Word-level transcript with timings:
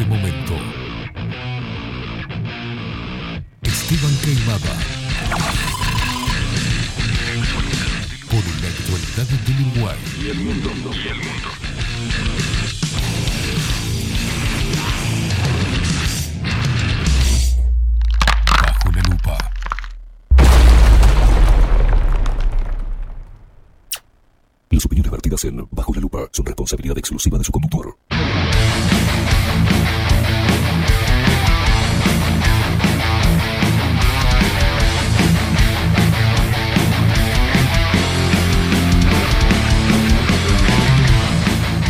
este 0.00 0.08
momento. 0.08 0.54
Esteban 3.62 4.16
Queimada. 4.22 4.76
Por 8.30 8.44
la 8.62 8.68
actualidad 8.68 9.26
del 9.26 9.66
Uruguay. 9.66 9.98
Y 10.18 10.28
el 10.30 10.38
mundo. 10.38 10.70
Y 10.94 11.08
el 11.08 11.16
mundo. 11.16 11.48
Bajo 18.62 18.92
la 18.92 19.02
lupa. 19.02 19.50
Las 24.70 24.86
opiniones 24.86 25.10
vertidas 25.10 25.44
en 25.44 25.68
Bajo 25.70 25.92
la 25.92 26.00
Lupa 26.00 26.28
son 26.32 26.46
responsabilidad 26.46 26.96
exclusiva 26.96 27.36
de 27.36 27.44
su 27.44 27.52
conductor. 27.52 27.98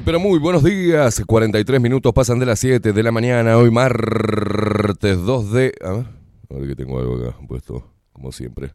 Muy 0.00 0.06
pero 0.06 0.18
muy 0.18 0.38
buenos 0.38 0.64
días. 0.64 1.22
43 1.26 1.78
minutos 1.78 2.14
pasan 2.14 2.38
de 2.38 2.46
las 2.46 2.58
7 2.58 2.94
de 2.94 3.02
la 3.02 3.12
mañana. 3.12 3.58
Hoy 3.58 3.70
martes 3.70 5.18
2 5.20 5.52
de... 5.52 5.74
A 5.84 5.90
ver, 5.92 6.06
a 6.48 6.54
ver 6.54 6.68
que 6.68 6.74
tengo 6.74 6.98
algo 6.98 7.16
acá 7.16 7.36
puesto, 7.46 7.86
como 8.10 8.32
siempre. 8.32 8.72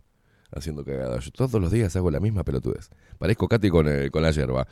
Haciendo 0.51 0.85
cagadas. 0.85 1.25
Yo 1.25 1.31
todos 1.31 1.59
los 1.59 1.71
días 1.71 1.95
hago 1.95 2.11
la 2.11 2.19
misma 2.19 2.43
pelotudez. 2.43 2.91
Parezco 3.17 3.47
Katy 3.47 3.71
con, 3.71 3.87
eh, 3.87 4.11
con 4.11 4.21
la 4.21 4.29
yerba. 4.29 4.67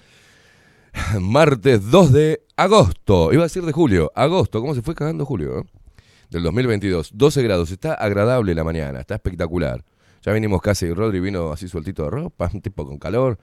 Martes 1.19 1.89
2 1.89 2.11
de 2.13 2.43
agosto. 2.55 3.33
Iba 3.33 3.41
a 3.41 3.45
decir 3.45 3.65
de 3.65 3.71
julio. 3.71 4.11
Agosto. 4.13 4.61
¿Cómo 4.61 4.75
se 4.75 4.83
fue 4.83 4.93
cagando 4.93 5.25
julio? 5.25 5.57
eh? 5.57 5.63
Del 6.29 6.43
2022. 6.43 7.13
12 7.15 7.41
grados. 7.41 7.71
Está 7.71 7.95
agradable 7.95 8.53
la 8.53 8.63
mañana. 8.63 8.99
Está 8.99 9.15
espectacular. 9.15 9.83
Ya 10.21 10.31
vinimos 10.31 10.61
casi. 10.61 10.93
Rodri 10.93 11.19
vino 11.19 11.51
así 11.51 11.67
sueltito 11.67 12.03
de 12.03 12.11
ropa. 12.11 12.47
Un 12.53 12.61
tipo 12.61 12.85
con 12.85 12.99
calor. 12.99 13.39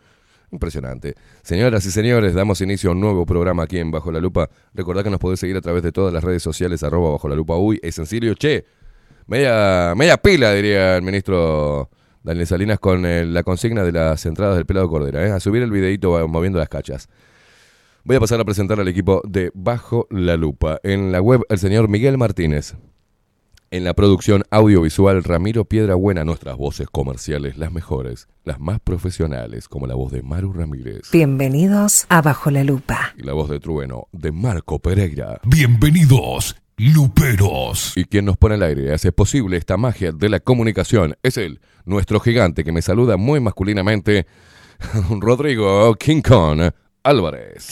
Impresionante. 0.52 1.14
Señoras 1.42 1.86
y 1.86 1.90
señores, 1.90 2.34
damos 2.34 2.60
inicio 2.60 2.90
a 2.90 2.92
un 2.92 3.00
nuevo 3.00 3.24
programa 3.24 3.62
aquí 3.62 3.78
en 3.78 3.90
Bajo 3.90 4.10
la 4.10 4.20
Lupa. 4.20 4.50
Recordad 4.74 5.04
que 5.04 5.10
nos 5.10 5.20
podés 5.20 5.38
seguir 5.38 5.56
a 5.56 5.60
través 5.60 5.82
de 5.82 5.92
todas 5.92 6.12
las 6.12 6.24
redes 6.24 6.42
sociales, 6.42 6.82
arroba 6.82 7.12
Bajo 7.12 7.28
la 7.28 7.36
Lupa 7.36 7.56
Uy. 7.56 7.78
Es 7.82 7.94
sencillo, 7.94 8.34
che. 8.34 8.64
Media, 9.26 9.94
media 9.96 10.16
pila, 10.16 10.52
diría 10.52 10.96
el 10.96 11.02
ministro 11.02 11.88
Daniel 12.24 12.46
Salinas 12.46 12.80
con 12.80 13.06
eh, 13.06 13.24
la 13.24 13.44
consigna 13.44 13.84
de 13.84 13.92
las 13.92 14.26
entradas 14.26 14.56
del 14.56 14.66
pelado 14.66 14.88
Cordera, 14.88 15.24
¿eh? 15.24 15.30
a 15.30 15.38
subir 15.38 15.62
el 15.62 15.70
videito 15.70 16.26
moviendo 16.26 16.58
las 16.58 16.68
cachas. 16.68 17.08
Voy 18.02 18.16
a 18.16 18.20
pasar 18.20 18.40
a 18.40 18.44
presentar 18.44 18.80
al 18.80 18.88
equipo 18.88 19.22
de 19.24 19.52
Bajo 19.54 20.08
la 20.10 20.36
Lupa. 20.36 20.80
En 20.82 21.12
la 21.12 21.20
web, 21.20 21.42
el 21.48 21.58
señor 21.58 21.88
Miguel 21.88 22.18
Martínez. 22.18 22.74
En 23.72 23.84
la 23.84 23.94
producción 23.94 24.42
audiovisual, 24.50 25.22
Ramiro 25.22 25.64
Piedra 25.64 25.94
Buena, 25.94 26.24
nuestras 26.24 26.56
voces 26.56 26.88
comerciales, 26.90 27.56
las 27.56 27.70
mejores, 27.70 28.26
las 28.42 28.58
más 28.58 28.80
profesionales, 28.80 29.68
como 29.68 29.86
la 29.86 29.94
voz 29.94 30.10
de 30.10 30.22
Maru 30.24 30.52
Ramírez 30.52 31.02
Bienvenidos 31.12 32.04
a 32.08 32.20
Bajo 32.20 32.50
la 32.50 32.64
Lupa. 32.64 33.14
y 33.16 33.22
la 33.22 33.32
voz 33.32 33.48
de 33.48 33.60
Trueno 33.60 34.08
de 34.10 34.32
Marco 34.32 34.80
Pereira. 34.80 35.40
Bienvenidos, 35.44 36.56
Luperos. 36.78 37.92
Y 37.96 38.06
quien 38.06 38.24
nos 38.24 38.36
pone 38.36 38.56
al 38.56 38.64
aire 38.64 38.86
y 38.86 38.88
hace 38.88 39.12
posible 39.12 39.56
esta 39.56 39.76
magia 39.76 40.10
de 40.10 40.28
la 40.28 40.40
comunicación 40.40 41.14
es 41.22 41.36
él, 41.36 41.60
nuestro 41.84 42.18
gigante 42.18 42.64
que 42.64 42.72
me 42.72 42.82
saluda 42.82 43.16
muy 43.16 43.38
masculinamente, 43.38 44.26
Rodrigo 45.10 45.94
King 45.94 46.22
Kong 46.22 46.72
Álvarez. 47.04 47.68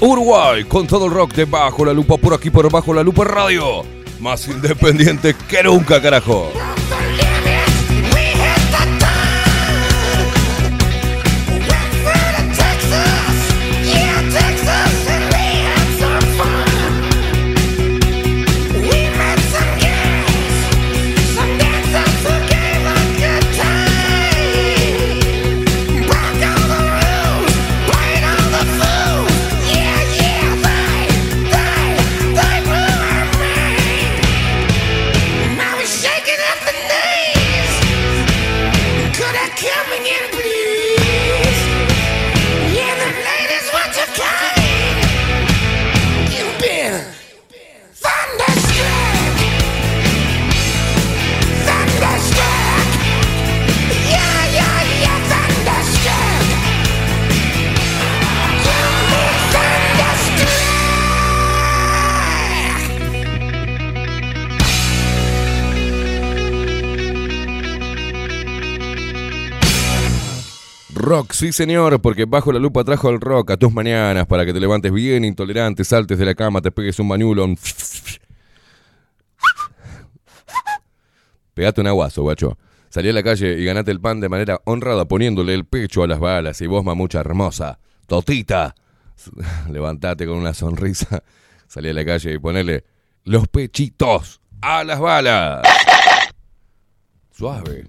Uruguay 0.00 0.64
con 0.64 0.88
todo 0.88 1.06
el 1.06 1.12
rock 1.12 1.32
de 1.34 1.44
Bajo 1.44 1.84
la 1.84 1.92
Lupa 1.92 2.16
por 2.16 2.34
aquí 2.34 2.50
por 2.50 2.68
Bajo 2.68 2.92
la 2.92 3.04
Lupa 3.04 3.22
Radio. 3.22 3.84
Más 4.18 4.48
independiente 4.48 5.36
que 5.48 5.62
nunca, 5.62 6.02
carajo. 6.02 6.50
Rock, 71.06 71.34
sí 71.34 71.52
señor, 71.52 72.02
porque 72.02 72.24
Bajo 72.24 72.50
la 72.50 72.58
Lupa 72.58 72.82
trajo 72.82 73.10
el 73.10 73.20
rock 73.20 73.52
a 73.52 73.56
tus 73.56 73.72
mañanas 73.72 74.26
para 74.26 74.44
que 74.44 74.52
te 74.52 74.58
levantes 74.58 74.90
bien 74.90 75.24
intolerante, 75.24 75.84
saltes 75.84 76.18
de 76.18 76.24
la 76.24 76.34
cama, 76.34 76.60
te 76.60 76.72
pegues 76.72 76.98
un 76.98 77.06
mañulo. 77.06 77.44
un 77.44 77.56
Pegate 81.54 81.80
un 81.80 81.86
aguazo, 81.86 82.22
guacho. 82.22 82.58
Salí 82.88 83.08
a 83.08 83.12
la 83.12 83.22
calle 83.22 83.56
y 83.56 83.64
ganate 83.64 83.92
el 83.92 84.00
pan 84.00 84.18
de 84.18 84.28
manera 84.28 84.60
honrada 84.64 85.06
poniéndole 85.06 85.54
el 85.54 85.64
pecho 85.64 86.02
a 86.02 86.08
las 86.08 86.18
balas 86.18 86.60
y 86.60 86.66
vos, 86.66 86.84
mamucha 86.84 87.20
hermosa, 87.20 87.78
totita. 88.08 88.74
Levantate 89.70 90.26
con 90.26 90.38
una 90.38 90.54
sonrisa, 90.54 91.22
salí 91.68 91.88
a 91.88 91.92
la 91.92 92.04
calle 92.04 92.32
y 92.32 92.38
ponele 92.40 92.82
los 93.22 93.46
pechitos 93.46 94.40
a 94.60 94.82
las 94.82 94.98
balas. 94.98 95.62
Suave. 97.30 97.86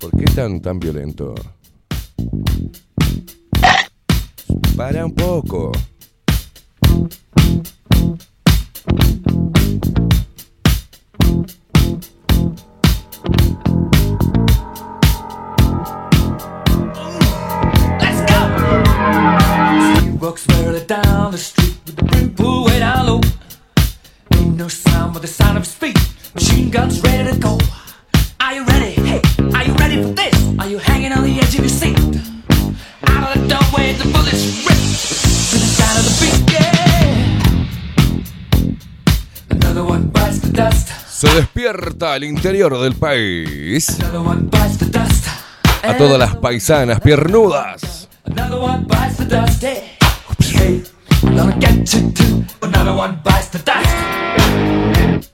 ¿Por 0.00 0.10
qué 0.16 0.24
tan, 0.34 0.60
tan 0.62 0.80
violento? 0.80 1.34
Para 4.74 5.04
un 5.04 5.14
poco. 5.14 5.72
Let's 18.00 18.22
go! 18.24 18.40
Steve 19.96 20.18
walks 20.18 20.48
merrily 20.48 20.84
down 20.86 21.32
the 21.32 21.36
street 21.36 21.76
with 21.84 21.96
the 21.96 22.04
brim 22.04 22.34
pulled 22.34 22.70
way 22.70 22.78
down 22.78 23.06
low. 23.06 23.20
Ain't 24.34 24.56
no 24.56 24.68
sound 24.68 25.12
but 25.12 25.20
the 25.20 25.28
sound 25.28 25.58
of 25.58 25.64
his 25.64 25.74
feet. 25.74 25.98
Machine 26.34 26.70
guns 26.70 27.02
ready 27.02 27.30
to 27.30 27.38
go. 27.38 27.58
Are 28.40 28.54
you 28.54 28.64
ready? 28.64 28.92
Hey, 28.92 29.20
are 29.54 29.64
you 29.64 29.74
ready 29.74 30.02
for 30.02 30.14
this? 30.14 30.34
Are 30.58 30.66
you 30.66 30.78
hanging 30.78 31.12
on 31.12 31.24
the 31.24 31.38
edge 31.38 31.54
of 31.54 31.60
your 31.60 31.68
seat? 31.68 31.98
Out 33.06 33.36
of 33.36 33.42
the 33.42 33.48
doorway, 33.48 33.92
the 33.92 34.04
bullets 34.04 34.64
rip 34.64 34.80
to 35.50 35.56
the 35.60 35.68
sound 35.76 35.98
of 35.98 36.04
the 36.08 36.14
beat. 36.20 36.40
Yeah. 36.50 37.36
Another 39.50 39.84
one 39.84 40.08
bites 40.08 40.40
the 40.40 40.52
dust. 40.52 40.88
Se 41.06 41.28
despierta 41.34 42.14
al 42.14 42.24
interior 42.24 42.78
del 42.78 42.94
país. 42.94 43.90
Another 44.00 44.22
one 44.22 44.48
bites 44.48 44.78
the 44.78 44.86
dust. 44.86 45.26
A 45.82 45.96
todas 45.98 46.18
las 46.18 46.34
paisanas 46.36 47.00
piernudas. 47.00 48.08
Another 48.24 48.58
one 48.58 48.86
bites 48.86 49.18
the 49.18 49.26
dust. 49.26 49.62
Hey, 49.62 49.98
hey, 50.54 50.82
gonna 51.22 51.56
get 51.58 51.92
you 51.92 52.10
too. 52.12 52.44
Another 52.62 52.94
one 52.94 53.20
bites 53.22 53.50
the 53.50 53.58
dust. 53.58 55.29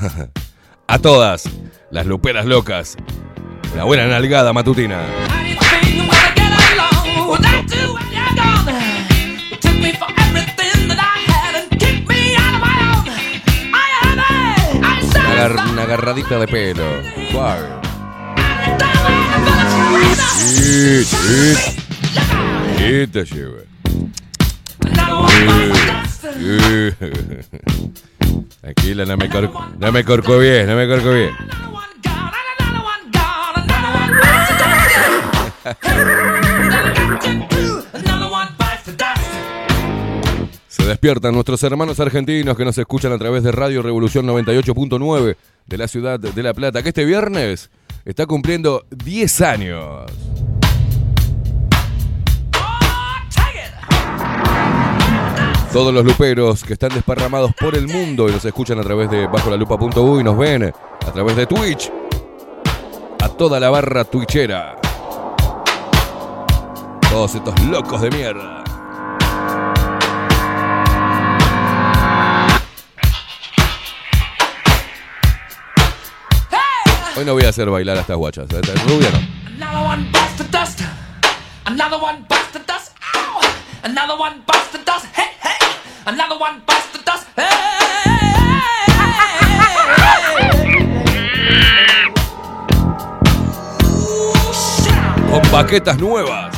A 0.86 0.98
todas 0.98 1.48
las 1.90 2.06
luperas 2.06 2.46
locas. 2.46 2.96
Una 3.74 3.84
buena 3.84 4.06
nalgada 4.06 4.52
matutina. 4.52 5.00
Una, 15.32 15.70
una 15.70 15.82
agarradita 15.82 16.38
de 16.38 16.48
pelo. 16.48 16.84
¿Qué 22.78 23.06
te 23.06 23.24
lleva? 23.24 23.60
Tranquila, 28.60 29.06
no 29.06 29.16
me, 29.16 29.30
corco, 29.30 29.66
no 29.78 29.92
me 29.92 30.04
corco 30.04 30.38
bien, 30.38 30.66
no 30.66 30.76
me 30.76 30.86
corco 30.86 31.12
bien. 31.12 31.30
Se 40.68 40.84
despiertan 40.84 41.32
nuestros 41.32 41.62
hermanos 41.62 42.00
argentinos 42.00 42.54
que 42.56 42.64
nos 42.66 42.76
escuchan 42.76 43.12
a 43.12 43.18
través 43.18 43.42
de 43.42 43.52
Radio 43.52 43.80
Revolución 43.80 44.26
98.9 44.26 45.36
de 45.66 45.78
la 45.78 45.88
ciudad 45.88 46.20
de 46.20 46.42
La 46.42 46.52
Plata, 46.52 46.82
que 46.82 46.90
este 46.90 47.06
viernes 47.06 47.70
está 48.04 48.26
cumpliendo 48.26 48.84
10 48.90 49.40
años. 49.40 50.49
Todos 55.72 55.94
los 55.94 56.04
luperos 56.04 56.64
que 56.64 56.72
están 56.72 56.92
desparramados 56.92 57.52
por 57.54 57.76
el 57.76 57.86
mundo 57.86 58.28
y 58.28 58.32
nos 58.32 58.44
escuchan 58.44 58.80
a 58.80 58.82
través 58.82 59.08
de 59.08 59.28
bajo 59.28 60.20
y 60.20 60.24
nos 60.24 60.36
ven 60.36 60.64
a 60.64 61.12
través 61.12 61.36
de 61.36 61.46
Twitch. 61.46 61.92
A 63.22 63.28
toda 63.28 63.60
la 63.60 63.70
barra 63.70 64.02
twitchera. 64.02 64.76
Todos 67.08 67.36
estos 67.36 67.60
locos 67.66 68.00
de 68.00 68.10
mierda. 68.10 68.64
Hoy 77.16 77.24
no 77.24 77.34
voy 77.34 77.44
a 77.44 77.50
hacer 77.50 77.70
bailar 77.70 77.96
a 77.96 78.00
estas 78.00 78.16
guachas. 78.16 78.48
¿eh? 78.50 78.60
Rubia 78.88 79.10
no. 79.12 79.40
Another 83.82 84.16
one 84.16 84.42
bust 84.46 84.72
the 84.72 84.78
dust. 84.78 85.06
Another 85.06 85.26
one 85.28 85.52
bust 85.56 85.72
the 85.72 85.88
dust. 85.88 85.96
Ow! 85.96 86.00
Another 86.06 86.38
one 86.38 86.60
bust 86.66 86.92
the 86.92 86.98
dust. 87.02 87.26
Hey, 87.36 87.46
hey. 87.46 88.46
Another 89.66 89.98
one 89.98 90.16
bust 90.26 90.42
the 90.42 90.58
dust. 90.58 90.66
Hey. 90.76 91.02
Ooh, 93.86 94.52
shout. 94.52 95.16
Con 95.30 95.42
baquetas 95.50 95.98
nuevas. 95.98 96.54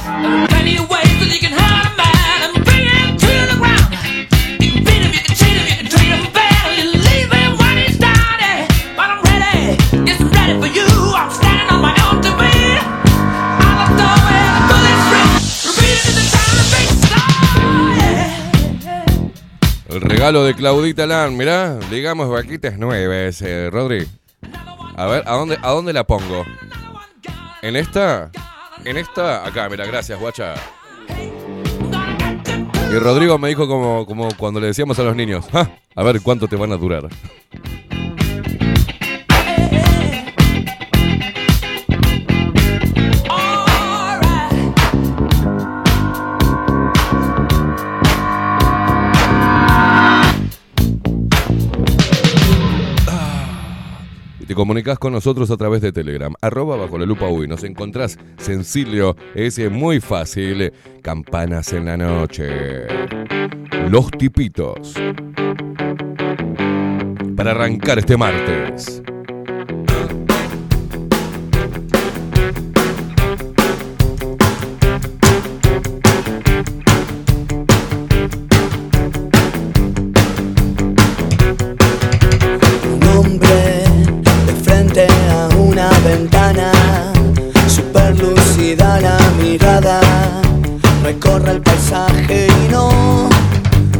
Regalo 20.23 20.45
de 20.45 20.55
Claudita 20.55 21.05
Lan, 21.05 21.37
mirá, 21.37 21.81
digamos 21.91 22.29
vaquitas 22.31 22.79
nuevas, 22.79 23.43
eh, 23.43 23.69
Rodri. 23.73 24.07
A 24.97 25.07
ver, 25.07 25.25
¿a 25.27 25.33
dónde, 25.33 25.59
¿a 25.61 25.71
dónde 25.73 25.93
la 25.93 26.05
pongo? 26.05 26.45
¿En 27.61 27.75
esta? 27.75 28.31
¿En 28.85 28.99
esta? 28.99 29.45
Acá, 29.45 29.69
mira, 29.69 29.85
gracias, 29.85 30.21
guacha. 30.21 30.55
Y 32.89 32.99
Rodrigo 33.01 33.37
me 33.37 33.49
dijo 33.49 33.67
como, 33.67 34.07
como 34.07 34.29
cuando 34.37 34.61
le 34.61 34.69
decíamos 34.69 34.97
a 35.01 35.03
los 35.03 35.17
niños, 35.17 35.45
"Ja, 35.51 35.69
a 35.97 36.03
ver 36.05 36.21
cuánto 36.23 36.47
te 36.47 36.55
van 36.55 36.71
a 36.71 36.77
durar. 36.77 37.09
Te 54.53 54.57
comunicas 54.57 54.99
con 54.99 55.15
nosotros 55.15 55.51
a 55.51 55.57
través 55.57 55.81
de 55.81 55.93
Telegram, 55.93 56.35
arroba 56.43 56.77
bajo 56.77 56.99
la 56.99 57.07
lupa 57.07 57.27
uy. 57.27 57.49
Nos 57.49 57.65
encontrás 57.65 58.19
sencillo, 58.37 59.17
es 59.35 59.59
muy 59.71 59.99
fácil. 59.99 60.71
Campanas 61.01 61.73
en 61.73 61.87
la 61.87 61.97
noche. 61.97 62.87
Los 63.89 64.11
tipitos. 64.11 64.93
Para 67.35 67.53
arrancar 67.53 67.99
este 67.99 68.19
martes. 68.19 69.03
Recorre 91.13 91.51
el 91.53 91.61
paisaje 91.61 92.47
y 92.49 92.73
no, 92.73 93.29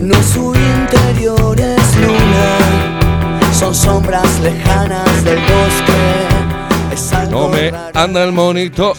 no 0.01 0.15
su 0.23 0.55
interior 0.55 1.61
es 1.61 1.97
luna, 1.97 3.53
son 3.53 3.75
sombras 3.75 4.41
lejanas 4.41 5.25
del 5.25 5.39
bosque. 5.41 6.93
Es 6.93 7.13
algo 7.13 7.43
No 7.43 7.49
me 7.49 7.71
raro. 7.71 7.91
anda 7.99 8.25
el 8.25 8.33
monitor. 8.33 8.95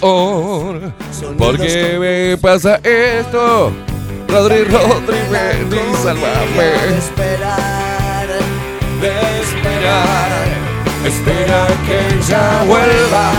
¿Por 1.37 1.57
qué 1.59 1.97
me 1.99 2.37
pasa 2.37 2.79
esto? 2.83 3.71
Rodri, 4.27 4.63
Rodri, 4.63 5.17
ven 5.31 5.69
y 5.71 5.95
sálvame. 6.03 6.97
Esperar, 6.97 8.27
De 9.01 9.09
esperar, 9.41 10.47
espera 11.05 11.67
que 11.85 12.15
ella 12.15 12.63
vuelva. 12.67 13.31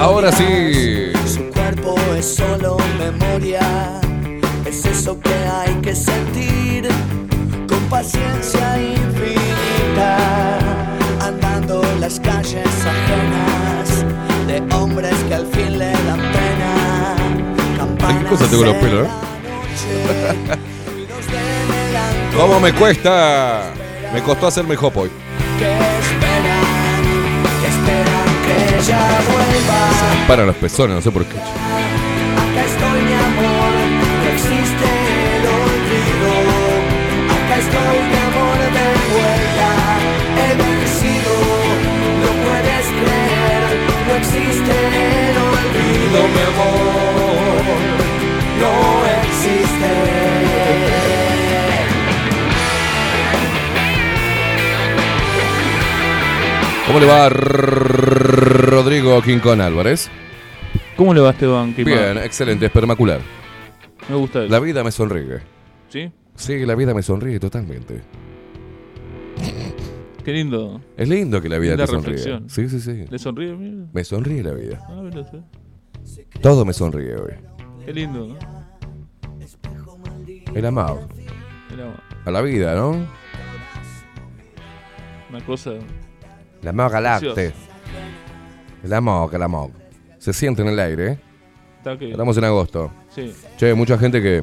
Ahora 0.00 0.32
sí. 0.32 1.12
Su 1.26 1.44
cuerpo 1.50 1.94
es 2.16 2.36
solo 2.36 2.76
memoria. 2.98 4.00
Es 4.64 4.84
eso 4.86 5.18
que 5.20 5.34
hay 5.34 5.74
que 5.76 5.94
sentir 5.94 6.88
con 7.68 7.78
paciencia 7.88 8.80
infinita. 8.80 10.58
Andando 11.20 11.82
las 12.00 12.18
calles 12.20 12.66
ajenas 12.66 14.04
de 14.46 14.74
hombres 14.74 15.14
que 15.28 15.34
al 15.34 15.46
fin 15.46 15.78
le 15.78 15.92
dan 15.92 16.20
pena. 16.32 17.16
Campanas 17.76 18.24
cosa 18.28 18.46
tengo 18.48 18.64
los 18.64 18.76
pelos, 18.76 19.06
eh? 19.06 19.10
¿Cómo 22.36 22.60
me 22.60 22.72
cuesta? 22.72 23.70
Me 24.12 24.22
costó 24.22 24.46
hacerme 24.46 24.76
hop 24.76 24.96
hoy. 24.96 25.10
Para 30.26 30.44
los 30.44 30.56
pezones, 30.56 30.96
no 30.96 31.02
sé 31.02 31.10
por 31.10 31.24
qué. 31.24 31.36
¿Cómo 56.92 57.00
le 57.06 57.10
va 57.10 57.30
Rodrigo 57.30 59.22
Quincón 59.22 59.62
Álvarez? 59.62 60.10
¿Cómo 60.94 61.14
le 61.14 61.22
va 61.22 61.30
Esteban? 61.30 61.72
¿Qué 61.72 61.84
Bien, 61.84 62.18
excelente, 62.18 62.66
espermacular. 62.66 63.18
Me 64.10 64.16
gusta 64.16 64.40
eso. 64.44 64.52
La 64.52 64.60
vida 64.60 64.84
me 64.84 64.90
sonríe. 64.92 65.38
¿Sí? 65.88 66.12
Sí, 66.34 66.66
la 66.66 66.74
vida 66.74 66.92
me 66.92 67.02
sonríe 67.02 67.40
totalmente. 67.40 68.02
Qué 70.22 70.32
lindo. 70.32 70.82
Es 70.98 71.08
lindo 71.08 71.40
que 71.40 71.48
la 71.48 71.56
vida 71.58 71.70
Linda 71.76 71.86
te 71.86 71.92
sonríe. 71.92 72.12
reflexión. 72.16 72.50
Sí, 72.50 72.68
sí, 72.68 72.78
sí. 72.78 73.06
¿Le 73.08 73.18
sonríe? 73.18 73.54
Mira. 73.54 73.86
Me 73.90 74.04
sonríe 74.04 74.42
la 74.42 74.52
vida. 74.52 74.78
Ah, 74.86 75.00
mira, 75.02 75.24
sí. 76.04 76.22
Todo 76.42 76.66
me 76.66 76.74
sonríe 76.74 77.16
hoy. 77.16 77.32
Qué 77.86 77.94
lindo, 77.94 78.26
¿no? 78.26 78.36
El 80.54 80.66
amado. 80.66 81.08
Era 81.72 81.98
A 82.26 82.30
la 82.30 82.42
vida, 82.42 82.74
¿no? 82.74 83.06
una 85.30 85.40
cosa. 85.46 85.70
El 86.62 86.68
amor 86.68 86.94
al 86.94 87.06
arte. 87.06 87.52
El 88.84 88.92
amor, 88.92 89.34
el 89.34 89.42
amor. 89.42 89.70
Se 90.18 90.32
siente 90.32 90.62
en 90.62 90.68
el 90.68 90.78
aire, 90.78 91.06
¿eh? 91.12 91.18
Está. 91.78 91.92
Estamos 91.94 92.36
en 92.36 92.44
agosto. 92.44 92.92
Sí. 93.10 93.32
Che, 93.56 93.74
mucha 93.74 93.98
gente 93.98 94.22
que. 94.22 94.42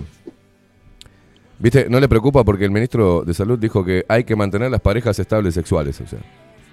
¿Viste? 1.57 1.88
No 1.89 1.99
le 1.99 2.07
preocupa 2.07 2.43
porque 2.43 2.65
el 2.65 2.71
ministro 2.71 3.23
de 3.23 3.33
Salud 3.33 3.57
dijo 3.59 3.83
que 3.83 4.05
hay 4.07 4.23
que 4.23 4.35
mantener 4.35 4.71
las 4.71 4.81
parejas 4.81 5.17
estables 5.19 5.53
sexuales. 5.53 5.99
O 6.01 6.07
sea, 6.07 6.19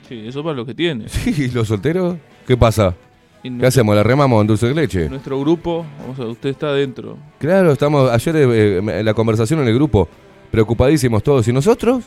Sí, 0.08 0.24
eso 0.28 0.42
para 0.44 0.54
lo 0.56 0.64
que 0.66 0.74
tiene. 0.74 1.08
Sí, 1.08 1.48
los 1.48 1.66
solteros, 1.68 2.16
¿qué 2.46 2.56
pasa? 2.56 2.94
Y 3.42 3.42
¿Qué 3.42 3.50
nuestro- 3.50 3.68
hacemos? 3.68 3.96
¿La 3.96 4.02
remamos 4.04 4.40
en 4.40 4.46
dulce 4.46 4.66
de 4.68 4.74
leche? 4.74 5.08
Nuestro 5.08 5.40
grupo, 5.40 5.84
vamos 6.00 6.18
a 6.18 6.22
ver, 6.22 6.30
usted 6.30 6.50
está 6.50 6.68
adentro. 6.68 7.16
Claro, 7.38 7.72
estamos 7.72 8.10
ayer 8.10 8.36
eh, 8.36 8.78
en 8.78 9.04
la 9.04 9.14
conversación 9.14 9.60
en 9.60 9.68
el 9.68 9.74
grupo, 9.74 10.08
preocupadísimos 10.50 11.22
todos. 11.22 11.46
¿Y 11.48 11.52
nosotros? 11.52 12.04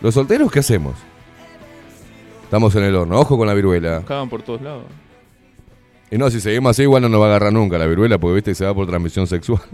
¿Los 0.00 0.14
solteros 0.14 0.50
qué 0.50 0.60
hacemos? 0.60 0.94
Estamos 2.44 2.74
en 2.76 2.84
el 2.84 2.94
horno, 2.94 3.18
ojo 3.18 3.36
con 3.36 3.46
la 3.46 3.54
viruela. 3.54 4.02
Cagan 4.06 4.28
por 4.28 4.42
todos 4.42 4.62
lados. 4.62 4.84
Y 6.10 6.18
no, 6.18 6.30
si 6.30 6.40
seguimos 6.40 6.70
así, 6.70 6.82
igual 6.82 7.02
no 7.02 7.08
nos 7.08 7.20
va 7.20 7.24
a 7.26 7.28
agarrar 7.30 7.52
nunca 7.52 7.78
la 7.78 7.86
viruela, 7.86 8.18
porque 8.18 8.36
viste 8.36 8.50
que 8.52 8.54
se 8.54 8.64
va 8.64 8.74
por 8.74 8.86
transmisión 8.86 9.26
sexual. 9.26 9.60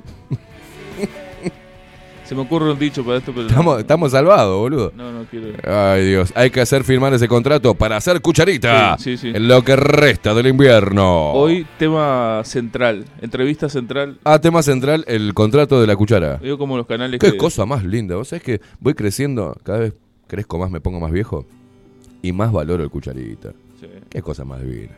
Se 2.24 2.36
me 2.36 2.42
ocurre 2.42 2.70
un 2.70 2.78
dicho 2.78 3.04
para 3.04 3.18
esto, 3.18 3.32
pero. 3.34 3.48
no- 3.48 3.76
Estamos, 3.80 4.12
salvados, 4.12 4.56
boludo. 4.56 4.92
No, 4.94 5.10
no 5.10 5.24
quiero. 5.28 5.48
Ay, 5.66 6.06
Dios. 6.06 6.32
Hay 6.36 6.50
que 6.50 6.60
hacer 6.60 6.84
firmar 6.84 7.12
ese 7.12 7.26
contrato 7.26 7.74
para 7.74 7.96
hacer 7.96 8.20
cucharita. 8.20 8.96
Sí, 8.98 9.16
sí, 9.16 9.32
sí. 9.32 9.36
En 9.36 9.48
lo 9.48 9.64
que 9.64 9.74
resta 9.74 10.32
del 10.32 10.46
invierno. 10.46 11.32
Hoy, 11.32 11.66
tema 11.76 12.40
central, 12.44 13.04
entrevista 13.20 13.68
central. 13.68 14.20
Ah, 14.22 14.38
tema 14.38 14.62
central, 14.62 15.04
el 15.08 15.34
contrato 15.34 15.80
de 15.80 15.88
la 15.88 15.96
cuchara. 15.96 16.36
Veo 16.36 16.56
como 16.56 16.76
los 16.76 16.86
canales 16.86 17.18
Qué 17.18 17.32
que. 17.32 17.36
cosa 17.36 17.66
más 17.66 17.82
linda. 17.84 18.14
Vos 18.14 18.28
sabés 18.28 18.44
que 18.44 18.60
voy 18.78 18.94
creciendo, 18.94 19.56
cada 19.64 19.80
vez 19.80 19.94
crezco 20.28 20.56
más, 20.56 20.70
me 20.70 20.80
pongo 20.80 21.00
más 21.00 21.10
viejo. 21.10 21.46
Y 22.22 22.32
más 22.32 22.52
valoro 22.52 22.82
el 22.84 22.90
cucharita. 22.90 23.52
Sí. 23.80 23.86
Qué 24.08 24.20
cosa 24.22 24.44
más 24.44 24.60
divina. 24.62 24.92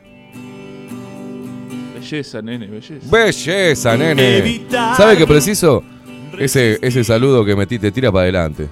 Belleza, 1.95 2.43
nene, 2.43 2.67
belleza. 2.67 3.07
Belleza, 3.11 3.97
nene. 3.97 4.63
¿Sabe 4.97 5.17
qué 5.17 5.27
preciso? 5.27 5.83
Ese, 6.39 6.79
ese 6.83 7.05
saludo 7.05 7.45
que 7.45 7.55
metí 7.55 7.79
te 7.79 7.93
tira 7.93 8.11
para 8.11 8.23
adelante. 8.25 8.67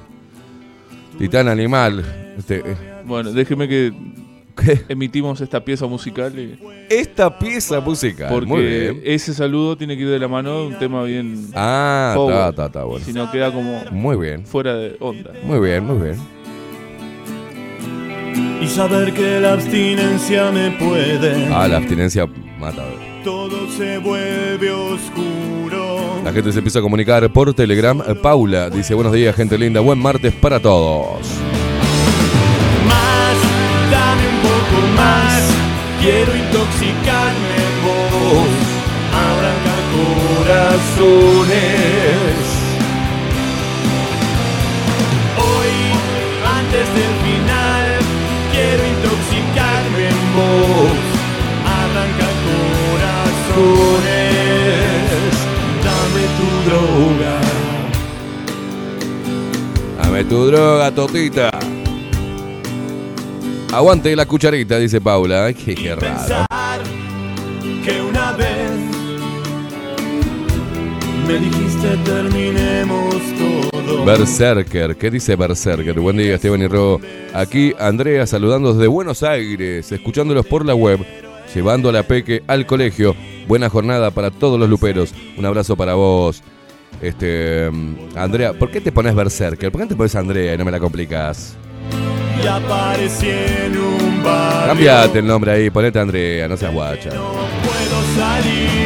Titán 1.19 1.49
animal. 1.49 2.05
Este, 2.39 2.57
eh, 2.59 2.77
Bueno, 3.05 3.31
déjeme 3.33 3.69
que 3.69 3.93
¿qué? 4.57 4.81
emitimos 4.89 5.41
esta 5.41 5.63
pieza 5.63 5.87
musical 5.87 6.37
y- 6.39 6.59
Esta 6.89 7.39
pieza 7.39 7.81
musical. 7.81 8.31
Muy 8.31 8.47
porque 8.47 8.91
bien. 8.93 9.03
ese 9.05 9.33
saludo 9.35 9.77
tiene 9.77 9.97
que 9.97 10.03
ir 10.03 10.09
de 10.09 10.19
la 10.19 10.27
mano 10.29 10.63
de 10.63 10.67
un 10.69 10.79
tema 10.79 11.05
bien. 11.05 11.49
Ah, 11.55 12.15
Power. 12.17 12.35
está, 12.35 12.49
está, 12.51 12.67
está 12.67 12.85
bueno. 12.85 13.05
Si 13.05 13.13
no 13.13 13.31
queda 13.31 13.53
como 13.53 13.85
Muy 13.93 14.17
bien. 14.17 14.45
fuera 14.47 14.75
de 14.75 14.97
onda. 14.99 15.31
Muy 15.45 15.61
bien, 15.61 15.85
muy 15.85 15.99
bien. 16.03 16.17
Y 18.61 18.67
saber 18.67 19.13
que 19.13 19.41
la 19.41 19.55
abstinencia 19.55 20.51
me 20.51 20.71
puede. 20.73 21.49
Ah, 21.53 21.67
la 21.69 21.79
abstinencia 21.79 22.27
mata. 22.59 22.85
Todo 23.25 23.69
se 23.71 23.99
vuelve 23.99 24.71
oscuro. 24.71 26.21
La 26.25 26.33
gente 26.33 26.53
se 26.53 26.59
empieza 26.59 26.79
a 26.81 26.83
comunicar 26.83 27.31
por 27.33 27.53
Telegram. 27.55 28.03
Paula 28.23 28.69
dice, 28.71 28.95
buenos 28.95 29.13
días, 29.13 29.35
gente 29.35 29.57
linda. 29.59 29.81
Buen 29.81 29.99
martes 29.99 30.33
para 30.35 30.61
todos. 30.61 31.21
Más, 32.87 33.37
dame 33.91 34.29
un 34.29 34.41
poco 34.43 34.87
más. 34.97 35.43
Quiero 36.01 36.37
intoxicarme 36.37 37.57
en 37.57 37.83
vos. 37.85 38.49
Arrancar 39.13 39.81
corazones. 41.07 42.50
Vos. 50.41 50.99
Arrancar 51.65 52.35
corazones. 52.47 54.01
Dame 55.85 56.25
tu 56.39 56.49
droga. 56.69 57.35
Dame 60.03 60.21
tu 60.25 60.39
droga, 60.47 60.91
Totita. 60.91 61.51
Aguante 63.73 64.17
la 64.17 64.27
cucharita, 64.27 64.79
dice 64.79 65.01
Paula. 65.01 65.47
Ay, 65.47 65.55
qué, 65.55 65.75
qué 65.75 65.95
raro. 65.95 66.01
pensar 66.01 66.47
que 67.85 68.03
una 68.03 68.33
vez 68.33 68.71
me 71.27 71.39
dijiste 71.39 71.97
terminemos 72.05 73.15
todo. 73.39 73.60
Berserker, 74.05 74.97
¿qué 74.97 75.11
dice 75.11 75.37
Berserker? 75.37 75.99
Buen 76.01 76.17
día, 76.17 76.35
Esteban 76.35 76.63
y 76.63 76.67
Ro. 76.67 77.01
Aquí 77.35 77.75
Andrea 77.79 78.27
saludando 78.27 78.73
desde 78.73 78.87
Buenos 78.87 79.23
Aires, 79.23 79.91
escuchándolos 79.93 80.47
por 80.47 80.65
la 80.65 80.75
web, 80.75 81.01
llevando 81.55 81.89
a 81.89 81.93
la 81.93 82.03
peque 82.03 82.43
al 82.47 82.67
colegio. 82.67 83.15
Buena 83.47 83.69
jornada 83.69 84.11
para 84.11 84.31
todos 84.31 84.59
los 84.59 84.69
luperos. 84.69 85.13
Un 85.37 85.45
abrazo 85.47 85.77
para 85.77 85.95
vos. 85.95 86.43
Este, 87.01 87.71
Andrea, 88.17 88.53
¿por 88.53 88.71
qué 88.71 88.81
te 88.81 88.93
pones 88.93 89.15
Berserker? 89.15 89.71
¿Por 89.71 89.81
qué 89.83 89.87
te 89.89 89.97
pones 89.97 90.15
Andrea 90.15 90.55
y 90.55 90.59
no 90.59 90.65
me 90.65 90.71
la 90.71 90.81
complicas? 90.81 91.57
Y 92.43 92.47
aparecí 92.47 93.29
en 93.29 93.77
un 93.77 94.23
barrio. 94.23 94.69
Cambiate 94.69 95.19
el 95.19 95.27
nombre 95.27 95.53
ahí, 95.53 95.71
ponete 95.71 95.99
Andrea, 95.99 96.49
no 96.49 96.57
seas 96.57 96.73
guacha. 96.73 97.11
No 97.11 97.33
puedo 97.63 98.03
salir. 98.17 98.80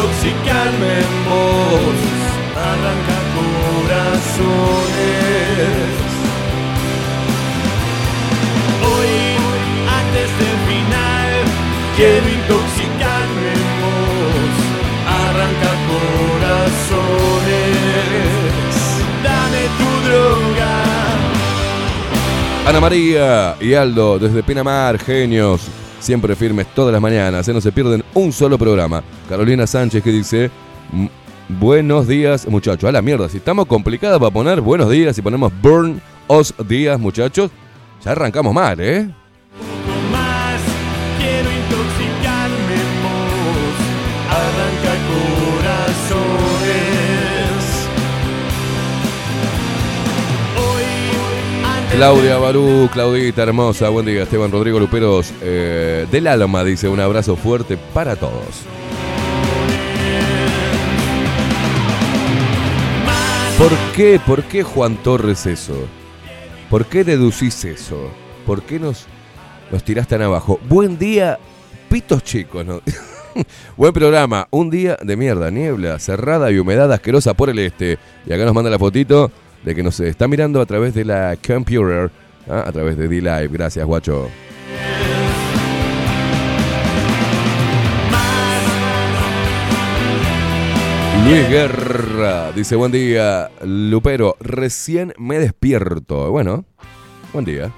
Intoxicarme 0.00 0.92
en 0.98 1.12
vos. 1.28 1.98
Arranca 2.56 3.18
corazones. 3.36 4.38
Hoy, 8.88 9.14
antes 10.00 10.28
del 10.40 10.58
final, 10.70 11.30
quiero 11.96 12.26
intoxicarme 12.28 13.48
en 13.52 13.68
vos. 13.80 14.52
Arranca 15.20 15.72
corazones. 15.90 16.88
Dame 19.22 19.62
tu 19.78 19.90
droga. 20.08 20.74
Ana 22.66 22.80
María 22.80 23.56
y 23.60 23.74
Aldo 23.74 24.18
desde 24.18 24.42
Pinamar, 24.42 24.98
genios. 24.98 25.79
Siempre 26.00 26.34
firmes 26.34 26.66
todas 26.74 26.92
las 26.92 27.00
mañanas, 27.00 27.46
¿eh? 27.46 27.52
no 27.52 27.60
se 27.60 27.72
pierden 27.72 28.02
un 28.14 28.32
solo 28.32 28.58
programa. 28.58 29.02
Carolina 29.28 29.66
Sánchez 29.66 30.02
que 30.02 30.10
dice, 30.10 30.50
"Mm, 30.92 31.06
buenos 31.60 32.08
días 32.08 32.46
muchachos. 32.48 32.88
A 32.88 32.92
la 32.92 33.02
mierda, 33.02 33.28
si 33.28 33.36
estamos 33.36 33.66
complicadas 33.66 34.18
para 34.18 34.30
poner 34.30 34.60
buenos 34.60 34.90
días 34.90 35.16
y 35.18 35.22
ponemos 35.22 35.52
burn 35.62 36.00
os 36.26 36.54
días 36.66 36.98
muchachos, 36.98 37.50
ya 38.02 38.12
arrancamos 38.12 38.54
mal, 38.54 38.80
¿eh? 38.80 39.10
Claudia 51.92 52.38
Barú, 52.38 52.88
Claudita 52.92 53.42
hermosa, 53.42 53.88
buen 53.88 54.06
día. 54.06 54.22
Esteban 54.22 54.52
Rodrigo 54.52 54.78
Luperos, 54.78 55.34
eh, 55.42 56.06
del 56.10 56.28
alma, 56.28 56.62
dice, 56.62 56.88
un 56.88 57.00
abrazo 57.00 57.36
fuerte 57.36 57.76
para 57.92 58.16
todos. 58.16 58.62
¿Por 63.58 63.72
qué? 63.94 64.20
¿Por 64.24 64.44
qué 64.44 64.62
Juan 64.62 64.96
Torres 65.02 65.44
eso? 65.46 65.74
¿Por 66.70 66.86
qué 66.86 67.04
deducís 67.04 67.64
eso? 67.64 68.10
¿Por 68.46 68.62
qué 68.62 68.78
nos, 68.78 69.06
nos 69.70 69.82
tirás 69.82 70.06
tan 70.06 70.22
abajo? 70.22 70.60
Buen 70.68 70.96
día, 70.96 71.38
pitos 71.90 72.22
chicos, 72.22 72.64
¿no? 72.64 72.80
Buen 73.76 73.92
programa, 73.92 74.46
un 74.50 74.70
día 74.70 74.96
de 75.02 75.16
mierda, 75.16 75.50
niebla, 75.50 75.98
cerrada 75.98 76.50
y 76.50 76.58
humedad 76.58 76.90
asquerosa 76.92 77.34
por 77.34 77.50
el 77.50 77.58
este. 77.58 77.98
Y 78.26 78.32
acá 78.32 78.44
nos 78.44 78.54
manda 78.54 78.70
la 78.70 78.78
fotito 78.78 79.30
de 79.64 79.74
que 79.74 79.82
nos 79.82 79.98
está 80.00 80.28
mirando 80.28 80.60
a 80.60 80.66
través 80.66 80.94
de 80.94 81.04
la 81.04 81.36
computer, 81.36 82.10
¿ah? 82.48 82.64
a 82.66 82.72
través 82.72 82.96
de 82.96 83.08
D-Live. 83.08 83.48
Gracias, 83.48 83.86
guacho. 83.86 84.28
Luis 91.24 91.48
Guerra 91.48 92.50
dice, 92.52 92.76
buen 92.76 92.90
día, 92.90 93.50
Lupero, 93.62 94.36
recién 94.40 95.12
me 95.18 95.38
despierto. 95.38 96.30
Bueno, 96.30 96.64
buen 97.32 97.44
día. 97.44 97.70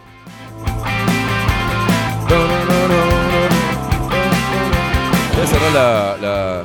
Voy 5.35 5.69
a 5.77 6.19
la, 6.21 6.65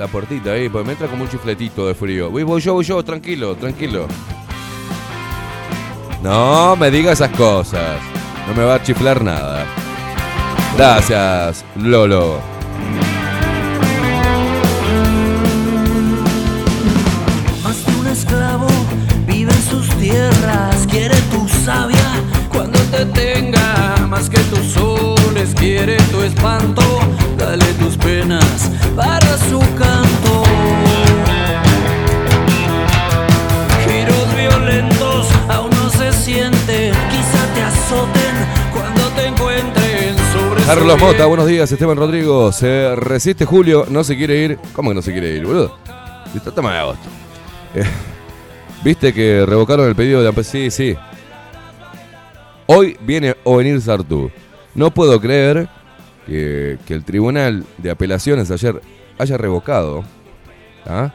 la 0.00 0.08
puertita 0.08 0.52
ahí, 0.52 0.70
porque 0.70 0.86
me 0.86 0.92
entra 0.92 1.08
como 1.08 1.24
un 1.24 1.28
chifletito 1.28 1.86
de 1.86 1.94
frío. 1.94 2.30
Voy, 2.30 2.42
voy 2.42 2.58
yo, 2.62 2.72
voy 2.72 2.84
yo, 2.86 3.04
tranquilo, 3.04 3.54
tranquilo. 3.54 4.06
No 6.22 6.74
me 6.74 6.90
diga 6.90 7.12
esas 7.12 7.28
cosas. 7.32 8.00
No 8.48 8.54
me 8.54 8.64
va 8.64 8.76
a 8.76 8.82
chiflar 8.82 9.22
nada. 9.22 9.66
Gracias, 10.74 11.66
Lolo. 11.76 12.38
Más 17.62 17.84
de 17.84 17.96
un 18.00 18.06
esclavo 18.06 18.68
vive 19.26 19.52
en 19.52 19.62
sus 19.70 19.86
tierras, 19.98 20.86
quiere 20.90 21.16
tu 21.30 21.46
savia 21.46 22.22
cuando 22.48 22.78
te 22.84 23.04
tenga, 23.04 24.06
más 24.08 24.30
que 24.30 24.38
tus 24.44 24.64
soles, 24.72 25.54
quiere 25.54 25.98
tu 26.10 26.22
espanto, 26.22 26.82
Dale 27.50 27.74
tus 27.80 27.96
penas 27.96 28.70
para 28.94 29.36
su 29.36 29.58
canto. 29.58 30.44
Giros 33.84 34.36
violentos 34.36 35.26
aún 35.48 35.70
no 35.70 35.90
se 35.90 36.12
sienten, 36.12 36.94
quizá 37.10 37.52
te 37.52 37.62
azoten 37.62 38.36
cuando 38.72 39.02
te 39.16 39.26
encuentren 39.26 40.16
sobre 40.32 40.62
Carlos 40.62 41.00
Mota, 41.00 41.26
buenos 41.26 41.48
días, 41.48 41.72
Esteban 41.72 41.96
Rodrigo. 41.96 42.52
Se 42.52 42.94
resiste 42.94 43.44
Julio, 43.44 43.84
no 43.88 44.04
se 44.04 44.16
quiere 44.16 44.36
ir. 44.36 44.58
¿Cómo 44.72 44.90
que 44.90 44.94
no 44.94 45.02
se 45.02 45.10
quiere 45.10 45.34
ir, 45.34 45.44
boludo? 45.44 45.76
Se 46.32 46.38
trata 46.38 46.62
de 46.62 46.78
agosto. 46.78 47.08
Eh, 47.74 47.82
Viste 48.84 49.12
que 49.12 49.44
revocaron 49.44 49.88
el 49.88 49.96
pedido 49.96 50.22
de 50.22 50.28
Ampes. 50.28 50.46
Sí, 50.46 50.70
sí. 50.70 50.94
Hoy 52.66 52.96
viene 53.00 53.34
Ovenir 53.42 53.82
Sartú. 53.82 54.30
No 54.76 54.92
puedo 54.92 55.20
creer 55.20 55.68
que, 56.26 56.78
el 56.88 57.04
Tribunal 57.04 57.64
de 57.78 57.90
Apelaciones 57.90 58.50
ayer 58.50 58.80
haya 59.18 59.36
revocado 59.36 60.04
¿ah? 60.86 61.14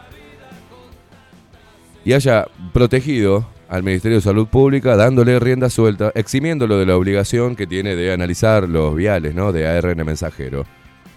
y 2.03 2.13
haya 2.13 2.47
protegido 2.73 3.47
al 3.67 3.83
Ministerio 3.83 4.17
de 4.17 4.21
Salud 4.21 4.47
Pública 4.47 4.95
dándole 4.95 5.39
rienda 5.39 5.69
suelta, 5.69 6.11
eximiéndolo 6.15 6.77
de 6.77 6.85
la 6.85 6.97
obligación 6.97 7.55
que 7.55 7.67
tiene 7.67 7.95
de 7.95 8.13
analizar 8.13 8.69
los 8.69 8.95
viales 8.95 9.33
¿no? 9.33 9.51
de 9.51 9.67
ARN 9.67 10.05
mensajero. 10.05 10.65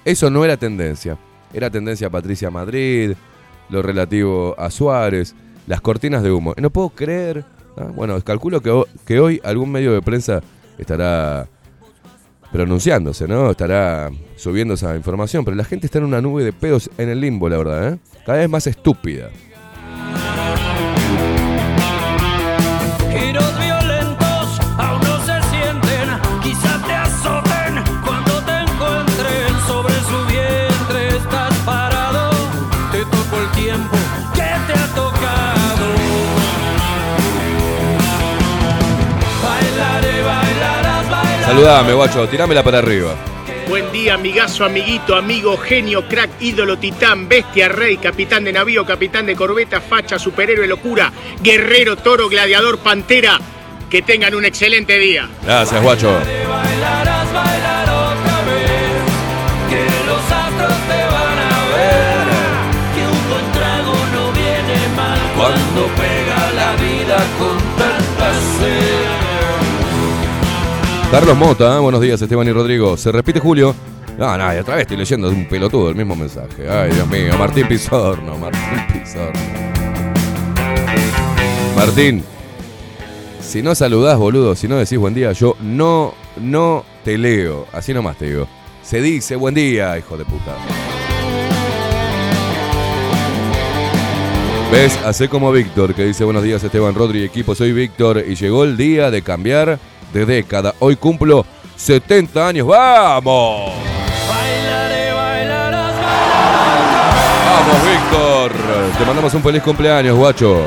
Eso 0.04 0.30
no 0.30 0.44
era 0.44 0.56
tendencia. 0.56 1.18
Era 1.52 1.70
tendencia 1.70 2.06
a 2.06 2.10
Patricia 2.10 2.50
Madrid, 2.50 3.12
lo 3.68 3.82
relativo 3.82 4.54
a 4.58 4.70
Suárez, 4.70 5.34
las 5.66 5.80
cortinas 5.80 6.22
de 6.22 6.30
humo. 6.30 6.54
No 6.56 6.70
puedo 6.70 6.90
creer. 6.90 7.44
¿ah? 7.76 7.90
Bueno, 7.94 8.18
calculo 8.22 8.60
que, 8.60 8.82
que 9.06 9.20
hoy 9.20 9.40
algún 9.44 9.70
medio 9.70 9.92
de 9.92 10.02
prensa 10.02 10.40
estará 10.78 11.48
pronunciándose, 12.52 13.28
¿no? 13.28 13.50
Estará 13.50 14.10
subiendo 14.36 14.74
esa 14.74 14.96
información, 14.96 15.44
pero 15.44 15.56
la 15.56 15.64
gente 15.64 15.86
está 15.86 15.98
en 15.98 16.04
una 16.04 16.20
nube 16.20 16.44
de 16.44 16.52
pedos 16.52 16.90
en 16.98 17.08
el 17.08 17.20
limbo, 17.20 17.48
la 17.48 17.58
verdad, 17.58 17.92
¿eh? 17.94 17.98
Cada 18.24 18.38
vez 18.38 18.48
más 18.48 18.66
estúpida. 18.66 19.30
Saludame, 41.58 41.92
guacho, 41.92 42.28
tirámela 42.28 42.62
para 42.62 42.78
arriba. 42.78 43.16
Buen 43.68 43.90
día, 43.90 44.14
amigazo, 44.14 44.64
amiguito, 44.64 45.16
amigo, 45.16 45.56
genio, 45.56 46.06
crack, 46.06 46.30
ídolo, 46.38 46.78
titán, 46.78 47.28
bestia, 47.28 47.68
rey, 47.68 47.96
capitán 47.96 48.44
de 48.44 48.52
navío, 48.52 48.86
capitán 48.86 49.26
de 49.26 49.34
corbeta, 49.34 49.80
facha, 49.80 50.20
superhéroe, 50.20 50.68
locura, 50.68 51.12
guerrero, 51.42 51.96
toro, 51.96 52.28
gladiador, 52.28 52.78
pantera. 52.78 53.40
Que 53.90 54.02
tengan 54.02 54.36
un 54.36 54.44
excelente 54.44 55.00
día. 55.00 55.28
Gracias, 55.42 55.82
guacho. 55.82 56.12
Bailarás, 56.12 57.32
bailar 57.32 57.88
otra 57.90 58.40
vez, 58.44 59.02
que 59.68 59.84
los 60.06 60.30
astros 60.30 60.78
te 60.86 61.04
van 61.10 61.38
a 61.40 61.58
ver, 61.74 62.28
que 62.94 63.02
un 63.02 63.28
buen 63.30 63.52
trago 63.52 63.94
no 64.14 64.30
viene 64.30 64.88
mal 64.94 65.18
cuando 65.36 65.86
pega 65.96 66.52
la 66.54 66.76
vida 66.76 67.16
con 67.36 67.67
Carlos 71.10 71.38
Mota, 71.38 71.80
buenos 71.80 72.02
días, 72.02 72.20
Esteban 72.20 72.46
y 72.48 72.52
Rodrigo. 72.52 72.94
¿Se 72.98 73.10
repite 73.10 73.40
Julio? 73.40 73.74
No, 74.18 74.36
no, 74.36 74.54
y 74.54 74.58
otra 74.58 74.74
vez 74.74 74.82
estoy 74.82 74.98
leyendo 74.98 75.30
un 75.30 75.48
pelotudo 75.48 75.88
el 75.88 75.94
mismo 75.94 76.14
mensaje. 76.14 76.68
Ay, 76.68 76.92
Dios 76.92 77.08
mío, 77.08 77.32
Martín 77.38 77.66
Pizorno, 77.66 78.36
Martín 78.36 79.00
Pizorno. 79.00 79.40
Martín, 81.74 82.22
si 83.40 83.62
no 83.62 83.74
saludás, 83.74 84.18
boludo, 84.18 84.54
si 84.54 84.68
no 84.68 84.76
decís 84.76 84.98
buen 84.98 85.14
día, 85.14 85.32
yo 85.32 85.56
no, 85.62 86.12
no 86.42 86.84
te 87.04 87.16
leo. 87.16 87.66
Así 87.72 87.94
nomás 87.94 88.18
te 88.18 88.26
digo. 88.26 88.46
Se 88.82 89.00
dice 89.00 89.34
buen 89.36 89.54
día, 89.54 89.96
hijo 89.96 90.18
de 90.18 90.26
puta. 90.26 90.56
¿Ves? 94.70 94.94
Hacé 95.06 95.30
como 95.30 95.50
Víctor, 95.52 95.94
que 95.94 96.04
dice 96.04 96.24
buenos 96.24 96.42
días 96.42 96.62
Esteban 96.62 96.94
Rodri, 96.94 97.24
equipo, 97.24 97.54
soy 97.54 97.72
Víctor 97.72 98.22
y 98.28 98.34
llegó 98.34 98.64
el 98.64 98.76
día 98.76 99.10
de 99.10 99.22
cambiar 99.22 99.78
de 100.12 100.26
década. 100.26 100.74
Hoy 100.78 100.96
cumplo 100.96 101.44
70 101.76 102.48
años. 102.48 102.66
¡Vamos! 102.66 103.72
Bailaré, 104.28 105.12
bailarás, 105.12 105.94
¡Vamos, 107.46 107.76
Víctor! 107.88 108.52
Te 108.98 109.04
mandamos 109.04 109.34
un 109.34 109.42
feliz 109.42 109.62
cumpleaños, 109.62 110.16
guacho. 110.16 110.64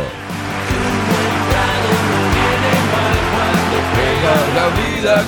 la 4.56 4.68
vida 4.70 5.26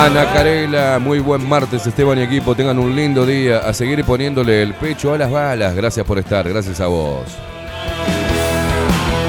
Ana 0.00 0.32
Carela, 0.32 1.00
muy 1.00 1.18
buen 1.18 1.48
martes, 1.48 1.84
Esteban 1.84 2.18
y 2.18 2.22
equipo. 2.22 2.54
Tengan 2.54 2.78
un 2.78 2.94
lindo 2.94 3.26
día. 3.26 3.58
A 3.58 3.74
seguir 3.74 4.04
poniéndole 4.04 4.62
el 4.62 4.72
pecho 4.74 5.12
a 5.12 5.18
las 5.18 5.28
balas. 5.28 5.74
Gracias 5.74 6.06
por 6.06 6.20
estar, 6.20 6.48
gracias 6.48 6.80
a 6.80 6.86
vos. 6.86 7.24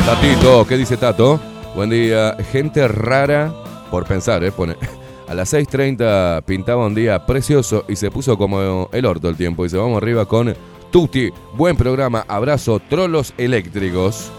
Tatito, 0.06 0.68
¿qué 0.68 0.78
dice 0.78 0.96
Tato? 0.96 1.40
Buen 1.74 1.90
día. 1.90 2.38
Gente 2.52 2.88
rara, 2.88 3.52
por 3.90 4.06
pensar, 4.06 4.44
¿eh? 4.44 4.52
Pone. 4.52 4.76
A 5.28 5.34
las 5.34 5.52
6.30 5.52 6.44
pintaba 6.44 6.86
un 6.86 6.94
día 6.94 7.26
precioso 7.26 7.86
y 7.88 7.96
se 7.96 8.12
puso 8.12 8.38
como 8.38 8.90
el 8.92 9.06
orto 9.06 9.28
el 9.28 9.36
tiempo. 9.36 9.66
Y 9.66 9.70
se 9.70 9.78
vamos 9.78 9.98
arriba 9.98 10.28
con 10.28 10.56
Tuti. 10.92 11.32
Buen 11.56 11.78
programa. 11.78 12.26
Abrazo, 12.28 12.80
trolos 12.80 13.34
eléctricos. 13.40 14.32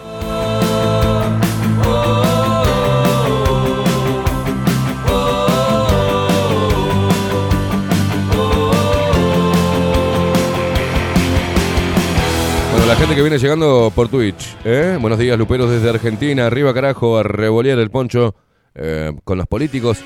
Gente 13.00 13.14
que 13.14 13.22
viene 13.22 13.38
llegando 13.38 13.90
por 13.94 14.08
Twitch. 14.08 14.58
¿eh? 14.62 14.98
Buenos 15.00 15.18
días, 15.18 15.38
Luperos 15.38 15.70
desde 15.70 15.88
Argentina. 15.88 16.46
Arriba, 16.46 16.74
carajo, 16.74 17.16
a 17.16 17.22
revolear 17.22 17.78
el 17.78 17.90
poncho 17.90 18.34
eh, 18.74 19.10
con 19.24 19.38
los 19.38 19.46
políticos. 19.46 20.00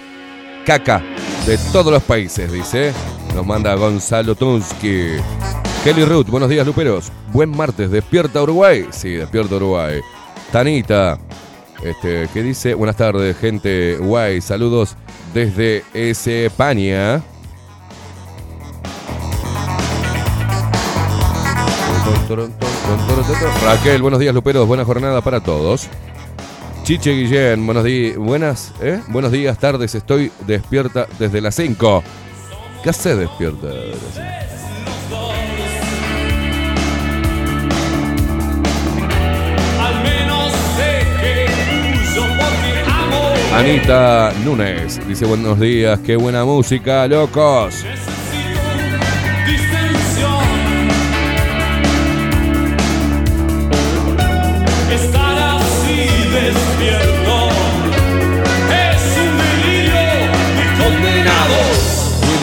Caca 0.64 1.02
de 1.44 1.58
todos 1.72 1.92
los 1.92 2.04
países, 2.04 2.52
dice. 2.52 2.92
Nos 3.34 3.44
manda 3.44 3.74
Gonzalo 3.74 4.36
Tunsky. 4.36 5.16
Kelly 5.82 6.04
Ruth, 6.04 6.28
buenos 6.28 6.48
días, 6.48 6.64
Luperos. 6.64 7.10
Buen 7.32 7.50
martes, 7.50 7.90
despierta 7.90 8.40
Uruguay. 8.40 8.86
Sí, 8.92 9.10
despierta 9.10 9.56
Uruguay. 9.56 10.00
Tanita, 10.52 11.18
este, 11.82 12.28
¿qué 12.32 12.42
dice? 12.44 12.74
Buenas 12.74 12.96
tardes, 12.96 13.36
gente 13.36 13.96
guay. 13.96 14.40
Saludos 14.40 14.96
desde 15.34 15.82
España. 15.94 17.20
Raquel, 23.62 24.02
buenos 24.02 24.20
días, 24.20 24.34
Luperos. 24.34 24.66
Buena 24.66 24.84
jornada 24.84 25.20
para 25.22 25.40
todos. 25.40 25.88
Chiche 26.84 27.12
Guillén, 27.12 27.64
buenos 27.64 27.84
días. 27.84 28.16
Buenas, 28.16 28.72
¿eh? 28.80 29.00
Buenos 29.08 29.32
días, 29.32 29.58
tardes. 29.58 29.94
Estoy 29.94 30.30
despierta 30.46 31.06
desde 31.18 31.40
las 31.40 31.54
5. 31.54 32.02
¿Qué 32.82 32.90
hace 32.90 33.16
despierta? 33.16 33.68
Anita 43.54 44.32
Núñez 44.44 45.00
dice 45.06 45.24
buenos 45.26 45.60
días, 45.60 46.00
qué 46.00 46.16
buena 46.16 46.44
música, 46.44 47.06
locos. 47.06 47.84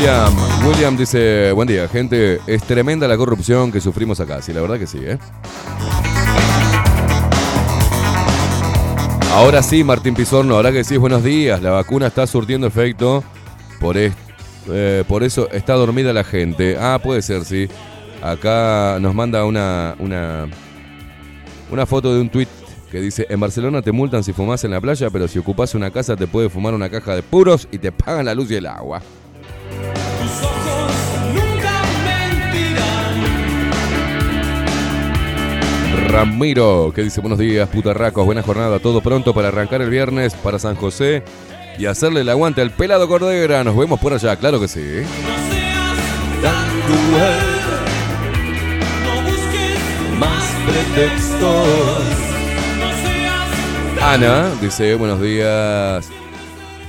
William, 0.01 0.33
William 0.65 0.97
dice, 0.97 1.51
buen 1.51 1.67
día, 1.67 1.87
gente, 1.87 2.39
es 2.47 2.63
tremenda 2.63 3.07
la 3.07 3.15
corrupción 3.15 3.71
que 3.71 3.79
sufrimos 3.79 4.19
acá, 4.19 4.41
sí, 4.41 4.51
la 4.51 4.59
verdad 4.59 4.79
que 4.79 4.87
sí, 4.87 4.97
¿eh? 4.99 5.19
Ahora 9.31 9.61
sí, 9.61 9.83
Martín 9.83 10.15
Pizorno, 10.15 10.55
ahora 10.55 10.71
que 10.71 10.83
sí, 10.83 10.97
buenos 10.97 11.23
días, 11.23 11.61
la 11.61 11.69
vacuna 11.69 12.07
está 12.07 12.25
surtiendo 12.25 12.65
efecto, 12.65 13.23
por, 13.79 13.95
eh, 13.95 15.03
por 15.07 15.21
eso 15.21 15.47
está 15.51 15.73
dormida 15.73 16.11
la 16.13 16.23
gente. 16.23 16.77
Ah, 16.79 16.99
puede 17.01 17.21
ser, 17.21 17.45
sí. 17.45 17.67
Acá 18.23 18.97
nos 18.99 19.13
manda 19.13 19.45
una, 19.45 19.95
una, 19.99 20.47
una 21.69 21.85
foto 21.85 22.11
de 22.11 22.21
un 22.21 22.29
tweet 22.29 22.47
que 22.91 22.99
dice, 22.99 23.27
en 23.29 23.39
Barcelona 23.39 23.83
te 23.83 23.91
multan 23.91 24.23
si 24.23 24.33
fumas 24.33 24.63
en 24.63 24.71
la 24.71 24.81
playa, 24.81 25.11
pero 25.11 25.27
si 25.27 25.37
ocupas 25.37 25.75
una 25.75 25.91
casa 25.91 26.15
te 26.15 26.25
puede 26.25 26.49
fumar 26.49 26.73
una 26.73 26.89
caja 26.89 27.13
de 27.13 27.21
puros 27.21 27.67
y 27.71 27.77
te 27.77 27.91
pagan 27.91 28.25
la 28.25 28.33
luz 28.33 28.49
y 28.49 28.55
el 28.55 28.65
agua. 28.65 28.99
Ramiro, 36.11 36.91
que 36.93 37.03
dice 37.03 37.21
buenos 37.21 37.39
días, 37.39 37.69
putarracos, 37.69 38.25
buena 38.25 38.43
jornada, 38.43 38.79
todo 38.79 38.99
pronto 38.99 39.33
para 39.33 39.47
arrancar 39.47 39.81
el 39.81 39.89
viernes 39.89 40.33
para 40.33 40.59
San 40.59 40.75
José 40.75 41.23
y 41.79 41.85
hacerle 41.85 42.19
el 42.21 42.29
aguante 42.29 42.61
al 42.61 42.71
pelado 42.71 43.07
Cordera. 43.07 43.63
Nos 43.63 43.77
vemos 43.77 43.97
por 43.97 44.11
allá, 44.11 44.35
claro 44.35 44.59
que 44.59 44.67
sí. 44.67 45.03
Más 50.19 50.55
pretextos. 50.65 51.67
Ana 54.01 54.51
dice 54.61 54.95
buenos 54.95 55.21
días. 55.21 56.09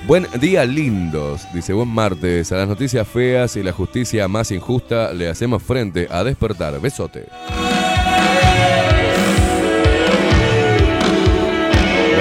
Buen 0.04 0.26
día 0.40 0.64
lindos, 0.64 1.46
dice 1.54 1.72
buen 1.72 1.88
martes. 1.88 2.50
A 2.50 2.56
las 2.56 2.68
noticias 2.68 3.06
feas 3.06 3.54
y 3.54 3.62
la 3.62 3.70
justicia 3.70 4.26
más 4.26 4.50
injusta 4.50 5.12
le 5.12 5.28
hacemos 5.28 5.62
frente 5.62 6.08
a 6.10 6.24
despertar. 6.24 6.80
Besote. 6.80 7.26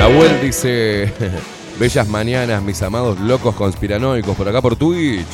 Nahuel 0.02 0.42
dice, 0.42 1.14
bellas 1.80 2.08
mañanas, 2.08 2.64
mis 2.64 2.82
amados 2.82 3.20
locos 3.20 3.54
conspiranoicos 3.54 4.36
por 4.36 4.50
acá 4.50 4.60
por 4.60 4.76
Twitch. 4.76 5.28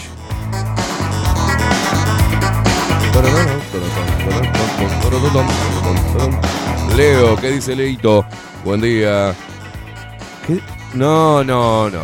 Leo, 6.98 7.38
¿qué 7.38 7.52
dice 7.52 7.78
Leito? 7.78 8.26
Buen 8.66 8.82
día. 8.82 9.34
No, 10.94 11.46
no, 11.46 11.90
no. 11.90 12.04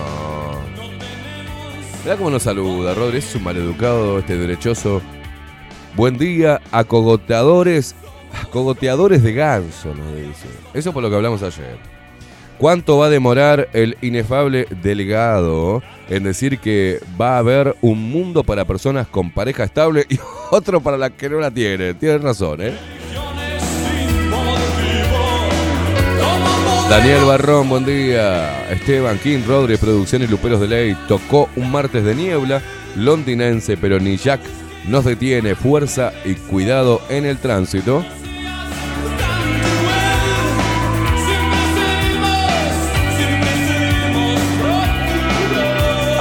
Mira 2.06 2.16
cómo 2.16 2.30
nos 2.30 2.44
saluda, 2.44 2.94
Rodri. 2.94 3.18
Es 3.18 3.36
un 3.36 3.44
maleducado, 3.44 4.20
este 4.20 4.38
derechoso. 4.38 5.02
Buen 5.98 6.18
día, 6.18 6.62
acogoteadores, 6.72 7.94
acogoteadores 8.42 9.22
de 9.22 9.34
ganso, 9.34 9.94
nos 9.94 10.16
dice. 10.16 10.48
Eso 10.74 10.94
por 10.94 11.04
lo 11.04 11.10
que 11.10 11.18
hablamos 11.18 11.44
ayer. 11.44 11.93
¿Cuánto 12.64 12.98
va 12.98 13.08
a 13.08 13.10
demorar 13.10 13.68
el 13.74 13.98
inefable 14.02 14.68
Delgado 14.82 15.84
en 16.08 16.24
decir 16.24 16.60
que 16.60 17.02
va 17.20 17.36
a 17.36 17.40
haber 17.40 17.76
un 17.82 18.10
mundo 18.10 18.46
para 18.46 18.64
personas 18.64 19.06
con 19.06 19.32
pareja 19.32 19.66
estable 19.66 20.06
y 20.08 20.18
otro 20.50 20.80
para 20.80 20.98
las 20.98 21.12
que 21.12 21.28
no 21.28 21.42
la 21.42 21.52
tienen? 21.52 22.00
Tienes 22.00 22.22
razón, 22.22 22.62
¿eh? 22.62 22.72
Daniel 26.90 27.26
Barrón, 27.26 27.68
buen 27.68 27.86
día. 27.86 28.72
Esteban 28.72 29.20
King, 29.20 29.40
Rodri, 29.46 29.76
Producciones 29.76 30.30
Luperos 30.30 30.62
de 30.62 30.70
Ley. 30.70 30.98
Tocó 31.10 31.50
un 31.58 31.70
martes 31.70 32.06
de 32.06 32.16
niebla 32.16 32.62
londinense, 32.96 33.76
pero 33.76 34.00
ni 34.00 34.16
Jack 34.16 34.40
nos 34.88 35.04
detiene. 35.04 35.56
Fuerza 35.56 36.14
y 36.24 36.36
cuidado 36.36 37.02
en 37.10 37.26
el 37.26 37.40
tránsito. 37.40 38.06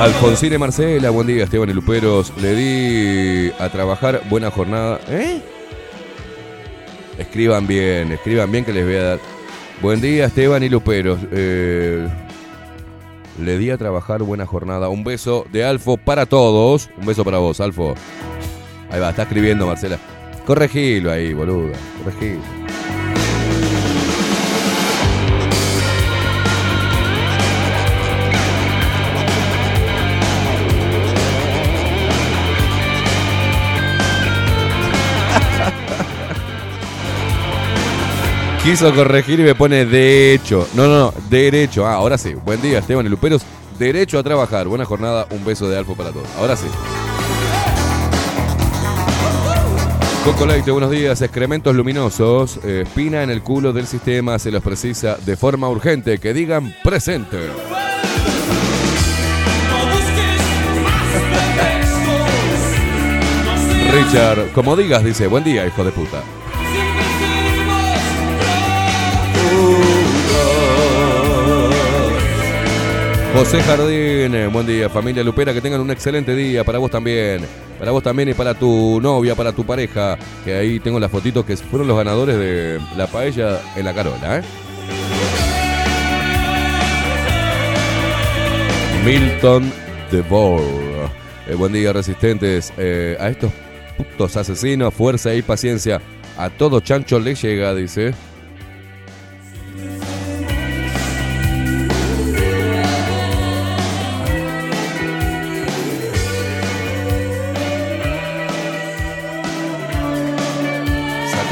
Alfonsine 0.02 0.58
Marcela, 0.58 1.10
buen 1.10 1.28
día, 1.28 1.44
Esteban 1.44 1.70
y 1.70 1.72
Luperos. 1.74 2.32
Le 2.42 2.56
di 2.56 3.52
a 3.60 3.68
trabajar, 3.68 4.20
buena 4.28 4.50
jornada. 4.50 4.98
¿Eh? 5.08 5.40
Escriban 7.18 7.68
bien, 7.68 8.10
escriban 8.10 8.50
bien 8.50 8.64
que 8.64 8.72
les 8.72 8.84
voy 8.84 8.96
a 8.96 9.02
dar. 9.04 9.20
Buen 9.80 10.00
día, 10.00 10.24
Esteban 10.24 10.64
y 10.64 10.68
Luperos. 10.68 11.20
Eh, 11.30 12.08
le 13.40 13.58
di 13.58 13.70
a 13.70 13.78
trabajar, 13.78 14.24
buena 14.24 14.44
jornada. 14.44 14.88
Un 14.88 15.04
beso 15.04 15.46
de 15.52 15.64
Alfo 15.64 15.96
para 15.96 16.26
todos. 16.26 16.90
Un 16.98 17.06
beso 17.06 17.24
para 17.24 17.38
vos, 17.38 17.60
Alfo. 17.60 17.94
Ahí 18.90 18.98
va, 18.98 19.10
está 19.10 19.22
escribiendo 19.22 19.68
Marcela. 19.68 19.98
Corregilo 20.44 21.12
ahí, 21.12 21.32
boluda. 21.32 21.78
Corregilo. 22.02 22.61
Quiso 38.62 38.94
corregir 38.94 39.40
y 39.40 39.42
me 39.42 39.56
pone 39.56 39.84
de 39.84 40.34
hecho. 40.34 40.68
No, 40.74 40.86
no, 40.86 40.98
no, 40.98 41.14
derecho. 41.28 41.84
Ah, 41.84 41.94
ahora 41.94 42.16
sí. 42.16 42.34
Buen 42.34 42.62
día, 42.62 42.78
Esteban 42.78 43.04
y 43.04 43.08
Luperos. 43.08 43.42
Derecho 43.76 44.20
a 44.20 44.22
trabajar. 44.22 44.68
Buena 44.68 44.84
jornada. 44.84 45.26
Un 45.30 45.44
beso 45.44 45.68
de 45.68 45.76
Alfo 45.76 45.96
para 45.96 46.12
todos. 46.12 46.28
Ahora 46.38 46.54
sí. 46.56 46.66
Coco 50.24 50.46
Leite, 50.46 50.70
buenos 50.70 50.92
días. 50.92 51.20
Excrementos 51.22 51.74
luminosos. 51.74 52.60
eh, 52.62 52.82
espina 52.86 53.24
en 53.24 53.30
el 53.30 53.42
culo 53.42 53.72
del 53.72 53.88
sistema. 53.88 54.38
Se 54.38 54.52
los 54.52 54.62
precisa 54.62 55.16
de 55.26 55.36
forma 55.36 55.68
urgente. 55.68 56.18
Que 56.18 56.32
digan 56.32 56.72
presente. 56.84 57.38
Richard, 63.92 64.52
como 64.54 64.76
digas, 64.76 65.04
dice, 65.04 65.26
buen 65.26 65.44
día, 65.44 65.66
hijo 65.66 65.84
de 65.84 65.90
puta. 65.90 66.22
José 73.34 73.62
Jardín, 73.62 74.34
eh, 74.34 74.46
buen 74.52 74.66
día, 74.66 74.90
familia 74.90 75.24
Lupera, 75.24 75.54
que 75.54 75.60
tengan 75.60 75.80
un 75.80 75.90
excelente 75.90 76.34
día, 76.34 76.64
para 76.64 76.78
vos 76.78 76.90
también, 76.90 77.40
para 77.78 77.90
vos 77.90 78.02
también 78.02 78.28
y 78.28 78.34
para 78.34 78.52
tu 78.54 79.00
novia, 79.00 79.34
para 79.34 79.52
tu 79.52 79.64
pareja, 79.64 80.18
que 80.44 80.54
ahí 80.54 80.78
tengo 80.80 81.00
las 81.00 81.10
fotitos 81.10 81.44
que 81.44 81.56
fueron 81.56 81.88
los 81.88 81.96
ganadores 81.96 82.36
de 82.36 82.78
la 82.96 83.06
paella 83.06 83.60
en 83.74 83.84
la 83.86 83.94
Carola, 83.94 84.38
¿eh? 84.38 84.42
Milton 89.04 89.72
DeVore. 90.10 90.62
Eh, 91.48 91.54
buen 91.54 91.72
día, 91.72 91.92
resistentes. 91.92 92.72
Eh, 92.76 93.16
a 93.18 93.28
estos 93.28 93.50
putos 93.96 94.36
asesinos, 94.36 94.94
fuerza 94.94 95.34
y 95.34 95.42
paciencia. 95.42 96.00
A 96.38 96.50
todo 96.50 96.80
chancho 96.80 97.18
le 97.18 97.34
llega, 97.34 97.74
dice. 97.74 98.14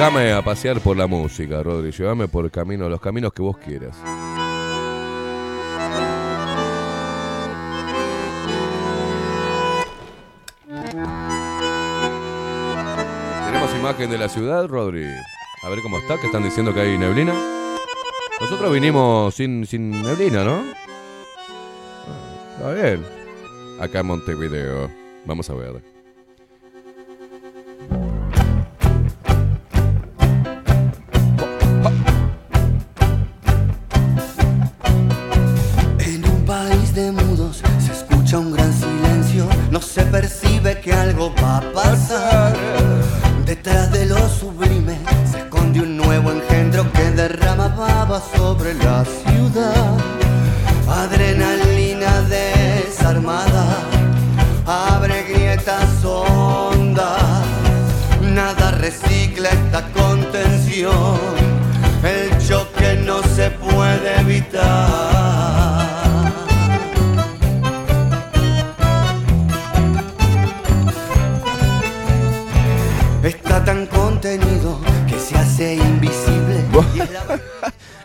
Sacame 0.01 0.33
a 0.33 0.41
pasear 0.41 0.81
por 0.81 0.97
la 0.97 1.07
música, 1.07 1.63
Rodri. 1.63 1.91
Llévame 1.91 2.27
por 2.27 2.51
camino, 2.51 2.89
los 2.89 3.03
caminos 3.03 3.35
que 3.35 3.43
vos 3.43 3.59
quieras. 3.59 3.95
Tenemos 13.45 13.75
imagen 13.79 14.11
de 14.11 14.17
la 14.17 14.31
ciudad, 14.31 14.67
Rodri. 14.67 15.05
A 15.05 15.69
ver 15.69 15.81
cómo 15.83 15.99
está, 15.99 16.19
que 16.19 16.29
están 16.29 16.45
diciendo 16.45 16.73
que 16.73 16.81
hay 16.81 16.97
neblina. 16.97 17.35
Nosotros 18.41 18.73
vinimos 18.73 19.35
sin, 19.35 19.67
sin 19.67 20.03
neblina, 20.03 20.45
¿no? 20.45 20.63
Ah, 22.09 22.57
Está 22.57 22.73
bien. 22.73 23.05
Acá 23.79 24.01
en 24.01 24.07
Montevideo. 24.07 24.91
Vamos 25.27 25.51
a 25.51 25.55
ver. 25.57 26.00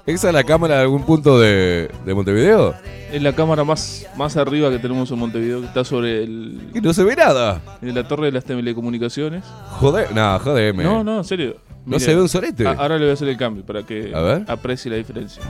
¿Esa 0.06 0.28
es 0.28 0.34
la 0.36 0.44
cámara 0.44 0.76
de 0.76 0.82
algún 0.82 1.04
punto 1.04 1.40
de, 1.40 1.90
de 2.06 2.14
Montevideo? 2.14 2.76
Es 3.12 3.22
la 3.24 3.34
cámara 3.34 3.64
más, 3.64 4.06
más 4.16 4.38
arriba 4.38 4.70
que 4.70 4.78
tenemos 4.78 5.10
en 5.10 5.18
Montevideo, 5.18 5.62
que 5.62 5.68
está 5.68 5.84
sobre 5.84 6.24
el, 6.24 6.70
Y 6.76 6.82
no 6.82 6.94
se 6.94 7.04
ve 7.04 7.16
nada. 7.16 7.60
en 7.82 7.96
la 7.96 8.08
torre 8.08 8.28
de 8.28 8.34
las 8.34 8.46
telecomunicaciones. 8.46 9.44
Joder, 9.80 10.14
no, 10.14 10.38
jodeme. 10.40 10.84
No, 10.84 11.04
no, 11.04 11.18
en 11.20 11.24
serio. 11.24 11.56
No 11.88 12.00
se 12.00 12.14
ve 12.14 12.22
un 12.22 12.30
sorete. 12.30 12.68
a- 12.68 12.72
ahora 12.74 12.96
le 12.98 13.06
voy 13.06 13.10
a 13.12 13.14
hacer 13.14 13.28
el 13.30 13.38
cambio 13.38 13.66
para 13.66 13.82
que 13.84 14.12
A 14.14 14.20
ver. 14.22 14.44
aprecie 14.48 14.92
la 14.92 14.98
diferencia. 14.98 15.42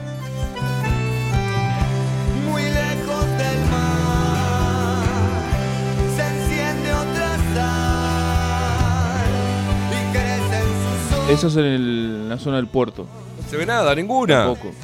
Muy 2.50 2.62
lejos 2.62 3.26
del 3.38 3.60
mar 3.70 5.04
se 6.16 6.22
enciende 6.22 6.92
otra 6.92 7.36
sal 7.54 9.26
y 9.90 10.12
crece 10.12 10.56
en 10.60 10.66
sus 11.08 11.18
ojos. 11.18 11.30
Eso 11.30 11.46
es 11.48 11.56
en, 11.56 11.64
el- 11.64 12.18
en 12.22 12.28
la 12.30 12.38
zona 12.38 12.56
del 12.56 12.68
puerto. 12.68 13.06
No 13.56 13.62
se 13.62 13.66
ve 13.66 13.72
nada, 13.72 13.94
ninguna. 13.94 14.44
Tampoco. 14.44 14.74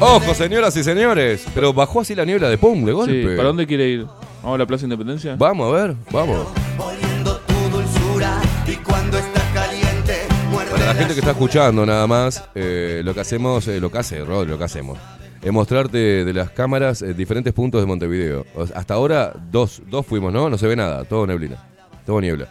Ojo, 0.00 0.34
señoras 0.34 0.76
y 0.76 0.84
señores. 0.84 1.46
Pero 1.54 1.72
bajó 1.72 2.02
así 2.02 2.14
la 2.14 2.26
niebla 2.26 2.50
de 2.50 2.58
pum, 2.58 2.84
de 2.84 2.92
golpe. 2.92 3.22
Sí, 3.22 3.36
¿Para 3.36 3.48
dónde 3.48 3.66
quiere 3.66 3.88
ir? 3.88 4.06
¿Vamos 4.42 4.56
a 4.56 4.58
la 4.58 4.66
Plaza 4.66 4.84
Independencia? 4.84 5.36
Vamos 5.36 5.72
a 5.72 5.76
ver, 5.76 5.96
vamos. 6.10 6.48
Oliendo 6.78 7.38
tu 7.38 7.54
dulzura 7.70 8.42
y 8.66 8.74
cuando 8.76 9.16
está 9.16 9.40
caliente 9.54 10.18
muerde 10.50 10.70
Para 10.70 10.84
la 10.84 10.94
gente 10.94 11.14
que 11.14 11.20
está 11.20 11.30
escuchando 11.30 11.86
nada 11.86 12.06
más, 12.06 12.44
eh, 12.54 13.00
lo 13.02 13.14
que 13.14 13.20
hacemos, 13.20 13.66
eh, 13.68 13.80
lo 13.80 13.90
que 13.90 13.98
hace 13.98 14.22
Rod, 14.22 14.46
lo 14.46 14.58
que 14.58 14.64
hacemos, 14.64 14.98
es 15.40 15.50
mostrarte 15.50 16.26
de 16.26 16.32
las 16.34 16.50
cámaras 16.50 17.00
eh, 17.00 17.14
diferentes 17.14 17.54
puntos 17.54 17.80
de 17.80 17.86
Montevideo. 17.86 18.44
O 18.54 18.66
sea, 18.66 18.76
hasta 18.76 18.94
ahora 18.94 19.32
dos, 19.50 19.80
dos 19.88 20.04
fuimos, 20.04 20.30
¿no? 20.30 20.50
No 20.50 20.58
se 20.58 20.66
ve 20.66 20.76
nada, 20.76 21.04
todo 21.04 21.26
neblina, 21.26 21.56
todo 22.04 22.20
niebla. 22.20 22.48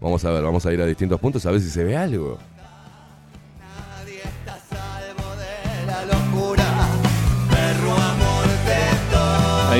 Vamos 0.00 0.24
a 0.24 0.30
ver, 0.30 0.42
vamos 0.42 0.64
a 0.64 0.72
ir 0.72 0.80
a 0.80 0.86
distintos 0.86 1.20
puntos 1.20 1.44
a 1.44 1.50
ver 1.50 1.60
si 1.60 1.68
se 1.68 1.84
ve 1.84 1.96
algo. 1.96 2.38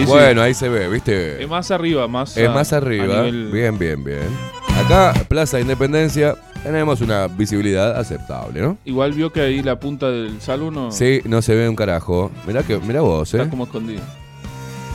Sí. 0.00 0.06
Bueno, 0.06 0.42
ahí 0.42 0.54
se 0.54 0.68
ve, 0.68 0.88
¿viste? 0.88 1.42
Es 1.42 1.48
más 1.48 1.70
arriba, 1.70 2.06
más. 2.08 2.36
Es 2.36 2.48
a- 2.48 2.52
más 2.52 2.72
arriba. 2.72 3.22
nivel- 3.24 3.50
Bien, 3.50 3.78
bien, 3.78 4.02
bien. 4.04 4.54
Acá, 4.84 5.14
Plaza 5.28 5.60
Independencia, 5.60 6.34
tenemos 6.62 7.00
una 7.00 7.28
visibilidad 7.28 7.96
aceptable, 7.98 8.60
¿no? 8.60 8.76
Igual 8.84 9.12
vio 9.12 9.32
que 9.32 9.40
ahí 9.40 9.62
la 9.62 9.78
punta 9.78 10.10
del 10.10 10.40
salvo 10.40 10.70
no 10.70 10.90
Sí, 10.90 11.20
no 11.24 11.40
se 11.42 11.54
ve 11.54 11.68
un 11.68 11.76
carajo. 11.76 12.30
Mirá, 12.46 12.62
que, 12.62 12.78
mirá 12.78 13.00
vos, 13.00 13.32
¿eh? 13.34 13.38
está 13.38 13.50
como 13.50 13.64
escondido. 13.64 14.00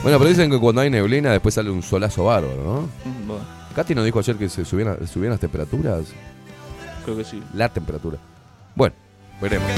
Bueno, 0.02 0.18
pero 0.18 0.28
dicen 0.30 0.50
que 0.50 0.58
cuando 0.58 0.80
hay 0.82 0.90
neblina 0.90 1.30
después 1.32 1.54
sale 1.54 1.70
un 1.70 1.82
solazo 1.82 2.24
bárbaro, 2.24 2.62
¿no? 2.62 2.80
Mm, 3.10 3.26
bueno, 3.28 3.44
Katy 3.74 3.94
nos 3.94 4.04
dijo 4.04 4.18
ayer 4.18 4.36
que 4.36 4.48
se 4.48 4.64
subían, 4.64 4.96
subían 5.06 5.30
las 5.32 5.40
temperaturas. 5.40 6.06
creo 7.04 7.16
que 7.16 7.24
sí. 7.24 7.42
La 7.54 7.68
temperatura. 7.68 8.18
Bueno, 8.74 8.94
veremos. 9.40 9.68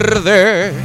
¡Muerde! 0.00 0.79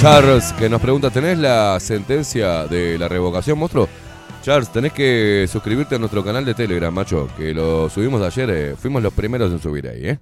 Charles, 0.00 0.54
que 0.54 0.70
nos 0.70 0.80
pregunta, 0.80 1.10
¿tenés 1.10 1.36
la 1.36 1.78
sentencia 1.78 2.66
de 2.66 2.98
la 2.98 3.06
revocación, 3.06 3.58
monstruo? 3.58 3.86
Charles, 4.40 4.72
tenés 4.72 4.94
que 4.94 5.46
suscribirte 5.46 5.96
a 5.96 5.98
nuestro 5.98 6.24
canal 6.24 6.42
de 6.42 6.54
Telegram, 6.54 6.92
macho, 6.92 7.28
que 7.36 7.52
lo 7.52 7.90
subimos 7.90 8.22
ayer, 8.22 8.48
eh, 8.48 8.76
fuimos 8.76 9.02
los 9.02 9.12
primeros 9.12 9.52
en 9.52 9.60
subir 9.60 9.86
ahí, 9.86 10.06
¿eh? 10.06 10.18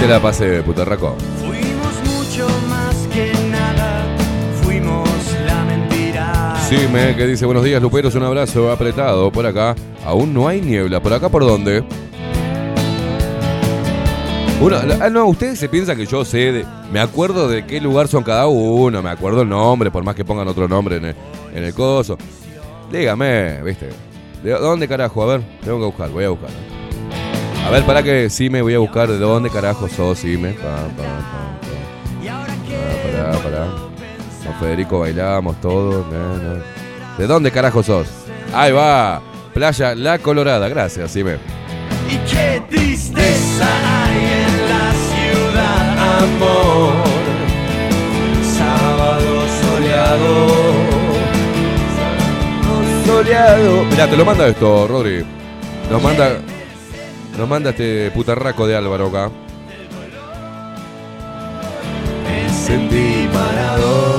Te 0.00 0.06
la 0.08 0.20
pasé, 0.20 0.62
putarraco. 0.62 1.16
Fuimos 1.38 1.94
mucho 2.04 2.48
más 2.68 2.94
que 3.12 3.32
nada, 3.50 4.04
fuimos 4.62 5.08
la 5.46 5.64
mentira. 5.64 6.56
Sí, 6.68 6.76
me 6.92 7.14
que 7.16 7.26
dice 7.26 7.46
buenos 7.46 7.64
días, 7.64 7.80
Luperos, 7.80 8.14
un 8.14 8.22
abrazo 8.24 8.70
apretado 8.70 9.30
por 9.30 9.46
acá. 9.46 9.74
Aún 10.04 10.32
no 10.34 10.48
hay 10.48 10.60
niebla. 10.60 11.00
¿Por 11.00 11.12
acá 11.12 11.28
por 11.28 11.42
dónde? 11.42 11.82
Uno, 14.60 14.76
ah, 15.00 15.10
no, 15.10 15.26
ustedes 15.26 15.58
se 15.58 15.68
piensan 15.68 15.96
que 15.98 16.06
yo 16.06 16.24
sé, 16.24 16.50
de- 16.50 16.66
me 16.90 16.98
acuerdo 17.00 17.46
de 17.46 17.66
qué 17.66 17.78
lugar 17.80 18.08
son 18.08 18.22
cada 18.22 18.46
uno, 18.46 19.02
me 19.02 19.10
acuerdo 19.10 19.42
el 19.42 19.48
nombre, 19.50 19.90
por 19.90 20.02
más 20.02 20.14
que 20.14 20.24
pongan 20.24 20.48
otro 20.48 20.66
nombre 20.66 20.96
en 20.96 21.04
el, 21.06 21.14
en 21.54 21.64
el 21.64 21.74
coso. 21.74 22.16
Dígame, 22.90 23.62
¿viste? 23.62 23.90
¿De 24.42 24.52
dónde 24.52 24.88
carajo? 24.88 25.22
A 25.22 25.26
ver, 25.26 25.42
tengo 25.62 25.78
que 25.78 25.84
buscar, 25.84 26.08
voy 26.10 26.24
a 26.24 26.30
buscar. 26.30 26.48
A 27.66 27.70
ver, 27.70 27.84
para 27.84 28.00
que 28.02 28.30
sí 28.30 28.48
me 28.48 28.62
voy 28.62 28.74
a 28.74 28.78
buscar 28.78 29.08
de 29.08 29.18
dónde 29.18 29.50
carajo 29.50 29.88
sos, 29.88 30.20
sí 30.20 30.36
me. 30.38 30.52
Pa, 30.52 30.62
pa, 30.62 31.02
pa, 31.02 31.60
pa. 31.60 31.66
Pará, 33.02 33.32
pará, 33.32 33.42
pará. 33.42 33.66
Con 34.44 34.54
Federico 34.60 35.00
bailamos 35.00 35.60
todos. 35.60 36.06
¿De 37.18 37.26
dónde 37.26 37.50
carajo 37.50 37.82
sos? 37.82 38.06
Ahí 38.54 38.70
va. 38.70 39.20
Playa 39.52 39.96
La 39.96 40.18
Colorada. 40.20 40.68
Gracias, 40.68 41.10
sí 41.10 41.24
me. 41.24 41.34
Y 42.08 42.16
qué 42.30 42.62
tristeza 42.70 43.66
hay 44.04 44.16
en 44.44 44.68
la 44.68 44.92
ciudad, 45.10 46.22
amor. 46.22 46.92
Sábado 48.56 49.44
soleado. 49.60 50.46
Soleado. 53.04 53.84
Mirá, 53.86 54.06
te 54.08 54.16
lo 54.16 54.24
manda 54.24 54.46
esto, 54.46 54.86
Rodri. 54.86 55.24
Nos 55.90 56.00
manda. 56.00 56.38
Nos 57.36 57.48
manda 57.48 57.70
este 57.70 58.10
putarraco 58.12 58.66
de 58.66 58.76
Álvaro 58.76 59.08
acá. 59.08 59.30
Me 62.24 62.48
sentí 62.48 63.28
parado. 63.32 64.16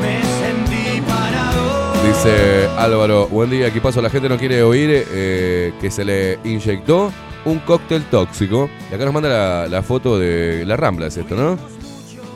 Me 0.00 0.22
sentí 0.40 1.00
parado. 1.02 1.92
Dice 2.06 2.68
Álvaro, 2.78 3.28
buen 3.28 3.50
día, 3.50 3.70
¿qué 3.70 3.80
pasó? 3.82 4.00
La 4.00 4.08
gente 4.08 4.28
no 4.30 4.38
quiere 4.38 4.62
oír 4.62 5.04
eh, 5.10 5.74
que 5.80 5.90
se 5.90 6.04
le 6.04 6.38
inyectó 6.44 7.12
un 7.44 7.58
cóctel 7.60 8.04
tóxico. 8.04 8.70
Y 8.90 8.94
acá 8.94 9.04
nos 9.04 9.12
manda 9.12 9.28
la, 9.28 9.66
la 9.68 9.82
foto 9.82 10.18
de 10.18 10.64
la 10.64 10.76
Rambla, 10.76 11.08
es 11.08 11.18
esto, 11.18 11.34
¿no? 11.34 11.58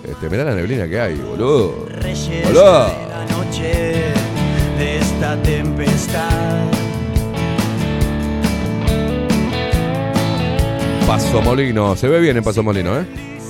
Este, 0.04 0.28
mirá 0.28 0.44
la 0.44 0.54
neblina 0.54 0.86
que 0.88 1.00
hay, 1.00 1.14
boludo. 1.14 1.86
Reyes 1.88 2.46
Hola. 2.50 2.92
de 2.92 3.08
la 3.08 3.24
noche 3.36 4.12
de 4.78 4.98
esta 4.98 5.40
tempestad. 5.42 6.71
Paso 11.06 11.42
Molino, 11.42 11.94
se 11.96 12.08
ve 12.08 12.20
bien 12.20 12.36
en 12.38 12.44
Paso 12.44 12.62
Molino, 12.62 12.98
¿eh? 12.98 13.04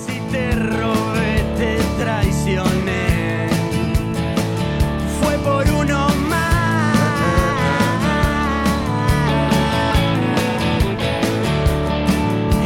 Si 0.06 0.18
te 0.32 0.50
robé, 0.52 1.44
te 1.56 1.78
traicioné. 2.02 3.48
Fue 5.20 5.34
por 5.38 5.64
uno 5.70 6.08
más. 6.28 6.96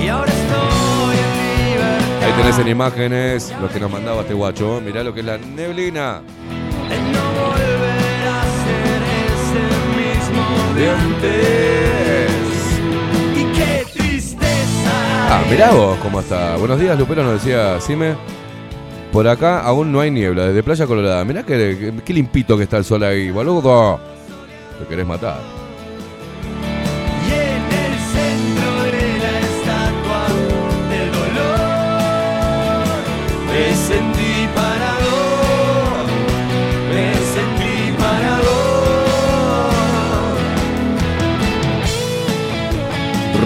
Y 0.02 0.08
ahora 0.08 0.32
estoy 0.32 1.16
en 1.16 1.32
libertad. 1.68 2.22
Ahí 2.24 2.32
tenés 2.42 2.58
en 2.58 2.68
imágenes 2.68 3.54
lo 3.60 3.68
que 3.68 3.80
nos 3.80 3.90
mandaba 3.90 4.22
este 4.22 4.32
guacho. 4.34 4.80
Mirá 4.80 5.02
lo 5.04 5.12
que 5.12 5.20
es 5.20 5.26
la 5.26 5.36
neblina. 5.36 6.22
En 6.90 7.12
no 7.12 7.32
volver 7.32 8.28
a 8.28 8.42
ser 8.64 9.02
ese 9.26 9.62
mismo 9.98 10.44
mirá 15.50 15.70
vos 15.72 15.98
cómo 15.98 16.20
está. 16.20 16.56
Buenos 16.56 16.78
días, 16.78 16.98
Lupero, 16.98 17.22
nos 17.22 17.42
decía 17.42 17.80
Sime. 17.80 18.16
Por 19.12 19.28
acá 19.28 19.60
aún 19.60 19.92
no 19.92 20.00
hay 20.00 20.10
niebla, 20.10 20.46
desde 20.46 20.62
Playa 20.62 20.86
Colorada. 20.86 21.24
Mirá 21.24 21.42
que, 21.42 21.94
qué 22.04 22.12
limpito 22.12 22.56
que 22.56 22.64
está 22.64 22.76
el 22.76 22.84
sol 22.84 23.02
ahí, 23.02 23.30
boludo. 23.30 23.98
Te 24.78 24.86
querés 24.86 25.06
matar. 25.06 25.38
Y 33.58 34.15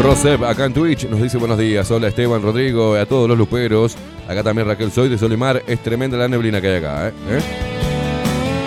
Rosep, 0.02 0.42
acá 0.44 0.64
en 0.64 0.72
Twitch, 0.72 1.06
nos 1.08 1.20
dice 1.20 1.36
buenos 1.36 1.58
días. 1.58 1.90
Hola 1.90 2.08
Esteban, 2.08 2.40
Rodrigo, 2.40 2.94
a 2.94 3.04
todos 3.04 3.28
los 3.28 3.36
luperos. 3.36 3.96
Acá 4.26 4.42
también 4.42 4.66
Raquel 4.66 4.90
Soy 4.90 5.10
de 5.10 5.18
Solimar. 5.18 5.62
Es 5.66 5.82
tremenda 5.82 6.16
la 6.16 6.26
neblina 6.26 6.58
que 6.58 6.68
hay 6.68 6.76
acá, 6.76 7.08
¿eh? 7.08 7.12
¿Eh? 7.28 7.40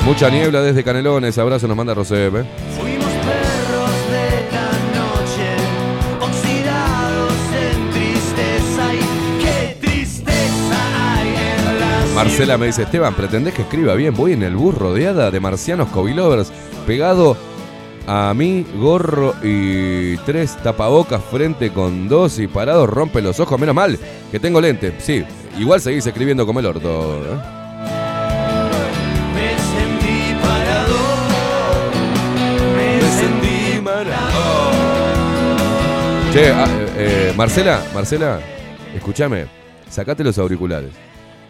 Mucha 0.05 0.29
niebla 0.29 0.61
desde 0.61 0.83
Canelones. 0.83 1.35
Abrazo 1.39 1.67
nos 1.67 1.75
manda 1.75 1.95
Rosep, 1.95 2.35
¿eh? 2.35 2.45
Fuimos 2.79 3.11
perros 3.11 3.91
de 4.11 4.45
la 4.51 4.69
noche, 4.93 5.47
oxidados 6.21 7.33
en 7.51 7.89
tristeza 7.89 8.93
y 8.93 9.43
qué 9.43 9.77
tristeza 9.81 11.15
hay 11.15 11.29
en 11.29 11.79
las 11.79 12.09
Marcela 12.13 12.57
me 12.59 12.67
dice, 12.67 12.83
Esteban, 12.83 13.15
¿pretendés 13.15 13.55
que 13.55 13.63
escriba 13.63 13.95
bien? 13.95 14.13
Voy 14.13 14.33
en 14.33 14.43
el 14.43 14.55
bus 14.55 14.75
rodeada 14.75 15.31
de 15.31 15.39
marcianos 15.39 15.89
covilovers, 15.89 16.51
pegado 16.85 17.35
a 18.07 18.33
mí, 18.33 18.65
gorro 18.77 19.33
y 19.41 20.17
tres 20.17 20.57
tapabocas 20.57 21.23
frente 21.23 21.71
con 21.71 22.09
dos 22.09 22.39
y 22.39 22.47
parados 22.47 22.89
rompe 22.89 23.21
los 23.21 23.39
ojos. 23.39 23.59
Menos 23.59 23.75
mal 23.75 23.97
que 24.31 24.39
tengo 24.39 24.59
lente. 24.59 24.93
Sí, 24.99 25.23
igual 25.57 25.79
seguís 25.81 26.05
escribiendo 26.05 26.45
como 26.45 26.59
el 26.59 26.65
orto. 26.65 27.23
¿eh? 27.23 27.37
Me 29.33 29.49
sentí 29.59 30.35
parado, 30.41 30.99
me 32.75 33.01
sentí 33.19 33.81
parado. 33.83 34.71
Che, 36.33 36.51
ah, 36.51 36.65
eh, 36.67 36.87
eh, 36.97 37.33
Marcela, 37.37 37.81
Marcela, 37.93 38.39
escúchame, 38.95 39.45
sacate 39.89 40.23
los 40.23 40.37
auriculares. 40.37 40.91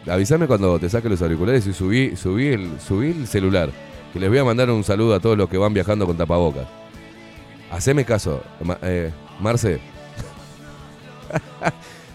Avísame 0.05 0.47
cuando 0.47 0.77
te 0.77 0.89
saques 0.89 1.09
los 1.09 1.21
auriculares 1.21 1.65
y 1.65 1.73
subí, 1.73 2.17
subí, 2.17 2.47
el, 2.47 2.79
subí 2.79 3.11
el 3.11 3.25
celular. 3.25 3.69
Que 4.13 4.19
les 4.19 4.29
voy 4.29 4.37
a 4.37 4.43
mandar 4.43 4.69
un 4.69 4.83
saludo 4.83 5.15
a 5.15 5.19
todos 5.19 5.35
los 5.35 5.49
que 5.49 5.57
van 5.57 5.73
viajando 5.73 6.05
con 6.05 6.15
tapabocas. 6.15 6.67
Haceme 7.71 8.05
caso, 8.05 8.43
eh, 8.83 9.11
Marce. 9.39 9.79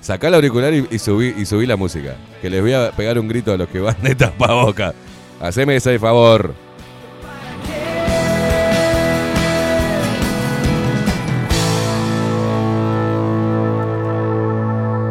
Sacá 0.00 0.28
el 0.28 0.34
auricular 0.34 0.72
y, 0.72 0.86
y 0.92 0.98
subí, 1.00 1.34
y 1.36 1.44
subí 1.44 1.66
la 1.66 1.76
música. 1.76 2.14
Que 2.40 2.48
les 2.48 2.62
voy 2.62 2.72
a 2.72 2.92
pegar 2.92 3.18
un 3.18 3.26
grito 3.26 3.52
a 3.52 3.56
los 3.56 3.68
que 3.68 3.80
van 3.80 4.00
de 4.00 4.14
tapabocas. 4.14 4.94
Haceme 5.40 5.74
ese 5.74 5.98
favor. 5.98 6.54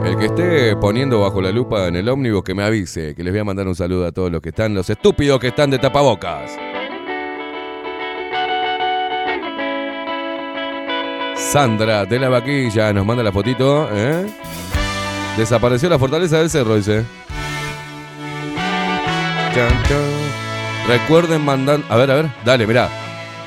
El 0.05 0.17
que 0.17 0.25
esté 0.27 0.77
poniendo 0.77 1.19
bajo 1.19 1.41
la 1.41 1.51
lupa 1.51 1.87
en 1.87 1.97
el 1.97 2.07
ómnibus 2.07 2.43
que 2.43 2.53
me 2.53 2.63
avise, 2.63 3.13
que 3.13 3.25
les 3.25 3.33
voy 3.33 3.41
a 3.41 3.43
mandar 3.43 3.67
un 3.67 3.75
saludo 3.75 4.07
a 4.07 4.13
todos 4.13 4.31
los 4.31 4.41
que 4.41 4.49
están, 4.49 4.73
los 4.73 4.89
estúpidos 4.89 5.37
que 5.41 5.49
están 5.49 5.69
de 5.69 5.79
tapabocas. 5.79 6.57
Sandra 11.51 12.05
de 12.05 12.19
la 12.19 12.29
Vaquilla 12.29 12.91
nos 12.93 13.05
manda 13.05 13.23
la 13.23 13.31
fotito, 13.31 13.87
¿eh? 13.93 14.25
Desapareció 15.37 15.87
la 15.89 15.97
fortaleza 15.97 16.39
del 16.39 16.49
cerro, 16.49 16.75
dice. 16.75 17.05
Recuerden 20.87 21.41
mandar. 21.43 21.81
A 21.89 21.95
ver, 21.95 22.11
a 22.11 22.15
ver, 22.15 22.25
dale, 22.45 22.67
mirá. 22.67 22.89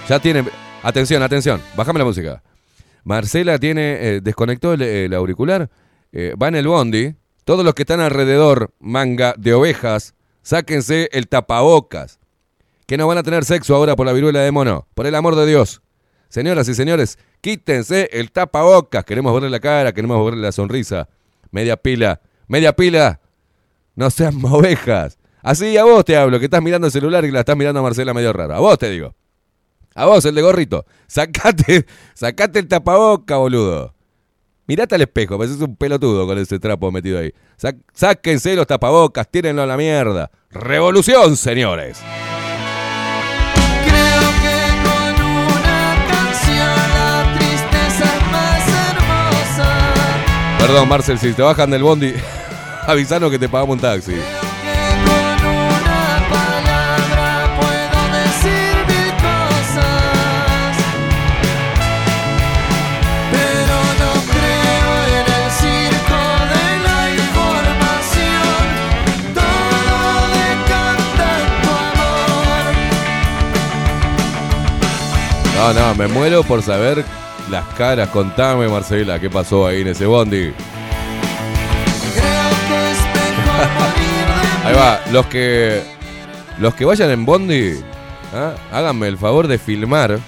Ya 0.08 0.18
tiene. 0.18 0.44
Atención, 0.82 1.22
atención. 1.22 1.60
Bájame 1.76 1.98
la 1.98 2.04
música. 2.04 2.42
Marcela 3.04 3.58
tiene. 3.58 3.98
eh, 4.00 4.20
desconectó 4.22 4.72
el, 4.72 4.82
el 4.82 5.14
auricular. 5.14 5.68
eh, 6.12 6.34
va 6.40 6.48
en 6.48 6.56
el 6.56 6.66
bondi. 6.68 7.14
Todos 7.44 7.64
los 7.64 7.74
que 7.74 7.82
están 7.82 8.00
alrededor, 8.00 8.72
manga 8.78 9.34
de 9.36 9.54
ovejas, 9.54 10.14
sáquense 10.42 11.08
el 11.12 11.28
tapabocas. 11.28 12.18
Que 12.86 12.96
no 12.96 13.06
van 13.06 13.18
a 13.18 13.22
tener 13.22 13.44
sexo 13.44 13.74
ahora 13.74 13.96
por 13.96 14.06
la 14.06 14.12
viruela 14.12 14.40
de 14.40 14.50
mono. 14.52 14.86
Por 14.94 15.06
el 15.06 15.14
amor 15.14 15.36
de 15.36 15.46
Dios. 15.46 15.82
Señoras 16.28 16.68
y 16.68 16.74
señores, 16.74 17.18
quítense 17.40 18.08
el 18.12 18.30
tapabocas. 18.30 19.04
Queremos 19.04 19.32
verle 19.34 19.50
la 19.50 19.60
cara, 19.60 19.92
queremos 19.92 20.24
verle 20.24 20.42
la 20.42 20.52
sonrisa. 20.52 21.08
Media 21.50 21.76
pila, 21.76 22.20
media 22.48 22.74
pila. 22.74 23.20
No 23.94 24.10
sean 24.10 24.34
ovejas. 24.44 25.18
Así 25.42 25.76
a 25.76 25.84
vos 25.84 26.04
te 26.04 26.16
hablo, 26.16 26.38
que 26.38 26.44
estás 26.46 26.62
mirando 26.62 26.86
el 26.86 26.92
celular 26.92 27.24
y 27.24 27.30
la 27.30 27.40
estás 27.40 27.56
mirando 27.56 27.80
a 27.80 27.82
Marcela 27.82 28.12
medio 28.12 28.32
raro. 28.32 28.54
A 28.54 28.60
vos 28.60 28.78
te 28.78 28.90
digo. 28.90 29.14
A 29.94 30.06
vos, 30.06 30.24
el 30.24 30.34
de 30.34 30.42
gorrito. 30.42 30.86
Sacate, 31.06 31.86
sacate 32.14 32.58
el 32.60 32.68
tapaboca, 32.68 33.36
boludo. 33.36 33.94
Mirate 34.66 34.94
al 34.94 35.00
espejo, 35.00 35.36
pareces 35.36 35.60
un 35.60 35.74
pelotudo 35.74 36.28
con 36.28 36.38
ese 36.38 36.60
trapo 36.60 36.92
metido 36.92 37.18
ahí. 37.18 37.34
Sáquense 37.92 38.54
los 38.54 38.68
tapabocas, 38.68 39.28
tírenlo 39.28 39.62
a 39.62 39.66
la 39.66 39.76
mierda. 39.76 40.30
¡Revolución, 40.50 41.36
señores! 41.36 42.00
Perdón, 50.60 50.88
Marcel, 50.88 51.18
si 51.18 51.32
te 51.32 51.40
bajan 51.40 51.70
del 51.70 51.82
bondi, 51.82 52.12
avisanos 52.86 53.30
que 53.30 53.38
te 53.38 53.48
pagamos 53.48 53.76
un 53.76 53.80
taxi. 53.80 54.14
No, 75.56 75.74
no, 75.74 75.94
me 75.94 76.06
muero 76.06 76.42
por 76.42 76.62
saber 76.62 77.04
las 77.50 77.66
caras. 77.74 78.08
Contame, 78.10 78.68
Marcela, 78.68 79.18
qué 79.18 79.28
pasó 79.28 79.66
ahí 79.66 79.82
en 79.82 79.88
ese 79.88 80.06
bondi. 80.06 80.50
Ahí 84.64 84.74
va, 84.74 85.00
los 85.10 85.26
que 85.26 85.82
los 86.58 86.74
que 86.74 86.84
vayan 86.84 87.10
en 87.10 87.24
bondi, 87.24 87.80
¿ah? 88.34 88.52
háganme 88.70 89.08
el 89.08 89.16
favor 89.16 89.48
de 89.48 89.58
filmar, 89.58 90.18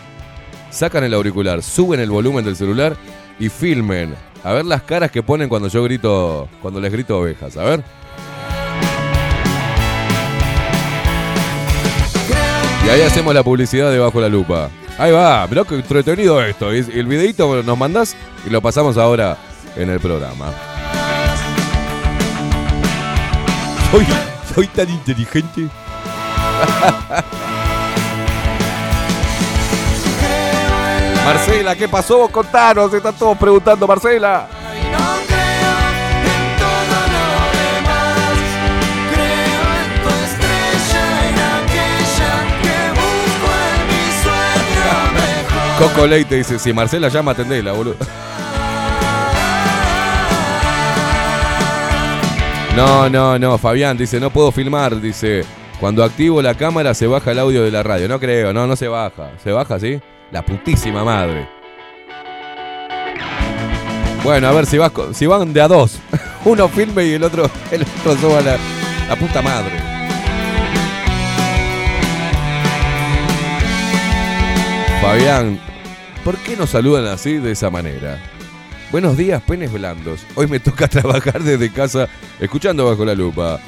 sacan 0.70 1.04
el 1.04 1.12
auricular, 1.12 1.62
suben 1.62 2.00
el 2.00 2.10
volumen 2.10 2.44
del 2.44 2.56
celular 2.56 2.96
y 3.38 3.50
filmen. 3.50 4.14
A 4.42 4.52
ver 4.52 4.64
las 4.64 4.82
caras 4.82 5.10
que 5.10 5.22
ponen 5.22 5.48
cuando 5.48 5.68
yo 5.68 5.84
grito, 5.84 6.48
cuando 6.62 6.80
les 6.80 6.90
grito 6.90 7.18
ovejas, 7.18 7.56
a 7.56 7.64
ver. 7.64 7.84
Y 12.86 12.88
ahí 12.88 13.02
hacemos 13.02 13.34
la 13.34 13.42
publicidad 13.42 13.90
de 13.90 13.98
Bajo 13.98 14.20
la 14.20 14.28
Lupa. 14.28 14.70
Ahí 15.02 15.10
va, 15.10 15.44
mirá 15.48 15.64
que 15.64 15.74
entretenido 15.74 16.40
esto. 16.40 16.70
El 16.70 17.06
videito 17.06 17.60
nos 17.64 17.76
mandás 17.76 18.14
y 18.46 18.50
lo 18.50 18.62
pasamos 18.62 18.96
ahora 18.96 19.36
en 19.74 19.90
el 19.90 19.98
programa. 19.98 20.52
Soy, 23.90 24.06
soy 24.54 24.68
tan 24.68 24.88
inteligente. 24.88 25.62
Marcela, 31.24 31.74
¿qué 31.74 31.88
pasó? 31.88 32.28
Contanos, 32.28 32.94
están 32.94 33.14
todos 33.14 33.36
preguntando, 33.36 33.88
Marcela. 33.88 34.46
Coco 45.82 46.06
Leite 46.06 46.36
dice, 46.36 46.60
si 46.60 46.72
Marcela 46.72 47.08
llama, 47.08 47.32
atendela, 47.32 47.72
boludo. 47.72 47.96
No, 52.76 53.10
no, 53.10 53.36
no, 53.36 53.58
Fabián 53.58 53.96
dice, 53.96 54.20
no 54.20 54.30
puedo 54.30 54.52
filmar, 54.52 55.00
dice, 55.00 55.44
cuando 55.80 56.04
activo 56.04 56.40
la 56.40 56.54
cámara 56.54 56.94
se 56.94 57.08
baja 57.08 57.32
el 57.32 57.40
audio 57.40 57.64
de 57.64 57.72
la 57.72 57.82
radio. 57.82 58.06
No 58.06 58.20
creo, 58.20 58.52
no, 58.52 58.64
no 58.68 58.76
se 58.76 58.86
baja. 58.86 59.32
¿Se 59.42 59.50
baja, 59.50 59.80
sí? 59.80 60.00
La 60.30 60.42
putísima 60.42 61.02
madre. 61.02 61.48
Bueno, 64.22 64.46
a 64.46 64.52
ver 64.52 64.66
si, 64.66 64.78
vas 64.78 64.92
si 65.14 65.26
van 65.26 65.52
de 65.52 65.62
a 65.62 65.66
dos. 65.66 65.98
Uno 66.44 66.68
filme 66.68 67.06
y 67.06 67.14
el 67.14 67.24
otro, 67.24 67.50
el 67.72 67.82
otro 67.82 68.16
suba 68.18 68.40
la, 68.40 68.56
la 69.08 69.16
puta 69.16 69.42
madre. 69.42 69.72
Fabián, 75.02 75.58
¿por 76.24 76.36
qué 76.38 76.56
nos 76.56 76.70
saludan 76.70 77.06
así 77.06 77.38
de 77.38 77.52
esa 77.52 77.70
manera? 77.70 78.18
Buenos 78.90 79.16
días, 79.16 79.42
penes 79.42 79.72
blandos. 79.72 80.26
Hoy 80.34 80.46
me 80.46 80.60
toca 80.60 80.88
trabajar 80.88 81.42
desde 81.42 81.72
casa 81.72 82.08
escuchando 82.40 82.86
bajo 82.86 83.04
la 83.04 83.14
lupa. 83.14 83.58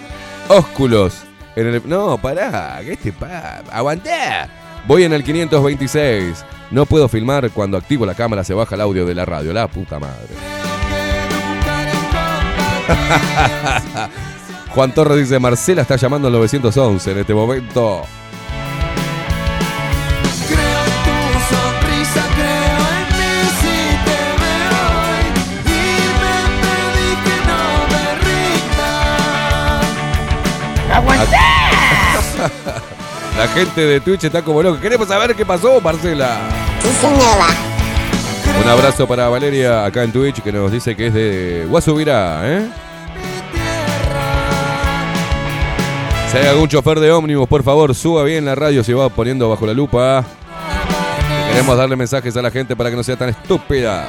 Ósculos. 0.49 1.23
No, 1.85 2.19
pará, 2.19 2.81
¿qué 2.85 2.97
te 2.97 3.13
pasa? 3.13 3.63
Aguantá. 3.71 4.49
Voy 4.87 5.05
en 5.05 5.13
el 5.13 5.23
526. 5.23 6.45
No 6.71 6.85
puedo 6.85 7.09
filmar 7.09 7.51
cuando 7.51 7.77
activo 7.77 8.05
la 8.05 8.15
cámara, 8.15 8.43
se 8.45 8.55
baja 8.55 8.75
el 8.75 8.81
audio 8.81 9.07
de 9.07 9.15
la 9.15 9.25
radio. 9.25 9.53
La 9.53 9.69
puta 9.69 9.99
madre. 9.99 10.35
Juan 14.75 14.93
Torres 14.93 15.19
dice, 15.19 15.39
Marcela 15.39 15.83
está 15.83 15.97
llamando 15.97 16.29
al 16.29 16.35
911 16.35 17.13
en 17.13 17.19
este 17.19 17.33
momento. 17.33 18.03
La 33.45 33.51
gente 33.51 33.83
de 33.83 34.01
Twitch 34.01 34.25
está 34.25 34.41
como 34.41 34.63
loca. 34.63 34.81
Queremos 34.81 35.07
saber 35.07 35.37
qué 35.37 35.45
pasó, 35.45 35.79
Marcela. 35.79 36.39
Un 38.63 38.71
abrazo 38.71 39.07
para 39.07 39.29
Valeria 39.29 39.85
acá 39.85 40.03
en 40.03 40.13
Twitch 40.13 40.41
que 40.41 40.51
nos 40.51 40.73
dice 40.73 40.97
que 40.97 41.09
es 41.09 41.13
de 41.13 41.67
Guasubirá, 41.69 42.41
¿eh? 42.43 42.67
Si 46.33 46.39
hay 46.39 46.47
algún 46.47 46.69
chofer 46.69 46.99
de 47.01 47.13
ómnibus, 47.13 47.47
por 47.47 47.63
favor, 47.63 47.95
suba 47.95 48.23
bien 48.23 48.47
la 48.47 48.55
radio, 48.55 48.83
se 48.83 48.95
va 48.95 49.11
poniendo 49.11 49.51
bajo 49.51 49.67
la 49.67 49.75
lupa. 49.75 50.25
Queremos 51.51 51.77
darle 51.77 51.97
mensajes 51.97 52.35
a 52.39 52.41
la 52.41 52.51
gente 52.51 52.75
para 52.75 52.89
que 52.89 52.97
no 52.97 53.03
sea 53.03 53.17
tan 53.17 53.29
estúpida. 53.29 54.07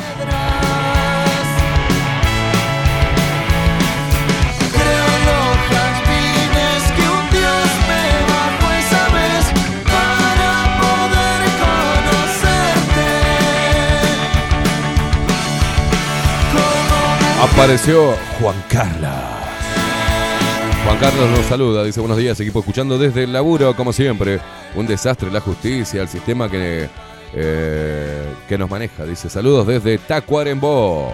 Apareció 17.52 18.14
Juan 18.40 18.56
Carlos. 18.70 19.12
Juan 20.84 20.98
Carlos 21.00 21.30
nos 21.30 21.46
saluda, 21.46 21.84
dice 21.84 22.00
buenos 22.00 22.18
días, 22.18 22.40
equipo 22.40 22.60
escuchando 22.60 22.98
desde 22.98 23.24
el 23.24 23.34
laburo, 23.34 23.76
como 23.76 23.92
siempre. 23.94 24.40
Un 24.76 24.86
desastre 24.88 25.32
la 25.32 25.40
justicia, 25.42 26.02
el 26.02 26.08
sistema 26.08 26.50
que, 26.50 26.90
eh, 27.34 28.26
que 28.48 28.58
nos 28.58 28.70
maneja. 28.70 29.04
Dice 29.06 29.30
saludos 29.30 29.66
desde 29.68 29.98
Tacuarembó. 29.98 31.12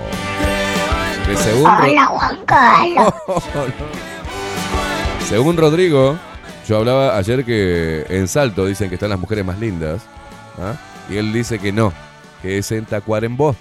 Que 1.26 1.38
según, 1.38 1.66
Ro- 1.66 2.08
Juan 2.18 2.40
Carlos. 2.46 3.14
según 5.30 5.58
Rodrigo, 5.58 6.18
yo 6.68 6.78
hablaba 6.78 7.18
ayer 7.18 7.46
que 7.46 8.06
en 8.10 8.28
Salto 8.28 8.66
dicen 8.66 8.90
que 8.90 8.96
están 8.96 9.10
las 9.10 9.20
mujeres 9.20 9.46
más 9.46 9.60
lindas. 9.60 10.02
¿ah? 10.60 10.74
Y 11.10 11.18
él 11.18 11.32
dice 11.34 11.60
que 11.60 11.72
no, 11.72 11.94
que 12.42 12.58
es 12.58 12.72
en 12.72 12.86
Tacuarembó. 12.86 13.56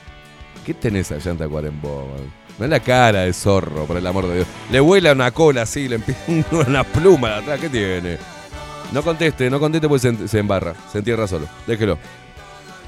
¿Qué 0.64 0.74
tenés 0.74 1.10
allá 1.12 1.30
en 1.32 1.38
Tacuarembó? 1.38 2.08
man? 2.08 2.39
No 2.60 2.66
es 2.66 2.70
la 2.70 2.80
cara 2.80 3.20
de 3.20 3.32
zorro, 3.32 3.86
por 3.86 3.96
el 3.96 4.06
amor 4.06 4.28
de 4.28 4.34
Dios. 4.34 4.46
Le 4.70 4.80
vuela 4.80 5.12
una 5.12 5.30
cola 5.30 5.62
así, 5.62 5.88
le 5.88 5.94
empieza 5.94 6.20
una 6.68 6.84
pluma 6.84 7.30
de 7.30 7.34
atrás. 7.36 7.58
¿Qué 7.58 7.70
tiene? 7.70 8.18
No 8.92 9.02
conteste, 9.02 9.48
no 9.48 9.58
conteste 9.58 9.88
porque 9.88 10.00
se, 10.00 10.28
se 10.28 10.38
embarra, 10.40 10.74
se 10.92 10.98
entierra 10.98 11.26
solo. 11.26 11.46
Déjelo. 11.66 11.96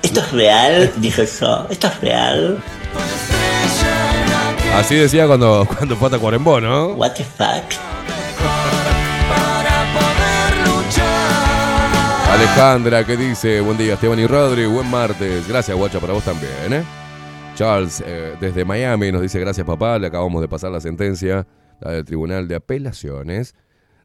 ¿Esto 0.03 0.21
es 0.21 0.33
real? 0.33 0.93
Dije 0.99 1.27
yo. 1.41 1.67
¿Esto 1.71 1.87
es 1.87 2.01
real? 2.03 2.63
Así 4.75 4.95
decía 4.95 5.27
cuando, 5.27 5.67
cuando 5.79 5.97
fue 5.97 6.09
a 6.09 6.11
Tacuarembó, 6.11 6.61
¿no? 6.61 6.89
What 6.89 7.13
the 7.13 7.25
fuck? 7.25 7.81
Alejandra, 12.31 13.07
¿qué 13.07 13.17
dice? 13.17 13.63
Buen 13.63 13.79
día, 13.79 13.95
Esteban 13.95 14.19
y 14.19 14.27
Rodri. 14.27 14.67
Buen 14.67 14.91
martes. 14.91 15.49
Gracias, 15.49 15.75
guacha, 15.75 15.99
para 15.99 16.13
vos 16.13 16.25
también, 16.25 16.75
¿eh? 16.75 17.02
Charles, 17.55 18.03
eh, 18.07 18.35
desde 18.41 18.65
Miami, 18.65 19.13
nos 19.13 19.23
dice 19.23 19.39
gracias, 19.39 19.67
papá. 19.67 19.99
Le 19.99 20.07
acabamos 20.07 20.41
de 20.41 20.49
pasar 20.49 20.71
la 20.71 20.81
sentencia 20.81 21.47
la 21.81 21.93
del 21.93 22.05
Tribunal 22.05 22.49
de 22.49 22.55
Apelaciones. 22.55 23.55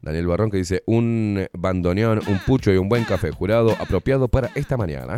Daniel 0.01 0.27
Barrón 0.27 0.51
que 0.51 0.57
dice 0.57 0.83
un 0.85 1.47
bandoneón, 1.53 2.21
un 2.27 2.39
pucho 2.39 2.71
y 2.71 2.77
un 2.77 2.89
buen 2.89 3.03
café 3.03 3.31
jurado 3.31 3.75
apropiado 3.79 4.27
para 4.27 4.49
esta 4.55 4.77
mañana. 4.77 5.15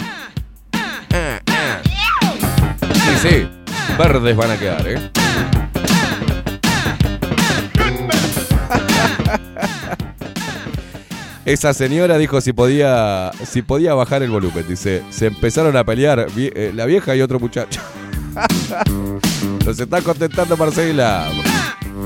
Sí, 2.94 3.30
sí, 3.30 3.50
verdes 3.98 4.36
van 4.36 4.52
a 4.52 4.58
quedar, 4.58 4.88
¿eh? 4.88 5.12
Esa 11.46 11.74
señora 11.74 12.20
dijo 12.20 12.42
si 12.42 12.54
podía, 12.54 13.32
si 13.44 13.64
podía 13.64 13.96
bajar 13.96 14.22
el 14.22 14.30
volumen. 14.30 14.66
Dice, 14.68 15.04
se 15.10 15.28
empezaron 15.28 15.76
a 15.76 15.84
pelear 15.84 16.28
eh, 16.38 16.72
la 16.76 16.86
vieja 16.86 17.16
y 17.16 17.22
otro 17.22 17.40
muchacho. 17.40 17.82
Nos 19.66 19.80
está 19.80 20.02
contentando 20.02 20.58
Marcela. 20.58 21.28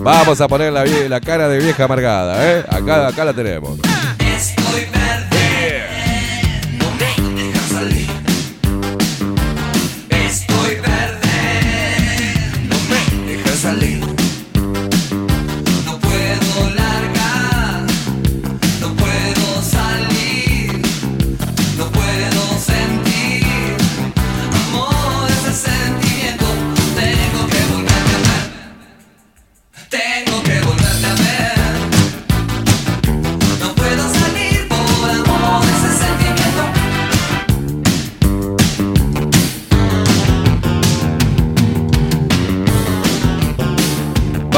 Vamos 0.02 0.42
a 0.42 0.48
poner 0.48 0.74
la, 0.74 1.22
cara 1.22 1.48
de 1.48 1.60
vieja 1.60 1.86
amargada, 1.86 2.52
¿eh? 2.52 2.66
Acá, 2.68 3.08
acá 3.08 3.26
la 3.26 3.34
tenemos. 3.34 3.80
Estoy 4.20 4.86
verde, 4.92 5.33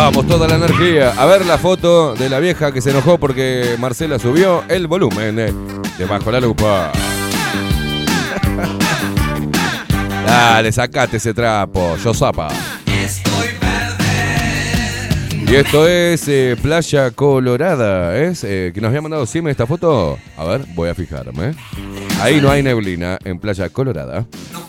Vamos, 0.06 0.28
toda 0.28 0.47
la 0.47 0.53
energía. 0.53 1.14
A 1.18 1.26
ver 1.26 1.47
la 1.47 1.58
foto 1.58 2.14
de 2.14 2.30
la 2.30 2.39
vieja 2.39 2.72
que 2.72 2.80
se 2.80 2.91
enojó 2.91 3.18
porque 3.18 3.76
Marcela 3.80 4.20
subió 4.20 4.64
el 4.68 4.86
volumen 4.86 5.39
eh, 5.39 5.51
de 5.97 6.06
bajo 6.06 6.32
la 6.32 6.39
lupa. 6.39 6.91
Dale, 10.28 10.72
sacate 10.72 11.18
ese 11.18 11.34
trapo, 11.34 11.97
yo 11.97 12.14
zapa. 12.14 12.49
Y 15.47 15.56
esto 15.56 15.88
es 15.88 16.28
eh, 16.28 16.56
Playa 16.62 17.10
Colorada, 17.10 18.16
¿es? 18.16 18.43
Eh, 18.43 18.74
que 18.76 18.82
nos 18.82 18.89
había 18.89 19.01
mandado 19.01 19.26
Sime 19.26 19.49
esta 19.49 19.66
foto. 19.66 20.20
A 20.38 20.43
ver, 20.43 20.66
voy 20.76 20.89
a 20.89 20.93
fijarme. 20.93 21.56
Ahí 22.22 22.39
no 22.39 22.51
hay 22.51 22.62
neblina 22.62 23.18
en 23.24 23.39
Playa 23.39 23.70
Colorada. 23.70 24.28
No 24.53 24.62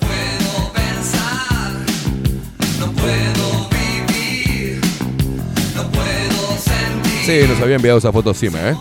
puedo 2.93 3.12
vivir, 3.12 3.45
Sí, 7.27 7.41
nos 7.49 7.61
había 7.61 7.74
enviado 7.74 7.99
esa 7.99 8.12
foto 8.12 8.33
Sime, 8.33 8.70
¿eh? 8.70 8.77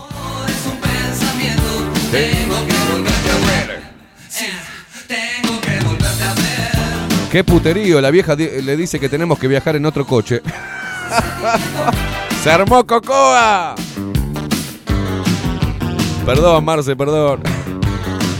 Qué 7.32 7.42
puterío, 7.42 8.00
la 8.00 8.12
vieja 8.12 8.36
le 8.36 8.76
dice 8.76 9.00
que 9.00 9.08
tenemos 9.08 9.40
que 9.40 9.48
viajar 9.48 9.74
en 9.74 9.84
otro 9.84 10.06
coche. 10.06 10.42
¡Se 12.44 12.48
armó 12.48 12.86
Cocoa! 12.86 13.74
Perdón, 16.24 16.64
Marce, 16.64 16.94
perdón. 16.94 17.40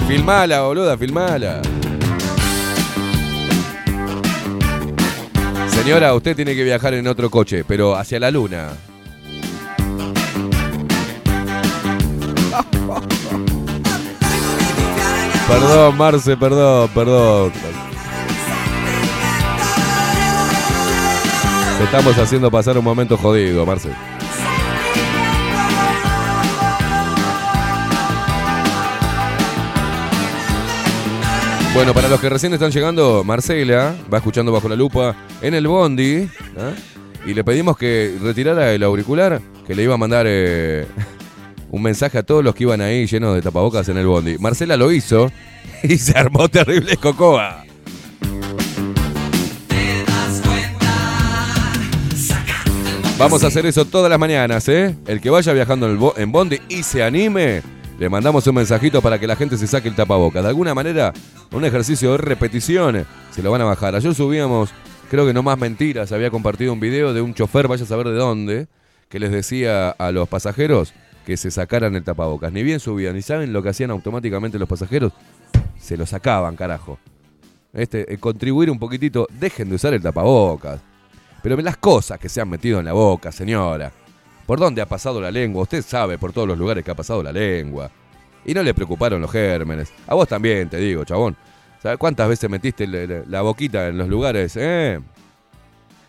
Filmala, 0.07 0.61
boluda, 0.61 0.97
filmala. 0.97 1.63
Señora, 5.69 6.15
usted 6.15 6.37
tiene 6.37 6.55
que 6.55 6.63
viajar 6.63 6.95
en 6.95 7.09
otro 7.09 7.29
coche, 7.29 7.65
pero 7.67 7.97
hacia 7.97 8.21
la 8.21 8.31
luna. 8.31 8.69
Perdón, 15.49 15.97
Marce, 15.97 16.36
perdón, 16.36 16.90
perdón. 16.92 17.53
Te 21.78 21.84
estamos 21.84 22.18
haciendo 22.18 22.51
pasar 22.51 22.76
un 22.76 22.84
momento 22.84 23.16
jodido, 23.16 23.64
Marce. 23.64 23.90
Bueno, 31.76 31.92
para 31.92 32.09
los 32.09 32.18
que 32.18 32.30
recién 32.30 32.55
están 32.55 32.70
llegando, 32.70 33.22
Marcela 33.22 33.94
va 34.12 34.16
escuchando 34.16 34.51
bajo 34.51 34.66
la 34.66 34.76
lupa 34.76 35.14
en 35.42 35.53
el 35.53 35.68
bondi. 35.68 36.26
¿ah? 36.57 36.72
Y 37.26 37.34
le 37.34 37.44
pedimos 37.44 37.76
que 37.76 38.16
retirara 38.22 38.72
el 38.72 38.82
auricular, 38.82 39.42
que 39.66 39.74
le 39.74 39.82
iba 39.82 39.92
a 39.92 39.99
mandar 39.99 40.24
eh, 40.26 40.86
un 41.71 41.83
mensaje 41.83 42.19
a 42.19 42.23
todos 42.23 42.45
los 42.45 42.55
que 42.55 42.64
iban 42.64 42.81
ahí 42.81 43.07
llenos 43.07 43.35
de 43.35 43.43
tapabocas 43.43 43.89
en 43.89 43.99
el 43.99 44.07
bondi. 44.07 44.39
Marcela 44.39 44.77
lo 44.77 44.93
hizo 44.93 45.31
y 45.83 45.99
se 45.99 46.17
armó 46.17 46.49
terrible 46.49 46.97
cocoa. 46.97 47.64
Vamos 53.19 53.43
a 53.45 53.47
hacer 53.47 53.64
eso 53.64 53.87
todas 53.87 54.11
las 54.11 54.19
mañanas, 54.19 54.69
¿eh? 54.69 54.95
El 55.07 55.23
que 55.23 55.31
vaya 55.31 55.55
viajando 55.55 56.12
en, 56.19 56.33
bondi 56.33 56.59
y 56.69 56.83
se 56.83 57.03
anime, 57.03 57.62
le 57.99 58.11
mandamos 58.11 58.47
un 58.47 58.57
mensajito 58.57 59.01
para 59.01 59.19
que 59.19 59.27
la 59.27 59.37
gente 59.37 59.57
se 59.57 59.67
saque 59.67 59.89
el 59.89 59.95
tapabocas. 59.95 60.43
De 60.43 60.51
alguna 60.51 60.75
manera, 60.75 61.14
un 61.51 61.64
ejercicio 61.64 62.12
de 62.12 62.19
repetición, 62.19 63.07
se 63.31 63.43
lo 63.43 63.51
van 63.51 63.62
a 63.62 63.64
bajar. 63.64 63.95
Ayer 63.95 64.14
subíamos, 64.14 64.69
creo 65.11 65.27
que 65.27 65.33
no 65.33 65.43
más 65.43 65.57
mentiras, 65.57 66.12
había 66.12 66.31
compartido 66.31 66.75
un 66.75 66.81
video 66.81 67.14
de 67.14 67.23
un 67.23 67.33
chofer, 67.33 67.69
vaya 67.69 67.85
a 67.85 67.87
saber 67.87 68.09
de 68.09 68.17
dónde, 68.17 68.67
que 69.09 69.19
les 69.19 69.31
decía 69.31 69.89
a 69.89 70.12
los 70.12 70.29
pasajeros 70.29 70.93
que 71.27 71.37
se 71.37 71.51
sacaran 71.51 71.97
el 71.97 72.05
tapabocas. 72.05 72.53
Ni 72.53 72.62
bien 72.62 72.79
subían, 72.79 73.16
¿y 73.16 73.20
saben 73.22 73.53
lo 73.53 73.61
que 73.62 73.70
hacían 73.70 73.91
automáticamente 73.91 74.59
los 74.61 74.68
pasajeros? 74.68 75.12
Se 75.77 75.97
lo 75.97 76.07
sacaban, 76.07 76.55
carajo. 76.55 76.99
Este, 77.72 78.14
eh, 78.14 78.16
contribuir 78.18 78.70
un 78.70 78.79
poquitito, 78.79 79.27
dejen 79.39 79.68
de 79.68 79.74
usar 79.74 79.93
el 79.93 80.01
tapabocas. 80.01 80.81
Pero 81.43 81.57
las 81.57 81.77
cosas 81.77 82.18
que 82.20 82.29
se 82.29 82.41
han 82.41 82.49
metido 82.49 82.79
en 82.79 82.87
la 82.87 82.93
boca, 82.93 83.33
señora. 83.33 83.93
¿Por 84.47 84.61
dónde 84.61 84.81
ha 84.81 84.87
pasado 84.87 85.20
la 85.20 85.33
lengua? 85.33 85.64
Usted 85.64 85.83
sabe 85.83 86.16
por 86.16 86.33
todos 86.33 86.47
los 86.47 86.57
lugares 86.57 86.85
que 86.85 86.93
ha 86.93 86.95
pasado 86.95 87.22
la 87.22 87.33
lengua. 87.33 87.91
Y 88.45 88.55
no 88.55 88.62
le 88.62 88.72
preocuparon 88.72 89.20
los 89.20 89.31
gérmenes. 89.33 89.93
A 90.07 90.14
vos 90.14 90.29
también, 90.29 90.68
te 90.68 90.77
digo, 90.77 91.05
chabón. 91.05 91.37
¿Sabes 91.83 91.99
cuántas 91.99 92.29
veces 92.29 92.49
metiste 92.49 92.87
la, 92.87 93.24
la- 93.27 93.43
boquita 93.43 93.89
en 93.89 93.99
los 93.99 94.09
lugares? 94.09 94.57
Eh? 94.57 95.01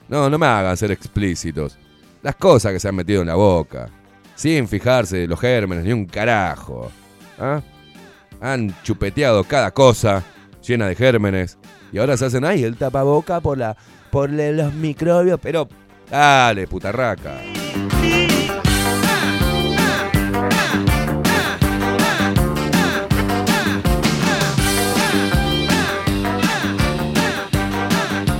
No, 0.07 0.29
no 0.29 0.37
me 0.37 0.45
hagan 0.45 0.77
ser 0.77 0.91
explícitos. 0.91 1.77
Las 2.21 2.35
cosas 2.35 2.71
que 2.71 2.79
se 2.79 2.87
han 2.87 2.95
metido 2.95 3.21
en 3.21 3.27
la 3.27 3.35
boca. 3.35 3.89
Sin 4.37 4.67
fijarse 4.67 5.27
los 5.27 5.39
gérmenes 5.39 5.83
ni 5.83 5.91
un 5.91 6.05
carajo. 6.05 6.91
¿Ah? 7.39 7.59
Han 8.39 8.71
chupeteado 8.83 9.43
cada 9.43 9.71
cosa 9.71 10.23
llena 10.61 10.85
de 10.85 10.93
gérmenes. 10.93 11.57
Y 11.91 11.97
ahora 11.97 12.15
se 12.17 12.25
hacen 12.25 12.45
ahí 12.45 12.63
el 12.63 12.77
tapaboca 12.77 13.41
por 13.41 13.57
la 13.57 13.75
por 14.11 14.29
los 14.29 14.73
microbios. 14.75 15.39
Pero 15.41 15.67
dale, 16.11 16.67
putarraca. 16.67 17.33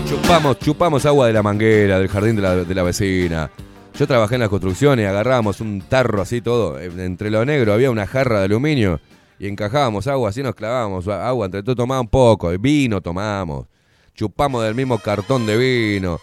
Chupamos, 0.07 0.59
chupamos 0.59 1.05
agua 1.07 1.25
de 1.25 1.33
la 1.33 1.41
manguera, 1.41 1.97
del 1.97 2.07
jardín 2.07 2.35
de 2.35 2.41
la, 2.43 2.55
de 2.55 2.75
la 2.75 2.83
vecina. 2.83 3.49
Yo 3.97 4.05
trabajé 4.05 4.35
en 4.35 4.41
la 4.41 4.49
construcción 4.49 4.99
y 4.99 5.03
agarrábamos 5.05 5.59
un 5.59 5.81
tarro 5.81 6.21
así 6.21 6.39
todo. 6.39 6.79
eh, 6.79 6.91
Entre 6.99 7.31
lo 7.31 7.43
negro 7.45 7.73
había 7.73 7.89
una 7.89 8.05
jarra 8.05 8.39
de 8.39 8.45
aluminio 8.45 8.99
y 9.39 9.47
encajábamos 9.47 10.05
agua, 10.07 10.29
así 10.29 10.43
nos 10.43 10.53
clavábamos 10.53 11.07
agua. 11.07 11.45
Entre 11.47 11.63
todo 11.63 11.75
tomábamos 11.75 12.11
poco, 12.11 12.49
vino 12.59 13.01
tomamos. 13.01 13.65
Chupamos 14.13 14.63
del 14.63 14.75
mismo 14.75 14.99
cartón 14.99 15.45
de 15.47 15.57
vino. 15.57 16.19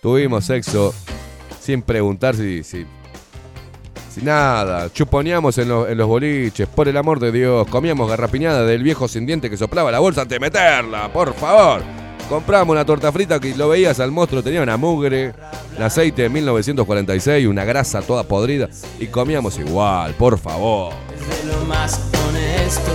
Tuvimos 0.00 0.46
sexo 0.46 0.94
sin 1.60 1.82
preguntar 1.82 2.34
si, 2.36 2.62
si, 2.62 2.86
nada. 4.22 4.90
Chuponeamos 4.90 5.56
en, 5.58 5.70
en 5.70 5.98
los 5.98 6.06
boliches, 6.08 6.68
por 6.68 6.88
el 6.88 6.96
amor 6.96 7.20
de 7.20 7.32
Dios. 7.32 7.66
Comíamos 7.68 8.08
garrapiñada 8.08 8.64
del 8.64 8.82
viejo 8.82 9.08
sin 9.08 9.26
diente 9.26 9.50
que 9.50 9.58
soplaba 9.58 9.90
la 9.90 9.98
bolsa 9.98 10.22
antes 10.22 10.36
de 10.36 10.40
meterla, 10.40 11.12
por 11.12 11.34
favor. 11.34 11.82
Compramos 12.30 12.74
una 12.74 12.84
torta 12.84 13.10
frita 13.10 13.40
que 13.40 13.56
lo 13.56 13.70
veías 13.70 13.98
al 13.98 14.12
monstruo, 14.12 14.40
tenía 14.40 14.62
una 14.62 14.76
mugre, 14.76 15.34
un 15.76 15.82
aceite 15.82 16.22
de 16.22 16.28
1946, 16.28 17.48
una 17.48 17.64
grasa 17.64 18.02
toda 18.02 18.22
podrida. 18.22 18.68
Y 19.00 19.08
comíamos 19.08 19.58
igual, 19.58 20.14
por 20.14 20.38
favor. 20.38 20.94
lo 21.44 21.64
más 21.66 22.00
honesto. 22.28 22.92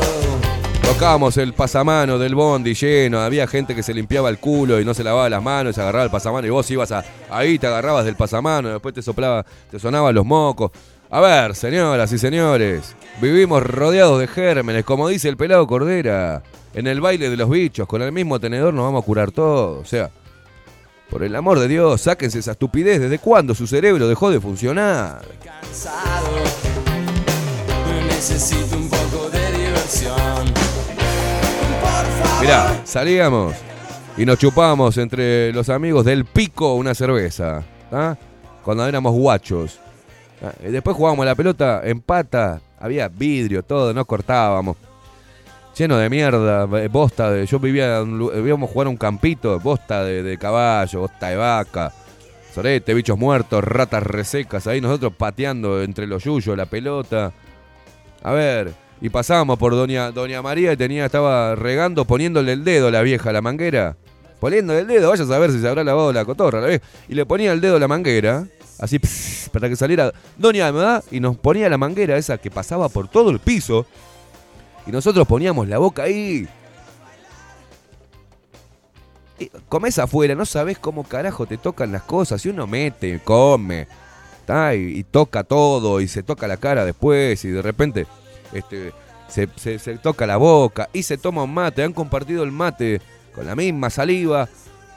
Tocábamos 0.84 1.36
el 1.36 1.54
pasamano 1.54 2.18
del 2.18 2.34
bondi 2.34 2.76
lleno, 2.76 3.20
había 3.20 3.46
gente 3.46 3.76
que 3.76 3.84
se 3.84 3.94
limpiaba 3.94 4.30
el 4.30 4.40
culo 4.40 4.80
y 4.80 4.86
no 4.86 4.94
se 4.94 5.04
lavaba 5.04 5.28
las 5.30 5.44
manos, 5.44 5.76
se 5.76 5.82
agarraba 5.82 6.06
el 6.06 6.12
pasamano 6.12 6.48
y 6.48 6.52
vos 6.52 6.72
ibas 6.72 6.94
ahí, 7.30 7.60
te 7.60 7.68
agarrabas 7.68 8.06
del 8.06 8.16
pasamano, 8.16 8.70
después 8.70 8.96
te 8.96 9.02
soplaba, 9.02 9.46
te 9.70 9.80
sonaban 9.80 10.16
los 10.16 10.26
mocos. 10.26 10.72
A 11.10 11.22
ver, 11.22 11.56
señoras 11.56 12.12
y 12.12 12.18
señores, 12.18 12.96
vivimos 13.22 13.64
rodeados 13.64 14.20
de 14.20 14.28
gérmenes, 14.28 14.84
como 14.84 15.08
dice 15.08 15.30
el 15.30 15.38
pelado 15.38 15.68
Cordera, 15.68 16.42
en 16.74 16.88
el 16.88 17.00
baile 17.00 17.30
de 17.30 17.38
los 17.38 17.50
bichos, 17.50 17.88
con 17.88 18.02
el 18.02 18.12
mismo 18.12 18.40
tenedor 18.40 18.74
nos 18.74 18.86
vamos 18.86 19.04
a 19.04 19.06
curar 19.06 19.32
todo, 19.32 19.80
o 19.80 19.86
sea, 19.86 20.10
por 21.10 21.24
el 21.24 21.36
amor 21.36 21.60
de 21.60 21.68
Dios, 21.68 22.02
sáquense 22.02 22.40
esa 22.40 22.54
estupidez, 22.54 23.00
¿desde 23.00 23.20
cuándo 23.20 23.54
su 23.54 23.68
cerebro 23.68 24.08
dejó 24.08 24.32
de 24.32 24.42
funcionar? 24.42 25.24
Cansado. 25.44 26.28
Necesito 28.08 28.76
un 28.76 28.90
poco 28.90 29.30
de 29.30 29.52
diversión. 29.52 30.54
Mirá, 32.42 32.82
salíamos 32.84 33.54
y 34.18 34.26
nos 34.26 34.40
chupábamos 34.40 34.98
entre 34.98 35.54
los 35.54 35.70
amigos 35.70 36.04
del 36.04 36.26
pico 36.26 36.74
una 36.74 36.96
cerveza. 36.96 37.64
¿ah? 37.92 38.18
Cuando 38.64 38.88
éramos 38.88 39.14
guachos. 39.14 39.80
Y 40.64 40.72
después 40.72 40.96
jugábamos 40.96 41.26
la 41.26 41.36
pelota 41.36 41.82
en 41.84 42.02
pata. 42.02 42.62
Había 42.80 43.08
vidrio, 43.08 43.64
todo, 43.64 43.94
nos 43.94 44.06
cortábamos. 44.06 44.78
Lleno 45.78 45.98
de 45.98 46.10
mierda, 46.10 46.68
eh, 46.80 46.88
bosta 46.88 47.32
de. 47.32 47.46
Yo 47.46 47.60
vivía 47.60 48.02
íbamos 48.02 48.70
a 48.70 48.74
jugar 48.74 48.88
un 48.88 48.98
campito, 48.98 49.60
bosta 49.60 50.04
de, 50.04 50.24
de 50.24 50.38
caballo, 50.38 51.02
bosta 51.02 51.28
de 51.28 51.36
vaca, 51.36 51.92
sorete, 52.54 52.94
bichos 52.94 53.18
muertos, 53.18 53.62
ratas 53.64 54.02
resecas, 54.04 54.68
ahí 54.68 54.80
nosotros 54.80 55.14
pateando 55.18 55.84
entre 55.84 56.08
los 56.08 56.24
yuyos 56.24 56.56
la 56.56 56.66
pelota. 56.66 57.34
A 58.24 58.32
ver, 58.32 58.74
y 59.02 59.10
pasábamos 59.10 59.60
por 59.60 59.74
Doña, 59.74 60.12
Doña 60.12 60.42
María 60.42 60.72
y 60.74 60.78
tenía, 60.78 61.06
estaba 61.06 61.56
regando, 61.56 62.06
poniéndole 62.06 62.54
el 62.54 62.64
dedo 62.64 62.88
a 62.88 62.92
la 62.92 63.02
vieja 63.02 63.30
a 63.30 63.34
la 63.34 63.42
manguera. 63.42 63.98
Poniéndole 64.40 64.80
el 64.80 64.88
dedo, 64.88 65.10
vaya 65.10 65.24
a 65.24 65.28
saber 65.28 65.52
si 65.52 65.60
se 65.60 65.68
habrá 65.68 65.84
lavado 65.84 66.14
la 66.14 66.24
cotorra. 66.24 66.62
la 66.62 66.68
vieja. 66.68 66.86
Y 67.10 67.16
le 67.16 67.26
ponía 67.26 67.52
el 67.52 67.62
dedo 67.62 67.76
a 67.76 67.80
la 67.80 67.88
manguera, 67.88 68.48
así, 68.80 69.00
para 69.52 69.70
que 69.70 69.76
saliera. 69.76 70.14
Doña, 70.38 70.72
¿me 70.72 70.80
da? 70.80 71.04
Y 71.12 71.20
nos 71.20 71.38
ponía 71.38 71.70
la 71.70 71.78
manguera 71.78 72.18
esa 72.18 72.38
que 72.38 72.52
pasaba 72.52 72.90
por 72.90 73.08
todo 73.08 73.30
el 73.30 73.40
piso. 73.40 73.86
Y 74.88 74.92
nosotros 74.92 75.28
poníamos 75.28 75.68
la 75.68 75.78
boca 75.78 76.04
ahí. 76.04 76.48
Y 79.38 79.50
comés 79.68 80.00
afuera, 80.00 80.36
no 80.36 80.46
sabés 80.46 80.78
cómo 80.78 81.04
carajo 81.04 81.46
te 81.46 81.58
tocan 81.58 81.92
las 81.92 82.04
cosas. 82.04 82.42
Si 82.42 82.50
uno 82.50 82.68
mete, 82.68 83.20
come, 83.24 83.88
y, 84.74 85.00
y 85.00 85.04
toca 85.04 85.44
todo, 85.44 86.00
y 86.00 86.08
se 86.08 86.24
toca 86.24 86.48
la 86.48 86.58
cara 86.58 86.86
después, 86.86 87.44
y 87.44 87.50
de 87.50 87.62
repente 87.62 88.08
este, 88.54 88.94
se, 89.28 89.50
se- 89.58 89.80
se 89.80 89.98
toca 89.98 90.26
la 90.26 90.38
boca, 90.38 90.90
y 90.94 91.04
se 91.04 91.18
toma 91.18 91.44
un 91.44 91.54
mate. 91.54 91.84
Han 91.84 91.94
compartido 91.94 92.44
el 92.44 92.52
mate 92.52 93.02
con 93.34 93.46
la 93.46 93.56
misma 93.56 93.90
saliva. 93.90 94.48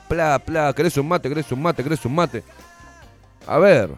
Pla, 0.07 0.39
pla, 0.39 0.71
¿querés 0.73 0.95
un 0.97 1.07
mate? 1.07 1.29
¿Querés 1.29 1.51
un 1.51 1.61
mate? 1.61 1.83
¿Querés 1.83 2.03
un 2.05 2.15
mate? 2.15 2.43
A 3.47 3.57
ver, 3.57 3.89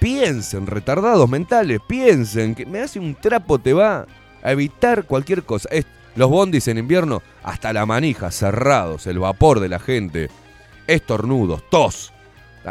piensen, 0.00 0.66
retardados 0.66 1.28
mentales, 1.28 1.80
piensen, 1.86 2.54
que 2.54 2.66
me 2.66 2.80
hace 2.80 2.98
un 2.98 3.14
trapo 3.14 3.58
te 3.58 3.72
va 3.72 4.06
a 4.42 4.52
evitar 4.52 5.04
cualquier 5.04 5.42
cosa. 5.44 5.68
Los 6.16 6.28
bondis 6.28 6.68
en 6.68 6.78
invierno, 6.78 7.22
hasta 7.42 7.72
la 7.72 7.86
manija, 7.86 8.30
cerrados, 8.30 9.06
el 9.06 9.18
vapor 9.18 9.60
de 9.60 9.68
la 9.68 9.78
gente, 9.78 10.28
estornudos, 10.86 11.62
tos. 11.70 12.12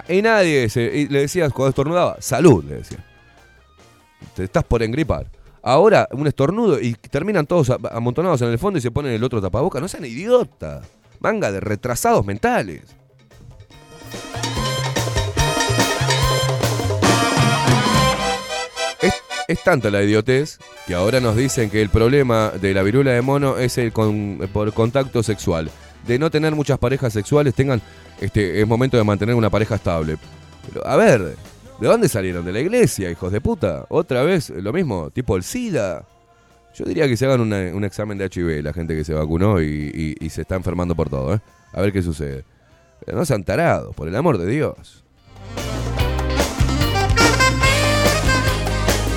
Y 0.08 0.22
nadie 0.22 0.70
se- 0.70 1.08
le 1.10 1.22
decías 1.22 1.52
cuando 1.52 1.70
estornudaba, 1.70 2.18
salud, 2.20 2.64
le 2.64 2.76
decía. 2.76 3.04
Te 4.36 4.44
estás 4.44 4.64
por 4.64 4.84
engripar. 4.84 5.26
Ahora, 5.64 6.08
un 6.12 6.28
estornudo 6.28 6.80
y 6.80 6.94
terminan 6.94 7.46
todos 7.48 7.72
amontonados 7.92 8.42
en 8.42 8.50
el 8.50 8.60
fondo 8.60 8.80
y 8.80 8.82
se 8.82 8.92
ponen 8.92 9.14
el 9.14 9.24
otro 9.24 9.42
tapaboca. 9.42 9.80
No 9.80 9.88
sean 9.88 10.06
idiotas. 10.06 10.86
Manga 11.20 11.52
de 11.52 11.60
retrasados 11.60 12.26
mentales. 12.26 12.82
Es, 19.52 19.64
tanta 19.64 19.90
la 19.92 20.02
idiotez 20.04 20.60
que 20.88 20.94
ahora 20.96 21.20
nos 21.20 21.36
dicen 21.36 21.70
que 21.70 21.82
el 21.82 21.90
problema 21.90 22.52
de 22.62 22.74
la 22.74 22.84
viruela 22.84 23.12
de 23.12 23.22
mono 23.22 23.58
es 23.58 23.78
el 23.78 23.92
con- 23.92 24.40
por 24.54 24.72
contacto 24.74 25.24
sexual. 25.24 25.70
De 26.08 26.18
no 26.18 26.32
tener 26.32 26.56
muchas 26.56 26.80
parejas 26.80 27.14
sexuales, 27.14 27.54
tengan 27.54 27.82
este, 28.20 28.62
es 28.62 28.68
momento 28.68 28.98
de 28.98 29.04
mantener 29.04 29.36
una 29.36 29.50
pareja 29.50 29.76
estable. 29.76 30.18
Pero, 30.68 30.86
a 30.88 30.96
ver, 30.96 31.36
¿de 31.80 31.88
dónde 31.88 32.08
salieron? 32.10 32.44
¿De 32.46 32.52
la 32.52 32.60
iglesia, 32.60 33.10
hijos 33.12 33.32
de 33.32 33.42
puta? 33.42 33.86
Otra 33.90 34.24
vez, 34.24 34.50
lo 34.50 34.74
mismo, 34.74 35.10
tipo 35.12 35.36
el 35.38 35.44
SIDA. 35.44 36.06
Yo 36.76 36.86
diría 36.86 37.08
que 37.08 37.18
se 37.18 37.26
hagan 37.26 37.42
un 37.42 37.84
examen 37.84 38.18
de 38.18 38.26
HIV 38.34 38.64
la 38.64 38.74
gente 38.74 38.96
que 38.96 39.04
se 39.04 39.14
vacunó 39.14 39.62
y 39.62 40.30
se 40.32 40.42
está 40.42 40.56
enfermando 40.56 40.96
por 40.96 41.10
todo, 41.10 41.36
¿eh? 41.36 41.40
A 41.74 41.82
ver 41.82 41.92
qué 41.92 42.02
sucede. 42.02 42.46
Pero 43.06 43.18
no 43.18 43.26
sean 43.26 43.44
tarados, 43.44 43.96
por 43.96 44.08
el 44.08 44.16
amor 44.16 44.38
de 44.38 44.46
Dios. 44.48 45.01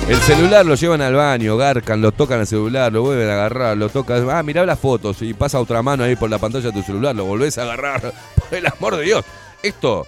El 0.07 0.17
celular 0.17 0.63
lo 0.65 0.75
llevan 0.75 1.01
al 1.01 1.15
baño, 1.15 1.57
garcan, 1.57 1.99
lo 1.99 2.11
tocan 2.11 2.39
al 2.39 2.45
celular, 2.47 2.93
lo 2.93 3.01
vuelven 3.01 3.27
a 3.27 3.33
agarrar, 3.33 3.75
lo 3.75 3.89
tocan. 3.89 4.29
Ah, 4.29 4.43
mirá 4.43 4.63
las 4.65 4.79
fotos 4.79 5.19
y 5.23 5.33
pasa 5.33 5.59
otra 5.59 5.81
mano 5.81 6.03
ahí 6.03 6.15
por 6.15 6.29
la 6.29 6.37
pantalla 6.37 6.65
de 6.67 6.73
tu 6.73 6.83
celular, 6.83 7.15
lo 7.15 7.25
volvés 7.25 7.57
a 7.57 7.63
agarrar. 7.63 8.01
Por 8.49 8.59
el 8.59 8.67
amor 8.67 8.95
de 8.97 9.03
Dios. 9.03 9.25
Esto, 9.63 10.05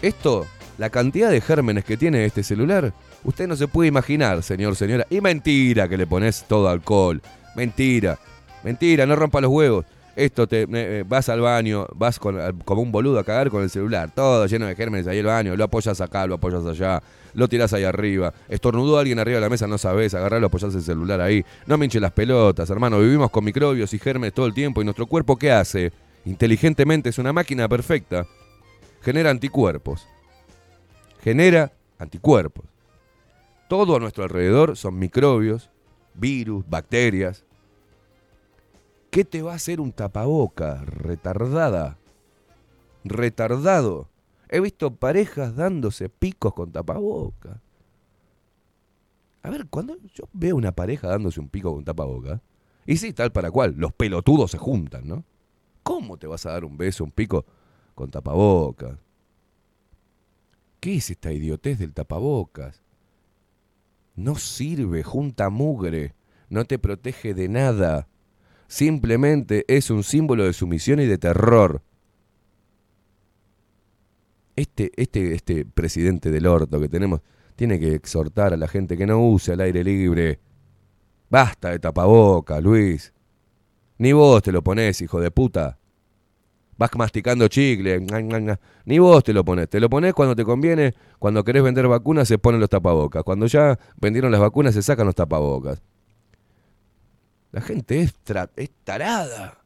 esto, 0.00 0.46
la 0.78 0.88
cantidad 0.88 1.30
de 1.30 1.42
gérmenes 1.42 1.84
que 1.84 1.98
tiene 1.98 2.24
este 2.24 2.42
celular, 2.42 2.94
usted 3.24 3.46
no 3.46 3.56
se 3.56 3.68
puede 3.68 3.88
imaginar, 3.88 4.42
señor, 4.42 4.74
señora. 4.74 5.06
Y 5.10 5.20
mentira 5.20 5.86
que 5.86 5.98
le 5.98 6.06
pones 6.06 6.46
todo 6.48 6.70
alcohol. 6.70 7.20
Mentira. 7.54 8.18
Mentira, 8.64 9.04
no 9.04 9.16
rompa 9.16 9.42
los 9.42 9.50
huevos. 9.50 9.84
Esto 10.16 10.46
te 10.46 10.66
eh, 10.72 11.04
vas 11.06 11.28
al 11.28 11.42
baño, 11.42 11.86
vas 11.94 12.18
con- 12.18 12.40
al- 12.40 12.54
como 12.64 12.80
un 12.80 12.90
boludo 12.90 13.18
a 13.18 13.24
cagar 13.24 13.50
con 13.50 13.62
el 13.62 13.68
celular, 13.68 14.10
todo 14.14 14.46
lleno 14.46 14.64
de 14.64 14.74
gérmenes 14.74 15.06
ahí 15.06 15.18
el 15.18 15.26
baño, 15.26 15.54
lo 15.54 15.64
apoyas 15.64 16.00
acá, 16.00 16.26
lo 16.26 16.36
apoyas 16.36 16.64
allá, 16.64 17.02
lo 17.36 17.48
tirás 17.48 17.74
ahí 17.74 17.84
arriba, 17.84 18.32
estornudó 18.48 18.98
alguien 18.98 19.18
arriba 19.18 19.36
de 19.36 19.42
la 19.42 19.50
mesa, 19.50 19.66
no 19.66 19.76
sabés, 19.76 20.14
agarralo, 20.14 20.46
apoyás 20.46 20.74
el 20.74 20.80
celular 20.80 21.20
ahí. 21.20 21.44
No 21.66 21.76
me 21.76 21.84
hinche 21.84 22.00
las 22.00 22.12
pelotas, 22.12 22.70
hermano, 22.70 22.98
vivimos 22.98 23.30
con 23.30 23.44
microbios 23.44 23.92
y 23.92 23.98
gérmenes 23.98 24.32
todo 24.32 24.46
el 24.46 24.54
tiempo 24.54 24.80
y 24.80 24.84
nuestro 24.84 25.06
cuerpo 25.06 25.36
¿qué 25.36 25.52
hace? 25.52 25.92
Inteligentemente 26.24 27.10
es 27.10 27.18
una 27.18 27.34
máquina 27.34 27.68
perfecta. 27.68 28.26
Genera 29.02 29.30
anticuerpos. 29.30 30.08
Genera 31.22 31.72
anticuerpos. 31.98 32.64
Todo 33.68 33.96
a 33.96 34.00
nuestro 34.00 34.24
alrededor 34.24 34.74
son 34.74 34.98
microbios, 34.98 35.68
virus, 36.14 36.64
bacterias. 36.66 37.44
¿Qué 39.10 39.26
te 39.26 39.42
va 39.42 39.52
a 39.52 39.56
hacer 39.56 39.78
un 39.78 39.92
tapaboca? 39.92 40.82
Retardada. 40.86 41.98
Retardado. 43.04 44.08
He 44.48 44.60
visto 44.60 44.94
parejas 44.94 45.56
dándose 45.56 46.08
picos 46.08 46.54
con 46.54 46.72
tapaboca. 46.72 47.60
A 49.42 49.50
ver, 49.50 49.66
cuando 49.68 49.96
yo 50.14 50.28
veo 50.32 50.56
una 50.56 50.72
pareja 50.72 51.08
dándose 51.08 51.40
un 51.40 51.48
pico 51.48 51.72
con 51.72 51.84
tapaboca, 51.84 52.40
y 52.86 52.96
sí, 52.96 53.12
tal 53.12 53.32
para 53.32 53.50
cual, 53.50 53.74
los 53.76 53.92
pelotudos 53.92 54.52
se 54.52 54.58
juntan, 54.58 55.06
¿no? 55.06 55.24
¿Cómo 55.82 56.16
te 56.16 56.26
vas 56.26 56.46
a 56.46 56.52
dar 56.52 56.64
un 56.64 56.76
beso, 56.76 57.04
un 57.04 57.12
pico 57.12 57.44
con 57.94 58.10
tapabocas? 58.10 58.98
¿Qué 60.80 60.96
es 60.96 61.10
esta 61.10 61.32
idiotez 61.32 61.78
del 61.78 61.94
tapabocas? 61.94 62.82
No 64.14 64.36
sirve, 64.36 65.02
junta 65.02 65.50
mugre, 65.50 66.14
no 66.48 66.64
te 66.64 66.78
protege 66.78 67.34
de 67.34 67.48
nada. 67.48 68.08
Simplemente 68.68 69.64
es 69.68 69.90
un 69.90 70.02
símbolo 70.02 70.44
de 70.44 70.52
sumisión 70.52 71.00
y 71.00 71.06
de 71.06 71.18
terror. 71.18 71.82
Este, 74.56 74.90
este, 74.96 75.34
este 75.34 75.66
presidente 75.66 76.30
del 76.30 76.46
orto 76.46 76.80
que 76.80 76.88
tenemos 76.88 77.20
tiene 77.56 77.78
que 77.78 77.94
exhortar 77.94 78.54
a 78.54 78.56
la 78.56 78.68
gente 78.68 78.96
que 78.96 79.06
no 79.06 79.20
use 79.20 79.52
el 79.52 79.60
aire 79.60 79.84
libre. 79.84 80.40
Basta 81.28 81.70
de 81.70 81.78
tapaboca, 81.78 82.60
Luis. 82.60 83.12
Ni 83.98 84.12
vos 84.12 84.42
te 84.42 84.52
lo 84.52 84.62
ponés, 84.62 85.00
hijo 85.00 85.20
de 85.20 85.30
puta. 85.30 85.78
Vas 86.78 86.90
masticando 86.96 87.48
chicle. 87.48 88.06
Ni 88.84 88.98
vos 88.98 89.24
te 89.24 89.32
lo 89.32 89.44
ponés. 89.44 89.68
Te 89.68 89.80
lo 89.80 89.88
ponés 89.88 90.12
cuando 90.12 90.36
te 90.36 90.44
conviene. 90.44 90.94
Cuando 91.18 91.42
querés 91.42 91.62
vender 91.62 91.88
vacunas 91.88 92.28
se 92.28 92.38
ponen 92.38 92.60
los 92.60 92.68
tapabocas. 92.68 93.22
Cuando 93.24 93.46
ya 93.46 93.78
vendieron 93.96 94.30
las 94.30 94.40
vacunas 94.40 94.74
se 94.74 94.82
sacan 94.82 95.06
los 95.06 95.14
tapabocas. 95.14 95.80
La 97.52 97.62
gente 97.62 98.02
es, 98.02 98.14
es 98.56 98.70
tarada. 98.84 99.65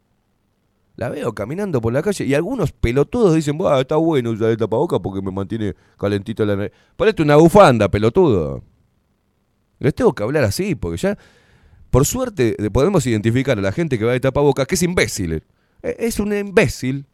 La 1.01 1.09
veo 1.09 1.35
caminando 1.35 1.81
por 1.81 1.95
la 1.95 2.03
calle 2.03 2.27
y 2.27 2.35
algunos 2.35 2.73
pelotudos 2.73 3.35
dicen, 3.35 3.57
Buah, 3.57 3.81
está 3.81 3.97
bueno 3.97 4.33
usar 4.33 4.51
el 4.51 4.59
tapabocas 4.59 5.01
porque 5.01 5.23
me 5.23 5.31
mantiene 5.33 5.75
calentito 5.99 6.45
la 6.45 6.57
nariz. 6.57 6.73
Ponete 6.95 7.23
una 7.23 7.37
bufanda, 7.37 7.91
pelotudo. 7.91 8.63
Les 9.79 9.95
tengo 9.95 10.15
que 10.15 10.23
hablar 10.23 10.45
así, 10.45 10.75
porque 10.75 10.99
ya, 10.99 11.17
por 11.89 12.05
suerte, 12.05 12.55
podemos 12.71 13.07
identificar 13.07 13.57
a 13.59 13.63
la 13.63 13.73
gente 13.73 13.99
que 13.99 14.05
va 14.05 14.13
de 14.13 14.21
tapabocas 14.21 14.67
que 14.67 14.75
es 14.75 14.83
imbécil. 14.83 15.33
Eh, 15.33 15.43
Es 15.83 16.21
un 16.21 16.35
imbécil. 16.35 17.07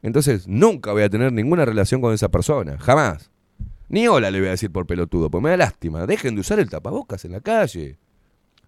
Entonces, 0.00 0.46
nunca 0.46 0.92
voy 0.92 1.02
a 1.02 1.10
tener 1.10 1.32
ninguna 1.32 1.64
relación 1.64 2.00
con 2.00 2.14
esa 2.14 2.28
persona. 2.28 2.78
Jamás. 2.78 3.32
Ni 3.88 4.06
hola 4.06 4.30
le 4.30 4.38
voy 4.38 4.46
a 4.46 4.52
decir 4.52 4.70
por 4.70 4.86
pelotudo, 4.86 5.32
porque 5.32 5.42
me 5.42 5.50
da 5.50 5.56
lástima. 5.56 6.06
Dejen 6.06 6.36
de 6.36 6.42
usar 6.42 6.60
el 6.60 6.70
tapabocas 6.70 7.24
en 7.24 7.32
la 7.32 7.40
calle. 7.40 7.98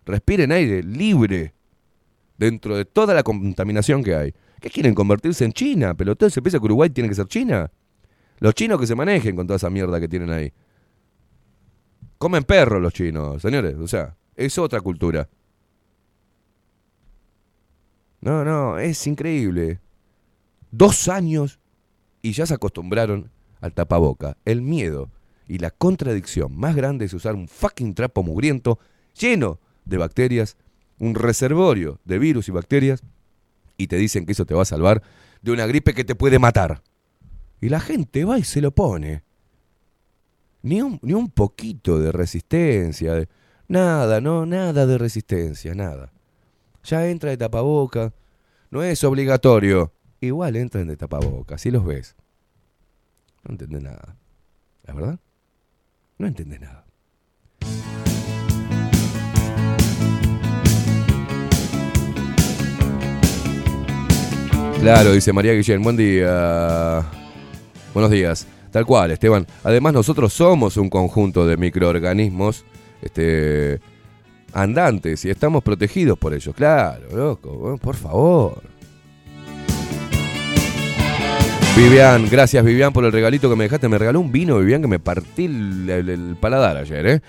Respiren 0.04 0.50
aire 0.50 0.82
libre. 0.82 1.54
Dentro 2.40 2.74
de 2.74 2.86
toda 2.86 3.12
la 3.12 3.22
contaminación 3.22 4.02
que 4.02 4.14
hay. 4.14 4.34
¿Qué 4.62 4.70
quieren 4.70 4.94
convertirse 4.94 5.44
en 5.44 5.52
China? 5.52 5.92
Pelotudo, 5.92 6.30
¿se 6.30 6.40
piensa 6.40 6.58
que 6.58 6.64
Uruguay 6.64 6.88
tiene 6.88 7.10
que 7.10 7.14
ser 7.14 7.26
China? 7.26 7.70
Los 8.38 8.54
chinos 8.54 8.80
que 8.80 8.86
se 8.86 8.94
manejen 8.94 9.36
con 9.36 9.46
toda 9.46 9.58
esa 9.58 9.68
mierda 9.68 10.00
que 10.00 10.08
tienen 10.08 10.30
ahí. 10.30 10.50
Comen 12.16 12.44
perros 12.44 12.80
los 12.80 12.94
chinos, 12.94 13.42
señores. 13.42 13.76
O 13.76 13.86
sea, 13.86 14.16
es 14.36 14.56
otra 14.56 14.80
cultura. 14.80 15.28
No, 18.22 18.42
no, 18.42 18.78
es 18.78 19.06
increíble. 19.06 19.78
Dos 20.70 21.08
años 21.08 21.60
y 22.22 22.32
ya 22.32 22.46
se 22.46 22.54
acostumbraron 22.54 23.30
al 23.60 23.74
tapaboca. 23.74 24.38
El 24.46 24.62
miedo 24.62 25.10
y 25.46 25.58
la 25.58 25.70
contradicción 25.70 26.56
más 26.56 26.74
grande 26.74 27.04
es 27.04 27.12
usar 27.12 27.34
un 27.34 27.48
fucking 27.48 27.92
trapo 27.92 28.22
mugriento 28.22 28.78
lleno 29.12 29.58
de 29.84 29.98
bacterias, 29.98 30.56
un 31.00 31.14
reservorio 31.14 31.98
de 32.04 32.18
virus 32.18 32.48
y 32.48 32.52
bacterias, 32.52 33.02
y 33.76 33.88
te 33.88 33.96
dicen 33.96 34.26
que 34.26 34.32
eso 34.32 34.44
te 34.44 34.54
va 34.54 34.62
a 34.62 34.66
salvar 34.66 35.02
de 35.42 35.50
una 35.50 35.66
gripe 35.66 35.94
que 35.94 36.04
te 36.04 36.14
puede 36.14 36.38
matar. 36.38 36.82
Y 37.60 37.70
la 37.70 37.80
gente 37.80 38.24
va 38.24 38.38
y 38.38 38.44
se 38.44 38.60
lo 38.60 38.70
pone. 38.70 39.24
Ni 40.62 40.82
un, 40.82 41.00
ni 41.02 41.14
un 41.14 41.30
poquito 41.30 41.98
de 41.98 42.12
resistencia, 42.12 43.26
nada, 43.66 44.20
no, 44.20 44.44
nada 44.44 44.86
de 44.86 44.98
resistencia, 44.98 45.74
nada. 45.74 46.12
Ya 46.84 47.08
entra 47.08 47.30
de 47.30 47.38
tapaboca, 47.38 48.12
no 48.70 48.82
es 48.82 49.02
obligatorio. 49.02 49.92
Igual 50.20 50.56
entran 50.56 50.86
de 50.86 50.98
tapaboca, 50.98 51.56
si 51.56 51.70
los 51.70 51.84
ves. 51.84 52.14
No 53.42 53.52
entendés 53.52 53.82
nada. 53.82 54.16
¿La 54.84 54.92
verdad? 54.92 55.18
No 56.18 56.26
entendés 56.26 56.60
nada. 56.60 56.84
Claro, 64.80 65.12
dice 65.12 65.34
María 65.34 65.52
Guillén, 65.52 65.82
buen 65.82 65.94
día. 65.94 67.04
Buenos 67.92 68.10
días. 68.10 68.46
Tal 68.70 68.86
cual, 68.86 69.10
Esteban. 69.10 69.46
Además, 69.62 69.92
nosotros 69.92 70.32
somos 70.32 70.78
un 70.78 70.88
conjunto 70.88 71.46
de 71.46 71.58
microorganismos 71.58 72.64
este, 73.02 73.78
andantes 74.54 75.26
y 75.26 75.30
estamos 75.30 75.62
protegidos 75.62 76.18
por 76.18 76.32
ellos. 76.32 76.54
Claro, 76.54 77.14
loco, 77.14 77.78
por 77.78 77.94
favor. 77.94 78.62
Vivian, 81.76 82.28
gracias 82.30 82.64
Vivian 82.64 82.92
por 82.92 83.04
el 83.04 83.12
regalito 83.12 83.50
que 83.50 83.56
me 83.56 83.64
dejaste. 83.64 83.86
Me 83.86 83.98
regaló 83.98 84.20
un 84.20 84.32
vino, 84.32 84.58
Vivian, 84.58 84.80
que 84.80 84.88
me 84.88 84.98
partí 84.98 85.44
el, 85.44 86.36
paladar 86.40 86.78
ayer, 86.78 87.06
¿eh? 87.06 87.20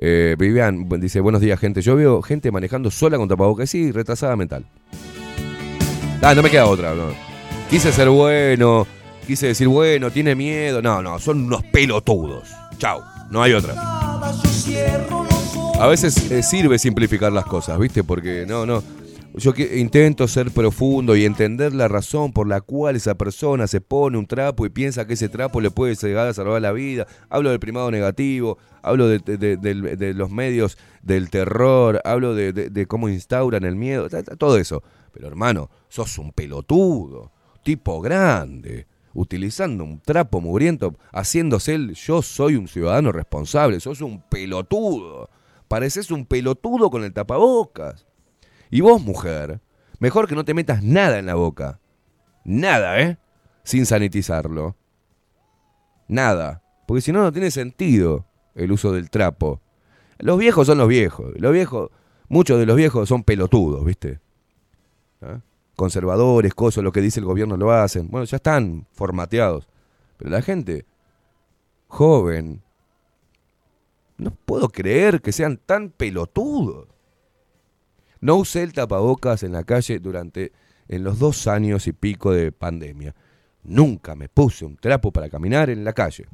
Eh, 0.00 0.36
Vivian 0.38 0.86
dice, 1.00 1.20
buenos 1.20 1.40
días, 1.40 1.58
gente. 1.58 1.80
Yo 1.80 1.96
veo 1.96 2.20
gente 2.20 2.50
manejando 2.50 2.90
sola 2.90 3.16
con 3.16 3.28
tapabocas. 3.28 3.70
Sí, 3.70 3.92
retrasada 3.92 4.36
mental. 4.36 4.66
Ah, 6.22 6.34
no 6.34 6.42
me 6.42 6.50
queda 6.50 6.66
otra. 6.66 6.94
Quise 7.70 7.92
ser 7.92 8.08
bueno, 8.08 8.86
quise 9.26 9.48
decir, 9.48 9.68
bueno, 9.68 10.10
tiene 10.10 10.34
miedo. 10.34 10.82
No, 10.82 11.02
no, 11.02 11.18
son 11.18 11.44
unos 11.44 11.62
pelotudos. 11.64 12.48
Chau, 12.78 13.00
no 13.30 13.42
hay 13.42 13.52
otra. 13.52 13.74
A 15.80 15.86
veces 15.86 16.30
eh, 16.30 16.42
sirve 16.42 16.78
simplificar 16.78 17.32
las 17.32 17.44
cosas, 17.44 17.78
¿viste? 17.78 18.02
Porque 18.02 18.44
no, 18.46 18.66
no. 18.66 18.82
Yo 19.34 19.52
intento 19.74 20.26
ser 20.26 20.50
profundo 20.50 21.14
y 21.14 21.24
entender 21.24 21.72
la 21.72 21.86
razón 21.86 22.32
por 22.32 22.48
la 22.48 22.60
cual 22.60 22.96
esa 22.96 23.14
persona 23.14 23.68
se 23.68 23.80
pone 23.80 24.18
un 24.18 24.26
trapo 24.26 24.66
y 24.66 24.70
piensa 24.70 25.06
que 25.06 25.12
ese 25.14 25.28
trapo 25.28 25.60
le 25.60 25.70
puede 25.70 25.94
llegar 25.94 26.26
a 26.26 26.34
salvar 26.34 26.60
la 26.60 26.72
vida. 26.72 27.06
Hablo 27.28 27.50
del 27.50 27.60
primado 27.60 27.92
negativo, 27.92 28.58
hablo 28.82 29.06
de, 29.06 29.20
de- 29.20 30.14
los 30.14 30.30
medios 30.30 30.76
del 31.02 31.30
terror, 31.30 32.00
hablo 32.04 32.34
de, 32.34 32.86
cómo 32.88 33.08
instauran 33.08 33.64
el 33.64 33.76
miedo, 33.76 34.08
todo 34.38 34.56
eso. 34.56 34.82
Pero 35.12 35.28
hermano, 35.28 35.70
sos 35.88 36.18
un 36.18 36.32
pelotudo, 36.32 37.32
tipo 37.62 38.00
grande, 38.00 38.86
utilizando 39.14 39.84
un 39.84 40.00
trapo 40.00 40.40
mugriento, 40.40 40.94
haciéndose 41.12 41.74
el 41.74 41.94
yo 41.94 42.22
soy 42.22 42.56
un 42.56 42.68
ciudadano 42.68 43.12
responsable, 43.12 43.80
sos 43.80 44.00
un 44.00 44.20
pelotudo. 44.20 45.30
Pareces 45.66 46.10
un 46.10 46.24
pelotudo 46.24 46.90
con 46.90 47.04
el 47.04 47.12
tapabocas. 47.12 48.06
Y 48.70 48.80
vos, 48.80 49.02
mujer, 49.02 49.60
mejor 49.98 50.28
que 50.28 50.34
no 50.34 50.44
te 50.44 50.54
metas 50.54 50.82
nada 50.82 51.18
en 51.18 51.26
la 51.26 51.34
boca. 51.34 51.80
Nada, 52.44 53.00
¿eh? 53.00 53.18
Sin 53.64 53.84
sanitizarlo. 53.84 54.76
Nada. 56.06 56.62
Porque 56.86 57.02
si 57.02 57.12
no, 57.12 57.22
no 57.22 57.32
tiene 57.32 57.50
sentido 57.50 58.24
el 58.54 58.72
uso 58.72 58.92
del 58.92 59.10
trapo. 59.10 59.60
Los 60.18 60.38
viejos 60.38 60.66
son 60.66 60.78
los 60.78 60.88
viejos. 60.88 61.32
Los 61.36 61.52
viejos, 61.52 61.90
muchos 62.28 62.58
de 62.58 62.66
los 62.66 62.76
viejos 62.76 63.08
son 63.08 63.22
pelotudos, 63.24 63.84
¿viste? 63.84 64.20
¿Ah? 65.20 65.40
Conservadores, 65.78 66.54
cosas, 66.54 66.82
lo 66.82 66.90
que 66.90 67.00
dice 67.00 67.20
el 67.20 67.26
gobierno 67.26 67.56
lo 67.56 67.70
hacen. 67.70 68.08
Bueno, 68.10 68.24
ya 68.24 68.38
están 68.38 68.88
formateados. 68.90 69.68
Pero 70.16 70.28
la 70.28 70.42
gente 70.42 70.86
joven, 71.86 72.64
No 74.16 74.32
puedo 74.32 74.70
creer 74.70 75.20
que 75.20 75.30
sean 75.30 75.56
tan 75.56 75.90
pelotudos. 75.90 76.88
No 78.20 78.34
usé 78.34 78.64
el 78.64 78.72
tapabocas 78.72 79.44
en 79.44 79.52
la 79.52 79.62
calle 79.62 80.00
durante 80.00 80.50
en 80.88 81.04
los 81.04 81.20
dos 81.20 81.46
años 81.46 81.86
y 81.86 81.92
pico 81.92 82.32
de 82.32 82.50
pandemia. 82.50 83.14
Nunca 83.62 84.16
me 84.16 84.28
puse 84.28 84.64
un 84.64 84.76
trapo 84.78 85.12
para 85.12 85.30
caminar 85.30 85.70
en 85.70 85.84
la 85.84 85.92
calle. 85.92 86.26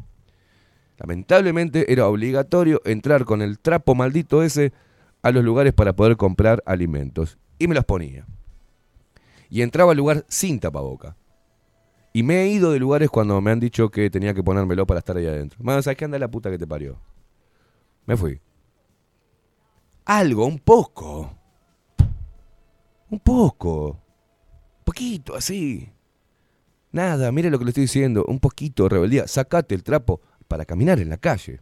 Lamentablemente 0.97 1.93
era 1.93 2.09
obligatorio 2.09 2.81
entrar 2.87 3.27
con 3.27 3.43
el 3.43 3.59
trapo 3.59 3.95
maldito 3.95 4.43
ese 4.43 4.73
a 5.21 5.31
los 5.33 5.45
lugares 5.45 5.75
para 5.75 5.95
poder 5.95 6.17
comprar 6.17 6.63
alimentos. 6.65 7.37
Y 7.59 7.69
me 7.69 7.75
los 7.75 7.85
ponía. 7.85 8.27
Y 9.51 9.63
entraba 9.63 9.93
al 9.93 9.97
lugar 9.97 10.25
sin 10.29 10.61
tapaboca. 10.61 11.17
Y 12.13 12.23
me 12.23 12.43
he 12.43 12.49
ido 12.49 12.71
de 12.71 12.79
lugares 12.79 13.11
cuando 13.11 13.41
me 13.41 13.51
han 13.51 13.61
dicho 13.61 13.91
que 13.91 14.09
tenía 14.09 14.35
que 14.35 14.43
ponérmelo 14.43 14.87
para 14.87 14.99
estar 14.99 15.17
ahí 15.17 15.27
adentro. 15.27 15.59
Más, 15.63 15.85
¿sabes 15.85 15.97
qué 15.97 16.05
anda 16.05 16.19
la 16.19 16.31
puta 16.31 16.51
que 16.51 16.59
te 16.59 16.67
parió? 16.67 17.01
Me 18.07 18.17
fui. 18.17 18.41
Algo, 20.05 20.47
un 20.47 20.59
poco. 20.59 21.37
Un 23.11 23.19
poco. 23.19 24.01
Poquito, 24.85 25.35
así. 25.35 25.91
Nada, 26.93 27.33
mire 27.33 27.51
lo 27.51 27.59
que 27.59 27.65
le 27.65 27.71
estoy 27.71 27.85
diciendo. 27.85 28.25
Un 28.29 28.39
poquito, 28.39 28.89
rebeldía. 28.89 29.27
Sacate 29.27 29.75
el 29.75 29.83
trapo 29.83 30.21
para 30.47 30.65
caminar 30.65 31.01
en 31.01 31.09
la 31.09 31.17
calle. 31.17 31.61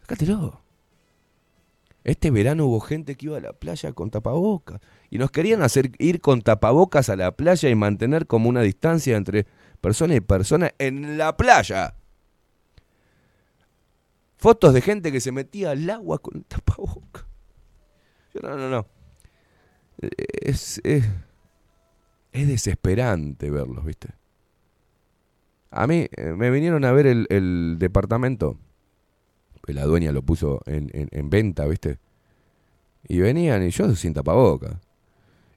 Sácatelo. 0.00 0.67
Este 2.08 2.30
verano 2.30 2.64
hubo 2.64 2.80
gente 2.80 3.16
que 3.16 3.26
iba 3.26 3.36
a 3.36 3.40
la 3.40 3.52
playa 3.52 3.92
con 3.92 4.10
tapabocas. 4.10 4.80
Y 5.10 5.18
nos 5.18 5.30
querían 5.30 5.60
hacer 5.60 5.92
ir 5.98 6.22
con 6.22 6.40
tapabocas 6.40 7.10
a 7.10 7.16
la 7.16 7.32
playa 7.32 7.68
y 7.68 7.74
mantener 7.74 8.26
como 8.26 8.48
una 8.48 8.62
distancia 8.62 9.14
entre 9.14 9.46
persona 9.82 10.14
y 10.14 10.20
persona 10.20 10.72
en 10.78 11.18
la 11.18 11.36
playa. 11.36 11.96
Fotos 14.38 14.72
de 14.72 14.80
gente 14.80 15.12
que 15.12 15.20
se 15.20 15.32
metía 15.32 15.72
al 15.72 15.90
agua 15.90 16.18
con 16.18 16.44
tapabocas. 16.44 17.26
Yo, 18.32 18.40
no, 18.40 18.56
no, 18.56 18.70
no. 18.70 18.86
Es, 20.00 20.80
es, 20.84 21.04
es 22.32 22.48
desesperante 22.48 23.50
verlos, 23.50 23.84
¿viste? 23.84 24.14
A 25.70 25.86
mí 25.86 26.08
eh, 26.16 26.32
me 26.32 26.50
vinieron 26.50 26.86
a 26.86 26.92
ver 26.92 27.06
el, 27.06 27.26
el 27.28 27.76
departamento. 27.78 28.58
La 29.74 29.84
dueña 29.84 30.12
lo 30.12 30.22
puso 30.22 30.60
en, 30.66 30.90
en- 30.92 31.08
en 31.12 31.30
venta, 31.30 31.66
¿viste? 31.66 31.98
Y 33.06 33.18
venían, 33.20 33.62
y 33.62 33.70
yo 33.70 33.94
sin 33.94 34.14
tapabocas. 34.14 34.76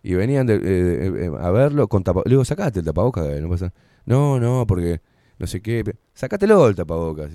Y 0.03 0.13
venían 0.15 0.47
de- 0.47 0.55
eh, 0.55 1.25
eh, 1.25 1.31
a 1.39 1.51
verlo 1.51 1.87
con 1.87 2.03
tapabocas. 2.03 2.29
Le 2.29 2.33
digo, 2.35 2.45
sacate 2.45 2.79
el 2.79 2.85
tapabocas. 2.85 3.25
No, 3.41 3.49
pasa. 3.49 3.73
no, 4.05 4.39
no, 4.39 4.65
porque 4.67 5.01
no 5.37 5.47
sé 5.47 5.61
qué. 5.61 5.83
Sacátelo 6.13 6.67
el 6.67 6.75
tapabocas. 6.75 7.31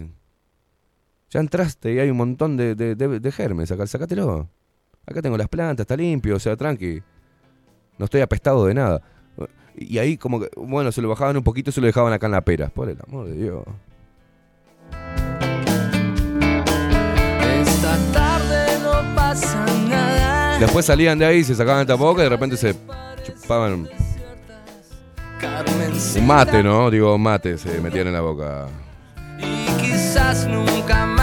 Ya 1.30 1.40
entraste 1.40 1.92
y 1.94 1.98
hay 1.98 2.10
un 2.10 2.16
montón 2.16 2.56
de, 2.56 2.74
de, 2.74 2.94
de- 2.94 3.20
de 3.20 3.32
germes. 3.32 3.70
Acá. 3.72 3.84
Acá 3.84 5.22
tengo 5.22 5.36
las 5.36 5.48
plantas, 5.48 5.84
está 5.84 5.96
limpio, 5.96 6.36
o 6.36 6.38
sea, 6.40 6.56
tranqui. 6.56 7.00
No 7.98 8.04
estoy 8.06 8.20
apestado 8.20 8.66
de 8.66 8.74
nada. 8.74 9.02
Y 9.76 9.98
ahí 9.98 10.16
como 10.16 10.40
que, 10.40 10.48
bueno, 10.56 10.90
se 10.90 11.02
lo 11.02 11.08
bajaban 11.08 11.36
un 11.36 11.42
poquito, 11.44 11.70
se 11.70 11.80
lo 11.80 11.86
dejaban 11.86 12.12
acá 12.12 12.26
en 12.26 12.32
la 12.32 12.40
pera. 12.40 12.68
Por 12.68 12.88
el 12.88 12.98
amor 13.06 13.26
de 13.28 13.34
Dios. 13.36 13.62
Después 20.60 20.86
salían 20.86 21.18
de 21.18 21.26
ahí, 21.26 21.44
se 21.44 21.54
sacaban 21.54 21.82
el 21.82 21.86
tapabocas 21.86 22.22
y 22.22 22.24
de 22.24 22.28
repente 22.30 22.56
se 22.56 22.74
chupaban 23.24 23.72
un 23.72 23.88
mate, 26.26 26.62
¿no? 26.62 26.90
Digo, 26.90 27.18
mate, 27.18 27.58
se 27.58 27.80
metían 27.80 28.06
en 28.06 28.12
la 28.14 28.20
boca. 28.20 28.66
Y 29.38 29.66
quizás 29.80 30.46
nunca 30.46 31.06
más 31.06 31.15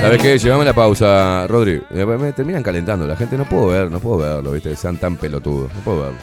¿Sabes 0.00 0.22
qué? 0.22 0.38
Llevame 0.38 0.64
la 0.64 0.72
pausa, 0.72 1.46
Rodri. 1.48 1.82
Eh, 1.90 2.06
Me 2.06 2.32
terminan 2.32 2.62
calentando. 2.62 3.06
La 3.06 3.16
gente 3.16 3.36
no 3.36 3.44
puedo 3.44 3.66
ver, 3.66 3.90
no 3.90 3.98
puedo 3.98 4.18
verlo, 4.18 4.52
¿viste? 4.52 4.74
Sean 4.76 4.96
tan 4.96 5.16
pelotudos. 5.16 5.74
No 5.74 5.80
puedo 5.80 6.02
verlo. 6.02 6.18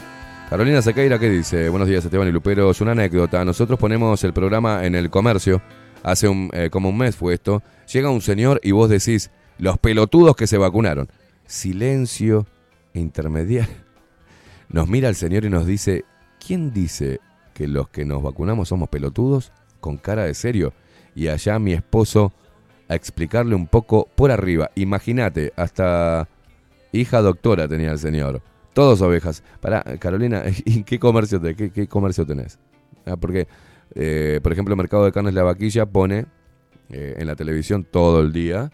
Carolina 0.49 0.81
Sequeira, 0.81 1.19
¿qué 1.19 1.29
dice? 1.29 1.69
Buenos 1.69 1.87
días, 1.87 2.03
Esteban 2.05 2.27
y 2.27 2.31
Lupero. 2.31 2.71
Es 2.71 2.79
una 2.81 2.93
anécdota. 2.93 3.43
Nosotros 3.43 3.77
ponemos 3.77 4.23
el 4.23 4.33
programa 4.33 4.85
en 4.85 4.95
el 4.95 5.09
comercio. 5.09 5.61
Hace 6.03 6.27
eh, 6.53 6.69
como 6.71 6.89
un 6.89 6.97
mes 6.97 7.15
fue 7.15 7.33
esto. 7.33 7.61
Llega 7.91 8.09
un 8.09 8.21
señor 8.21 8.61
y 8.63 8.71
vos 8.71 8.89
decís, 8.89 9.29
los 9.59 9.77
pelotudos 9.77 10.35
que 10.35 10.47
se 10.47 10.57
vacunaron. 10.57 11.09
Silencio 11.45 12.47
intermediario. 12.93 13.75
Nos 14.69 14.87
mira 14.87 15.09
el 15.09 15.15
señor 15.15 15.45
y 15.45 15.49
nos 15.49 15.67
dice, 15.67 16.05
¿quién 16.45 16.71
dice 16.71 17.19
que 17.53 17.67
los 17.67 17.89
que 17.89 18.05
nos 18.05 18.23
vacunamos 18.23 18.69
somos 18.69 18.89
pelotudos? 18.89 19.51
Con 19.79 19.97
cara 19.97 20.23
de 20.23 20.33
serio. 20.33 20.73
Y 21.13 21.27
allá 21.27 21.59
mi 21.59 21.73
esposo 21.73 22.33
a 22.87 22.95
explicarle 22.95 23.55
un 23.55 23.67
poco 23.67 24.07
por 24.15 24.31
arriba. 24.31 24.71
Imagínate, 24.75 25.53
hasta 25.55 26.27
hija 26.91 27.21
doctora 27.21 27.67
tenía 27.67 27.91
el 27.91 27.99
señor. 27.99 28.41
Todos 28.73 29.01
ovejas. 29.01 29.43
Para 29.61 29.83
Carolina, 29.99 30.43
¿y 30.65 30.83
qué 30.83 30.99
comercio, 30.99 31.39
te- 31.39 31.55
qué, 31.55 31.87
comercio 31.87 32.25
tenés? 32.25 32.59
Ah, 33.05 33.15
porque, 33.17 33.47
eh, 33.95 34.39
por 34.43 34.51
ejemplo, 34.51 34.73
el 34.73 34.77
mercado 34.77 35.05
de 35.05 35.11
carnes 35.11 35.33
La 35.33 35.43
Vaquilla 35.43 35.85
pone 35.85 36.25
eh, 36.89 37.15
en 37.17 37.27
la 37.27 37.35
televisión 37.35 37.83
todo 37.89 38.21
el 38.21 38.31
día, 38.33 38.69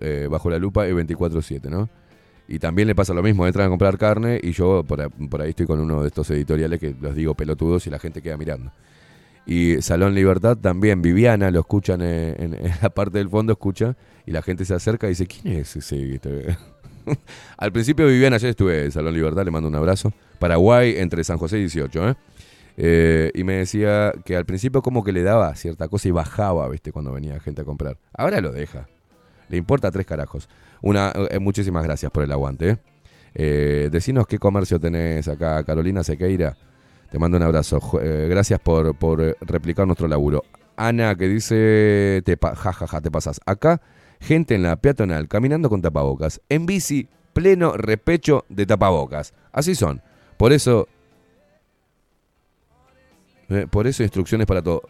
eh, 0.00 0.28
bajo 0.30 0.50
la 0.50 0.58
lupa 0.58 0.88
y 0.88 0.92
24-7, 0.92 1.68
¿no? 1.70 1.88
Y 2.48 2.58
también 2.58 2.88
le 2.88 2.96
pasa 2.96 3.14
lo 3.14 3.22
mismo, 3.22 3.46
entran 3.46 3.66
a 3.66 3.68
comprar 3.70 3.96
carne 3.96 4.40
y 4.42 4.50
yo 4.50 4.82
por, 4.82 5.08
por 5.28 5.40
ahí 5.40 5.50
estoy 5.50 5.66
con 5.66 5.78
uno 5.78 6.02
de 6.02 6.08
estos 6.08 6.28
editoriales 6.30 6.80
que 6.80 6.96
los 7.00 7.14
digo 7.14 7.34
pelotudos 7.34 7.86
y 7.86 7.90
la 7.90 8.00
gente 8.00 8.20
queda 8.20 8.36
mirando. 8.36 8.72
Y 9.52 9.82
Salón 9.82 10.14
Libertad 10.14 10.56
también, 10.56 11.02
Viviana, 11.02 11.50
lo 11.50 11.58
escuchan 11.60 12.02
en, 12.02 12.40
en- 12.40 12.54
en 12.54 12.72
la 12.80 12.90
parte 12.90 13.18
del 13.18 13.28
fondo, 13.28 13.52
escucha, 13.52 13.96
y 14.24 14.30
la 14.30 14.42
gente 14.42 14.64
se 14.64 14.74
acerca 14.74 15.06
y 15.08 15.10
dice, 15.10 15.26
¿quién 15.26 15.56
es 15.56 15.74
ese? 15.74 16.20
Al 17.56 17.72
principio 17.72 18.06
Viviana, 18.06 18.36
ayer 18.36 18.50
estuve 18.50 18.84
en 18.84 18.92
Salón 18.92 19.12
Libertad, 19.14 19.44
le 19.44 19.50
mando 19.50 19.68
un 19.68 19.74
abrazo. 19.74 20.12
Paraguay, 20.38 20.94
entre 20.98 21.24
San 21.24 21.36
José 21.38 21.56
y 21.58 21.62
18, 21.62 22.10
¿eh? 22.10 22.14
Eh, 22.76 23.30
y 23.34 23.42
me 23.42 23.54
decía 23.54 24.12
que 24.24 24.36
al 24.36 24.46
principio 24.46 24.80
como 24.82 25.02
que 25.02 25.10
le 25.12 25.22
daba 25.22 25.54
cierta 25.56 25.88
cosa 25.88 26.06
y 26.08 26.12
bajaba, 26.12 26.68
¿viste? 26.68 26.92
Cuando 26.92 27.12
venía 27.12 27.38
gente 27.40 27.62
a 27.62 27.64
comprar. 27.64 27.98
Ahora 28.14 28.40
lo 28.40 28.52
deja. 28.52 28.88
Le 29.48 29.56
importa 29.56 29.90
tres 29.90 30.06
carajos. 30.06 30.48
Una, 30.80 31.12
eh, 31.30 31.40
muchísimas 31.40 31.82
gracias 31.82 32.10
por 32.12 32.22
el 32.22 32.30
aguante, 32.32 32.70
¿eh? 32.70 32.76
Eh, 33.34 33.88
decinos 33.90 34.26
qué 34.28 34.38
comercio 34.38 34.78
tenés 34.78 35.26
acá, 35.28 35.62
Carolina 35.64 36.04
Sequeira. 36.04 36.56
Te 37.10 37.18
mando 37.18 37.36
un 37.36 37.42
abrazo. 37.42 37.80
Eh, 38.02 38.26
gracias 38.30 38.60
por, 38.60 38.94
por 38.94 39.20
eh, 39.22 39.34
replicar 39.40 39.86
nuestro 39.86 40.06
laburo. 40.08 40.44
Ana, 40.76 41.14
que 41.16 41.28
dice, 41.28 42.22
te 42.24 42.36
pa- 42.36 42.54
ja, 42.54 42.72
ja, 42.72 42.86
ja, 42.86 43.00
te 43.00 43.10
pasas. 43.10 43.40
Acá, 43.46 43.80
gente 44.20 44.54
en 44.54 44.62
la 44.62 44.76
peatonal 44.76 45.28
caminando 45.28 45.68
con 45.68 45.82
tapabocas. 45.82 46.40
En 46.48 46.66
bici, 46.66 47.08
pleno 47.32 47.76
repecho 47.76 48.44
de 48.48 48.64
tapabocas. 48.66 49.34
Así 49.52 49.74
son. 49.74 50.00
Por 50.36 50.52
eso, 50.52 50.88
eh, 53.48 53.66
por 53.70 53.86
eso 53.86 54.02
instrucciones 54.02 54.46
para 54.46 54.62
todo. 54.62 54.82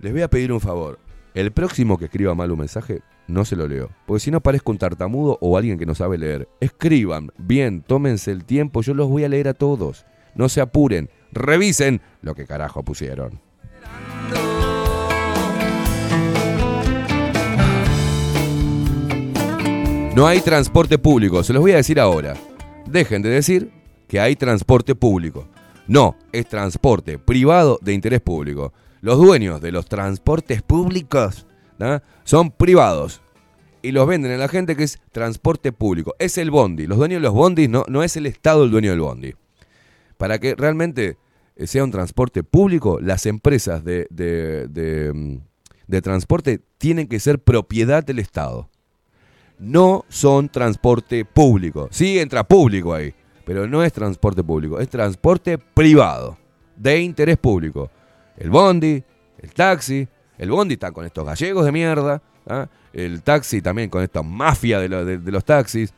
Les 0.00 0.12
voy 0.12 0.22
a 0.22 0.28
pedir 0.28 0.52
un 0.52 0.60
favor. 0.60 0.98
El 1.34 1.50
próximo 1.52 1.98
que 1.98 2.04
escriba 2.04 2.34
mal 2.34 2.52
un 2.52 2.60
mensaje, 2.60 3.00
no 3.26 3.44
se 3.44 3.56
lo 3.56 3.66
leo. 3.66 3.90
Porque 4.06 4.20
si 4.20 4.30
no 4.30 4.40
parezco 4.40 4.70
un 4.70 4.78
tartamudo 4.78 5.36
o 5.40 5.56
alguien 5.58 5.78
que 5.78 5.86
no 5.86 5.94
sabe 5.94 6.16
leer. 6.16 6.48
Escriban, 6.60 7.30
bien, 7.38 7.82
tómense 7.82 8.30
el 8.30 8.44
tiempo, 8.44 8.82
yo 8.82 8.94
los 8.94 9.08
voy 9.08 9.24
a 9.24 9.28
leer 9.28 9.48
a 9.48 9.54
todos. 9.54 10.06
No 10.36 10.48
se 10.48 10.60
apuren, 10.60 11.10
revisen 11.34 12.00
lo 12.22 12.34
que 12.34 12.46
carajo 12.46 12.82
pusieron. 12.82 13.40
No 20.14 20.28
hay 20.28 20.40
transporte 20.40 20.96
público, 20.96 21.42
se 21.42 21.52
los 21.52 21.60
voy 21.60 21.72
a 21.72 21.76
decir 21.76 21.98
ahora. 21.98 22.34
Dejen 22.86 23.20
de 23.20 23.30
decir 23.30 23.72
que 24.06 24.20
hay 24.20 24.36
transporte 24.36 24.94
público. 24.94 25.48
No, 25.88 26.16
es 26.30 26.48
transporte 26.48 27.18
privado 27.18 27.80
de 27.82 27.94
interés 27.94 28.20
público. 28.20 28.72
Los 29.00 29.18
dueños 29.18 29.60
de 29.60 29.72
los 29.72 29.86
transportes 29.86 30.62
públicos 30.62 31.46
son 32.22 32.52
privados 32.52 33.22
y 33.82 33.92
los 33.92 34.06
venden 34.06 34.32
a 34.32 34.36
la 34.36 34.48
gente 34.48 34.76
que 34.76 34.84
es 34.84 35.00
transporte 35.12 35.72
público. 35.72 36.14
Es 36.18 36.38
el 36.38 36.50
bondi. 36.50 36.86
Los 36.86 36.98
dueños 36.98 37.20
de 37.20 37.26
los 37.26 37.34
bondis 37.34 37.68
no, 37.68 37.84
no 37.88 38.02
es 38.02 38.16
el 38.16 38.26
Estado 38.26 38.64
el 38.64 38.70
dueño 38.70 38.90
del 38.90 39.00
bondi. 39.00 39.34
Para 40.16 40.38
que 40.38 40.54
realmente 40.54 41.18
sea 41.56 41.84
un 41.84 41.90
transporte 41.90 42.42
público, 42.42 42.98
las 43.00 43.26
empresas 43.26 43.84
de, 43.84 44.06
mm, 45.14 45.36
de 45.86 46.02
transporte 46.02 46.60
tienen 46.78 47.06
que 47.06 47.20
ser 47.20 47.38
propiedad 47.38 48.04
del 48.04 48.18
Estado. 48.18 48.68
No 49.58 50.04
son 50.08 50.48
transporte 50.48 51.24
público. 51.24 51.88
Sí 51.90 52.18
entra 52.18 52.42
público 52.44 52.92
ahí, 52.92 53.14
pero 53.44 53.66
no 53.68 53.84
es 53.84 53.92
transporte 53.92 54.42
público, 54.42 54.80
es 54.80 54.88
transporte 54.88 55.58
privado, 55.58 56.36
de 56.76 57.00
interés 57.00 57.36
público. 57.38 57.90
El 58.36 58.50
bondi, 58.50 59.02
el 59.38 59.52
taxi, 59.52 60.08
el 60.38 60.50
bondi 60.50 60.74
está 60.74 60.90
con 60.90 61.04
estos 61.04 61.24
gallegos 61.24 61.64
de 61.64 61.70
mierda, 61.72 62.20
¿ah? 62.48 62.66
el 62.92 63.22
taxi 63.22 63.62
también 63.62 63.88
con 63.90 64.02
esta 64.02 64.22
mafia 64.22 64.80
de, 64.80 64.88
lo- 64.88 65.04
de- 65.04 65.18
de 65.18 65.30
los 65.32 65.44
taxis. 65.44 65.94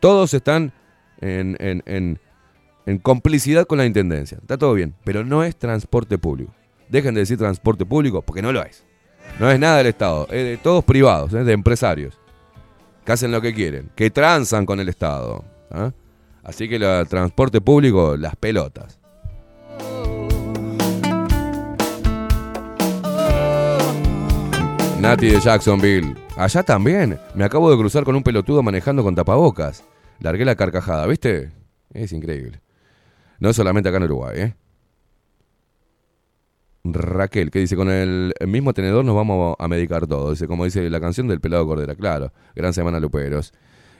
Todos 0.00 0.34
están 0.34 0.72
en- 1.20 2.18
en 2.88 2.96
complicidad 2.96 3.66
con 3.66 3.76
la 3.76 3.84
intendencia. 3.84 4.38
Está 4.40 4.56
todo 4.56 4.72
bien, 4.72 4.94
pero 5.04 5.22
no 5.22 5.44
es 5.44 5.54
transporte 5.54 6.16
público. 6.16 6.54
Dejen 6.88 7.12
de 7.12 7.20
decir 7.20 7.36
transporte 7.36 7.84
público 7.84 8.22
porque 8.22 8.40
no 8.40 8.50
lo 8.50 8.62
es. 8.62 8.82
No 9.38 9.50
es 9.50 9.60
nada 9.60 9.76
del 9.76 9.88
Estado, 9.88 10.26
es 10.30 10.42
de 10.42 10.56
todos 10.56 10.82
privados, 10.84 11.34
es 11.34 11.44
de 11.44 11.52
empresarios 11.52 12.18
que 13.04 13.12
hacen 13.12 13.30
lo 13.30 13.42
que 13.42 13.52
quieren, 13.52 13.90
que 13.94 14.08
transan 14.08 14.64
con 14.64 14.80
el 14.80 14.88
Estado. 14.88 15.44
¿ah? 15.70 15.92
Así 16.42 16.66
que 16.66 16.76
el 16.76 17.06
transporte 17.08 17.60
público, 17.60 18.16
las 18.16 18.34
pelotas. 18.36 18.98
Nati 24.98 25.28
de 25.28 25.40
Jacksonville. 25.40 26.14
Allá 26.38 26.62
también. 26.62 27.20
Me 27.34 27.44
acabo 27.44 27.70
de 27.70 27.76
cruzar 27.76 28.04
con 28.04 28.16
un 28.16 28.22
pelotudo 28.22 28.62
manejando 28.62 29.02
con 29.02 29.14
tapabocas. 29.14 29.84
Largué 30.20 30.46
la 30.46 30.56
carcajada, 30.56 31.06
¿viste? 31.06 31.52
Es 31.92 32.12
increíble. 32.12 32.62
No 33.38 33.52
solamente 33.52 33.88
acá 33.88 33.98
en 33.98 34.04
Uruguay, 34.04 34.40
¿eh? 34.40 34.54
Raquel, 36.84 37.50
que 37.50 37.58
dice, 37.58 37.76
con 37.76 37.90
el 37.90 38.32
mismo 38.46 38.72
tenedor 38.72 39.04
nos 39.04 39.14
vamos 39.14 39.56
a 39.58 39.68
medicar 39.68 40.06
todos. 40.06 40.30
Dice, 40.30 40.46
como 40.46 40.64
dice 40.64 40.88
la 40.88 41.00
canción 41.00 41.28
del 41.28 41.40
pelado 41.40 41.66
Cordera, 41.66 41.94
claro. 41.94 42.32
Gran 42.54 42.72
semana, 42.72 42.98
Luperos. 42.98 43.52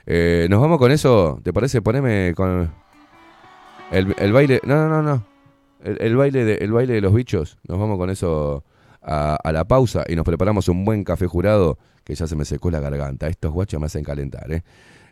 Eh, 0.06 0.46
nos 0.48 0.60
vamos 0.60 0.78
con 0.78 0.90
eso, 0.90 1.38
¿te 1.42 1.52
parece? 1.52 1.82
Poneme 1.82 2.32
con 2.34 2.72
el, 3.90 4.14
el 4.18 4.32
baile. 4.32 4.60
No, 4.64 4.76
no, 4.76 4.88
no, 4.88 5.02
no. 5.02 5.26
El, 5.84 5.98
el 6.00 6.16
baile 6.16 6.44
de, 6.44 6.54
el 6.56 6.72
baile 6.72 6.94
de 6.94 7.00
los 7.00 7.12
bichos. 7.12 7.58
Nos 7.68 7.78
vamos 7.78 7.98
con 7.98 8.08
eso 8.10 8.64
a, 9.02 9.36
a 9.36 9.52
la 9.52 9.66
pausa 9.66 10.04
y 10.08 10.16
nos 10.16 10.24
preparamos 10.24 10.68
un 10.68 10.84
buen 10.84 11.04
café 11.04 11.26
jurado 11.26 11.78
que 12.04 12.14
ya 12.14 12.26
se 12.26 12.36
me 12.36 12.46
secó 12.46 12.70
la 12.70 12.80
garganta. 12.80 13.28
Estos 13.28 13.52
guachos 13.52 13.78
me 13.78 13.86
hacen 13.86 14.02
calentar, 14.02 14.50
¿eh? 14.50 14.62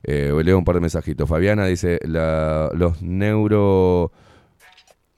Eh, 0.08 0.32
leo 0.44 0.56
un 0.56 0.64
par 0.64 0.76
de 0.76 0.80
mensajitos. 0.80 1.28
Fabiana 1.28 1.66
dice, 1.66 1.98
los 2.04 3.02
neuro... 3.02 4.12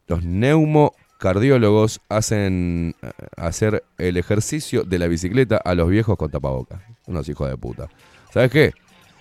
Los 0.07 0.24
neumocardiólogos 0.24 2.01
hacen 2.09 2.95
eh, 3.03 3.11
hacer 3.36 3.84
el 3.99 4.16
ejercicio 4.16 4.84
de 4.84 4.99
la 4.99 5.07
bicicleta 5.07 5.59
a 5.59 5.74
los 5.74 5.91
viejos 5.91 6.16
con 6.16 6.30
tapabocas. 6.30 6.80
Unos 7.07 7.28
hijos 7.28 7.51
de 7.51 7.59
puta. 7.59 7.89
¿Sabes 8.32 8.51
qué? 8.51 8.72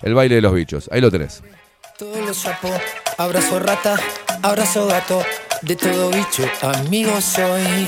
El 0.02 0.14
baile 0.14 0.36
de 0.36 0.42
los 0.42 0.54
bichos. 0.54 0.90
Ahí 0.94 1.02
lo 1.02 1.12
tenés. 1.12 1.44
Los 2.26 2.38
sapos, 2.38 2.80
abrazo 3.18 3.60
rata, 3.60 3.98
abrazo 4.44 4.88
gato, 4.88 5.24
de 5.64 5.76
todo 5.76 6.12
bicho, 6.12 6.46
amigo 6.62 7.20
soy. 7.20 7.88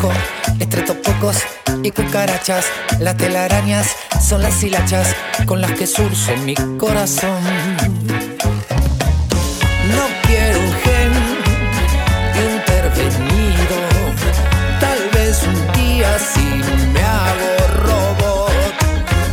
Toco 0.00 0.12
entre 0.60 0.82
pocos 0.82 1.36
y 1.82 1.90
cucarachas, 1.90 2.64
las 3.00 3.18
telarañas 3.18 3.96
son 4.20 4.40
las 4.40 4.62
hilachas 4.62 5.14
con 5.44 5.60
las 5.60 5.72
que 5.72 5.86
surce 5.86 6.36
mi 6.38 6.54
corazón. 6.78 7.42
No 9.94 10.04
quiero 10.26 10.58
un 10.58 10.72
gen 10.72 11.12
intervenido, 12.56 13.76
tal 14.80 14.98
vez 15.12 15.42
un 15.42 15.72
día 15.72 16.18
sí 16.18 16.62
me 16.94 17.02
hago 17.02 17.50
robot. 17.84 18.52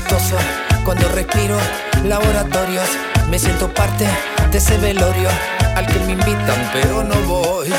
Toso 0.09 0.35
cuando 0.83 1.07
respiro 1.09 1.57
laboratorios, 2.03 2.89
me 3.29 3.39
siento 3.39 3.73
parte 3.73 4.05
de 4.51 4.57
ese 4.57 4.77
velorio 4.79 5.29
al 5.75 5.87
que 5.87 5.99
me 5.99 6.11
invitan 6.13 6.69
pero 6.73 7.03
no 7.05 7.15
voy. 7.21 7.71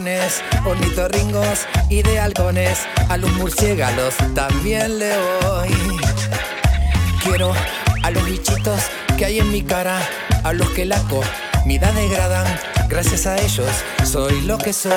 Hurones, 0.00 0.42
ornitorringos 0.64 1.66
y 1.88 2.02
de 2.02 2.18
halcones, 2.18 2.78
a 3.08 3.16
los 3.16 3.30
murciélagos 3.34 4.14
también 4.34 4.98
le 4.98 5.12
voy. 5.42 5.70
Quiero 7.22 7.52
a 8.02 8.10
los 8.10 8.24
bichitos 8.24 8.80
que 9.18 9.26
hay 9.26 9.40
en 9.40 9.50
mi 9.52 9.62
cara, 9.62 10.00
a 10.42 10.52
los 10.52 10.70
que 10.70 10.86
la 10.86 10.98
comida 11.02 11.92
degradan, 11.92 12.46
gracias 12.88 13.26
a 13.26 13.36
ellos 13.36 13.68
soy 14.04 14.40
lo 14.42 14.56
que 14.58 14.72
soy. 14.72 14.92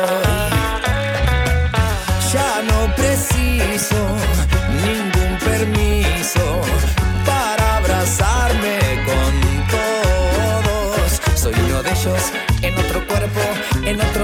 Ya 2.34 2.64
no 2.68 2.96
preciso 2.96 3.96
ningún 4.86 5.38
permiso 5.40 6.62
para 7.26 7.78
abrazarme 7.78 8.80
con 9.06 9.68
todos. 9.70 11.22
Soy 11.36 11.54
uno 11.66 11.84
de 11.84 11.92
ellos 11.92 12.32
en 12.64 12.78
otro 12.78 13.06
cuerpo, 13.06 13.42
en 13.86 14.02
otro 14.02 14.23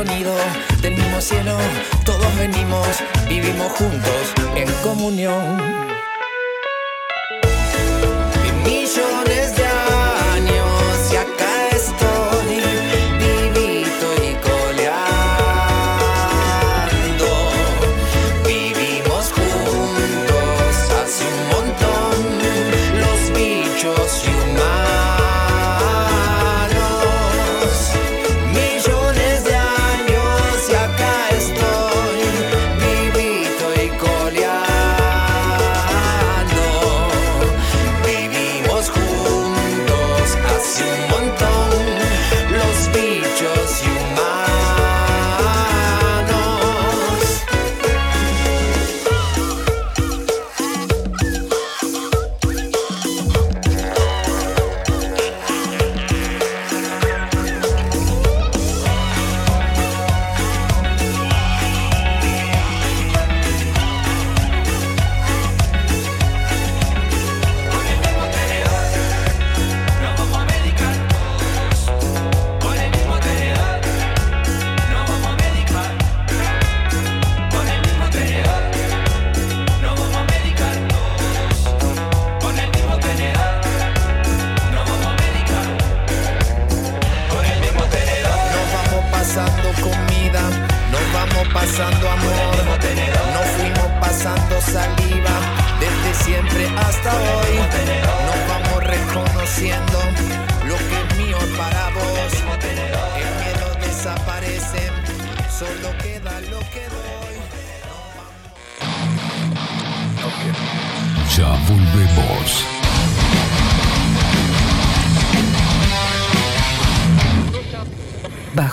Todos 2.05 2.34
venimos, 2.38 2.88
vivimos 3.28 3.74
juntos 3.74 4.34
en 4.55 4.72
comunión. 4.82 5.57
Millones 8.63 9.39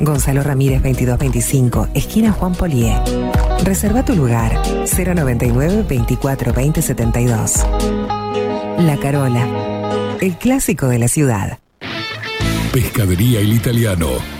Gonzalo 0.00 0.42
Ramírez 0.42 0.82
2225, 0.82 1.88
esquina 1.94 2.32
Juan 2.32 2.54
Polié. 2.54 2.96
Reserva 3.62 4.04
tu 4.04 4.16
lugar 4.16 4.58
099 4.86 5.84
24 5.88 6.52
20 6.54 6.82
72. 6.82 7.66
La 8.78 8.96
Carola, 8.96 10.16
el 10.20 10.36
clásico 10.36 10.88
de 10.88 10.98
la 10.98 11.08
ciudad. 11.08 11.58
Pescadería 12.72 13.40
El 13.40 13.52
Italiano. 13.52 14.39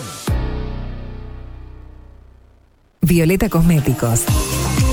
Violeta 3.11 3.49
Cosméticos. 3.49 4.60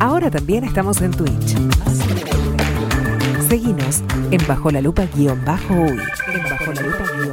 Ahora 0.00 0.30
también 0.30 0.64
estamos 0.64 1.00
en 1.00 1.12
Twitch. 1.12 1.54
Seguinos 3.48 4.02
en 4.30 4.46
Bajo 4.46 4.70
la 4.70 4.80
Lupa 4.80 5.06
guion 5.14 5.42
bajo 5.44 5.74
uy. 5.74 5.98
En 6.32 6.42
Bajo 6.42 6.72
la 6.72 6.82
Lupa 6.82 7.04
guion 7.16 7.32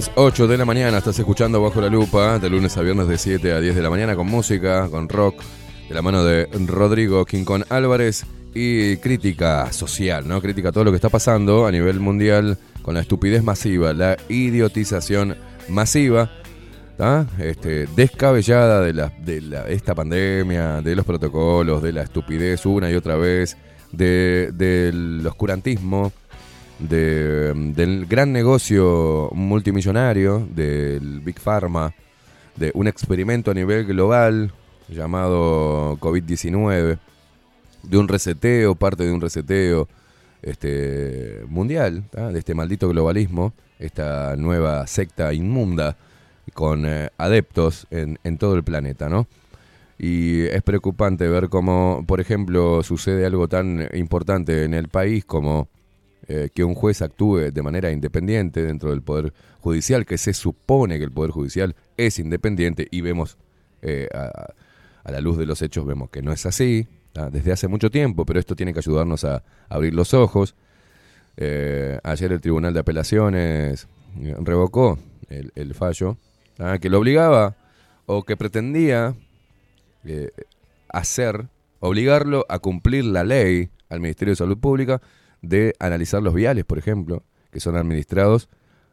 Las 0.00 0.10
8 0.14 0.48
de 0.48 0.56
la 0.56 0.64
mañana. 0.64 0.96
Estás 0.96 1.18
escuchando 1.18 1.60
Bajo 1.60 1.78
la 1.78 1.88
Lupa 1.90 2.38
de 2.38 2.48
lunes 2.48 2.74
a 2.78 2.80
viernes 2.80 3.06
de 3.06 3.18
7 3.18 3.52
a 3.52 3.60
10 3.60 3.74
de 3.74 3.82
la 3.82 3.90
mañana 3.90 4.16
con 4.16 4.26
música, 4.28 4.88
con 4.88 5.10
rock, 5.10 5.42
de 5.90 5.94
la 5.94 6.00
mano 6.00 6.24
de 6.24 6.48
Rodrigo 6.66 7.26
Quincón 7.26 7.66
Álvarez 7.68 8.24
y 8.54 8.96
crítica 8.96 9.70
social, 9.74 10.26
¿no? 10.26 10.40
Crítica 10.40 10.70
a 10.70 10.72
todo 10.72 10.84
lo 10.84 10.90
que 10.90 10.96
está 10.96 11.10
pasando 11.10 11.66
a 11.66 11.70
nivel 11.70 12.00
mundial 12.00 12.56
con 12.80 12.94
la 12.94 13.00
estupidez 13.02 13.44
masiva, 13.44 13.92
la 13.92 14.16
idiotización 14.30 15.36
masiva, 15.68 16.30
¿tá? 16.96 17.26
este, 17.38 17.86
descabellada 17.94 18.80
de, 18.80 18.94
la, 18.94 19.12
de 19.22 19.42
la- 19.42 19.68
esta 19.68 19.94
pandemia, 19.94 20.80
de 20.80 20.96
los 20.96 21.04
protocolos, 21.04 21.82
de 21.82 21.92
la 21.92 22.04
estupidez 22.04 22.64
una 22.64 22.90
y 22.90 22.94
otra 22.94 23.16
vez, 23.16 23.58
de- 23.92 24.50
del 24.54 25.22
oscurantismo, 25.26 26.10
de- 26.80 27.52
del 27.74 28.06
gran 28.06 28.32
negocio 28.32 29.30
multimillonario, 29.32 30.46
del 30.54 31.20
Big 31.20 31.38
Pharma, 31.38 31.94
de 32.56 32.70
un 32.74 32.88
experimento 32.88 33.50
a 33.50 33.54
nivel 33.54 33.84
global 33.86 34.52
llamado 34.88 35.96
COVID-19, 35.98 36.98
de 37.82 37.98
un 37.98 38.08
reseteo, 38.08 38.74
parte 38.74 39.04
de 39.04 39.12
un 39.12 39.20
reseteo 39.20 39.88
este, 40.42 41.42
mundial, 41.48 42.04
de 42.12 42.38
este 42.38 42.54
maldito 42.54 42.88
globalismo, 42.88 43.52
esta 43.78 44.36
nueva 44.36 44.86
secta 44.86 45.32
inmunda 45.32 45.96
con 46.54 46.84
eh, 46.86 47.10
adeptos 47.18 47.86
en, 47.90 48.18
en 48.24 48.36
todo 48.36 48.54
el 48.54 48.64
planeta, 48.64 49.08
¿no? 49.08 49.26
Y 49.98 50.42
es 50.46 50.62
preocupante 50.62 51.28
ver 51.28 51.48
cómo, 51.50 52.04
por 52.06 52.20
ejemplo, 52.20 52.82
sucede 52.82 53.26
algo 53.26 53.48
tan 53.48 53.86
importante 53.92 54.64
en 54.64 54.72
el 54.74 54.88
país 54.88 55.24
como 55.26 55.68
eh, 56.28 56.50
que 56.54 56.64
un 56.64 56.74
juez 56.74 57.00
actúe 57.02 57.50
de 57.50 57.62
manera 57.62 57.90
independiente 57.90 58.62
dentro 58.62 58.90
del 58.90 59.02
Poder 59.02 59.32
Judicial, 59.60 60.04
que 60.04 60.18
se 60.18 60.34
supone 60.34 60.98
que 60.98 61.04
el 61.04 61.10
Poder 61.10 61.30
Judicial 61.30 61.74
es 61.96 62.18
independiente 62.18 62.86
y 62.90 63.00
vemos, 63.00 63.38
eh, 63.82 64.06
a, 64.12 64.52
la 65.10 65.20
luz 65.20 65.38
de 65.38 65.46
los 65.46 65.62
hechos, 65.62 65.86
vemos 65.86 66.10
que 66.10 66.22
no 66.22 66.30
es 66.30 66.44
así, 66.46 66.86
¿ah? 67.16 67.30
desde 67.32 67.52
hace 67.52 67.68
mucho 67.68 67.90
tiempo, 67.90 68.26
pero 68.26 68.38
esto 68.38 68.54
tiene 68.54 68.72
que 68.72 68.80
ayudarnos 68.80 69.24
a 69.24 69.42
abrir 69.68 69.94
los 69.94 70.14
ojos. 70.14 70.54
Eh, 71.36 71.98
ayer 72.04 72.32
el 72.32 72.40
Tribunal 72.40 72.74
de 72.74 72.80
Apelaciones 72.80 73.88
revocó 74.40 74.98
el, 75.30 75.74
fallo 75.74 76.18
¿ah? 76.58 76.78
que 76.78 76.90
lo 76.90 76.98
obligaba 76.98 77.56
o 78.06 78.24
que 78.24 78.36
pretendía 78.36 79.14
hacer, 80.88 81.48
obligarlo 81.80 82.44
a 82.48 82.58
cumplir 82.58 83.06
la 83.06 83.24
ley 83.24 83.70
al 83.88 84.00
Ministerio 84.00 84.32
de 84.32 84.36
Salud 84.36 84.58
Pública 84.58 85.00
de 85.42 85.74
analizar 85.78 86.22
los 86.22 86.34
viales, 86.34 86.64
por 86.64 86.78
ejemplo, 86.78 87.24
que 87.50 87.60
son 87.60 87.76
administrados 87.76 88.48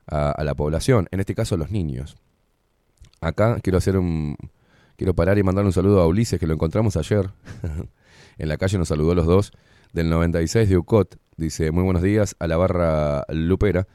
a, 0.08 0.44
la 0.44 0.56
población, 0.56 1.08
en 1.12 1.20
este 1.20 1.36
caso 1.36 1.56
a 1.56 1.58
los 1.58 1.72
niños. 1.72 2.18
Acá 3.22 3.60
quiero 3.62 3.78
hacer 3.78 3.98
un. 3.98 4.38
Quiero 4.96 5.14
parar 5.14 5.38
y 5.38 5.44
mandar 5.44 5.64
un 5.66 5.74
saludo 5.74 6.02
a 6.02 6.08
Ulises, 6.08 6.40
que 6.40 6.48
lo 6.48 6.54
encontramos 6.54 6.98
ayer. 6.98 7.30
en 8.38 8.50
la 8.50 8.58
calle 8.58 8.78
nos 8.78 8.88
saludó 8.88 9.14
los 9.14 9.26
dos. 9.26 9.52
Del 9.94 10.10
96 10.10 10.70
de 10.70 10.78
UCOT. 10.78 11.18
Dice: 11.36 11.72
Muy 11.72 11.84
buenos 11.84 12.02
días 12.02 12.36
a 12.40 12.48
la 12.48 12.58
barra 12.58 13.24
Lupera. 13.30 13.88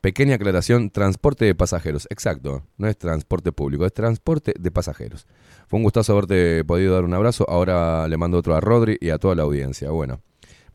Pequeña 0.00 0.36
aclaración: 0.36 0.90
transporte 0.90 1.44
de 1.44 1.54
pasajeros. 1.54 2.06
Exacto, 2.10 2.64
no 2.78 2.86
es 2.86 2.96
transporte 2.96 3.52
público, 3.52 3.84
es 3.86 3.92
transporte 3.92 4.54
de 4.58 4.70
pasajeros. 4.70 5.26
Fue 5.66 5.78
un 5.78 5.82
gustazo 5.82 6.12
haberte 6.12 6.64
podido 6.64 6.94
dar 6.94 7.04
un 7.04 7.14
abrazo. 7.14 7.44
Ahora 7.48 8.06
le 8.08 8.16
mando 8.16 8.38
otro 8.38 8.54
a 8.54 8.60
Rodri 8.60 8.96
y 9.00 9.10
a 9.10 9.18
toda 9.18 9.34
la 9.34 9.42
audiencia. 9.42 9.90
Bueno, 9.90 10.20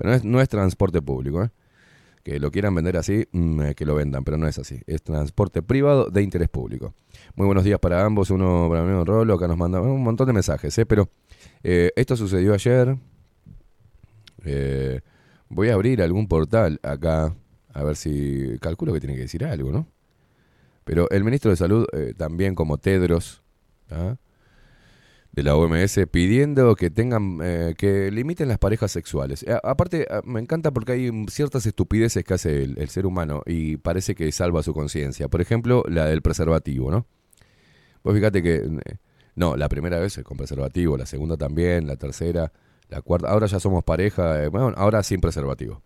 pero 0.01 0.09
no 0.09 0.15
es, 0.15 0.23
no 0.23 0.41
es 0.41 0.49
transporte 0.49 0.99
público, 0.99 1.43
¿eh? 1.43 1.51
Que 2.23 2.39
lo 2.39 2.49
quieran 2.49 2.73
vender 2.73 2.97
así, 2.97 3.27
mm, 3.31 3.61
eh, 3.61 3.75
que 3.75 3.85
lo 3.85 3.93
vendan, 3.93 4.23
pero 4.23 4.35
no 4.35 4.47
es 4.47 4.57
así. 4.57 4.81
Es 4.87 5.03
transporte 5.03 5.61
privado 5.61 6.09
de 6.09 6.23
interés 6.23 6.49
público. 6.49 6.95
Muy 7.35 7.45
buenos 7.45 7.63
días 7.63 7.77
para 7.77 8.03
ambos, 8.03 8.31
uno 8.31 8.67
para 8.67 8.81
mí, 8.83 8.91
un 8.93 9.05
rolo, 9.05 9.35
acá 9.35 9.47
nos 9.47 9.57
manda 9.57 9.79
un 9.79 10.01
montón 10.01 10.25
de 10.25 10.33
mensajes, 10.33 10.75
¿eh? 10.75 10.87
Pero 10.87 11.07
eh, 11.61 11.91
esto 11.95 12.17
sucedió 12.17 12.55
ayer. 12.55 12.97
Eh, 14.43 15.01
voy 15.49 15.69
a 15.69 15.75
abrir 15.75 16.01
algún 16.01 16.27
portal 16.27 16.79
acá, 16.81 17.35
a 17.71 17.83
ver 17.83 17.95
si 17.95 18.57
calculo 18.59 18.93
que 18.93 19.01
tiene 19.01 19.13
que 19.13 19.21
decir 19.21 19.45
algo, 19.45 19.71
¿no? 19.71 19.85
Pero 20.83 21.11
el 21.11 21.23
ministro 21.23 21.51
de 21.51 21.57
Salud, 21.57 21.85
también 22.17 22.55
como 22.55 22.79
Tedros, 22.79 23.43
¿ah? 23.91 24.15
De 25.31 25.43
la 25.43 25.55
OMS 25.55 25.97
pidiendo 26.11 26.75
que 26.75 26.89
tengan 26.89 27.39
eh, 27.41 27.73
que 27.77 28.11
limiten 28.11 28.49
las 28.49 28.57
parejas 28.57 28.91
sexuales. 28.91 29.45
A- 29.47 29.61
aparte, 29.69 30.05
a- 30.09 30.21
me 30.25 30.39
encanta 30.41 30.71
porque 30.71 30.91
hay 30.93 31.11
ciertas 31.29 31.65
estupideces 31.65 32.23
que 32.23 32.33
hace 32.33 32.63
el, 32.63 32.89
ser 32.89 33.05
humano 33.05 33.41
y 33.45 33.77
parece 33.77 34.13
que 34.15 34.29
salva 34.31 34.61
su 34.63 34.73
conciencia. 34.73 35.29
Por 35.29 35.41
ejemplo, 35.41 35.83
la 35.87 36.05
del 36.05 36.21
preservativo, 36.21 36.91
¿no? 36.91 37.05
Vos 38.03 38.13
fíjate 38.15 38.41
que 38.43 38.55
eh, 38.55 38.97
no, 39.35 39.55
la 39.55 39.69
primera 39.69 39.99
vez 39.99 40.19
con 40.23 40.37
preservativo, 40.37 40.97
la 40.97 41.05
segunda 41.05 41.37
también, 41.37 41.87
la 41.87 41.95
tercera, 41.95 42.51
la 42.89 43.01
cuarta, 43.01 43.29
ahora 43.29 43.47
ya 43.47 43.59
somos 43.59 43.83
pareja, 43.83 44.43
eh, 44.43 44.49
bueno, 44.49 44.73
ahora 44.75 45.01
sin 45.03 45.21
preservativo. 45.21 45.81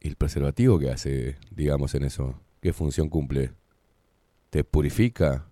¿Y 0.00 0.08
el 0.08 0.16
preservativo 0.16 0.78
qué 0.78 0.90
hace, 0.90 1.36
digamos, 1.50 1.94
en 1.94 2.04
eso? 2.04 2.38
¿Qué 2.60 2.72
función 2.74 3.08
cumple? 3.08 3.52
¿Te 4.50 4.64
purifica? 4.64 5.46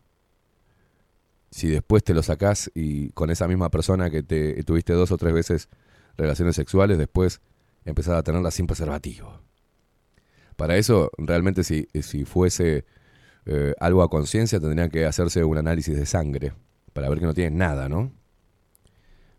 Si 1.52 1.68
después 1.68 2.02
te 2.02 2.14
lo 2.14 2.22
sacás 2.22 2.70
y 2.74 3.10
con 3.10 3.30
esa 3.30 3.46
misma 3.46 3.70
persona 3.70 4.10
que 4.10 4.22
te 4.22 4.64
tuviste 4.64 4.94
dos 4.94 5.12
o 5.12 5.18
tres 5.18 5.34
veces 5.34 5.68
relaciones 6.16 6.56
sexuales, 6.56 6.96
después 6.96 7.42
empezás 7.84 8.14
a 8.16 8.22
tenerla 8.22 8.50
sin 8.50 8.66
preservativo. 8.66 9.40
Para 10.56 10.78
eso, 10.78 11.10
realmente 11.18 11.62
si, 11.62 11.88
si 12.00 12.24
fuese 12.24 12.86
eh, 13.44 13.74
algo 13.80 14.02
a 14.02 14.08
conciencia, 14.08 14.60
tendrían 14.60 14.88
que 14.88 15.04
hacerse 15.04 15.44
un 15.44 15.58
análisis 15.58 15.94
de 15.94 16.06
sangre 16.06 16.54
para 16.94 17.10
ver 17.10 17.18
que 17.18 17.26
no 17.26 17.34
tienen 17.34 17.58
nada, 17.58 17.88
¿no? 17.88 18.12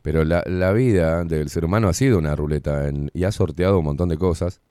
Pero 0.03 0.23
la, 0.23 0.43
la 0.45 0.71
vida 0.71 1.23
del 1.23 1.49
ser 1.49 1.65
humano 1.65 1.87
ha 1.87 1.93
sido 1.93 2.19
una 2.19 2.35
ruleta 2.35 2.91
y 3.13 3.23
ha 3.23 3.31
sorteado 3.31 3.79
un 3.79 3.85
montón 3.85 4.09
de 4.09 4.17
cosas. 4.17 4.61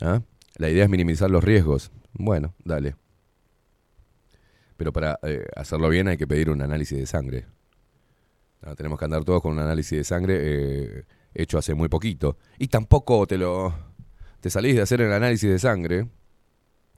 ¿ah? 0.00 0.22
La 0.56 0.70
idea 0.70 0.84
es 0.84 0.90
minimizar 0.90 1.30
los 1.30 1.44
riesgos. 1.44 1.90
Bueno, 2.12 2.54
dale. 2.64 2.94
Pero 4.82 4.92
para 4.92 5.20
eh, 5.22 5.46
hacerlo 5.54 5.88
bien 5.88 6.08
hay 6.08 6.16
que 6.16 6.26
pedir 6.26 6.50
un 6.50 6.60
análisis 6.60 6.98
de 6.98 7.06
sangre. 7.06 7.46
Ah, 8.62 8.74
tenemos 8.74 8.98
que 8.98 9.04
andar 9.04 9.22
todos 9.22 9.40
con 9.40 9.52
un 9.52 9.60
análisis 9.60 9.96
de 9.96 10.02
sangre 10.02 10.38
eh, 10.40 11.04
hecho 11.34 11.56
hace 11.56 11.72
muy 11.74 11.88
poquito. 11.88 12.36
Y 12.58 12.66
tampoco 12.66 13.24
te 13.28 13.38
lo 13.38 13.72
te 14.40 14.50
salís 14.50 14.74
de 14.74 14.82
hacer 14.82 15.00
el 15.00 15.12
análisis 15.12 15.48
de 15.48 15.60
sangre. 15.60 16.08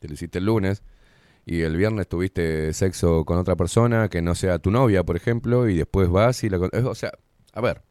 Te 0.01 0.09
lo 0.09 0.15
hiciste 0.15 0.39
el 0.39 0.47
lunes. 0.47 0.83
Y 1.45 1.61
el 1.61 1.77
viernes 1.77 2.09
tuviste 2.09 2.73
sexo 2.73 3.27
con 3.27 3.37
otra 3.37 3.55
persona 3.55 4.09
que 4.09 4.23
no 4.23 4.35
sea 4.35 4.59
tu 4.59 4.71
novia, 4.71 5.05
por 5.05 5.17
ejemplo, 5.17 5.69
y 5.69 5.77
después 5.77 6.09
vas 6.09 6.43
y 6.43 6.49
la... 6.49 6.57
eh, 6.73 6.85
O 6.85 6.95
sea, 6.95 7.13
a 7.53 7.61
ver. 7.61 7.83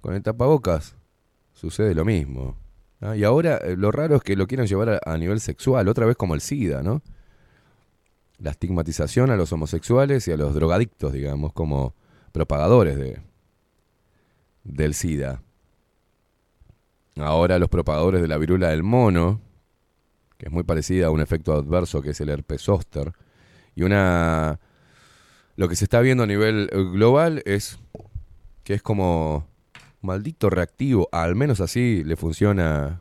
Con 0.00 0.14
el 0.14 0.24
tapabocas 0.24 0.96
sucede 1.52 1.94
lo 1.94 2.04
mismo. 2.04 2.56
¿Ah? 3.00 3.16
Y 3.16 3.24
ahora 3.24 3.58
eh, 3.58 3.76
lo 3.76 3.90
raro 3.90 4.16
es 4.16 4.22
que 4.22 4.36
lo 4.36 4.46
quieren 4.46 4.66
llevar 4.66 5.00
a, 5.04 5.18
nivel 5.18 5.40
sexual, 5.40 5.88
otra 5.88 6.06
vez 6.06 6.16
como 6.16 6.34
el 6.34 6.40
SIDA, 6.40 6.82
¿no? 6.82 7.02
La 8.38 8.50
estigmatización 8.50 9.30
a 9.30 9.36
los 9.36 9.52
homosexuales 9.52 10.28
y 10.28 10.32
a 10.32 10.36
los 10.36 10.54
drogadictos, 10.54 11.12
digamos, 11.12 11.52
como 11.52 11.94
propagadores 12.32 12.96
de, 12.96 13.20
del 14.64 14.94
SIDA. 14.94 15.42
Ahora 17.16 17.58
los 17.58 17.68
propagadores 17.68 18.22
de 18.22 18.28
la 18.28 18.38
viruela 18.38 18.68
del 18.68 18.84
mono, 18.84 19.40
que 20.36 20.46
es 20.46 20.52
muy 20.52 20.62
parecida 20.62 21.08
a 21.08 21.10
un 21.10 21.20
efecto 21.20 21.52
adverso 21.52 22.00
que 22.00 22.10
es 22.10 22.20
el 22.20 22.28
herpes 22.28 22.62
zóster, 22.62 23.12
y 23.74 23.82
una... 23.82 24.60
Lo 25.56 25.68
que 25.68 25.74
se 25.74 25.84
está 25.84 26.00
viendo 26.00 26.22
a 26.22 26.26
nivel 26.26 26.70
eh, 26.70 26.76
global 26.76 27.42
es 27.44 27.80
que 28.62 28.74
es 28.74 28.82
como 28.82 29.48
maldito 30.00 30.50
reactivo, 30.50 31.08
al 31.12 31.34
menos 31.34 31.60
así 31.60 32.02
le 32.04 32.16
funciona 32.16 33.00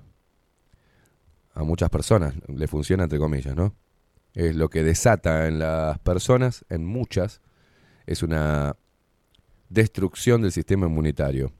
a 1.53 1.64
muchas 1.64 1.90
personas, 1.90 2.36
le 2.48 2.68
funciona 2.68 3.03
entre 3.03 3.19
comillas, 3.19 3.56
¿no? 3.56 3.74
Es 4.34 4.56
lo 4.56 4.69
que 4.69 4.84
desata 4.84 5.48
en 5.48 5.60
las 5.60 5.98
personas, 5.99 6.65
en 6.69 6.86
muchas, 6.86 7.41
es 8.06 8.22
una 8.22 8.76
destrucción 9.69 10.41
del 10.41 10.52
sistema 10.52 10.86
inmunitario. 10.86 11.52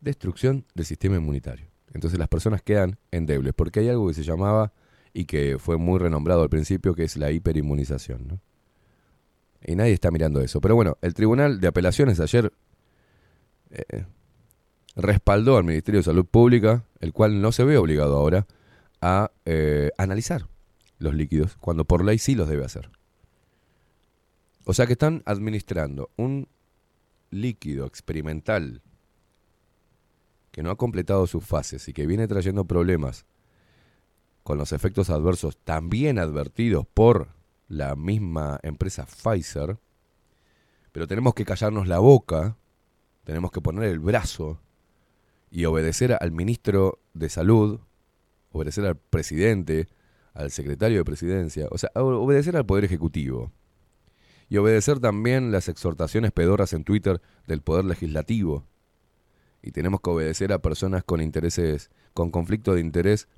Destrucción 0.00 0.64
del 0.74 0.86
sistema 0.86 1.16
inmunitario. 1.16 1.66
Entonces 1.92 2.18
las 2.18 2.28
personas 2.28 2.62
quedan 2.62 2.98
endebles, 3.10 3.52
porque 3.54 3.80
hay 3.80 3.88
algo 3.88 4.08
que 4.08 4.14
se 4.14 4.22
llamaba 4.22 4.72
y 5.12 5.24
que 5.24 5.58
fue 5.58 5.76
muy 5.76 5.98
renombrado 5.98 6.42
al 6.42 6.48
principio, 6.48 6.94
que 6.94 7.04
es 7.04 7.16
la 7.16 7.30
hiperinmunización, 7.30 8.28
¿no? 8.28 8.40
Y 9.62 9.76
nadie 9.76 9.92
está 9.92 10.10
mirando 10.10 10.40
eso. 10.40 10.60
Pero 10.60 10.74
bueno, 10.74 10.96
el 11.02 11.12
Tribunal 11.12 11.60
de 11.60 11.68
Apelaciones 11.68 12.18
ayer 12.20 12.50
eh, 13.70 14.04
respaldó 14.96 15.56
al 15.56 15.64
Ministerio 15.64 16.00
de 16.00 16.04
Salud 16.04 16.26
Pública, 16.26 16.84
el 17.00 17.12
cual 17.12 17.40
no 17.40 17.52
se 17.52 17.64
ve 17.64 17.76
obligado 17.76 18.16
ahora 18.16 18.46
a 19.00 19.30
eh, 19.44 19.90
analizar 19.98 20.48
los 20.98 21.14
líquidos, 21.14 21.56
cuando 21.56 21.84
por 21.84 22.04
ley 22.04 22.18
sí 22.18 22.34
los 22.34 22.48
debe 22.48 22.64
hacer. 22.64 22.90
O 24.64 24.74
sea 24.74 24.86
que 24.86 24.92
están 24.92 25.22
administrando 25.24 26.10
un 26.16 26.48
líquido 27.30 27.86
experimental 27.86 28.82
que 30.50 30.62
no 30.62 30.70
ha 30.70 30.76
completado 30.76 31.26
sus 31.26 31.44
fases 31.44 31.88
y 31.88 31.92
que 31.92 32.06
viene 32.06 32.28
trayendo 32.28 32.64
problemas 32.64 33.24
con 34.42 34.58
los 34.58 34.72
efectos 34.72 35.10
adversos 35.10 35.56
también 35.58 36.18
advertidos 36.18 36.86
por 36.92 37.28
la 37.68 37.94
misma 37.94 38.58
empresa 38.62 39.06
Pfizer, 39.06 39.78
pero 40.92 41.06
tenemos 41.06 41.34
que 41.34 41.44
callarnos 41.44 41.86
la 41.86 42.00
boca, 42.00 42.56
tenemos 43.30 43.52
que 43.52 43.60
poner 43.60 43.84
el 43.84 44.00
brazo 44.00 44.60
y 45.52 45.64
obedecer 45.64 46.18
al 46.20 46.32
ministro 46.32 46.98
de 47.14 47.28
Salud, 47.28 47.78
obedecer 48.50 48.84
al 48.86 48.96
presidente, 48.96 49.86
al 50.34 50.50
secretario 50.50 50.98
de 50.98 51.04
presidencia, 51.04 51.68
o 51.70 51.78
sea, 51.78 51.92
obedecer 51.94 52.56
al 52.56 52.66
Poder 52.66 52.84
Ejecutivo. 52.84 53.52
Y 54.48 54.56
obedecer 54.56 54.98
también 54.98 55.52
las 55.52 55.68
exhortaciones 55.68 56.32
pedoras 56.32 56.72
en 56.72 56.82
Twitter 56.82 57.22
del 57.46 57.62
Poder 57.62 57.84
Legislativo. 57.84 58.66
Y 59.62 59.70
tenemos 59.70 60.00
que 60.00 60.10
obedecer 60.10 60.52
a 60.52 60.60
personas 60.60 61.04
con 61.04 61.20
intereses, 61.20 61.88
con 62.14 62.32
conflicto 62.32 62.74
de 62.74 62.80
interés 62.80 63.28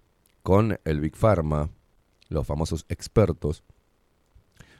con 0.43 0.81
el 0.87 1.01
Big 1.01 1.17
Pharma, 1.17 1.69
los 2.31 2.47
famosos 2.47 2.87
expertos. 2.89 3.63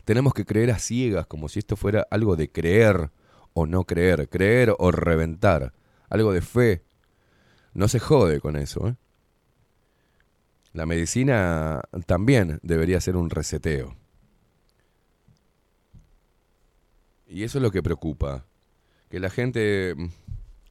Tenemos 0.07 0.33
que 0.33 0.47
creer 0.47 0.71
a 0.71 0.79
ciegas, 0.79 1.27
como 1.27 1.51
si 1.51 1.59
esto 1.59 1.77
fuera 1.77 2.07
algo 2.11 2.35
de 2.35 2.51
creer 2.51 3.11
o 3.55 3.67
no 3.67 3.85
creer, 3.85 4.29
creer 4.29 4.75
o 4.79 4.91
reventar, 4.91 5.73
algo 6.09 6.33
de 6.33 6.41
fe. 6.41 6.83
No 7.75 7.89
se 7.89 7.99
jode 7.99 8.41
con 8.41 8.57
eso. 8.57 8.89
¿eh? 8.89 8.97
La 10.73 10.87
medicina 10.87 11.83
también 12.07 12.61
debería 12.63 13.01
ser 13.01 13.17
un 13.17 13.31
reseteo. 13.31 13.97
Y 17.27 17.45
eso 17.45 17.59
es 17.59 17.63
lo 17.63 17.71
que 17.71 17.83
preocupa, 17.83 18.45
que 19.09 19.19
la 19.19 19.31
gente 19.31 19.95
mm, 19.97 20.09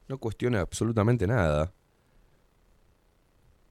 no 0.08 0.18
cuestione 0.18 0.58
absolutamente 0.58 1.26
nada, 1.26 1.72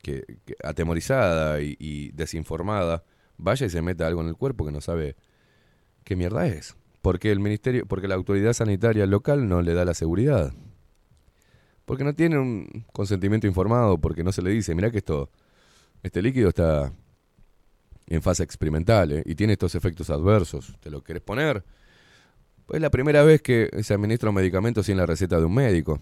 que, 0.02 0.24
atemorizada 0.64 1.62
y 1.62 2.12
desinformada 2.12 3.04
vaya 3.42 3.66
y 3.66 3.70
se 3.70 3.82
meta 3.82 4.08
algo 4.08 4.22
en 4.22 4.28
el 4.28 4.36
cuerpo 4.36 4.66
que 4.66 4.72
no 4.72 4.82
sabe 4.82 5.16
qué 6.04 6.16
mierda 6.16 6.48
es. 6.48 6.76
Porque 7.02 7.32
el 7.32 7.40
ministerio, 7.40 7.86
porque 7.86 8.08
la 8.08 8.16
autoridad 8.16 8.54
sanitaria 8.54 9.06
local 9.06 9.48
no 9.48 9.62
le 9.62 9.74
da 9.74 9.86
la 9.86 9.94
seguridad. 9.94 10.54
Porque 11.86 12.04
no 12.04 12.14
tiene 12.14 12.38
un 12.38 12.86
consentimiento 12.94 13.48
informado, 13.48 13.98
porque 13.98 14.24
no 14.24 14.32
se 14.32 14.42
le 14.42 14.52
dice, 14.52 14.76
mira 14.76 14.92
que 14.92 15.00
esto, 15.00 15.32
este 16.04 16.22
líquido 16.22 16.50
está 16.50 16.94
en 18.08 18.22
fase 18.22 18.44
experimental 18.44 19.12
¿eh? 19.12 19.24
y 19.26 19.36
tiene 19.36 19.54
estos 19.54 19.74
efectos 19.76 20.10
adversos. 20.10 20.76
¿Te 20.80 20.90
lo 20.90 21.04
querés 21.04 21.22
poner? 21.22 21.64
Pues 22.66 22.78
es 22.78 22.82
la 22.82 22.92
primera 22.92 23.24
vez 23.24 23.42
que 23.42 23.70
se 23.84 23.94
administra 23.94 24.30
un 24.30 24.36
medicamento 24.36 24.84
sin 24.84 24.98
la 24.98 25.06
receta 25.06 25.40
de 25.40 25.46
un 25.46 25.54
médico. 25.54 26.00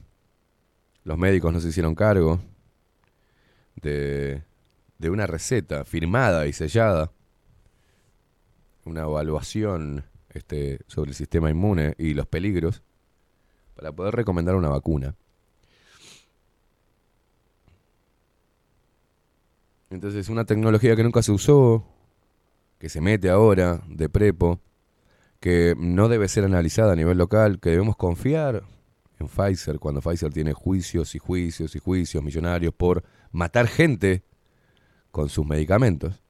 Los 1.04 1.18
médicos 1.18 1.54
no 1.54 1.60
se 1.60 1.70
hicieron 1.70 1.96
cargo 1.96 2.40
de, 3.76 4.44
de 4.98 5.10
una 5.10 5.28
receta 5.28 5.86
firmada 5.86 6.46
y 6.46 6.54
sellada, 6.54 7.12
una 8.86 9.02
evaluación 9.02 10.04
este, 10.34 10.80
sobre 10.88 11.12
el 11.12 11.16
sistema 11.16 11.50
inmune 11.50 11.96
y 11.98 12.14
los 12.14 12.28
peligros 12.28 12.84
para 13.76 13.92
poder 13.92 14.16
recomendar 14.16 14.56
una 14.56 14.70
vacuna. 14.70 15.16
Entonces, 19.90 20.30
una 20.30 20.46
tecnología 20.46 20.96
que 20.96 21.04
nunca 21.04 21.24
se 21.24 21.32
usó, 21.32 21.86
que 22.78 22.90
se 22.90 23.02
mete 23.02 23.30
ahora 23.30 23.82
de 23.88 24.08
prepo, 24.08 24.60
que 25.40 25.76
no 25.78 26.10
debe 26.10 26.28
ser 26.28 26.44
analizada 26.44 26.94
a 26.94 26.96
nivel 26.96 27.18
local, 27.18 27.60
que 27.60 27.72
debemos 27.72 27.96
confiar 27.96 28.64
en 29.20 29.28
Pfizer 29.28 29.80
cuando 29.80 30.02
Pfizer 30.02 30.32
tiene 30.32 30.54
juicios 30.54 31.16
y 31.16 31.20
juicios 31.20 31.76
y 31.76 31.80
juicios 31.80 32.24
millonarios 32.24 32.74
por 32.74 33.04
matar 33.32 33.68
gente 33.68 34.24
con 35.12 35.30
sus 35.30 35.46
medicamentos. 35.46 36.22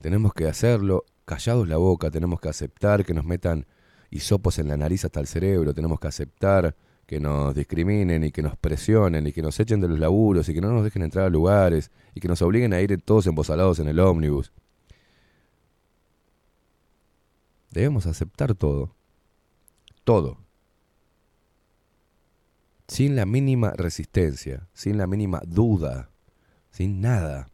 Tenemos 0.00 0.34
que 0.34 0.46
hacerlo 0.46 1.04
callados 1.24 1.68
la 1.68 1.76
boca, 1.76 2.10
tenemos 2.10 2.40
que 2.40 2.48
aceptar 2.48 3.04
que 3.04 3.14
nos 3.14 3.24
metan 3.24 3.66
hisopos 4.10 4.58
en 4.58 4.68
la 4.68 4.76
nariz 4.76 5.04
hasta 5.04 5.20
el 5.20 5.26
cerebro, 5.26 5.74
tenemos 5.74 5.98
que 5.98 6.08
aceptar 6.08 6.76
que 7.06 7.20
nos 7.20 7.54
discriminen 7.54 8.24
y 8.24 8.30
que 8.30 8.42
nos 8.42 8.56
presionen 8.56 9.26
y 9.26 9.32
que 9.32 9.42
nos 9.42 9.58
echen 9.60 9.80
de 9.80 9.88
los 9.88 9.98
laburos 9.98 10.48
y 10.48 10.54
que 10.54 10.60
no 10.60 10.72
nos 10.72 10.84
dejen 10.84 11.02
entrar 11.02 11.26
a 11.26 11.30
lugares 11.30 11.90
y 12.14 12.20
que 12.20 12.28
nos 12.28 12.40
obliguen 12.42 12.72
a 12.72 12.80
ir 12.80 13.00
todos 13.02 13.26
embosalados 13.26 13.78
en 13.80 13.88
el 13.88 14.00
ómnibus. 14.00 14.52
Debemos 17.70 18.06
aceptar 18.06 18.54
todo. 18.54 18.94
Todo. 20.04 20.38
Sin 22.88 23.16
la 23.16 23.24
mínima 23.24 23.72
resistencia, 23.76 24.68
sin 24.74 24.98
la 24.98 25.06
mínima 25.06 25.40
duda, 25.46 26.10
sin 26.70 27.00
nada. 27.00 27.48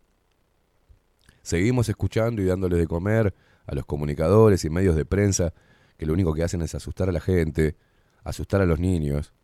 Seguimos 1.43 1.89
escuchando 1.89 2.43
y 2.43 2.47
dándoles 2.47 2.79
de 2.79 2.87
comer 2.87 3.35
a 3.69 3.75
los 3.75 3.85
comunicadores 3.85 4.65
y 4.65 4.71
medios 4.71 4.97
de 4.97 5.05
prensa 5.05 5.53
que 5.97 6.07
lo 6.07 6.15
único 6.15 6.35
que 6.35 6.43
hacen 6.43 6.63
es 6.63 6.75
asustar 6.75 7.09
a 7.09 7.13
la 7.13 7.21
gente, 7.21 7.77
asustar 8.25 8.61
a 8.63 8.67
los 8.67 8.81
niños. 8.81 9.35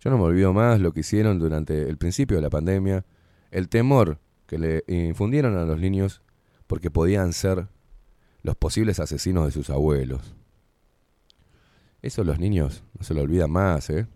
Yo 0.00 0.10
no 0.10 0.18
me 0.18 0.24
olvido 0.24 0.52
más 0.52 0.80
lo 0.80 0.92
que 0.92 1.00
hicieron 1.00 1.38
durante 1.38 1.88
el 1.88 1.98
principio 1.98 2.36
de 2.36 2.42
la 2.42 2.50
pandemia, 2.50 3.04
el 3.50 3.68
temor 3.68 4.18
que 4.46 4.58
le 4.58 4.84
infundieron 4.86 5.56
a 5.56 5.64
los 5.64 5.78
niños 5.78 6.22
porque 6.66 6.90
podían 6.90 7.32
ser 7.32 7.68
los 8.42 8.56
posibles 8.56 9.00
asesinos 9.00 9.46
de 9.46 9.50
sus 9.50 9.70
abuelos. 9.70 10.34
Eso 12.02 12.22
los 12.22 12.38
niños 12.38 12.84
no 12.96 13.04
se 13.04 13.14
lo 13.14 13.22
olvidan 13.22 13.50
más, 13.50 13.88
¿eh? 13.90 14.06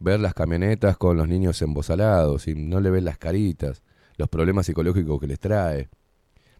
Ver 0.00 0.18
las 0.18 0.34
camionetas 0.34 0.96
con 0.96 1.16
los 1.16 1.28
niños 1.28 1.62
embosalados 1.62 2.48
y 2.48 2.54
no 2.54 2.80
le 2.80 2.90
ven 2.90 3.04
las 3.04 3.16
caritas, 3.16 3.82
los 4.16 4.28
problemas 4.28 4.66
psicológicos 4.66 5.20
que 5.20 5.26
les 5.28 5.38
trae, 5.38 5.88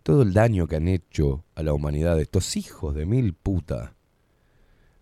todo 0.03 0.23
el 0.23 0.33
daño 0.33 0.67
que 0.67 0.77
han 0.77 0.89
hecho 0.89 1.45
a 1.55 1.63
la 1.63 1.73
humanidad 1.73 2.21
estos 2.21 2.57
hijos 2.57 2.95
de 2.95 3.07
mil 3.07 3.35
puta. 3.35 3.95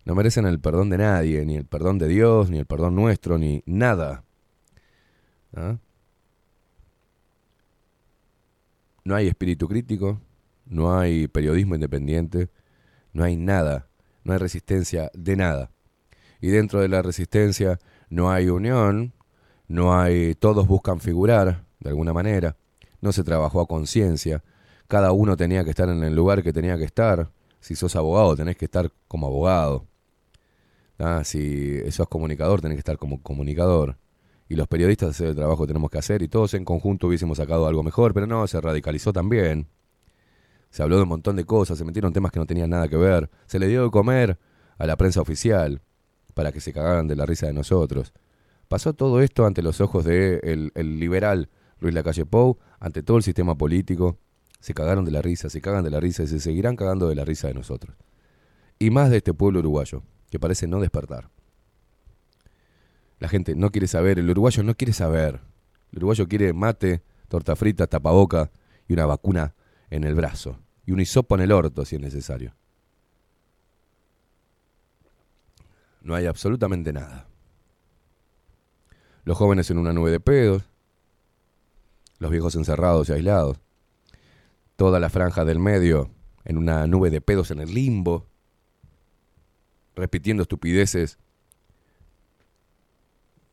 No 0.05 0.15
merecen 0.15 0.45
el 0.45 0.59
perdón 0.59 0.89
de 0.89 0.97
nadie, 0.97 1.45
ni 1.45 1.55
el 1.55 1.65
perdón 1.65 1.97
de 1.99 2.07
Dios, 2.07 2.49
ni 2.49 2.57
el 2.57 2.65
perdón 2.65 2.95
nuestro, 2.95 3.37
ni 3.37 3.63
nada. 3.65 4.23
¿Ah? 5.55 5.77
No 9.03 9.15
hay 9.15 9.27
espíritu 9.27 9.67
crítico, 9.67 10.21
no 10.65 10.97
hay 10.97 11.27
periodismo 11.27 11.75
independiente, 11.75 12.49
no 13.13 13.23
hay 13.23 13.35
nada, 13.37 13.87
no 14.23 14.33
hay 14.33 14.39
resistencia 14.39 15.09
de 15.13 15.35
nada. 15.35 15.71
Y 16.41 16.49
dentro 16.49 16.81
de 16.81 16.87
la 16.87 17.01
resistencia 17.01 17.79
no 18.09 18.31
hay 18.31 18.49
unión, 18.49 19.13
no 19.67 19.99
hay, 19.99 20.35
todos 20.35 20.67
buscan 20.67 20.99
figurar 20.99 21.65
de 21.79 21.89
alguna 21.89 22.13
manera, 22.13 22.57
no 23.01 23.11
se 23.11 23.23
trabajó 23.23 23.61
a 23.61 23.67
conciencia, 23.67 24.43
cada 24.89 25.11
uno 25.11 25.37
tenía 25.37 25.63
que 25.63 25.69
estar 25.69 25.87
en 25.87 26.03
el 26.03 26.15
lugar 26.15 26.41
que 26.41 26.51
tenía 26.51 26.75
que 26.75 26.83
estar. 26.83 27.31
Si 27.59 27.75
sos 27.75 27.95
abogado, 27.95 28.35
tenés 28.35 28.57
que 28.57 28.65
estar 28.65 28.91
como 29.07 29.27
abogado. 29.27 29.85
Ah, 30.97 31.21
si 31.23 31.79
sos 31.91 32.07
comunicador, 32.09 32.59
tenés 32.59 32.75
que 32.75 32.79
estar 32.79 32.97
como 32.97 33.21
comunicador. 33.21 33.97
Y 34.49 34.55
los 34.55 34.67
periodistas 34.67 35.11
hacer 35.11 35.27
el 35.27 35.35
trabajo 35.35 35.61
que 35.61 35.67
tenemos 35.67 35.91
que 35.91 35.99
hacer 35.99 36.23
y 36.23 36.27
todos 36.27 36.55
en 36.55 36.65
conjunto 36.65 37.05
hubiésemos 37.05 37.37
sacado 37.37 37.67
algo 37.67 37.83
mejor, 37.83 38.15
pero 38.15 38.25
no, 38.25 38.47
se 38.47 38.59
radicalizó 38.59 39.13
también. 39.13 39.67
Se 40.71 40.81
habló 40.81 40.95
de 40.95 41.03
un 41.03 41.09
montón 41.09 41.35
de 41.35 41.45
cosas, 41.45 41.77
se 41.77 41.85
metieron 41.85 42.11
temas 42.11 42.31
que 42.31 42.39
no 42.39 42.47
tenían 42.47 42.71
nada 42.71 42.87
que 42.87 42.97
ver. 42.97 43.29
Se 43.45 43.59
le 43.59 43.67
dio 43.67 43.83
de 43.83 43.91
comer 43.91 44.39
a 44.79 44.87
la 44.87 44.97
prensa 44.97 45.21
oficial 45.21 45.83
para 46.33 46.51
que 46.51 46.61
se 46.61 46.73
cagaran 46.73 47.07
de 47.07 47.15
la 47.15 47.27
risa 47.27 47.45
de 47.45 47.53
nosotros. 47.53 48.11
Pasó 48.67 48.93
todo 48.93 49.21
esto 49.21 49.45
ante 49.45 49.61
los 49.61 49.81
ojos 49.81 50.03
de 50.03 50.39
el, 50.41 50.71
el 50.73 50.99
liberal 50.99 51.49
Luis 51.79 51.93
Lacalle 51.93 52.25
Pou, 52.25 52.57
ante 52.79 53.03
todo 53.03 53.17
el 53.17 53.23
sistema 53.23 53.55
político. 53.55 54.17
Se 54.59 54.73
cagaron 54.73 55.05
de 55.05 55.11
la 55.11 55.21
risa, 55.21 55.49
se 55.49 55.61
cagan 55.61 55.83
de 55.83 55.89
la 55.89 55.99
risa 55.99 56.23
y 56.23 56.27
se 56.27 56.39
seguirán 56.39 56.75
cagando 56.75 57.07
de 57.07 57.15
la 57.15 57.25
risa 57.25 57.47
de 57.47 57.53
nosotros. 57.53 57.95
Y 58.77 58.89
más 58.91 59.09
de 59.09 59.17
este 59.17 59.33
pueblo 59.33 59.59
uruguayo, 59.59 60.03
que 60.29 60.39
parece 60.39 60.67
no 60.67 60.79
despertar. 60.79 61.29
La 63.19 63.27
gente 63.27 63.55
no 63.55 63.71
quiere 63.71 63.87
saber, 63.87 64.19
el 64.19 64.29
uruguayo 64.29 64.63
no 64.63 64.75
quiere 64.75 64.93
saber. 64.93 65.41
El 65.91 65.97
uruguayo 65.97 66.27
quiere 66.27 66.53
mate, 66.53 67.03
torta 67.27 67.55
frita, 67.55 67.87
tapaboca 67.87 68.51
y 68.87 68.93
una 68.93 69.05
vacuna 69.05 69.55
en 69.89 70.03
el 70.03 70.15
brazo. 70.15 70.59
Y 70.85 70.91
un 70.91 71.01
hisopo 71.01 71.35
en 71.35 71.41
el 71.41 71.51
orto 71.51 71.85
si 71.85 71.95
es 71.95 72.01
necesario. 72.01 72.55
No 76.01 76.15
hay 76.15 76.25
absolutamente 76.25 76.93
nada. 76.93 77.27
Los 79.25 79.37
jóvenes 79.37 79.69
en 79.69 79.77
una 79.77 79.93
nube 79.93 80.11
de 80.11 80.19
pedos. 80.19 80.63
Los 82.19 82.31
viejos 82.31 82.55
encerrados 82.55 83.09
y 83.09 83.13
aislados. 83.13 83.59
Toda 84.79 85.01
la 85.01 85.09
franja 85.09 85.43
del 85.43 85.59
medio 85.59 86.09
en 86.45 86.57
una 86.57 86.87
nube 86.87 87.09
de 87.09 87.19
pedos 87.19 87.51
en 87.51 87.59
el 87.59 87.73
limbo. 87.73 88.27
Repitiendo 89.93 90.41
estupideces 90.43 91.19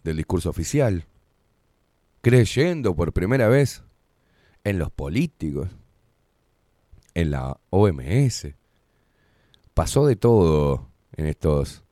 del 0.05 0.19
discurso 0.19 0.49
oficial. 0.51 1.05
Creyendo 2.23 2.95
por 2.95 3.13
primera 3.13 3.49
vez 3.49 3.83
en 4.63 4.79
los 4.79 4.93
políticos. 4.93 5.69
En 7.15 7.33
la 7.33 7.59
OMS. 7.71 8.55
Pasó 9.75 10.07
de 10.07 10.15
todo 10.15 10.91
en 11.17 11.27
estos 11.27 11.83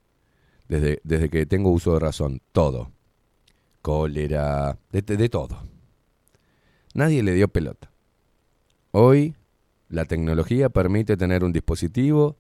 desde, 0.69 1.01
desde 1.02 1.28
que 1.28 1.44
tengo 1.44 1.70
uso 1.73 1.94
de 1.94 1.98
razón, 1.98 2.40
todo. 2.52 2.93
cólera, 3.82 4.78
de, 4.93 5.02
de- 5.02 5.16
de 5.16 5.28
todo. 5.28 5.59
Nadie 6.94 7.23
le 7.24 7.32
dio 7.35 7.48
pelota. 7.48 7.90
Hoy 8.96 9.34
la 9.88 10.04
tecnología 10.04 10.68
permite 10.68 11.16
tener 11.16 11.42
un 11.42 11.52
dispositivo 11.52 12.36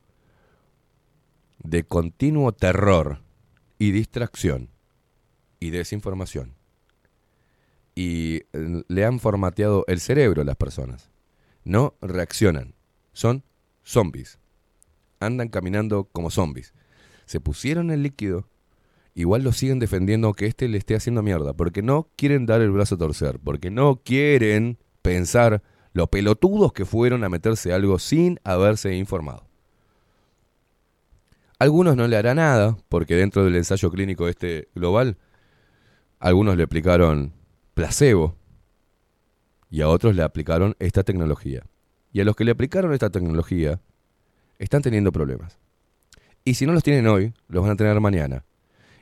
de 1.58 1.82
continuo 1.82 2.52
terror 2.52 3.22
y 3.76 3.90
distracción 3.90 4.68
y 5.58 5.70
desinformación. 5.70 6.54
Y 7.96 8.42
eh, 8.52 8.84
le 8.86 9.04
han 9.04 9.18
formateado 9.18 9.84
el 9.88 9.98
cerebro 9.98 10.42
a 10.42 10.44
las 10.44 10.54
personas. 10.54 11.10
No 11.64 11.96
reaccionan. 12.00 12.76
Son 13.12 13.42
zombies. 13.82 14.38
Andan 15.18 15.48
caminando 15.48 16.04
como 16.04 16.30
zombies. 16.30 16.72
Se 17.26 17.40
pusieron 17.40 17.90
el 17.90 18.04
líquido. 18.04 18.46
Igual 19.16 19.42
lo 19.42 19.50
siguen 19.50 19.80
defendiendo 19.80 20.32
que 20.34 20.46
este 20.46 20.68
le 20.68 20.78
esté 20.78 20.94
haciendo 20.94 21.20
mierda. 21.24 21.52
Porque 21.52 21.82
no 21.82 22.10
quieren 22.14 22.46
dar 22.46 22.60
el 22.60 22.70
brazo 22.70 22.94
a 22.94 22.98
torcer. 22.98 23.40
Porque 23.42 23.72
no 23.72 24.02
quieren 24.04 24.78
pensar 25.02 25.60
lo 25.94 26.08
pelotudos 26.08 26.72
que 26.72 26.84
fueron 26.84 27.24
a 27.24 27.28
meterse 27.30 27.72
algo 27.72 27.98
sin 27.98 28.38
haberse 28.44 28.94
informado. 28.94 29.46
Algunos 31.58 31.96
no 31.96 32.06
le 32.08 32.16
hará 32.16 32.34
nada, 32.34 32.76
porque 32.88 33.14
dentro 33.14 33.44
del 33.44 33.54
ensayo 33.56 33.90
clínico 33.90 34.28
este 34.28 34.68
global, 34.74 35.16
algunos 36.18 36.56
le 36.56 36.64
aplicaron 36.64 37.32
placebo 37.74 38.36
y 39.70 39.80
a 39.80 39.88
otros 39.88 40.16
le 40.16 40.22
aplicaron 40.22 40.76
esta 40.80 41.04
tecnología. 41.04 41.62
Y 42.12 42.20
a 42.20 42.24
los 42.24 42.36
que 42.36 42.44
le 42.44 42.50
aplicaron 42.50 42.92
esta 42.92 43.10
tecnología 43.10 43.80
están 44.58 44.82
teniendo 44.82 45.12
problemas. 45.12 45.58
Y 46.44 46.54
si 46.54 46.66
no 46.66 46.72
los 46.72 46.82
tienen 46.82 47.06
hoy, 47.06 47.32
los 47.48 47.62
van 47.62 47.72
a 47.72 47.76
tener 47.76 47.98
mañana. 48.00 48.44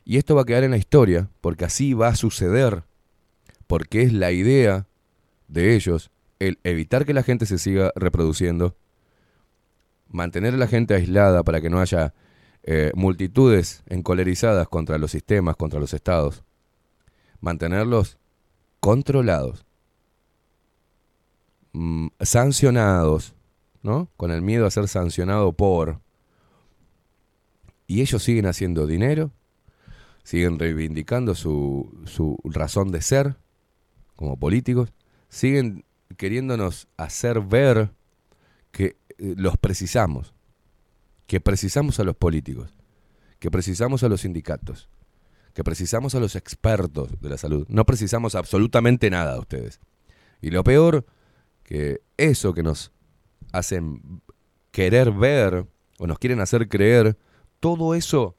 Y 0.04 0.18
esto 0.18 0.34
va 0.34 0.42
a 0.42 0.44
quedar 0.44 0.64
en 0.64 0.72
la 0.72 0.76
historia, 0.76 1.30
porque 1.40 1.64
así 1.64 1.94
va 1.94 2.08
a 2.08 2.16
suceder, 2.16 2.84
porque 3.66 4.02
es 4.02 4.12
la 4.12 4.30
idea 4.30 4.86
de 5.48 5.74
ellos, 5.74 6.10
el 6.48 6.58
evitar 6.64 7.04
que 7.04 7.14
la 7.14 7.22
gente 7.22 7.46
se 7.46 7.58
siga 7.58 7.92
reproduciendo, 7.94 8.76
mantener 10.08 10.54
a 10.54 10.56
la 10.56 10.66
gente 10.66 10.94
aislada 10.94 11.42
para 11.44 11.60
que 11.60 11.70
no 11.70 11.80
haya 11.80 12.14
eh, 12.64 12.90
multitudes 12.94 13.82
encolerizadas 13.86 14.68
contra 14.68 14.98
los 14.98 15.12
sistemas, 15.12 15.56
contra 15.56 15.78
los 15.78 15.94
estados, 15.94 16.42
mantenerlos 17.40 18.18
controlados, 18.80 19.64
mm, 21.72 22.08
sancionados, 22.20 23.34
¿no? 23.82 24.08
Con 24.16 24.32
el 24.32 24.42
miedo 24.42 24.66
a 24.66 24.70
ser 24.70 24.88
sancionado 24.88 25.52
por... 25.52 26.00
Y 27.86 28.00
ellos 28.00 28.22
siguen 28.22 28.46
haciendo 28.46 28.86
dinero, 28.86 29.32
siguen 30.24 30.58
reivindicando 30.58 31.34
su, 31.34 32.02
su 32.06 32.38
razón 32.44 32.90
de 32.90 33.02
ser 33.02 33.36
como 34.16 34.38
políticos, 34.38 34.92
siguen 35.28 35.84
queriéndonos 36.14 36.88
hacer 36.96 37.40
ver 37.40 37.92
que 38.70 38.96
eh, 39.18 39.34
los 39.36 39.56
precisamos, 39.56 40.34
que 41.26 41.40
precisamos 41.40 42.00
a 42.00 42.04
los 42.04 42.16
políticos, 42.16 42.74
que 43.38 43.50
precisamos 43.50 44.02
a 44.02 44.08
los 44.08 44.22
sindicatos, 44.22 44.88
que 45.54 45.64
precisamos 45.64 46.14
a 46.14 46.20
los 46.20 46.36
expertos 46.36 47.20
de 47.20 47.28
la 47.28 47.38
salud. 47.38 47.66
No 47.68 47.84
precisamos 47.84 48.34
absolutamente 48.34 49.10
nada 49.10 49.34
de 49.34 49.40
ustedes. 49.40 49.80
Y 50.40 50.50
lo 50.50 50.64
peor, 50.64 51.04
que 51.62 52.00
eso 52.16 52.54
que 52.54 52.62
nos 52.62 52.92
hacen 53.52 54.22
querer 54.70 55.12
ver 55.12 55.66
o 55.98 56.06
nos 56.06 56.18
quieren 56.18 56.40
hacer 56.40 56.68
creer, 56.68 57.18
todo 57.60 57.94
eso 57.94 58.36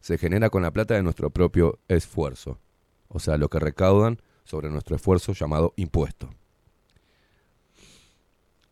se 0.00 0.18
genera 0.18 0.50
con 0.50 0.62
la 0.62 0.72
plata 0.72 0.94
de 0.94 1.02
nuestro 1.02 1.30
propio 1.30 1.78
esfuerzo. 1.88 2.60
O 3.08 3.18
sea, 3.18 3.36
lo 3.38 3.48
que 3.48 3.58
recaudan 3.58 4.20
sobre 4.44 4.70
nuestro 4.70 4.96
esfuerzo 4.96 5.32
llamado 5.32 5.72
impuesto. 5.76 6.30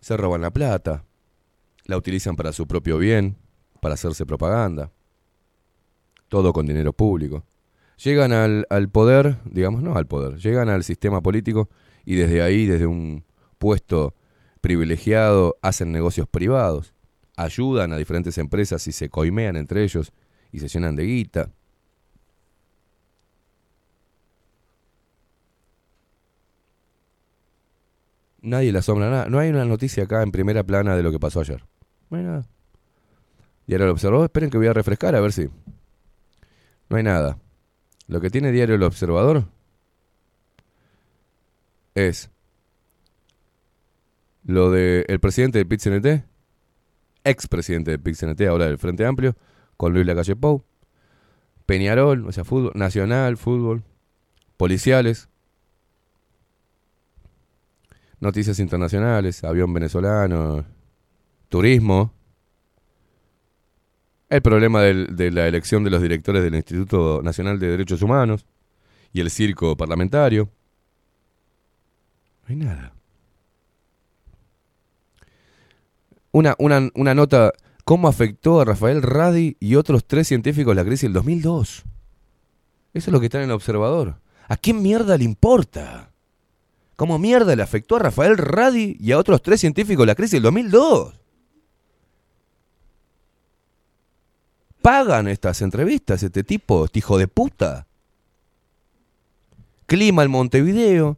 Se 0.05 0.19
roban 0.19 0.43
la 0.43 0.51
plata, 0.51 1.03
la 1.87 1.97
utilizan 1.97 2.37
para 2.37 2.53
su 2.53 2.67
propio 2.67 2.99
bien, 2.99 3.39
para 3.81 3.95
hacerse 3.95 4.27
propaganda, 4.27 4.93
todo 6.29 6.53
con 6.53 6.67
dinero 6.67 6.93
público. 6.93 7.47
Llegan 7.97 8.33
al, 8.33 8.67
al 8.69 8.91
poder, 8.91 9.39
digamos, 9.47 9.83
no 9.83 9.97
al 9.97 10.07
poder, 10.07 10.37
llegan 10.37 10.69
al 10.69 10.85
sistema 10.85 11.23
político 11.23 11.71
y 12.05 12.17
desde 12.17 12.43
ahí, 12.43 12.67
desde 12.67 12.85
un 12.85 13.25
puesto 13.57 14.15
privilegiado, 14.61 15.57
hacen 15.63 15.91
negocios 15.91 16.29
privados, 16.29 16.93
ayudan 17.35 17.95
a 17.95 17.97
diferentes 17.97 18.37
empresas 18.37 18.87
y 18.87 18.93
se 18.93 19.09
coimean 19.09 19.57
entre 19.57 19.85
ellos 19.85 20.13
y 20.53 20.59
se 20.59 20.69
llenan 20.69 20.97
de 20.97 21.05
guita. 21.05 21.51
Nadie 28.45 28.73
le 28.73 28.79
asombra 28.79 29.09
nada. 29.09 29.27
No 29.31 29.39
hay 29.39 29.49
una 29.49 29.65
noticia 29.65 30.05
acá 30.05 30.23
en 30.23 30.31
primera 30.31 30.63
plana 30.63 30.95
de 30.95 31.03
lo 31.03 31.11
que 31.11 31.19
pasó 31.19 31.41
ayer. 31.41 31.65
No 32.11 32.19
hay 32.19 32.25
nada. 32.25 32.47
Diario 33.67 33.87
El 33.87 33.93
Observador, 33.93 34.25
esperen 34.27 34.51
que 34.51 34.59
voy 34.59 34.67
a 34.67 34.75
refrescar 34.75 35.15
a 35.15 35.21
ver 35.21 35.33
si. 35.33 35.49
No 36.91 36.99
hay 36.99 37.03
nada. 37.03 37.39
Lo 38.07 38.21
que 38.21 38.29
tiene 38.29 38.53
Diario 38.53 38.75
El 38.75 38.83
Observador 38.83 39.45
es 41.95 42.31
lo 44.45 44.71
del 44.71 45.07
el 45.09 45.21
presidente 45.21 45.57
del 45.57 45.67
PIT-CNT, 45.67 46.25
ex 47.25 47.49
presidente 47.49 47.93
del 47.93 48.01
PIT-CNT, 48.01 48.43
ahora 48.43 48.67
del 48.67 48.77
Frente 48.77 49.07
Amplio, 49.07 49.37
con 49.79 49.95
Luis 49.95 50.05
Lacalle 50.05 50.37
Pou, 50.37 50.65
Peñarol, 51.65 52.27
o 52.29 52.33
sea, 52.33 52.45
fútbol, 52.45 52.73
nacional, 52.75 53.39
fútbol, 53.39 53.85
policiales, 54.59 55.31
noticias 58.21 58.59
internacionales, 58.59 59.45
avión 59.45 59.73
venezolano, 59.73 60.65
turismo, 61.49 62.13
el 64.29 64.43
problema 64.43 64.83
de 64.83 65.31
la 65.31 65.47
elección 65.47 65.85
de 65.85 65.91
los 65.91 66.03
directores 66.03 66.43
del 66.43 66.55
Instituto 66.55 67.21
Nacional 67.23 67.59
de 67.59 67.69
Derechos 67.69 68.03
Humanos 68.03 68.47
y 69.13 69.21
el 69.21 69.31
circo 69.31 69.77
parlamentario. 69.77 70.51
No 72.43 72.49
hay 72.49 72.57
nada. 72.57 72.93
Una, 76.33 76.57
una, 76.59 76.91
una 76.95 77.15
nota, 77.15 77.53
¿cómo 77.85 78.09
afectó 78.09 78.61
a 78.61 78.65
Rafael 78.65 79.03
Radi 79.03 79.57
y 79.61 79.77
otros 79.77 80.05
tres 80.05 80.27
científicos 80.27 80.75
la 80.75 80.85
crisis 80.85 81.03
del 81.03 81.13
2002? 81.13 81.85
Eso 82.93 83.11
es 83.11 83.13
lo 83.13 83.21
que 83.21 83.27
está 83.27 83.39
en 83.39 83.45
el 83.45 83.53
observador. 83.53 84.21
¿A 84.49 84.57
quién 84.57 84.83
mierda 84.83 85.17
le 85.17 85.25
importa? 85.25 86.11
¿Cómo 86.97 87.19
mierda 87.19 87.57
le 87.57 87.63
afectó 87.63 87.97
a 87.97 88.01
Rafael 88.01 88.39
Radi 88.39 88.97
y 89.01 89.13
a 89.13 89.19
otros 89.19 89.43
tres 89.43 89.61
científicos 89.61 90.07
la 90.07 90.15
crisis 90.15 90.35
del 90.35 90.43
2002? 90.43 91.21
Pagan 94.81 95.29
estas 95.29 95.63
entrevistas 95.63 96.23
este 96.23 96.45
tipo, 96.45 96.85
este 96.85 96.99
hijo 96.99 97.19
de 97.19 97.27
puta. 97.27 97.87
Clima 99.87 100.23
en 100.23 100.31
Montevideo. 100.31 101.17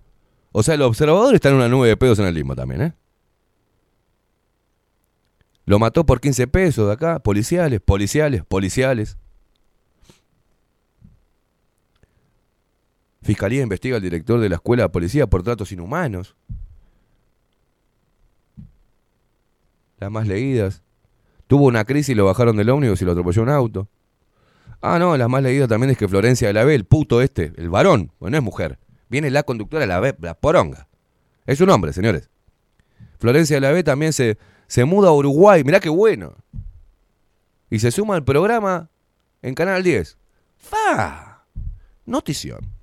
O 0.52 0.62
sea, 0.62 0.74
el 0.74 0.82
observador 0.82 1.34
está 1.34 1.50
en 1.50 1.56
una 1.56 1.68
nube 1.68 1.88
de 1.88 1.96
pedos 1.96 2.18
en 2.18 2.26
el 2.26 2.34
limbo 2.34 2.54
también, 2.54 2.80
¿eh? 2.80 2.92
Lo 5.66 5.80
mató 5.80 6.06
por 6.06 6.20
15 6.20 6.46
pesos 6.46 6.86
de 6.86 6.92
acá, 6.92 7.18
policiales, 7.18 7.80
policiales, 7.80 8.44
policiales. 8.44 9.18
Fiscalía 13.26 13.60
investiga 13.60 13.96
al 13.96 14.02
director 14.02 14.38
de 14.38 14.48
la 14.48 14.54
escuela 14.54 14.84
de 14.84 14.88
policía 14.88 15.26
por 15.26 15.42
tratos 15.42 15.72
inhumanos. 15.72 16.36
Las 19.98 20.12
más 20.12 20.28
leídas. 20.28 20.84
Tuvo 21.48 21.64
una 21.64 21.84
crisis 21.84 22.10
y 22.10 22.14
lo 22.14 22.24
bajaron 22.24 22.56
del 22.56 22.70
ómnibus 22.70 23.02
y 23.02 23.04
lo 23.04 23.10
atropelló 23.10 23.42
un 23.42 23.48
auto. 23.48 23.88
Ah, 24.80 25.00
no, 25.00 25.16
la 25.16 25.26
más 25.26 25.42
leída 25.42 25.66
también 25.66 25.90
es 25.90 25.98
que 25.98 26.06
Florencia 26.06 26.46
de 26.46 26.54
la 26.54 26.62
B, 26.62 26.76
el 26.76 26.84
puto 26.84 27.20
este, 27.20 27.52
el 27.56 27.68
varón, 27.68 28.12
bueno, 28.20 28.34
no 28.34 28.38
es 28.38 28.44
mujer. 28.44 28.78
Viene 29.08 29.28
la 29.30 29.42
conductora 29.42 29.80
de 29.80 29.88
la 29.88 29.98
B, 29.98 30.14
la 30.20 30.34
poronga. 30.34 30.86
Es 31.46 31.60
un 31.60 31.70
hombre, 31.70 31.92
señores. 31.92 32.30
Florencia 33.18 33.56
de 33.56 33.60
la 33.60 33.72
B 33.72 33.82
también 33.82 34.12
se, 34.12 34.38
se 34.68 34.84
muda 34.84 35.08
a 35.08 35.12
Uruguay, 35.12 35.64
mirá 35.64 35.80
qué 35.80 35.88
bueno. 35.88 36.36
Y 37.70 37.80
se 37.80 37.90
suma 37.90 38.14
al 38.14 38.22
programa 38.22 38.88
en 39.42 39.54
Canal 39.54 39.82
10. 39.82 40.16
¡Fa! 40.58 41.44
Notición. 42.04 42.75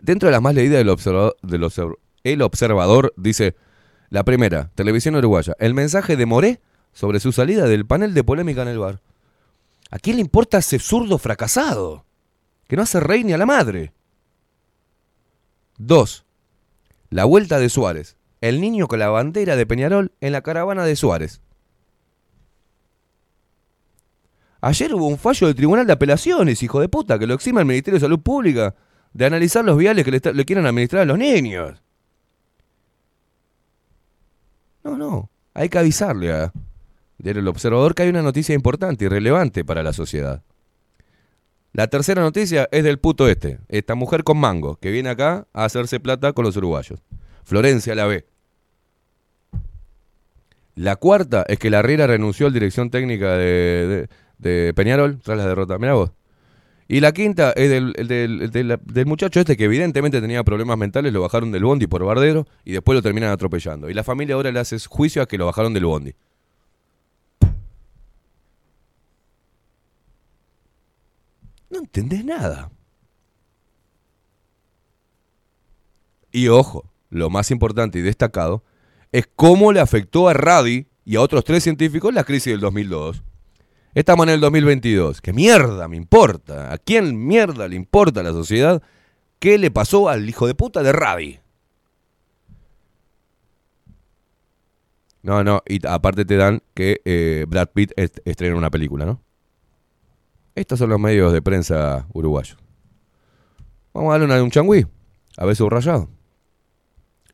Dentro 0.00 0.28
de 0.28 0.32
las 0.32 0.42
más 0.42 0.54
leídas 0.54 0.78
del 0.78 0.88
observador, 0.88 1.98
El 2.22 2.42
Observador 2.42 3.14
dice, 3.16 3.56
la 4.10 4.24
primera, 4.24 4.70
televisión 4.74 5.16
uruguaya, 5.16 5.54
el 5.58 5.74
mensaje 5.74 6.16
de 6.16 6.26
Moré 6.26 6.60
sobre 6.92 7.20
su 7.20 7.32
salida 7.32 7.66
del 7.66 7.86
panel 7.86 8.14
de 8.14 8.24
polémica 8.24 8.62
en 8.62 8.68
el 8.68 8.78
bar. 8.78 9.00
¿A 9.90 9.98
quién 9.98 10.16
le 10.16 10.22
importa 10.22 10.58
ese 10.58 10.78
zurdo 10.78 11.18
fracasado? 11.18 12.04
Que 12.66 12.76
no 12.76 12.82
hace 12.82 13.00
rey 13.00 13.24
ni 13.24 13.32
a 13.32 13.38
la 13.38 13.46
madre. 13.46 13.92
Dos, 15.78 16.24
la 17.10 17.24
vuelta 17.24 17.58
de 17.58 17.68
Suárez. 17.68 18.16
El 18.40 18.60
niño 18.60 18.88
con 18.88 18.98
la 18.98 19.08
bandera 19.08 19.56
de 19.56 19.66
Peñarol 19.66 20.12
en 20.20 20.32
la 20.32 20.42
caravana 20.42 20.84
de 20.84 20.96
Suárez. 20.96 21.40
Ayer 24.60 24.94
hubo 24.94 25.06
un 25.06 25.18
fallo 25.18 25.46
del 25.46 25.56
Tribunal 25.56 25.86
de 25.86 25.92
Apelaciones, 25.92 26.62
hijo 26.62 26.80
de 26.80 26.88
puta, 26.88 27.18
que 27.18 27.26
lo 27.26 27.34
exima 27.34 27.60
el 27.60 27.66
Ministerio 27.66 27.96
de 27.96 28.04
Salud 28.04 28.20
Pública 28.20 28.74
de 29.16 29.24
analizar 29.24 29.64
los 29.64 29.78
viales 29.78 30.04
que 30.04 30.10
le, 30.10 30.44
quieren 30.44 30.66
administrar 30.66 31.02
a 31.02 31.06
los 31.06 31.16
niños. 31.16 31.80
No, 34.84 34.98
no. 34.98 35.30
Hay 35.54 35.70
que 35.70 35.78
avisarle 35.78 36.32
a 36.32 36.52
del 37.16 37.48
observador 37.48 37.94
que 37.94 38.02
hay 38.02 38.10
una 38.10 38.20
noticia 38.20 38.54
importante 38.54 39.06
y 39.06 39.08
relevante 39.08 39.64
para 39.64 39.82
la 39.82 39.94
sociedad. 39.94 40.42
La 41.72 41.86
tercera 41.86 42.20
noticia 42.20 42.68
es 42.70 42.84
del 42.84 42.98
puto 42.98 43.26
este, 43.26 43.58
esta 43.68 43.94
mujer 43.94 44.22
con 44.22 44.36
mango, 44.36 44.76
que 44.76 44.90
viene 44.90 45.08
acá 45.08 45.46
a 45.54 45.64
hacerse 45.64 45.98
plata 45.98 46.34
con 46.34 46.44
los 46.44 46.58
uruguayos. 46.58 47.02
Florencia 47.42 47.94
la 47.94 48.04
ve. 48.04 48.26
La 50.74 50.96
cuarta 50.96 51.46
es 51.48 51.58
que 51.58 51.70
la 51.70 51.80
Riera 51.80 52.06
renunció 52.06 52.48
al 52.48 52.52
dirección 52.52 52.90
técnica 52.90 53.34
de 53.38 54.08
Peñarol 54.76 55.20
tras 55.22 55.38
la 55.38 55.46
derrota. 55.46 55.78
Mirá 55.78 55.94
vos. 55.94 56.15
Y 56.88 57.00
la 57.00 57.12
quinta 57.12 57.50
es 57.52 57.68
del, 57.68 57.92
el 57.96 58.06
del- 58.08 58.42
el 58.42 58.50
del- 58.52 58.78
del 58.84 59.06
muchacho 59.06 59.40
este 59.40 59.56
que 59.56 59.64
evidentemente 59.64 60.20
tenía 60.20 60.44
problemas 60.44 60.78
mentales, 60.78 61.12
lo 61.12 61.20
bajaron 61.22 61.50
del 61.50 61.64
bondi 61.64 61.86
por 61.88 62.04
bardero 62.04 62.46
y 62.64 62.72
después 62.72 62.94
lo 62.94 63.02
terminan 63.02 63.30
atropellando. 63.30 63.90
Y 63.90 63.94
la 63.94 64.04
familia 64.04 64.36
ahora 64.36 64.52
le 64.52 64.60
hace 64.60 64.78
juicio 64.86 65.20
a 65.22 65.26
que 65.26 65.36
lo 65.38 65.46
bajaron 65.46 65.74
del 65.74 65.84
bondi. 65.84 66.14
No 71.70 71.78
entendés 71.78 72.24
nada. 72.24 72.70
Y 76.32 76.48
ojo, 76.48 76.90
lo 77.10 77.30
más 77.30 77.50
importante 77.50 77.98
y 77.98 78.02
destacado 78.02 78.62
es 79.12 79.26
cómo 79.34 79.72
le 79.72 79.80
afectó 79.80 80.28
a 80.28 80.34
Radi 80.34 80.86
y 81.04 81.16
a 81.16 81.20
otros 81.20 81.44
tres 81.44 81.62
científicos 81.62 82.12
la 82.12 82.24
crisis 82.24 82.52
del 82.52 82.60
2002. 82.60 83.22
Estamos 83.96 84.26
en 84.26 84.34
el 84.34 84.40
2022. 84.40 85.22
¿Qué 85.22 85.32
mierda 85.32 85.88
me 85.88 85.96
importa? 85.96 86.70
¿A 86.70 86.76
quién 86.76 87.26
mierda 87.26 87.66
le 87.66 87.76
importa 87.76 88.20
a 88.20 88.24
la 88.24 88.32
sociedad 88.32 88.82
qué 89.38 89.56
le 89.56 89.70
pasó 89.70 90.10
al 90.10 90.28
hijo 90.28 90.46
de 90.46 90.54
puta 90.54 90.82
de 90.82 90.92
Radi? 90.92 91.40
No, 95.22 95.42
no, 95.42 95.62
y 95.66 95.84
aparte 95.86 96.26
te 96.26 96.36
dan 96.36 96.62
que 96.74 97.00
eh, 97.06 97.46
Brad 97.48 97.68
Pitt 97.72 97.92
est- 97.96 98.18
estrena 98.26 98.54
una 98.54 98.70
película, 98.70 99.06
¿no? 99.06 99.22
Estos 100.54 100.78
son 100.78 100.90
los 100.90 101.00
medios 101.00 101.32
de 101.32 101.40
prensa 101.40 102.06
uruguayos. 102.12 102.58
Vamos 103.94 104.10
a 104.10 104.12
darle 104.12 104.26
una 104.26 104.36
de 104.36 104.42
un 104.42 104.50
changüí, 104.50 104.86
a 105.38 105.46
ver 105.46 105.56
subrayado. 105.56 106.10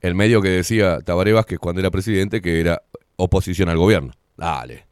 El 0.01 0.15
medio 0.15 0.41
que 0.41 0.49
decía 0.51 1.01
Tabaré 1.01 1.33
Vázquez 1.33 1.59
cuando 1.59 1.81
era 1.81 1.91
presidente 1.91 2.41
que 2.41 2.61
era 2.61 2.83
oposición 3.17 3.69
al 3.69 3.79
gobierno. 3.79 4.13
Dale. 4.37 4.87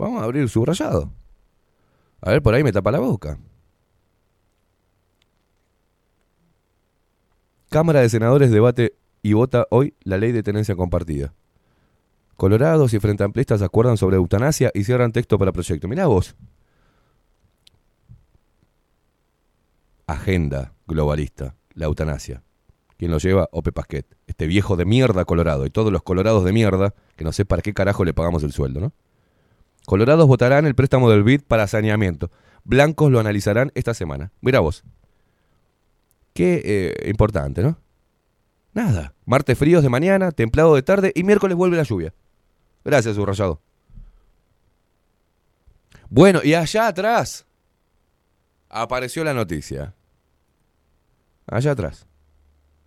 Vamos 0.00 0.22
a 0.22 0.24
abrir 0.24 0.48
subrayado. 0.48 1.12
A 2.22 2.30
ver, 2.30 2.40
por 2.42 2.54
ahí 2.54 2.64
me 2.64 2.72
tapa 2.72 2.90
la 2.90 3.00
boca. 3.00 3.38
Cámara 7.68 8.00
de 8.00 8.08
Senadores 8.08 8.50
debate 8.50 8.94
y 9.20 9.34
vota 9.34 9.66
hoy 9.70 9.94
la 10.02 10.16
ley 10.16 10.32
de 10.32 10.42
tenencia 10.42 10.74
compartida. 10.74 11.34
Colorados 12.36 12.94
y 12.94 12.98
Frente 12.98 13.24
acuerdan 13.62 13.98
sobre 13.98 14.16
eutanasia 14.16 14.70
y 14.72 14.84
cierran 14.84 15.12
texto 15.12 15.38
para 15.38 15.52
proyecto. 15.52 15.86
Mirá 15.86 16.06
vos. 16.06 16.34
Agenda 20.06 20.72
globalista, 20.86 21.56
la 21.74 21.84
eutanasia. 21.84 22.42
¿Quién 22.96 23.10
lo 23.10 23.18
lleva? 23.18 23.50
Ope 23.52 23.70
Pasquet. 23.70 24.06
Este 24.26 24.46
viejo 24.46 24.76
de 24.76 24.86
mierda 24.86 25.26
colorado. 25.26 25.66
Y 25.66 25.70
todos 25.70 25.92
los 25.92 26.02
colorados 26.02 26.42
de 26.44 26.52
mierda, 26.52 26.94
que 27.16 27.24
no 27.24 27.32
sé 27.32 27.44
para 27.44 27.60
qué 27.60 27.74
carajo 27.74 28.06
le 28.06 28.14
pagamos 28.14 28.42
el 28.42 28.52
sueldo, 28.52 28.80
¿no? 28.80 28.92
Colorados 29.90 30.28
votarán 30.28 30.66
el 30.66 30.76
préstamo 30.76 31.10
del 31.10 31.24
BID 31.24 31.40
para 31.48 31.66
saneamiento. 31.66 32.30
Blancos 32.62 33.10
lo 33.10 33.18
analizarán 33.18 33.72
esta 33.74 33.92
semana. 33.92 34.30
Mira 34.40 34.60
vos. 34.60 34.84
Qué 36.32 36.62
eh, 36.64 37.10
importante, 37.10 37.60
¿no? 37.60 37.76
Nada. 38.72 39.14
Martes 39.24 39.58
fríos 39.58 39.82
de 39.82 39.88
mañana, 39.88 40.30
templado 40.30 40.76
de 40.76 40.84
tarde 40.84 41.10
y 41.12 41.24
miércoles 41.24 41.56
vuelve 41.56 41.76
la 41.76 41.82
lluvia. 41.82 42.14
Gracias, 42.84 43.16
subrayado. 43.16 43.62
Bueno, 46.08 46.38
y 46.44 46.54
allá 46.54 46.86
atrás 46.86 47.44
apareció 48.68 49.24
la 49.24 49.34
noticia. 49.34 49.96
Allá 51.48 51.72
atrás. 51.72 52.06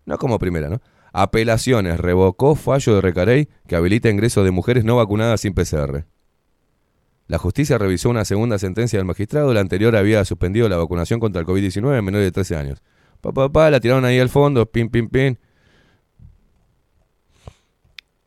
No 0.05 0.17
como 0.17 0.39
primera, 0.39 0.69
¿no? 0.69 0.81
Apelaciones. 1.11 1.99
Revocó 1.99 2.55
fallo 2.55 2.95
de 2.95 3.01
Recarey 3.01 3.49
que 3.67 3.75
habilita 3.75 4.09
ingreso 4.09 4.45
de 4.45 4.51
mujeres 4.51 4.85
no 4.85 4.95
vacunadas 4.95 5.41
sin 5.41 5.53
PCR. 5.53 6.05
La 7.27 7.37
justicia 7.37 7.77
revisó 7.77 8.09
una 8.09 8.25
segunda 8.25 8.59
sentencia 8.59 8.99
del 8.99 9.05
magistrado. 9.05 9.53
La 9.53 9.61
anterior 9.61 9.95
había 9.95 10.25
suspendido 10.25 10.67
la 10.69 10.77
vacunación 10.77 11.19
contra 11.19 11.41
el 11.41 11.47
COVID-19 11.47 11.97
en 11.97 12.05
menores 12.05 12.27
de 12.27 12.31
13 12.31 12.55
años. 12.55 12.83
Pa, 13.21 13.31
pa, 13.31 13.49
pa, 13.49 13.69
la 13.69 13.79
tiraron 13.79 14.05
ahí 14.05 14.19
al 14.19 14.29
fondo. 14.29 14.65
Pin, 14.65 14.89
pin, 14.89 15.09
pin. 15.09 15.39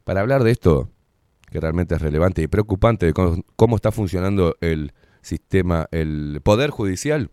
Para 0.04 0.20
hablar 0.20 0.44
de 0.44 0.52
esto, 0.52 0.90
que 1.50 1.60
realmente 1.60 1.94
es 1.94 2.00
relevante 2.00 2.42
y 2.42 2.46
preocupante 2.46 3.06
de 3.06 3.12
cómo, 3.12 3.42
cómo 3.56 3.76
está 3.76 3.92
funcionando 3.92 4.56
el 4.60 4.92
sistema, 5.20 5.88
el 5.90 6.40
poder 6.42 6.70
judicial, 6.70 7.30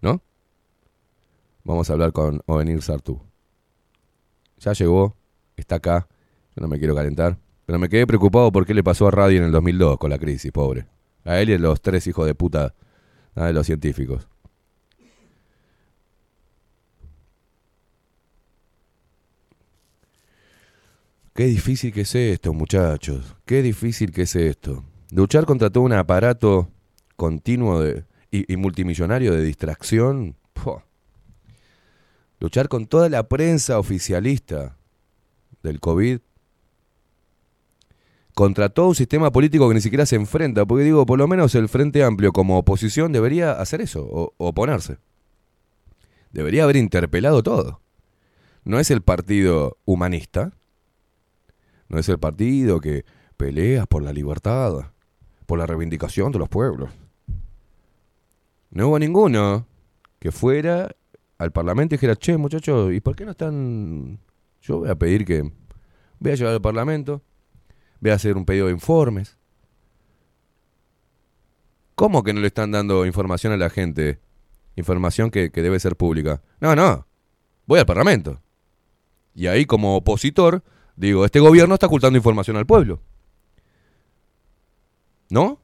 ¿no? 0.00 0.22
Vamos 1.64 1.90
a 1.90 1.92
hablar 1.92 2.12
con 2.12 2.40
Ovenir 2.46 2.82
Sartú. 2.82 3.20
Ya 4.58 4.72
llegó, 4.72 5.16
está 5.56 5.76
acá, 5.76 6.08
yo 6.56 6.62
no 6.62 6.68
me 6.68 6.78
quiero 6.78 6.94
calentar, 6.94 7.38
pero 7.68 7.78
me 7.78 7.90
quedé 7.90 8.06
preocupado 8.06 8.50
por 8.50 8.64
qué 8.64 8.72
le 8.72 8.82
pasó 8.82 9.08
a 9.08 9.10
Radio 9.10 9.36
en 9.36 9.44
el 9.44 9.52
2002 9.52 9.98
con 9.98 10.08
la 10.08 10.18
crisis, 10.18 10.50
pobre. 10.50 10.86
A 11.26 11.38
él 11.38 11.50
y 11.50 11.52
a 11.52 11.58
los 11.58 11.82
tres 11.82 12.06
hijos 12.06 12.24
de 12.24 12.34
puta 12.34 12.74
de 13.34 13.52
los 13.52 13.66
científicos. 13.66 14.26
Qué 21.34 21.44
difícil 21.44 21.92
que 21.92 22.00
es 22.00 22.14
esto, 22.14 22.54
muchachos. 22.54 23.36
Qué 23.44 23.60
difícil 23.60 24.12
que 24.12 24.22
es 24.22 24.34
esto. 24.34 24.82
Luchar 25.10 25.44
contra 25.44 25.68
todo 25.68 25.84
un 25.84 25.92
aparato 25.92 26.70
continuo 27.16 27.84
y, 28.30 28.56
multimillonario 28.56 29.34
de 29.34 29.42
distracción. 29.42 30.36
Luchar 32.40 32.70
con 32.70 32.86
toda 32.86 33.10
la 33.10 33.28
prensa 33.28 33.78
oficialista 33.78 34.78
del 35.62 35.80
COVID. 35.80 36.20
Contra 38.38 38.68
todo 38.68 38.86
un 38.86 38.94
sistema 38.94 39.32
político 39.32 39.66
que 39.66 39.74
ni 39.74 39.80
siquiera 39.80 40.06
se 40.06 40.14
enfrenta. 40.14 40.64
Porque 40.64 40.84
digo, 40.84 41.04
por 41.06 41.18
lo 41.18 41.26
menos 41.26 41.56
el 41.56 41.68
Frente 41.68 42.04
Amplio 42.04 42.30
como 42.32 42.56
oposición 42.56 43.10
debería 43.10 43.50
hacer 43.50 43.80
eso, 43.80 44.06
o, 44.08 44.32
oponerse. 44.36 44.98
Debería 46.30 46.62
haber 46.62 46.76
interpelado 46.76 47.42
todo. 47.42 47.80
No 48.62 48.78
es 48.78 48.92
el 48.92 49.02
partido 49.02 49.76
humanista, 49.84 50.52
no 51.88 51.98
es 51.98 52.08
el 52.08 52.20
partido 52.20 52.80
que 52.80 53.04
pelea 53.36 53.86
por 53.86 54.04
la 54.04 54.12
libertad, 54.12 54.92
por 55.46 55.58
la 55.58 55.66
reivindicación 55.66 56.30
de 56.30 56.38
los 56.38 56.48
pueblos. 56.48 56.90
No 58.70 58.86
hubo 58.86 59.00
ninguno 59.00 59.66
que 60.20 60.30
fuera 60.30 60.94
al 61.38 61.50
Parlamento 61.50 61.96
y 61.96 61.98
dijera, 61.98 62.14
che, 62.14 62.36
muchachos, 62.36 62.92
¿y 62.92 63.00
por 63.00 63.16
qué 63.16 63.24
no 63.24 63.32
están...? 63.32 64.20
Yo 64.62 64.78
voy 64.78 64.90
a 64.90 64.94
pedir 64.94 65.24
que... 65.24 65.42
Voy 66.20 66.30
a 66.30 66.34
llevar 66.36 66.54
al 66.54 66.62
Parlamento, 66.62 67.20
voy 68.00 68.10
a 68.10 68.14
hacer 68.14 68.36
un 68.36 68.44
pedido 68.44 68.66
de 68.66 68.72
informes. 68.72 69.36
¿Cómo 71.94 72.22
que 72.22 72.32
no 72.32 72.40
le 72.40 72.46
están 72.46 72.70
dando 72.70 73.06
información 73.06 73.52
a 73.52 73.56
la 73.56 73.70
gente? 73.70 74.20
Información 74.76 75.30
que, 75.30 75.50
que 75.50 75.62
debe 75.62 75.80
ser 75.80 75.96
pública. 75.96 76.42
No, 76.60 76.76
no. 76.76 77.06
Voy 77.66 77.80
al 77.80 77.86
Parlamento. 77.86 78.40
Y 79.34 79.46
ahí 79.46 79.66
como 79.66 79.96
opositor 79.96 80.62
digo, 80.96 81.24
este 81.24 81.40
gobierno 81.40 81.74
está 81.74 81.86
ocultando 81.86 82.16
información 82.16 82.56
al 82.56 82.66
pueblo. 82.66 83.00
¿No? 85.30 85.60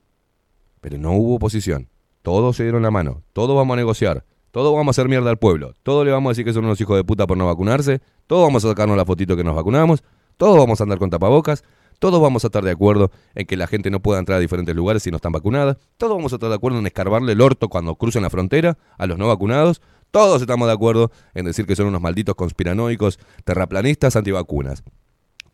Pero 0.81 0.98
no 0.98 1.12
hubo 1.12 1.36
oposición. 1.36 1.89
Todos 2.23 2.56
se 2.56 2.62
dieron 2.62 2.82
la 2.82 2.90
mano. 2.90 3.23
Todos 3.32 3.56
vamos 3.56 3.74
a 3.74 3.77
negociar. 3.77 4.24
Todos 4.51 4.73
vamos 4.73 4.89
a 4.89 4.90
hacer 4.93 5.09
mierda 5.09 5.31
al 5.31 5.39
pueblo. 5.39 5.74
Todos 5.82 6.05
le 6.06 6.12
vamos 6.12 6.31
a 6.31 6.32
decir 6.32 6.44
que 6.44 6.52
son 6.52 6.65
unos 6.65 6.81
hijos 6.81 6.97
de 6.97 7.05
puta 7.05 7.27
por 7.27 7.36
no 7.36 7.47
vacunarse. 7.47 8.01
Todos 8.27 8.44
vamos 8.47 8.65
a 8.65 8.69
sacarnos 8.69 8.97
la 8.97 9.05
fotito 9.05 9.36
que 9.36 9.44
nos 9.44 9.56
vacunamos. 9.56 10.05
Todos 10.36 10.56
vamos 10.56 10.81
a 10.81 10.85
andar 10.85 10.98
con 10.98 11.11
tapabocas. 11.11 11.65
Todos 12.05 12.20
vamos 12.20 12.44
a 12.44 12.48
estar 12.48 12.62
de 12.62 12.70
acuerdo 12.70 13.10
en 13.35 13.47
que 13.47 13.56
la 13.56 13.66
gente 13.66 13.90
no 13.90 13.98
pueda 13.98 14.18
entrar 14.18 14.36
a 14.36 14.39
diferentes 14.39 14.76
lugares 14.76 15.02
si 15.02 15.10
no 15.10 15.16
están 15.16 15.32
vacunadas. 15.32 15.78
Todos 15.97 16.14
vamos 16.14 16.35
a 16.35 16.36
estar 16.36 16.51
de 16.51 16.55
acuerdo 16.55 16.78
en 16.78 16.86
escarbarle 16.86 17.32
el 17.32 17.40
orto 17.40 17.70
cuando 17.70 17.94
crucen 17.94 18.20
la 18.20 18.28
frontera 18.28 18.76
a 18.98 19.06
los 19.06 19.16
no 19.16 19.26
vacunados. 19.26 19.81
Todos 20.10 20.43
estamos 20.43 20.68
de 20.68 20.74
acuerdo 20.74 21.10
en 21.32 21.47
decir 21.47 21.64
que 21.64 21.74
son 21.74 21.86
unos 21.86 22.02
malditos 22.02 22.35
conspiranoicos, 22.35 23.18
terraplanistas, 23.44 24.16
antivacunas. 24.16 24.85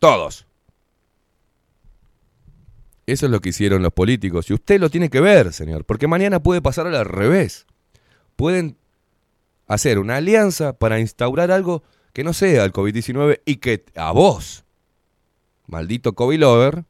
Todos. 0.01 0.48
Eso 3.06 3.27
es 3.27 3.31
lo 3.31 3.40
que 3.40 3.51
hicieron 3.51 3.81
los 3.85 3.93
políticos. 3.93 4.51
Y 4.51 4.55
usted 4.55 4.81
lo 4.81 4.90
tiene 4.90 5.09
que 5.09 5.20
ver, 5.20 5.52
señor, 5.52 5.85
porque 5.85 6.09
mañana 6.09 6.43
puede 6.43 6.60
pasar 6.60 6.89
al 6.89 7.05
revés. 7.05 7.64
Pueden 8.35 8.77
hacer 9.68 10.01
una 10.01 10.16
alianza 10.16 10.72
para 10.72 10.98
instaurar 10.98 11.52
algo 11.52 11.85
que 12.12 12.24
no 12.24 12.32
sea 12.32 12.64
el 12.64 12.72
COVID-19 12.72 13.40
y 13.44 13.59
que 13.59 13.85
a 13.94 14.10
vos, 14.10 14.64
maldito 15.70 16.14
COVID 16.14 16.40
lover, 16.40 16.84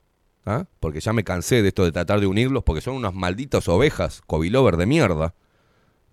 ¿ah? 0.47 0.65
porque 0.81 1.01
ya 1.01 1.13
me 1.13 1.25
cansé 1.25 1.63
de 1.63 1.69
esto 1.69 1.85
de 1.85 1.93
tratar 1.93 2.21
de 2.21 2.27
unirlos 2.27 2.65
porque 2.65 2.81
son 2.81 2.97
unas 2.97 3.15
malditas 3.15 3.69
ovejas 3.69 4.23
COVID 4.27 4.51
lover 4.51 4.77
de 4.77 4.87
mierda, 4.87 5.35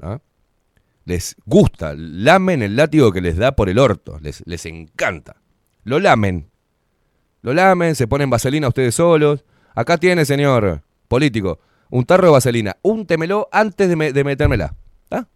¿ah? 0.02 0.20
Les 1.06 1.38
gusta, 1.46 1.94
lamen 1.96 2.62
el 2.62 2.76
látigo 2.76 3.14
que 3.14 3.22
les 3.22 3.38
da 3.38 3.54
por 3.54 3.70
el 3.70 3.80
orto, 3.80 4.20
les, 4.20 4.44
les 4.46 4.66
encanta. 4.66 5.38
Lo 5.86 6.02
lamen. 6.02 6.52
Lo 7.42 7.54
lamen, 7.54 7.96
se 7.96 8.08
ponen 8.08 8.30
vaselina 8.30 8.68
ustedes 8.68 8.96
solos. 8.96 9.46
Acá 9.74 9.98
tiene, 9.98 10.26
señor 10.26 10.84
político, 11.08 11.60
un 11.90 12.04
tarro 12.04 12.26
de 12.26 12.32
vaselina. 12.32 12.76
Úntemelo 12.82 13.48
antes 13.54 13.88
de, 13.88 14.12
de 14.12 14.24
metérmela. 14.26 14.76
¿ah? 15.10 15.28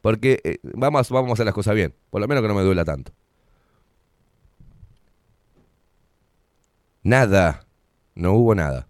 Porque 0.00 0.40
eh, 0.44 0.58
vamos, 0.62 1.10
vamos 1.10 1.28
a 1.28 1.32
hacer 1.34 1.44
las 1.44 1.54
cosas 1.54 1.74
bien. 1.74 1.94
Por 2.08 2.22
lo 2.22 2.28
menos 2.28 2.40
que 2.40 2.48
no 2.48 2.54
me 2.54 2.62
duela 2.62 2.86
tanto. 2.86 3.12
Nada. 7.02 7.66
No 8.14 8.32
hubo 8.32 8.54
nada. 8.54 8.88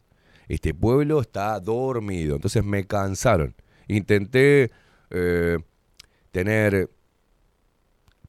Este 0.49 0.73
pueblo 0.75 1.21
está 1.21 1.59
dormido. 1.61 2.37
Entonces 2.37 2.65
me 2.65 2.87
cansaron. 2.87 3.55
Intenté 3.87 4.71
eh, 5.11 5.59
tener 6.31 6.91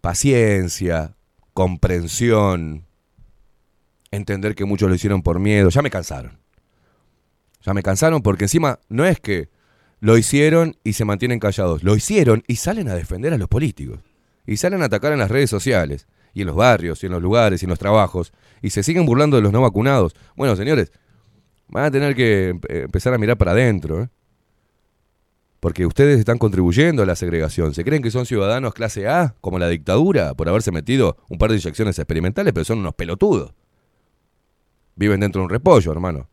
paciencia, 0.01 1.15
comprensión, 1.53 2.85
entender 4.11 4.55
que 4.55 4.65
muchos 4.65 4.89
lo 4.89 4.95
hicieron 4.95 5.21
por 5.21 5.39
miedo. 5.39 5.69
Ya 5.69 5.81
me 5.81 5.89
cansaron. 5.89 6.39
Ya 7.61 7.73
me 7.73 7.83
cansaron 7.83 8.21
porque 8.21 8.45
encima 8.45 8.79
no 8.89 9.05
es 9.05 9.19
que 9.19 9.49
lo 9.99 10.17
hicieron 10.17 10.77
y 10.83 10.93
se 10.93 11.05
mantienen 11.05 11.39
callados. 11.39 11.83
Lo 11.83 11.95
hicieron 11.95 12.43
y 12.47 12.55
salen 12.55 12.87
a 12.87 12.95
defender 12.95 13.33
a 13.33 13.37
los 13.37 13.49
políticos. 13.49 13.99
Y 14.45 14.57
salen 14.57 14.81
a 14.81 14.85
atacar 14.85 15.11
en 15.11 15.19
las 15.19 15.29
redes 15.29 15.49
sociales. 15.49 16.07
Y 16.33 16.41
en 16.41 16.47
los 16.47 16.55
barrios, 16.55 17.03
y 17.03 17.07
en 17.07 17.11
los 17.11 17.21
lugares, 17.21 17.61
y 17.61 17.65
en 17.65 17.69
los 17.69 17.79
trabajos. 17.79 18.31
Y 18.61 18.69
se 18.69 18.83
siguen 18.83 19.05
burlando 19.05 19.37
de 19.37 19.43
los 19.43 19.51
no 19.51 19.61
vacunados. 19.61 20.15
Bueno, 20.35 20.55
señores, 20.55 20.91
van 21.67 21.85
a 21.85 21.91
tener 21.91 22.15
que 22.15 22.49
em- 22.49 22.61
empezar 22.69 23.13
a 23.13 23.17
mirar 23.17 23.37
para 23.37 23.51
adentro. 23.51 24.03
¿eh? 24.03 24.09
Porque 25.59 25.85
ustedes 25.85 26.19
están 26.19 26.37
contribuyendo 26.37 27.03
a 27.03 27.05
la 27.05 27.15
segregación. 27.15 27.73
Se 27.73 27.83
creen 27.83 28.01
que 28.01 28.11
son 28.11 28.25
ciudadanos 28.25 28.73
clase 28.73 29.07
A, 29.07 29.35
como 29.41 29.59
la 29.59 29.67
dictadura, 29.67 30.33
por 30.33 30.47
haberse 30.47 30.71
metido 30.71 31.17
un 31.29 31.37
par 31.37 31.49
de 31.49 31.57
inyecciones 31.57 31.99
experimentales, 31.99 32.53
pero 32.53 32.63
son 32.63 32.79
unos 32.79 32.93
pelotudos. 32.95 33.53
Viven 34.95 35.19
dentro 35.19 35.41
de 35.41 35.45
un 35.45 35.49
repollo, 35.49 35.91
hermano. 35.91 36.29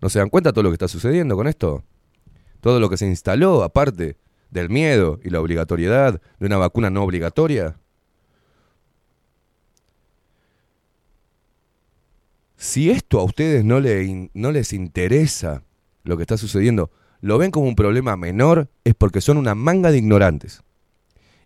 ¿No 0.00 0.08
se 0.08 0.18
dan 0.18 0.30
cuenta 0.30 0.52
todo 0.52 0.62
lo 0.62 0.70
que 0.70 0.74
está 0.74 0.88
sucediendo 0.88 1.36
con 1.36 1.46
esto? 1.46 1.84
Todo 2.60 2.80
lo 2.80 2.88
que 2.88 2.96
se 2.96 3.06
instaló, 3.06 3.62
aparte 3.62 4.16
del 4.50 4.68
miedo 4.70 5.18
y 5.22 5.30
la 5.30 5.40
obligatoriedad 5.40 6.20
de 6.38 6.46
una 6.46 6.56
vacuna 6.58 6.90
no 6.90 7.02
obligatoria. 7.02 7.78
Si 12.66 12.90
esto 12.90 13.20
a 13.20 13.22
ustedes 13.22 13.64
no, 13.64 13.78
le 13.78 14.28
no 14.34 14.50
les 14.50 14.72
interesa 14.72 15.62
lo 16.02 16.16
que 16.16 16.24
está 16.24 16.36
sucediendo, 16.36 16.90
lo 17.20 17.38
ven 17.38 17.52
como 17.52 17.68
un 17.68 17.76
problema 17.76 18.16
menor, 18.16 18.68
es 18.82 18.96
porque 18.96 19.20
son 19.20 19.36
una 19.36 19.54
manga 19.54 19.92
de 19.92 19.98
ignorantes. 19.98 20.64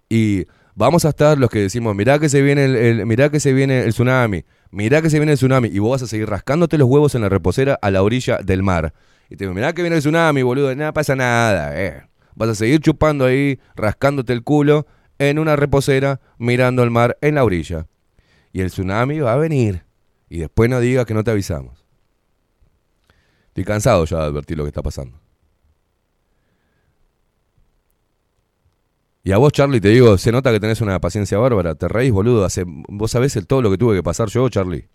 Y 0.09 0.47
vamos 0.75 1.05
a 1.05 1.11
estar 1.11 1.37
los 1.37 1.51
que 1.51 1.59
decimos, 1.59 1.95
mirá 1.95 2.19
que 2.19 2.31
se 2.31 2.41
viene 2.41 2.65
el, 2.65 2.75
el- 2.75 3.05
mirá 3.07 3.29
que 3.31 3.39
se 3.39 3.53
viene 3.53 3.81
el 3.83 3.91
tsunami, 3.91 4.47
mirá 4.71 5.03
que 5.03 5.11
se 5.11 5.19
viene 5.19 5.33
el 5.33 5.37
tsunami, 5.39 5.69
y 5.69 5.79
vos 5.79 5.91
vas 5.91 6.03
a 6.05 6.07
seguir 6.07 6.27
rascándote 6.27 6.79
los 6.79 6.89
huevos 6.89 7.15
en 7.15 7.21
la 7.21 7.29
reposera 7.29 7.79
a 7.83 7.91
la 7.91 8.03
orilla 8.03 8.39
del 8.39 8.63
mar. 8.63 8.95
Y 9.29 9.37
te 9.37 9.45
digo, 9.45 9.53
mirá 9.53 9.75
que 9.75 9.83
viene 9.83 9.97
el 9.97 10.01
tsunami, 10.03 10.41
boludo, 10.41 10.75
nada 10.75 10.95
pasa 10.95 11.15
nada, 11.17 11.79
eh. 11.79 12.03
Vas 12.35 12.49
a 12.49 12.55
seguir 12.55 12.81
chupando 12.81 13.27
ahí, 13.27 13.59
rascándote 13.77 14.33
el 14.33 14.43
culo 14.43 14.87
en 15.19 15.39
una 15.39 15.55
reposera, 15.55 16.23
mirando 16.39 16.83
el 16.83 16.91
mar 16.91 17.19
en 17.21 17.35
la 17.35 17.45
orilla. 17.45 17.87
Y 18.55 18.63
el 18.63 18.69
tsunami 18.71 19.21
va 19.21 19.35
a 19.35 19.37
venir. 19.37 19.85
Y 20.31 20.39
después 20.39 20.71
no 20.71 20.81
digas 20.81 21.05
que 21.05 21.13
no 21.13 21.25
te 21.25 21.33
avisamos. 21.33 21.85
Estoy 23.49 23.65
cansado 23.65 24.05
ya 24.05 24.19
de 24.19 24.25
advertir 24.25 24.57
lo 24.57 24.63
que 24.63 24.69
está 24.69 24.81
pasando. 24.81 25.21
Y 29.25 29.33
a 29.33 29.39
vos, 29.39 29.53
Charlie, 29.53 29.81
te 29.81 29.89
digo, 29.89 30.17
se 30.17 30.33
nota 30.33 30.53
que 30.53 30.61
tenés 30.61 30.81
una 30.81 31.01
paciencia 31.01 31.37
bárbara. 31.37 31.75
Te 31.75 31.89
reís, 31.89 32.13
boludo. 32.13 32.45
Hace, 32.45 32.65
vos 32.67 33.11
sabés 33.11 33.35
el, 33.37 33.47
todo 33.49 33.61
lo 33.61 33.71
que 33.73 33.77
tuve 33.77 33.97
que 33.97 34.05
pasar 34.05 34.29
yo, 34.29 34.49
Charlie. 34.49 34.89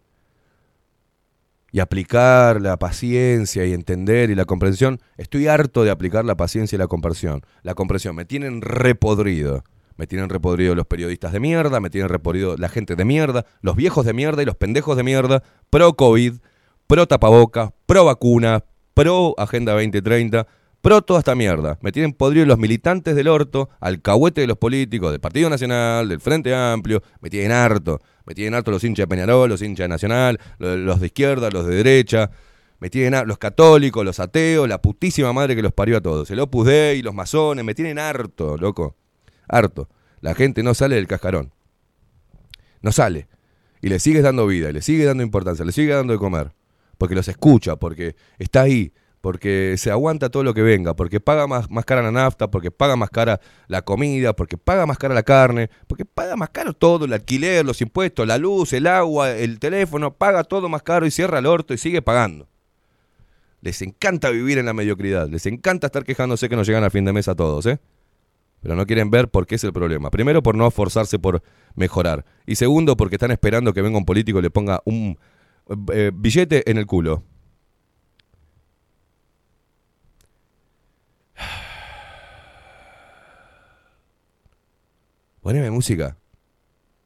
Y 1.72 1.82
aplicar 1.82 2.62
la 2.62 2.78
paciencia 2.78 3.66
y 3.66 3.74
entender 3.74 4.30
y 4.30 4.36
la 4.36 4.46
comprensión. 4.46 5.02
Estoy 5.18 5.48
harto 5.48 5.84
de 5.84 5.92
aplicar 5.92 6.24
la 6.24 6.38
paciencia 6.38 6.78
y 6.78 6.80
la 6.80 6.88
comprensión. 6.88 7.46
La 7.62 7.76
comprensión. 7.76 8.16
Me 8.16 8.24
tienen 8.24 8.62
repodrido. 8.62 9.66
Me 9.98 10.08
tienen 10.08 10.30
repodrido 10.30 10.76
los 10.76 10.86
periodistas 10.86 11.32
de 11.32 11.40
mierda, 11.40 11.80
me 11.80 11.90
tienen 11.90 12.10
repodrido 12.10 12.56
la 12.58 12.70
gente 12.70 12.96
de 12.96 13.06
mierda, 13.06 13.46
los 13.62 13.76
viejos 13.76 14.06
de 14.06 14.14
mierda 14.14 14.42
y 14.42 14.46
los 14.46 14.56
pendejos 14.56 14.98
de 14.98 15.04
mierda, 15.04 15.42
pro 15.70 15.94
COVID, 15.94 16.34
pro 16.88 17.08
tapabocas, 17.08 17.72
pro 17.86 18.06
vacuna, 18.06 18.64
pro 18.94 19.34
Agenda 19.38 19.74
2030, 19.74 20.46
pro 20.82 21.02
toda 21.02 21.20
esta 21.20 21.34
mierda. 21.36 21.78
Me 21.82 21.92
tienen 21.92 22.14
podrido 22.14 22.46
los 22.46 22.58
militantes 22.58 23.16
del 23.16 23.28
orto, 23.28 23.70
alcahuete 23.80 24.42
de 24.42 24.48
los 24.48 24.58
políticos, 24.58 25.12
del 25.12 25.22
Partido 25.22 25.50
Nacional, 25.50 26.10
del 26.10 26.20
Frente 26.20 26.54
Amplio, 26.54 27.02
me 27.22 27.30
tienen 27.30 27.52
harto. 27.54 28.02
Me 28.26 28.34
tienen 28.36 28.54
harto 28.56 28.72
los 28.72 28.84
hinchas 28.84 29.04
de 29.04 29.08
Peñarol, 29.08 29.50
los 29.50 29.62
hinchas 29.62 29.86
de 29.86 29.90
Nacional, 29.90 30.40
lo- 30.58 30.76
los 30.78 31.00
de 31.00 31.06
izquierda, 31.08 31.50
los 31.52 31.66
de 31.68 31.76
derecha. 31.76 32.32
Me 32.80 32.90
tienen 32.90 33.14
har- 33.14 33.26
los 33.28 33.38
católicos, 33.38 34.04
los 34.04 34.20
ateos, 34.20 34.68
la 34.68 34.82
putísima 34.82 35.32
madre 35.32 35.56
que 35.56 35.62
los 35.62 35.72
parió 35.74 35.98
a 35.98 36.02
todos. 36.02 36.30
El 36.32 36.40
Opus 36.42 36.66
Dei, 36.68 37.02
los 37.02 37.14
masones, 37.14 37.64
me 37.64 37.74
tienen 37.74 37.98
harto, 38.00 38.58
loco. 38.58 38.96
Harto. 39.48 39.90
La 40.22 40.36
gente 40.36 40.64
no 40.64 40.74
sale 40.74 40.96
del 40.96 41.08
cascarón. 41.08 41.54
No 42.82 42.92
sale. 42.92 43.28
Y 43.82 43.90
le 43.90 44.00
sigues 44.00 44.24
dando 44.24 44.48
vida, 44.48 44.70
y 44.70 44.74
le 44.74 44.82
sigue 44.82 45.06
dando 45.06 45.24
importancia, 45.24 45.66
le 45.66 45.72
sigue 45.72 45.94
dando 45.94 46.14
de 46.14 46.20
comer. 46.20 46.54
Porque 46.98 47.16
los 47.16 47.28
escucha, 47.28 47.76
porque 47.76 48.16
está 48.40 48.62
ahí, 48.62 48.94
porque 49.26 49.74
se 49.80 49.90
aguanta 49.90 50.30
todo 50.30 50.44
lo 50.44 50.54
que 50.54 50.62
venga, 50.62 50.96
porque 50.96 51.20
paga 51.20 51.48
más, 51.48 51.72
más 51.72 51.84
cara 51.84 52.04
la 52.04 52.12
nafta, 52.12 52.52
porque 52.52 52.70
paga 52.70 52.96
más 52.96 53.10
cara 53.10 53.42
la 53.68 53.82
comida, 53.82 54.36
porque 54.36 54.56
paga 54.56 54.86
más 54.86 55.00
cara 55.00 55.16
la 55.16 55.24
carne, 55.24 55.72
porque 55.88 56.06
paga 56.06 56.36
más 56.36 56.52
caro 56.52 56.74
todo, 56.74 57.06
el 57.06 57.14
alquiler, 57.14 57.66
los 57.66 57.82
impuestos, 57.82 58.28
la 58.28 58.38
luz, 58.38 58.72
el 58.74 58.86
agua, 58.86 59.32
el 59.32 59.58
teléfono, 59.58 60.14
paga 60.14 60.44
todo 60.44 60.70
más 60.70 60.84
caro 60.84 61.08
y 61.08 61.12
cierra 61.12 61.40
el 61.40 61.48
orto 61.48 61.74
y 61.74 61.80
sigue 61.80 62.04
pagando. 62.04 62.48
Les 63.62 63.82
encanta 63.82 64.30
vivir 64.30 64.60
en 64.60 64.68
la 64.68 64.74
mediocridad, 64.74 65.28
les 65.28 65.48
encanta 65.48 65.88
estar 65.88 66.04
quejándose 66.04 66.48
que 66.48 66.56
no 66.56 66.62
llegan 66.62 66.84
a 66.84 66.92
fin 66.92 67.04
de 67.04 67.12
mes 67.12 67.28
a 67.28 67.34
todos, 67.34 67.66
¿eh? 67.66 67.80
Pero 68.66 68.76
no 68.76 68.86
quieren 68.88 69.12
ver 69.12 69.30
por 69.30 69.46
qué 69.46 69.54
es 69.54 69.64
el 69.64 69.72
problema. 69.74 70.10
Primero, 70.10 70.42
por 70.42 70.56
no 70.56 70.66
esforzarse 70.66 71.20
por 71.20 71.44
mejorar. 71.76 72.26
Y 72.48 72.56
segundo, 72.56 72.98
porque 72.98 73.18
están 73.18 73.30
esperando 73.30 73.74
que 73.74 73.84
venga 73.84 74.00
un 74.00 74.06
político 74.06 74.40
y 74.40 74.42
le 74.42 74.50
ponga 74.50 74.82
un 74.86 75.20
eh, 75.94 76.10
billete 76.12 76.72
en 76.72 76.80
el 76.80 76.88
culo. 76.88 77.22
Poneme 85.42 85.70
música. 85.70 86.18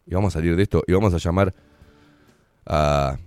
Y 0.06 0.14
vamos 0.14 0.34
a 0.34 0.40
salir 0.40 0.56
de 0.56 0.64
esto 0.64 0.82
y 0.88 0.94
vamos 0.94 1.14
a 1.14 1.18
llamar 1.18 1.54
a 2.68 3.18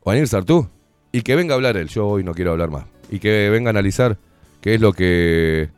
Juanir 0.00 0.28
Sartú. 0.28 0.68
Y 1.12 1.22
que 1.22 1.34
venga 1.34 1.54
a 1.54 1.56
hablar 1.56 1.78
él. 1.78 1.88
Yo 1.88 2.08
hoy 2.08 2.24
no 2.24 2.34
quiero 2.34 2.50
hablar 2.50 2.68
más. 2.68 2.84
Y 3.08 3.20
que 3.20 3.48
venga 3.48 3.70
a 3.70 3.72
analizar 3.72 4.18
qué 4.60 4.74
es 4.74 4.82
lo 4.82 4.92
que 4.92 5.70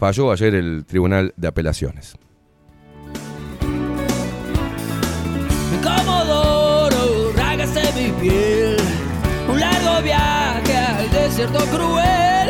falló 0.00 0.32
ayer 0.32 0.54
el 0.54 0.86
Tribunal 0.86 1.34
de 1.36 1.46
Apelaciones. 1.46 2.16
Comodoro, 5.82 7.32
rágase 7.36 7.82
mi 7.94 8.10
piel. 8.12 8.78
Un 9.46 9.60
largo 9.60 10.02
viaje 10.02 10.76
al 10.76 11.10
desierto 11.10 11.58
cruel. 11.66 12.48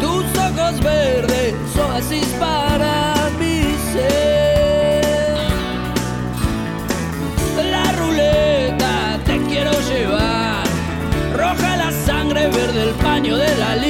Tus 0.00 0.24
ojos 0.38 0.82
verdes, 0.82 1.54
oasis 1.76 2.28
para 2.40 3.14
mi 3.38 3.62
ser. 3.92 5.36
La 7.70 7.92
ruleta 7.92 9.20
te 9.26 9.36
quiero 9.42 9.72
llevar. 9.90 10.64
Roja 11.36 11.76
la 11.76 11.92
sangre, 11.92 12.48
verde 12.48 12.82
el 12.84 12.94
paño 12.94 13.36
de 13.36 13.56
la 13.58 13.76
libertad. 13.76 13.87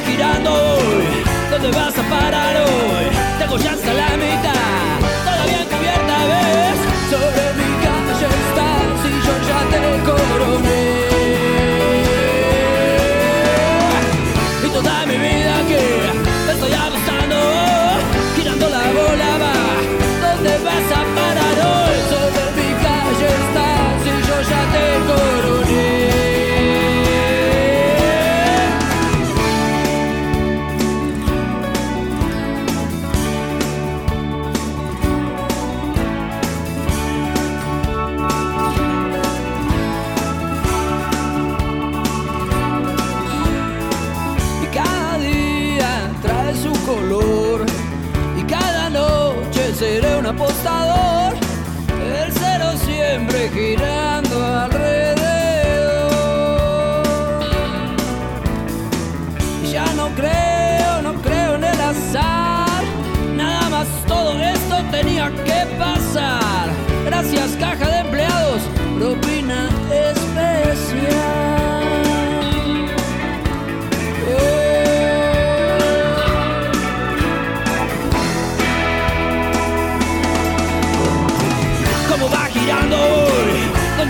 ¿Cómo 0.00 0.08
va 0.08 0.10
girando 0.10 0.52
hoy? 0.52 1.24
¿Dónde 1.50 1.70
vas 1.76 1.98
a 1.98 2.02
parar 2.08 2.56
hoy? 2.56 3.06
Tengo 3.38 3.56
ya 3.58 3.72
hasta 3.72 3.92
la 3.92 4.16
mitad, 4.16 4.98
todavía 5.24 5.64
cubierta 5.66 6.26
ves. 6.26 6.78
Sobre 7.10 7.49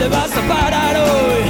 ¿Dónde 0.01 0.16
vas 0.16 0.35
a 0.35 0.48
parar 0.48 0.97
hoy? 0.97 1.49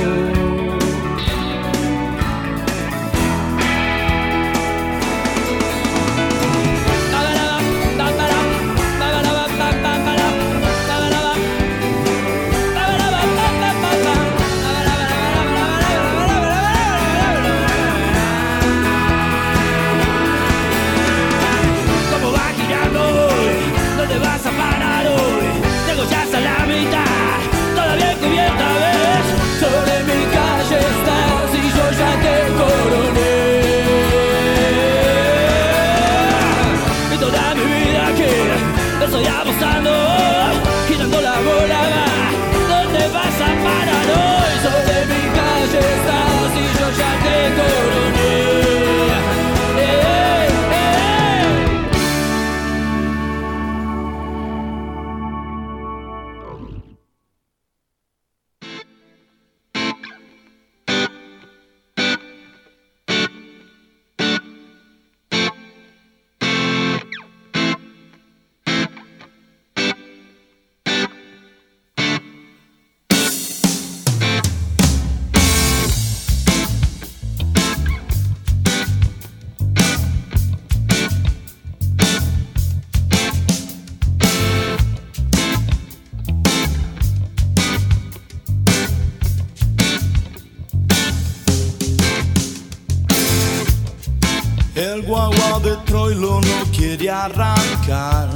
Arrancar. 97.25 98.29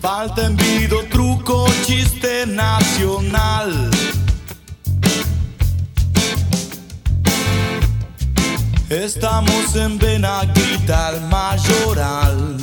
Falta 0.00 0.46
envido, 0.46 1.02
truco, 1.10 1.66
chiste 1.84 2.46
nacional. 2.46 3.90
Estamos 8.88 9.74
en 9.74 9.98
Benaguita, 9.98 11.10
el 11.10 11.20
mayoral. 11.22 12.56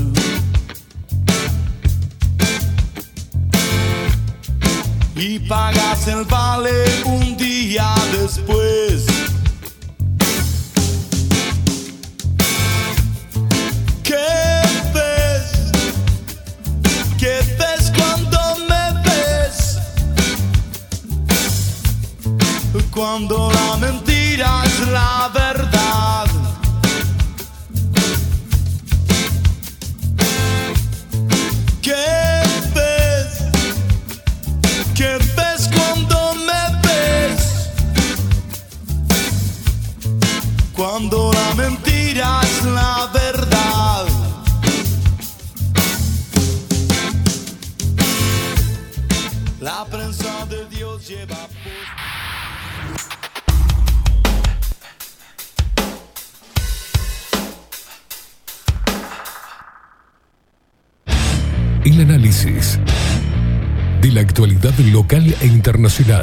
Y 5.15 5.39
pagas 5.39 6.07
el 6.07 6.23
vale 6.25 6.42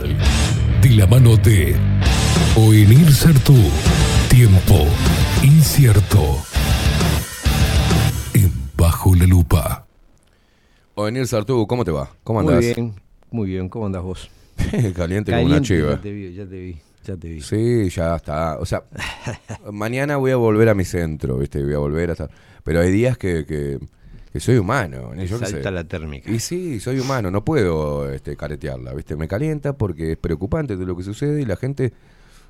internacional. 0.07 0.81
De 0.83 0.91
la 0.91 1.07
mano 1.07 1.37
de 1.37 1.77
Oenir 2.57 3.13
Sartú. 3.13 3.57
Tiempo 4.29 4.87
incierto. 5.43 6.39
En 8.35 8.53
Bajo 8.77 9.15
la 9.15 9.27
Lupa. 9.27 9.87
Ovenir 10.95 11.27
Sartú, 11.27 11.67
¿cómo 11.67 11.85
te 11.85 11.91
va? 11.91 12.11
¿Cómo 12.25 12.43
Muy 12.43 12.55
andás? 12.55 12.75
bien, 12.77 12.95
muy 13.31 13.49
bien. 13.49 13.69
¿Cómo 13.69 13.87
andás 13.87 14.03
vos? 14.03 14.31
Caliente 14.95 15.33
como 15.33 15.47
una 15.47 15.63
chiva. 15.63 15.93
Ya 15.93 16.01
te 16.01 16.13
vi, 16.13 16.35
ya 16.35 16.47
te 16.47 16.61
vi. 16.61 16.79
Ya 17.05 17.17
te 17.17 17.29
vi. 17.29 17.41
Sí, 17.41 17.89
ya 17.89 18.17
está. 18.17 18.59
O 18.59 18.67
sea, 18.67 18.85
mañana 19.73 20.17
voy 20.17 20.33
a 20.33 20.37
volver 20.37 20.69
a 20.69 20.75
mi 20.75 20.85
centro, 20.85 21.39
¿viste? 21.39 21.63
Voy 21.63 21.75
a 21.75 21.79
volver 21.79 22.11
hasta. 22.11 22.29
Pero 22.63 22.81
hay 22.81 22.91
días 22.91 23.17
que, 23.17 23.47
que, 23.47 23.79
que 24.33 24.41
soy 24.41 24.59
humano. 24.59 25.13
¿no? 25.15 25.25
Yo 25.25 25.39
Salta 25.39 25.63
sé. 25.63 25.71
la 25.71 25.85
térmica. 25.85 26.31
Y 26.31 26.39
sí, 26.39 26.81
soy 26.81 27.01
humano, 27.01 27.31
no 27.31 27.45
puedo 27.45 28.11
este, 28.11 28.37
caretearla, 28.37 28.95
¿viste? 28.95 29.17
Me 29.17 29.29
calienta 29.29 29.73
porque 29.73 30.13
es 30.13 30.19
preocupante 30.19 30.77
de 30.77 30.87
lo 30.87 30.97
que 30.97 31.03
sucede 31.03 31.43
y 31.43 31.45
la 31.45 31.57
gente, 31.57 31.93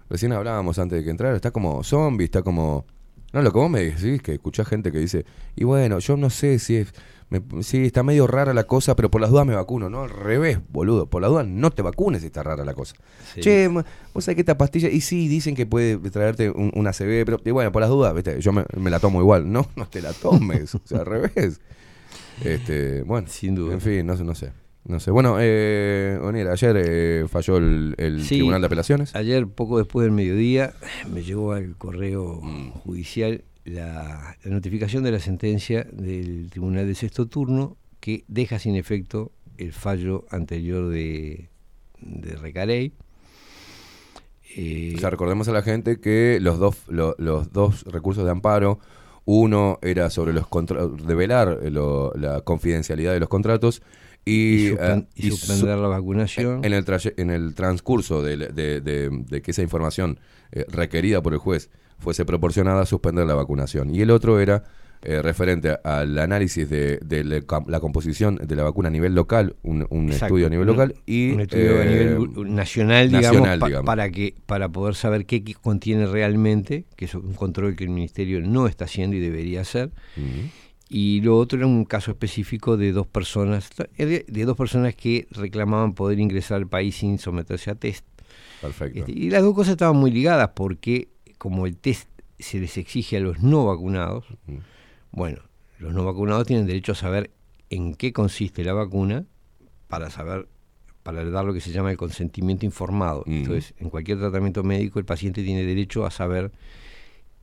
recién 0.08 0.32
hablábamos 0.32 0.78
antes 0.78 0.98
de 0.98 1.04
que 1.04 1.10
entrara, 1.10 1.36
está 1.36 1.50
como 1.50 1.82
zombie, 1.82 2.24
está 2.24 2.42
como... 2.42 2.84
No, 3.32 3.42
lo 3.42 3.52
que 3.52 3.58
vos 3.58 3.70
me 3.70 3.84
decís, 3.84 4.20
que 4.22 4.34
escuchás 4.34 4.66
gente 4.66 4.90
que 4.90 4.98
dice, 4.98 5.24
y 5.54 5.64
bueno, 5.64 5.98
yo 6.00 6.16
no 6.16 6.30
sé 6.30 6.58
si 6.58 6.76
es... 6.76 6.92
me- 7.30 7.62
sí, 7.62 7.84
está 7.86 8.02
medio 8.02 8.26
rara 8.26 8.52
la 8.54 8.64
cosa, 8.64 8.94
pero 8.96 9.10
por 9.10 9.20
las 9.20 9.30
dudas 9.30 9.46
me 9.46 9.54
vacuno. 9.54 9.88
No, 9.88 10.02
al 10.02 10.10
revés, 10.10 10.58
boludo. 10.70 11.06
Por 11.06 11.22
las 11.22 11.30
dudas 11.30 11.46
no 11.46 11.70
te 11.70 11.80
vacunes 11.82 12.20
si 12.20 12.26
está 12.26 12.42
rara 12.42 12.64
la 12.64 12.74
cosa. 12.74 12.94
Sí. 13.34 13.40
Che, 13.40 13.68
vos 13.68 13.84
sabés 14.24 14.34
que 14.34 14.40
esta 14.42 14.58
pastilla, 14.58 14.88
y 14.90 15.00
sí, 15.00 15.28
dicen 15.28 15.54
que 15.54 15.64
puede 15.66 15.96
traerte 16.10 16.50
un, 16.50 16.70
una 16.74 16.92
CB, 16.92 17.24
pero 17.24 17.40
y 17.44 17.50
bueno, 17.52 17.72
por 17.72 17.80
las 17.80 17.90
dudas, 17.90 18.12
¿viste? 18.14 18.40
Yo 18.40 18.52
me, 18.52 18.64
me 18.76 18.90
la 18.90 18.98
tomo 19.00 19.20
igual. 19.20 19.50
No, 19.50 19.66
no 19.76 19.86
te 19.88 20.02
la 20.02 20.12
tomes, 20.12 20.74
o 20.74 20.80
sea, 20.84 20.98
al 21.00 21.06
revés. 21.06 21.60
Este, 22.44 23.02
bueno, 23.02 23.28
Sin 23.28 23.54
duda. 23.54 23.74
En 23.74 23.80
fin, 23.80 24.06
no 24.06 24.16
sé, 24.16 24.24
no 24.24 24.34
sé. 24.34 24.52
No 24.84 24.98
sé. 24.98 25.10
Bueno, 25.10 25.36
eh, 25.38 26.18
ayer 26.50 26.74
eh, 26.78 27.26
falló 27.28 27.58
el, 27.58 27.94
el 27.98 28.22
Sí, 28.22 28.36
Tribunal 28.36 28.62
de 28.62 28.66
Apelaciones. 28.66 29.14
Ayer, 29.14 29.46
poco 29.46 29.76
después 29.76 30.04
del 30.04 30.12
mediodía, 30.12 30.72
me 31.12 31.22
llegó 31.22 31.52
al 31.52 31.76
correo 31.76 32.40
Mm. 32.42 32.70
judicial 32.70 33.44
la, 33.74 34.36
la 34.44 34.50
notificación 34.50 35.02
de 35.04 35.12
la 35.12 35.20
sentencia 35.20 35.86
del 35.92 36.48
Tribunal 36.50 36.86
de 36.86 36.94
Sexto 36.94 37.26
Turno 37.26 37.76
que 38.00 38.24
deja 38.28 38.58
sin 38.58 38.76
efecto 38.76 39.32
el 39.58 39.72
fallo 39.72 40.24
anterior 40.30 40.88
de, 40.88 41.48
de 42.00 42.36
Recarey. 42.36 42.92
Eh, 44.56 44.94
O 44.96 44.98
sea, 44.98 45.10
recordemos 45.10 45.48
a 45.48 45.52
la 45.52 45.62
gente 45.62 46.00
que 46.00 46.38
los 46.40 46.58
dos, 46.58 46.76
lo- 46.88 47.14
los 47.18 47.52
dos 47.52 47.84
recursos 47.84 48.24
de 48.24 48.30
amparo, 48.30 48.80
uno 49.24 49.78
era 49.82 50.10
sobre 50.10 50.32
los 50.32 50.46
contra- 50.48 50.86
de 50.88 51.14
velar 51.14 51.60
eh, 51.62 51.70
lo- 51.70 52.12
la 52.14 52.40
confidencialidad 52.40 53.12
de 53.12 53.20
los 53.20 53.28
contratos 53.28 53.82
y, 54.24 54.68
eh, 54.68 55.06
y 55.14 55.30
su- 55.30 55.36
suspender 55.36 55.78
la 55.78 55.88
vacunación. 55.88 56.64
En 56.64 56.72
el, 56.72 56.84
en 57.16 57.30
el 57.30 57.54
transcurso 57.54 58.22
de, 58.22 58.36
de- 58.36 58.80
de- 58.80 59.10
de 59.28 59.42
que 59.42 59.50
esa 59.52 59.62
información 59.62 60.18
eh, 60.52 60.64
requerida 60.68 61.22
por 61.22 61.32
el 61.32 61.38
juez 61.38 61.70
fuese 62.00 62.24
proporcionada, 62.24 62.84
suspender 62.86 63.26
la 63.26 63.34
vacunación. 63.34 63.94
Y 63.94 64.00
el 64.00 64.10
otro 64.10 64.40
era 64.40 64.64
eh, 65.02 65.22
referente 65.22 65.78
al 65.82 66.18
análisis 66.18 66.68
de, 66.68 66.98
de 66.98 67.24
la, 67.24 67.80
composición 67.80 68.36
de 68.36 68.54
la 68.54 68.64
vacuna 68.64 68.88
a 68.88 68.90
nivel 68.90 69.14
local, 69.14 69.56
un, 69.62 69.86
estudio 70.10 70.46
a 70.46 70.50
nivel 70.50 70.66
local 70.66 70.94
y 71.06 71.30
un 71.32 71.40
estudio 71.40 71.78
a 71.80 71.84
eh, 71.86 71.88
nivel 71.88 72.18
u- 72.18 72.44
nacional, 72.44 73.08
digamos, 73.08 73.26
nacional, 73.32 73.58
pa- 73.60 73.66
digamos. 73.68 73.86
para 73.86 74.10
que 74.10 74.34
para 74.44 74.68
poder 74.68 74.94
saber 74.96 75.24
qué 75.24 75.42
contiene 75.62 76.04
realmente, 76.06 76.84
que 76.96 77.06
es 77.06 77.14
un 77.14 77.32
control 77.32 77.76
que 77.76 77.84
el 77.84 77.90
ministerio 77.90 78.42
no 78.42 78.66
está 78.66 78.84
haciendo 78.84 79.16
y 79.16 79.20
debería 79.20 79.62
hacer. 79.62 79.90
Y 80.92 81.20
lo 81.20 81.38
otro 81.38 81.56
era 81.58 81.66
un 81.66 81.84
caso 81.84 82.10
específico 82.10 82.76
de 82.76 82.92
dos 82.92 83.06
personas, 83.06 83.70
de 83.96 84.24
de 84.26 84.44
dos 84.44 84.56
personas 84.56 84.94
que 84.96 85.28
reclamaban 85.30 85.94
poder 85.94 86.18
ingresar 86.18 86.56
al 86.56 86.66
país 86.66 86.96
sin 86.96 87.18
someterse 87.18 87.70
a 87.70 87.74
test. 87.76 88.04
Perfecto. 88.60 88.98
Este, 89.00 89.12
y 89.12 89.30
las 89.30 89.42
dos 89.42 89.54
cosas 89.54 89.72
estaban 89.72 89.96
muy 89.96 90.10
ligadas 90.10 90.50
porque 90.54 91.08
como 91.40 91.64
el 91.64 91.74
test 91.78 92.06
se 92.38 92.60
les 92.60 92.76
exige 92.76 93.16
a 93.16 93.20
los 93.20 93.40
no 93.42 93.64
vacunados, 93.64 94.26
bueno, 95.10 95.38
los 95.78 95.94
no 95.94 96.04
vacunados 96.04 96.46
tienen 96.46 96.66
derecho 96.66 96.92
a 96.92 96.94
saber 96.94 97.30
en 97.70 97.94
qué 97.94 98.12
consiste 98.12 98.62
la 98.62 98.74
vacuna 98.74 99.24
para 99.88 100.10
saber, 100.10 100.48
para 101.02 101.24
dar 101.24 101.46
lo 101.46 101.54
que 101.54 101.62
se 101.62 101.72
llama 101.72 101.90
el 101.90 101.96
consentimiento 101.96 102.66
informado. 102.66 103.24
Entonces, 103.26 103.72
en 103.78 103.88
cualquier 103.88 104.18
tratamiento 104.18 104.62
médico 104.62 104.98
el 104.98 105.06
paciente 105.06 105.42
tiene 105.42 105.64
derecho 105.64 106.04
a 106.04 106.10
saber 106.10 106.52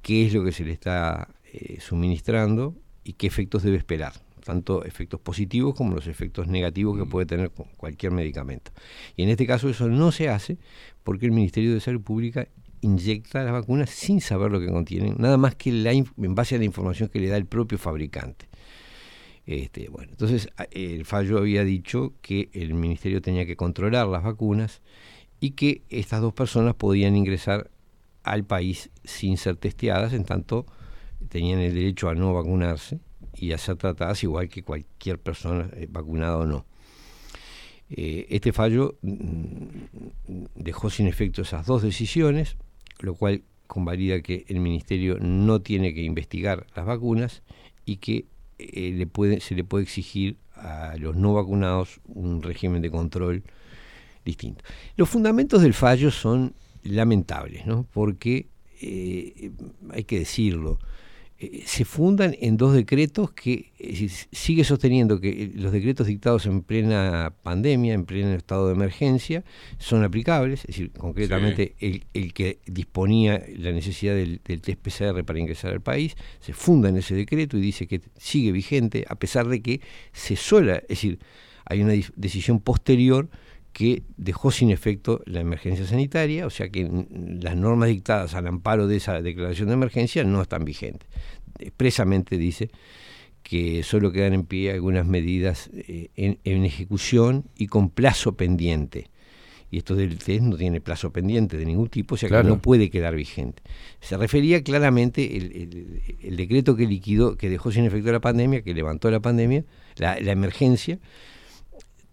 qué 0.04 0.28
es 0.28 0.34
lo 0.34 0.44
que 0.44 0.52
se 0.52 0.64
le 0.64 0.74
está 0.74 1.28
eh, 1.52 1.80
suministrando 1.80 2.76
y 3.04 3.14
qué 3.14 3.26
efectos 3.26 3.64
debe 3.64 3.78
esperar, 3.78 4.14
tanto 4.46 4.86
efectos 4.86 5.20
positivos 5.20 5.74
como 5.74 5.96
los 5.96 6.06
efectos 6.06 6.48
negativos 6.48 6.98
que 7.00 7.06
puede 7.06 7.26
tener 7.26 7.50
cu- 7.50 7.66
cualquier 7.78 8.12
medicamento. 8.12 8.72
Y 9.16 9.24
en 9.24 9.30
este 9.30 9.48
caso 9.48 9.70
eso 9.70 9.88
no 9.90 10.12
se 10.12 10.30
hace 10.30 10.58
porque 11.04 11.26
el 11.26 11.32
Ministerio 11.32 11.74
de 11.74 11.80
Salud 11.80 12.02
Pública 12.02 12.48
inyecta 12.82 13.44
las 13.44 13.54
vacunas 13.54 13.90
sin 13.90 14.22
saber 14.22 14.52
lo 14.52 14.60
que 14.60 14.68
contienen, 14.68 15.16
nada 15.18 15.38
más 15.38 15.56
que 15.56 15.72
la 15.72 15.92
en 15.92 16.36
base 16.36 16.56
a 16.56 16.60
la 16.60 16.66
información 16.66 17.10
que 17.10 17.20
le 17.20 17.28
da 17.28 17.38
el 17.38 17.46
propio 17.46 17.78
fabricante. 17.78 18.48
Este, 19.46 19.88
bueno, 19.88 20.12
entonces 20.12 20.50
el 20.72 21.06
fallo 21.06 21.38
había 21.38 21.64
dicho 21.64 22.14
que 22.22 22.50
el 22.52 22.74
ministerio 22.74 23.22
tenía 23.22 23.46
que 23.46 23.56
controlar 23.56 24.08
las 24.08 24.24
vacunas 24.24 24.82
y 25.40 25.52
que 25.52 25.84
estas 25.90 26.22
dos 26.22 26.34
personas 26.34 26.76
podían 26.76 27.16
ingresar 27.16 27.72
al 28.24 28.44
país 28.44 28.90
sin 29.06 29.38
ser 29.38 29.56
testeadas, 29.56 30.12
en 30.12 30.26
tanto 30.26 30.66
tenían 31.30 31.60
el 31.60 31.74
derecho 31.74 32.10
a 32.10 32.16
no 32.16 32.34
vacunarse 32.34 33.00
y 33.34 33.54
a 33.54 33.58
ser 33.58 33.78
tratadas 33.78 34.22
igual 34.24 34.50
que 34.50 34.64
cualquier 34.64 35.20
persona 35.20 35.70
eh, 35.74 35.88
vacunada 35.90 36.38
o 36.38 36.46
no. 36.46 36.66
Eh, 37.90 38.28
este 38.30 38.52
fallo 38.52 38.98
mm, 39.02 40.46
dejó 40.56 40.90
sin 40.90 41.08
efecto 41.08 41.44
esas 41.44 41.66
dos 41.66 41.82
decisiones, 41.84 42.58
lo 43.00 43.16
cual 43.16 43.44
convalida 43.68 44.22
que 44.22 44.46
el 44.48 44.60
ministerio 44.60 45.18
no 45.20 45.62
tiene 45.62 45.94
que 45.94 46.02
investigar 46.02 46.66
las 46.76 46.86
vacunas 46.86 47.44
y 47.86 47.98
que 47.98 48.26
eh, 48.60 48.92
le 48.94 49.08
puede, 49.08 49.40
se 49.40 49.56
le 49.56 49.64
puede 49.64 49.84
exigir 49.84 50.38
a 50.56 50.96
los 50.98 51.16
no 51.16 51.34
vacunados 51.34 52.00
un 52.08 52.42
régimen 52.42 52.82
de 52.82 52.90
control 52.90 53.44
distinto. 54.26 54.64
Los 54.96 55.10
fundamentos 55.10 55.62
del 55.62 55.74
fallo 55.74 56.12
son 56.12 56.54
lamentables, 56.84 57.66
¿no? 57.66 57.86
porque 57.94 58.48
eh, 58.82 59.52
hay 59.92 60.04
que 60.04 60.20
decirlo, 60.20 60.80
eh, 61.40 61.64
se 61.66 61.86
fundan 61.86 62.36
en 62.40 62.58
dos 62.58 62.74
decretos 62.74 63.32
que 63.32 63.72
decir, 63.78 64.10
sigue 64.32 64.64
sosteniendo 64.64 65.20
que 65.20 65.30
eh, 65.30 65.52
los 65.54 65.72
decretos 65.72 66.08
dictados 66.08 66.48
en 66.48 66.64
plena 66.64 67.34
pandemia, 67.44 67.94
en 67.94 68.06
pleno 68.06 68.34
estado 68.34 68.68
de 68.68 68.74
emergencia, 68.74 69.44
son 69.78 70.04
aplicables, 70.04 70.62
es 70.62 70.68
decir, 70.68 70.92
concretamente 70.92 71.76
el, 71.80 72.06
el 72.14 72.34
que 72.34 72.60
disponía 72.66 73.44
la 73.56 73.72
necesidad 73.72 74.16
del, 74.16 74.42
del 74.44 74.62
test 74.62 74.80
PCR 74.80 75.24
para 75.24 75.40
ingresar 75.40 75.74
al 75.74 75.82
país, 75.82 76.16
se 76.40 76.54
funda 76.54 76.90
en 76.90 76.98
ese 76.98 77.14
decreto 77.14 77.58
y 77.58 77.62
dice 77.62 77.88
que 77.88 78.02
sigue 78.18 78.52
vigente, 78.52 79.06
a 79.08 79.16
pesar 79.16 79.48
de 79.48 79.62
que 79.62 79.82
se 80.14 80.36
sola, 80.36 80.78
es 80.78 80.88
decir, 80.88 81.20
hay 81.66 81.82
una 81.82 81.94
decisión 82.16 82.60
posterior 82.62 83.30
que 83.78 84.02
dejó 84.18 84.50
sin 84.50 84.72
efecto 84.72 85.22
la 85.28 85.40
emergencia 85.40 85.86
sanitaria, 85.86 86.48
o 86.48 86.50
sea 86.50 86.70
que 86.70 86.90
las 87.40 87.56
normas 87.56 87.90
dictadas 87.90 88.34
al 88.34 88.48
amparo 88.48 88.88
de 88.88 88.96
esa 88.96 89.22
declaración 89.22 89.68
de 89.68 89.76
emergencia 89.76 90.24
no 90.24 90.42
están 90.42 90.66
vigentes. 90.66 91.08
Expresamente 91.60 92.40
dice 92.40 92.72
que 93.44 93.84
solo 93.84 94.12
quedan 94.12 94.34
en 94.34 94.46
pie 94.46 94.72
algunas 94.72 95.06
medidas 95.06 95.70
eh, 95.76 96.10
en, 96.16 96.40
en 96.44 96.66
ejecución 96.66 97.46
y 97.56 97.68
con 97.68 97.92
plazo 97.92 98.36
pendiente. 98.36 99.12
Y 99.70 99.78
esto 99.78 99.96
del 99.96 100.18
test 100.18 100.42
no 100.42 100.58
tiene 100.58 100.82
plazo 100.82 101.12
pendiente 101.12 101.56
de 101.56 101.66
ningún 101.68 101.90
tipo, 101.90 102.16
o 102.16 102.18
sea 102.18 102.30
Claro. 102.30 102.46
que 102.46 102.50
no 102.50 102.60
puede 102.60 102.90
quedar 102.90 103.16
vigente. 103.16 103.62
Se 104.02 104.18
refería 104.18 104.64
claramente 104.64 105.38
el, 105.38 105.44
el- 105.52 106.02
el 106.24 106.36
decreto 106.36 106.76
que 106.76 106.88
liquidó, 106.88 107.38
que 107.38 107.48
dejó 107.48 107.72
sin 107.72 107.86
efecto 107.86 108.12
la 108.12 108.22
pandemia, 108.22 108.64
que 108.64 108.74
levantó 108.74 109.12
la 109.12 109.20
pandemia, 109.20 109.66
la, 109.98 110.20
la 110.20 110.32
emergencia, 110.32 110.98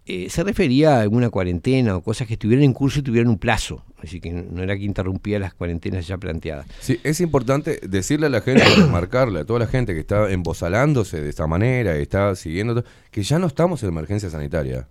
eh, 0.06 0.28
se 0.28 0.44
refería 0.44 0.98
a 0.98 1.00
alguna 1.00 1.30
cuarentena 1.30 1.96
o 1.96 2.02
cosas 2.02 2.26
que 2.26 2.34
estuvieran 2.34 2.64
en 2.64 2.74
curso 2.74 2.98
y 2.98 3.02
tuvieran 3.02 3.30
un 3.30 3.38
plazo. 3.38 3.82
Así 4.02 4.20
que 4.20 4.30
no 4.32 4.62
era 4.62 4.76
que 4.76 4.84
interrumpía 4.84 5.38
las 5.38 5.54
cuarentenas 5.54 6.06
ya 6.06 6.18
planteadas. 6.18 6.66
Sí, 6.80 7.00
es 7.04 7.22
importante 7.22 7.80
decirle 7.88 8.26
a 8.26 8.30
la 8.30 8.42
gente, 8.42 8.62
remarcarle 8.76 9.40
a 9.40 9.44
toda 9.44 9.60
la 9.60 9.66
gente 9.66 9.94
que 9.94 10.00
está 10.00 10.30
embozalándose 10.30 11.22
de 11.22 11.30
esta 11.30 11.46
manera, 11.46 11.98
y 11.98 12.02
está 12.02 12.36
siguiendo, 12.36 12.84
que 13.10 13.22
ya 13.22 13.38
no 13.38 13.46
estamos 13.46 13.82
en 13.82 13.88
emergencia 13.90 14.28
sanitaria. 14.28 14.88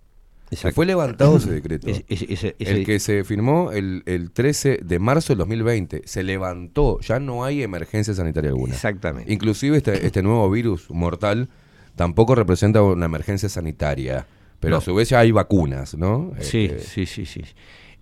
Se 0.50 0.72
fue 0.72 0.84
levantado 0.84 1.36
ese 1.36 1.50
decreto. 1.60 1.86
El 1.88 2.84
que 2.84 2.98
se 2.98 3.24
firmó 3.24 3.70
el, 3.72 4.02
el 4.06 4.32
13 4.32 4.80
de 4.82 4.98
marzo 4.98 5.32
del 5.32 5.38
2020. 5.38 6.02
Se 6.06 6.22
levantó, 6.22 7.00
ya 7.00 7.20
no 7.20 7.44
hay 7.44 7.62
emergencia 7.62 8.14
sanitaria 8.14 8.50
alguna. 8.50 8.74
Exactamente. 8.74 9.32
Inclusive 9.32 9.76
este, 9.76 10.06
este 10.06 10.22
nuevo 10.22 10.50
virus 10.50 10.90
mortal 10.90 11.48
tampoco 11.96 12.34
representa 12.34 12.82
una 12.82 13.06
emergencia 13.06 13.48
sanitaria. 13.48 14.26
Pero 14.60 14.72
No. 14.72 14.78
a 14.78 14.80
su 14.80 14.94
vez 14.94 15.08
ya 15.10 15.20
hay 15.20 15.30
vacunas, 15.32 15.96
¿no? 15.96 16.32
Sí, 16.40 16.64
Este, 16.66 16.80
sí, 16.80 17.06
sí, 17.06 17.26
sí. 17.26 17.42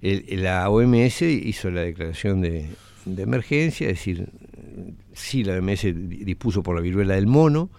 El- 0.01 0.43
la 0.43 0.69
OMS 0.71 1.23
hizo 1.23 1.71
la 1.71 1.83
declaración 1.83 2.41
de, 2.41 2.69
de 3.05 3.23
emergencia, 3.23 3.89
es 3.89 3.95
decir, 3.99 4.29
sí, 5.13 5.45
la 5.45 5.55
OMS 5.55 5.83
di- 5.93 6.25
dispuso 6.25 6.63
por 6.63 6.75
la 6.77 6.81
viruela 6.83 7.15
del 7.15 7.27
mono, 7.27 7.71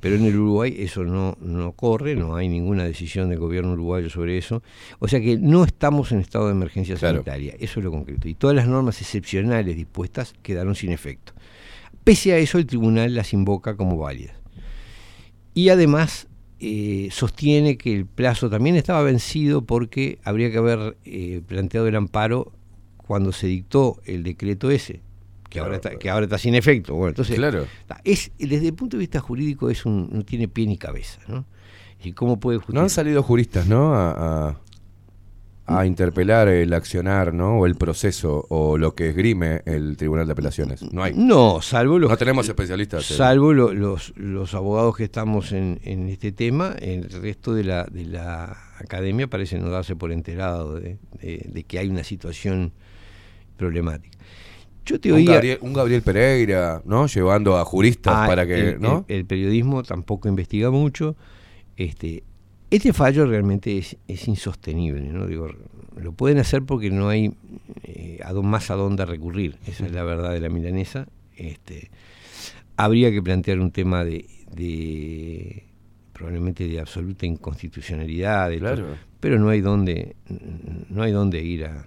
pero 0.00 0.16
en 0.16 0.24
el 0.24 0.34
Uruguay 0.36 0.74
eso 0.78 1.04
no, 1.04 1.36
no 1.42 1.72
corre, 1.72 2.16
no 2.16 2.34
hay 2.36 2.48
ninguna 2.48 2.84
decisión 2.84 3.28
del 3.28 3.38
gobierno 3.38 3.72
uruguayo 3.74 4.08
sobre 4.08 4.38
eso. 4.38 4.62
O 4.98 5.08
sea 5.08 5.20
que 5.20 5.36
no 5.36 5.62
estamos 5.64 6.10
en 6.12 6.20
estado 6.20 6.46
de 6.46 6.52
emergencia 6.52 6.96
Claro. 6.96 7.16
sanitaria, 7.16 7.54
eso 7.60 7.80
es 7.80 7.84
lo 7.84 7.90
concreto. 7.90 8.26
Y 8.26 8.34
todas 8.34 8.56
las 8.56 8.66
normas 8.66 8.98
excepcionales 9.02 9.76
dispuestas 9.76 10.32
quedaron 10.42 10.74
sin 10.74 10.92
efecto. 10.92 11.34
Pese 12.02 12.32
a 12.32 12.38
eso, 12.38 12.56
el 12.56 12.64
tribunal 12.66 13.14
las 13.14 13.34
invoca 13.34 13.76
como 13.76 13.98
válidas. 13.98 14.34
Y 15.52 15.68
además 15.68 16.28
eh, 16.60 17.08
sostiene 17.10 17.76
que 17.78 17.94
el 17.94 18.06
plazo 18.06 18.50
también 18.50 18.76
estaba 18.76 19.02
vencido 19.02 19.62
porque 19.62 20.18
habría 20.24 20.50
que 20.50 20.58
haber 20.58 20.96
eh, 21.04 21.40
planteado 21.46 21.86
el 21.88 21.96
amparo 21.96 22.52
cuando 22.96 23.32
se 23.32 23.46
dictó 23.46 24.00
el 24.04 24.22
decreto 24.22 24.70
ese, 24.70 25.00
que, 25.48 25.58
ahora, 25.58 25.76
está, 25.76 25.96
que 25.98 26.10
ahora 26.10 26.24
está 26.26 26.38
sin 26.38 26.54
efecto. 26.54 26.94
Bueno, 26.94 27.08
entonces, 27.08 27.36
Claro. 27.36 27.66
es, 28.04 28.30
desde 28.38 28.68
el 28.68 28.74
punto 28.74 28.96
de 28.96 29.00
vista 29.00 29.20
jurídico 29.20 29.68
es 29.70 29.84
un, 29.86 30.08
no 30.12 30.22
tiene 30.24 30.46
pie 30.48 30.66
ni 30.66 30.76
cabeza. 30.76 31.20
¿no? 31.26 31.44
¿Y 32.04 32.12
cómo 32.12 32.38
puede 32.38 32.60
No 32.68 32.80
han 32.82 32.90
salido 32.90 33.22
juristas, 33.22 33.66
¿no? 33.66 33.94
A, 33.94 34.10
a- 34.50 34.60
a 35.78 35.86
interpelar 35.86 36.48
el 36.48 36.72
accionar, 36.72 37.32
¿no? 37.32 37.58
O 37.60 37.66
el 37.66 37.74
proceso, 37.76 38.46
o 38.48 38.76
lo 38.78 38.94
que 38.94 39.10
esgrime 39.10 39.62
el 39.66 39.96
Tribunal 39.96 40.26
de 40.26 40.32
Apelaciones. 40.32 40.82
No 40.92 41.02
hay. 41.02 41.14
No, 41.14 41.60
salvo 41.62 41.98
los 41.98 42.10
No 42.10 42.16
tenemos 42.16 42.48
especialistas. 42.48 43.10
eh. 43.10 43.14
Salvo 43.14 43.52
lo- 43.52 43.72
los, 43.72 44.12
los 44.16 44.54
abogados 44.54 44.96
que 44.96 45.04
estamos 45.04 45.52
en, 45.52 45.80
en 45.84 46.08
este 46.08 46.32
tema, 46.32 46.74
el 46.80 47.08
resto 47.10 47.54
de 47.54 47.64
la, 47.64 47.84
de 47.84 48.04
la 48.04 48.56
academia 48.78 49.26
parece 49.28 49.58
no 49.58 49.70
darse 49.70 49.96
por 49.96 50.12
enterado 50.12 50.74
de, 50.80 50.98
de- 51.20 51.46
de 51.52 51.64
que 51.64 51.78
hay 51.78 51.88
una 51.88 52.04
situación 52.04 52.72
problemática. 53.56 54.18
Yo 54.86 54.98
te 54.98 55.10
un, 55.12 55.18
oía... 55.18 55.34
Gabriel, 55.34 55.58
un 55.60 55.72
Gabriel 55.74 56.02
Pereira, 56.02 56.82
¿no? 56.84 57.06
Llevando 57.06 57.56
a 57.58 57.64
juristas 57.64 58.14
Ah, 58.16 58.26
para 58.26 58.46
que, 58.46 58.70
el, 58.70 58.80
¿no? 58.80 59.04
el- 59.08 59.16
el 59.18 59.26
periodismo 59.26 59.82
tampoco 59.82 60.28
investiga 60.28 60.70
mucho. 60.70 61.16
Este, 61.76 62.24
este 62.70 62.92
fallo 62.92 63.26
realmente 63.26 63.76
es, 63.78 63.96
es 64.08 64.28
insostenible, 64.28 65.02
¿no? 65.12 65.26
Digo, 65.26 65.48
lo 65.96 66.12
pueden 66.12 66.38
hacer 66.38 66.62
porque 66.62 66.90
no 66.90 67.08
hay 67.08 67.32
eh, 67.82 68.20
más 68.42 68.70
a 68.70 68.74
dónde 68.74 69.04
recurrir. 69.04 69.56
Esa 69.66 69.86
es 69.86 69.92
la 69.92 70.02
verdad 70.04 70.32
de 70.32 70.40
la 70.40 70.48
milanesa. 70.48 71.06
Este, 71.36 71.90
habría 72.76 73.10
que 73.10 73.22
plantear 73.22 73.58
un 73.60 73.70
tema 73.72 74.04
de, 74.04 74.26
de 74.54 75.64
probablemente 76.12 76.66
de 76.68 76.80
absoluta 76.80 77.26
inconstitucionalidad, 77.26 78.50
Claro. 78.58 78.96
pero 79.20 79.38
no 79.38 79.48
hay 79.48 79.60
dónde, 79.60 80.16
no 80.88 81.02
hay 81.02 81.12
dónde 81.12 81.42
ir 81.42 81.64
a- 81.64 81.86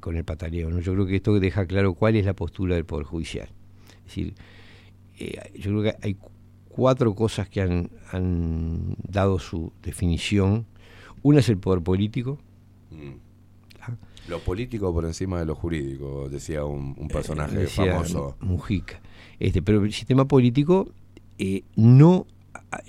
con 0.00 0.16
el 0.16 0.24
pataleo. 0.24 0.70
¿no? 0.70 0.80
Yo 0.80 0.94
creo 0.94 1.06
que 1.06 1.16
esto 1.16 1.38
deja 1.38 1.66
claro 1.66 1.94
cuál 1.94 2.16
es 2.16 2.24
la 2.24 2.34
postura 2.34 2.74
del 2.74 2.84
Poder 2.84 3.04
Judicial. 3.06 3.48
Es 3.98 4.04
decir, 4.06 4.34
eh, 5.18 5.38
yo 5.54 5.70
creo 5.70 5.82
que 5.82 5.94
hay 6.02 6.16
cuatro 6.74 7.14
cosas 7.14 7.48
que 7.48 7.60
han, 7.60 7.88
han 8.10 8.96
dado 9.08 9.38
su 9.38 9.72
definición. 9.82 10.66
Una 11.22 11.38
es 11.38 11.48
el 11.48 11.58
poder 11.58 11.82
político. 11.82 12.38
Mm. 12.90 13.12
Lo 14.28 14.40
político 14.40 14.92
por 14.92 15.04
encima 15.04 15.38
de 15.38 15.44
lo 15.46 15.54
jurídico, 15.54 16.28
decía 16.28 16.64
un, 16.64 16.94
un 16.98 17.08
personaje 17.08 17.56
Eh, 17.56 17.60
decía 17.60 17.92
famoso. 17.92 18.36
Mujica. 18.40 19.00
Este, 19.38 19.62
pero 19.62 19.84
el 19.84 19.92
sistema 19.92 20.26
político 20.26 20.88
eh, 21.38 21.62
no... 21.76 22.26
A, 22.54 22.76
a- 22.76 22.82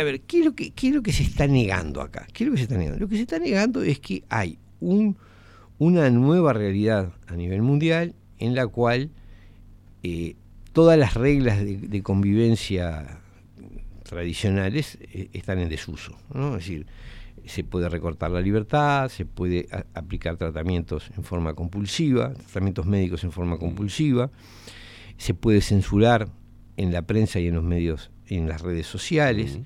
a 0.00 0.02
ver, 0.04 0.20
¿qué 0.20 0.40
es, 0.40 0.44
lo 0.44 0.54
que, 0.54 0.70
¿qué 0.70 0.88
es 0.88 0.94
lo 0.94 1.02
que 1.02 1.12
se 1.12 1.22
está 1.24 1.46
negando 1.48 2.00
acá? 2.02 2.26
¿Qué 2.32 2.44
es 2.44 2.48
lo 2.48 2.52
que 2.54 2.58
se 2.58 2.64
está 2.64 2.76
negando? 2.76 3.00
Lo 3.00 3.08
que 3.08 3.16
se 3.16 3.22
está 3.22 3.38
negando 3.40 3.82
es 3.82 3.98
que 3.98 4.22
hay 4.28 4.58
un, 4.80 5.16
una 5.78 6.08
nueva 6.10 6.52
realidad 6.52 7.12
a 7.26 7.34
nivel 7.34 7.62
mundial 7.62 8.14
en 8.38 8.54
la 8.54 8.66
cual 8.68 9.10
eh, 10.04 10.36
todas 10.78 10.96
las 10.96 11.14
reglas 11.14 11.58
de, 11.58 11.76
de 11.76 12.02
convivencia 12.04 13.18
tradicionales 14.04 14.96
eh, 15.00 15.28
están 15.32 15.58
en 15.58 15.68
desuso. 15.68 16.16
¿no? 16.32 16.50
Es 16.56 16.64
decir, 16.66 16.86
se 17.46 17.64
puede 17.64 17.88
recortar 17.88 18.30
la 18.30 18.40
libertad, 18.40 19.08
se 19.08 19.26
puede 19.26 19.66
aplicar 19.94 20.36
tratamientos 20.36 21.10
en 21.16 21.24
forma 21.24 21.54
compulsiva, 21.54 22.32
tratamientos 22.32 22.86
médicos 22.86 23.24
en 23.24 23.32
forma 23.32 23.58
compulsiva, 23.58 24.30
se 25.16 25.34
puede 25.34 25.62
censurar 25.62 26.28
en 26.76 26.92
la 26.92 27.02
prensa 27.02 27.40
y 27.40 27.48
en 27.48 27.56
los 27.56 27.64
medios, 27.64 28.12
en 28.28 28.48
las 28.48 28.60
redes 28.62 28.86
sociales. 28.86 29.58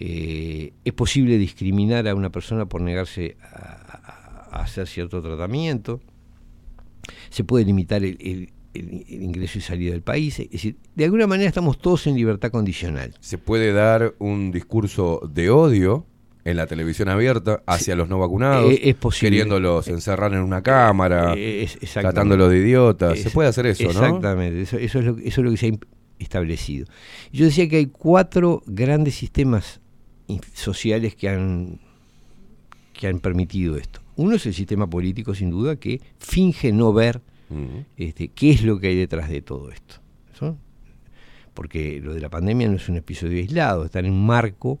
Eh, 0.00 0.72
es 0.84 0.92
posible 0.92 1.38
discriminar 1.38 2.08
a 2.08 2.16
una 2.16 2.30
persona 2.30 2.66
por 2.66 2.80
negarse 2.80 3.36
a, 3.42 3.46
a- 3.46 4.58
a 4.58 4.62
hacer 4.64 4.88
cierto 4.88 5.22
tratamiento. 5.22 6.00
Se 7.30 7.44
puede 7.44 7.64
limitar 7.64 8.02
el, 8.02 8.16
el- 8.20 8.48
el- 8.74 9.04
el 9.08 9.22
ingreso 9.22 9.58
y 9.58 9.60
salida 9.60 9.92
del 9.92 10.02
país. 10.02 10.38
Es 10.40 10.50
decir, 10.50 10.76
de 10.94 11.04
alguna 11.04 11.26
manera 11.26 11.48
estamos 11.48 11.78
todos 11.78 12.06
en 12.06 12.14
libertad 12.16 12.50
condicional. 12.50 13.14
Se 13.20 13.38
puede 13.38 13.72
dar 13.72 14.14
un 14.18 14.50
discurso 14.52 15.20
de 15.32 15.50
odio 15.50 16.06
en 16.44 16.56
la 16.56 16.66
televisión 16.66 17.08
abierta 17.08 17.62
hacia 17.66 17.94
los 17.94 18.08
no 18.08 18.18
vacunados, 18.18 18.72
Eh, 18.72 18.80
es 18.90 18.94
posible. 18.96 19.30
queriéndolos 19.30 19.86
encerrar 19.88 20.32
en 20.32 20.40
una 20.40 20.60
cámara, 20.62 21.34
Eh, 21.34 21.62
es- 21.62 21.74
exactamente. 21.76 22.00
tratándolos 22.14 22.50
de 22.50 22.58
idiotas. 22.58 23.18
Se 23.20 23.30
puede 23.30 23.48
hacer 23.48 23.66
eso, 23.66 23.84
¿no? 23.84 23.90
Exactamente, 23.90 24.60
eso, 24.62 24.76
eso 24.78 24.98
es 24.98 25.04
lo, 25.04 25.16
que- 25.16 25.28
eso 25.28 25.40
es 25.40 25.44
lo 25.44 25.50
que 25.52 25.56
se 25.56 25.66
ha 25.68 25.72
establecido. 26.18 26.86
Yo 27.32 27.44
decía 27.44 27.68
que 27.68 27.76
hay 27.76 27.86
cuatro 27.86 28.62
grandes 28.66 29.14
sistemas 29.14 29.80
sociales 30.54 31.14
que 31.14 31.28
han, 31.28 31.78
que 32.92 33.06
han 33.06 33.20
permitido 33.20 33.76
esto. 33.76 34.00
Uno 34.16 34.36
es 34.36 34.44
el 34.46 34.54
sistema 34.54 34.88
político, 34.88 35.34
sin 35.34 35.50
duda, 35.50 35.76
que 35.76 36.00
finge 36.18 36.72
no 36.72 36.92
ver 36.92 37.20
Este, 37.96 38.28
qué 38.28 38.50
es 38.50 38.62
lo 38.62 38.78
que 38.80 38.88
hay 38.88 38.96
detrás 38.96 39.28
de 39.28 39.42
todo 39.42 39.70
esto. 39.70 39.96
¿so? 40.34 40.56
Porque 41.54 42.00
lo 42.00 42.14
de 42.14 42.20
la 42.20 42.30
pandemia 42.30 42.68
no 42.68 42.76
es 42.76 42.88
un 42.88 42.96
episodio 42.96 43.38
aislado, 43.38 43.84
está 43.84 43.98
en 44.00 44.10
un 44.10 44.24
marco 44.26 44.78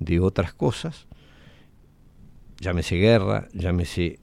de 0.00 0.20
otras 0.20 0.52
cosas, 0.52 1.06
llámese 2.60 2.96
guerra, 2.96 3.48
llámese 3.52 4.18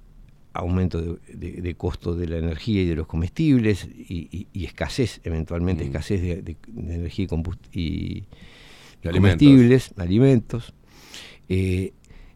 aumento 0.54 1.02
de, 1.02 1.18
de- 1.34 1.62
de 1.62 1.76
costo 1.76 2.16
de 2.16 2.28
la 2.28 2.38
energía 2.38 2.82
y 2.82 2.86
de 2.86 2.96
los 2.96 3.08
comestibles 3.08 3.86
y, 3.94 4.28
y- 4.32 4.48
y 4.54 4.66
escasez, 4.66 5.20
eventualmente 5.24 5.84
escasez 5.90 6.22
de, 6.22 6.56
energía 6.78 7.26
y, 7.26 7.28
y- 7.82 8.24
comestibles, 9.48 9.94
alimentos. 9.98 10.74
Eh, 11.50 11.94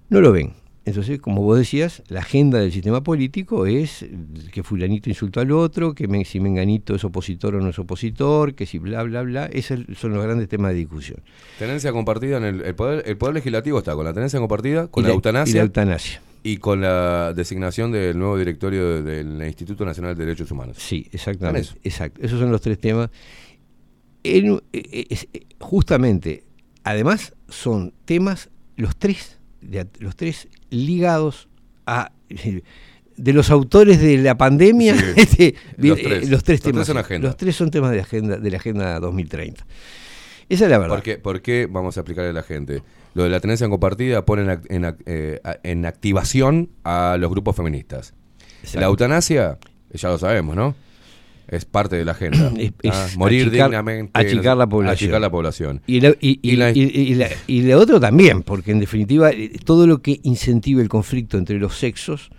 no 0.10 0.22
lo 0.22 0.32
ven. 0.32 0.54
Entonces, 0.90 1.20
como 1.22 1.42
vos 1.44 1.58
decías, 1.58 2.04
la 2.10 2.20
agenda 2.20 2.60
del 2.60 2.72
sistema 2.72 3.02
político 3.04 3.66
es 3.66 4.06
que 4.52 4.64
fulanito 4.64 5.10
insultó 5.10 5.40
al 5.40 5.52
otro, 5.52 5.94
que 5.96 6.08
si 6.26 6.40
menganito 6.40 6.96
es 6.96 7.04
opositor 7.04 7.56
o 7.56 7.62
no 7.62 7.70
es 7.70 7.80
opositor, 7.80 8.54
que 8.56 8.66
si 8.66 8.78
bla, 8.80 9.04
bla, 9.04 9.22
bla. 9.22 9.46
Esos 9.46 9.80
son 9.98 10.14
los 10.14 10.24
grandes 10.24 10.50
temas 10.50 10.72
de 10.72 10.78
discusión. 10.80 11.22
Tenencia 11.58 11.92
compartida 11.92 12.38
en 12.38 12.44
el, 12.44 12.62
el 12.62 12.76
poder, 12.76 13.04
el 13.08 13.18
poder 13.18 13.36
legislativo 13.36 13.78
está 13.80 13.94
con 13.96 14.04
la 14.06 14.14
tenencia 14.14 14.40
compartida, 14.40 14.88
con 14.88 15.04
Y 15.04 15.04
la, 15.04 15.10
la- 15.10 15.16
eutanasia 15.16 15.52
y 15.52 15.56
la 15.56 15.62
eutanasia. 15.64 16.22
y 16.44 16.58
con 16.58 16.82
la 16.82 17.34
designación 17.36 17.92
del 17.92 18.18
nuevo 18.18 18.38
directorio 18.38 19.02
de- 19.04 19.24
del 19.24 19.48
Instituto 19.48 19.86
Nacional 19.86 20.16
de 20.18 20.26
Derechos 20.26 20.50
Humanos. 20.52 20.78
Sí, 20.80 21.08
exactamente. 21.12 21.62
eso. 21.70 21.76
Exacto. 21.84 22.22
Esos 22.22 22.40
son 22.40 22.52
los 22.52 22.62
tres 22.62 22.80
temas. 22.80 23.10
En- 24.24 24.60
eh, 24.74 25.06
es- 25.10 25.28
eh, 25.34 25.46
justamente, 25.60 26.44
además, 26.84 27.34
son 27.48 27.94
temas, 28.06 28.50
los 28.76 28.96
tres, 28.98 29.38
de 29.62 29.86
los 30.00 30.16
tres 30.16 30.48
ligados 30.70 31.48
a 31.86 32.12
de 33.18 33.34
los 33.34 33.50
autores 33.50 34.00
de 34.02 34.18
la 34.18 34.38
pandemia, 34.38 34.96
Sí, 34.98 35.04
este, 35.16 35.56
los 35.78 36.00
eh, 36.00 36.04
tres. 36.04 36.22
los 36.22 36.30
Los 36.32 36.44
tres 36.44 36.62
temas. 36.62 36.88
son. 36.88 37.22
Los 37.22 37.38
tres 37.38 37.56
son 37.56 37.70
temas 37.72 37.92
de 37.92 38.00
agenda 38.02 38.38
de 38.38 38.50
la 38.52 38.58
agenda 38.58 39.00
2030. 39.00 39.66
Esa 40.48 40.66
es 40.66 40.72
la 40.72 40.78
verdad. 40.80 40.96
¿Por 40.96 41.04
qué, 41.04 41.18
por 41.18 41.42
qué 41.42 41.68
vamos 41.70 41.98
a 41.98 42.00
explicarle 42.02 42.32
a 42.32 42.34
la 42.34 42.44
gente? 42.44 42.82
Lo 43.14 43.24
de 43.24 43.30
la 43.30 43.40
tenencia 43.40 43.68
compartida 43.70 44.26
pone 44.26 44.44
en, 44.70 44.86
en 44.86 44.96
eh, 45.06 45.40
en 45.64 45.86
activación 45.86 46.70
a 46.84 47.18
los 47.20 47.30
grupos 47.30 47.56
feministas. 47.56 48.14
La 48.74 48.86
eutanasia, 48.88 49.58
ya 49.94 50.10
lo 50.10 50.18
sabemos, 50.18 50.56
¿no? 50.56 50.76
Es 51.50 51.66
parte 51.66 51.96
de 51.98 52.06
la 52.06 52.12
agenda. 52.14 52.52
Es- 52.58 52.72
Ah, 52.92 53.06
es 53.10 53.18
morir 53.18 53.48
achicar- 53.48 53.68
dignamente. 53.70 54.12
achicar 54.14 54.56
la 54.58 54.68
población. 54.68 54.94
Achicar 54.94 55.22
la 55.22 55.30
población. 55.30 55.82
Y, 55.88 56.00
la- 56.02 56.16
y, 56.22 56.40
y- 56.42 56.52
Y 56.52 57.16
la- 57.16 57.30
y 57.48 57.72
otro 57.74 58.00
también, 58.00 58.44
porque 58.44 58.72
en 58.72 58.80
definitiva 58.80 59.32
eh, 59.32 59.52
todo 59.66 59.86
lo 59.88 60.02
que 60.02 60.20
incentive 60.24 60.82
el 60.82 60.90
conflicto 60.90 61.38
entre 61.38 61.58
los 61.60 61.78
sexos 61.78 62.30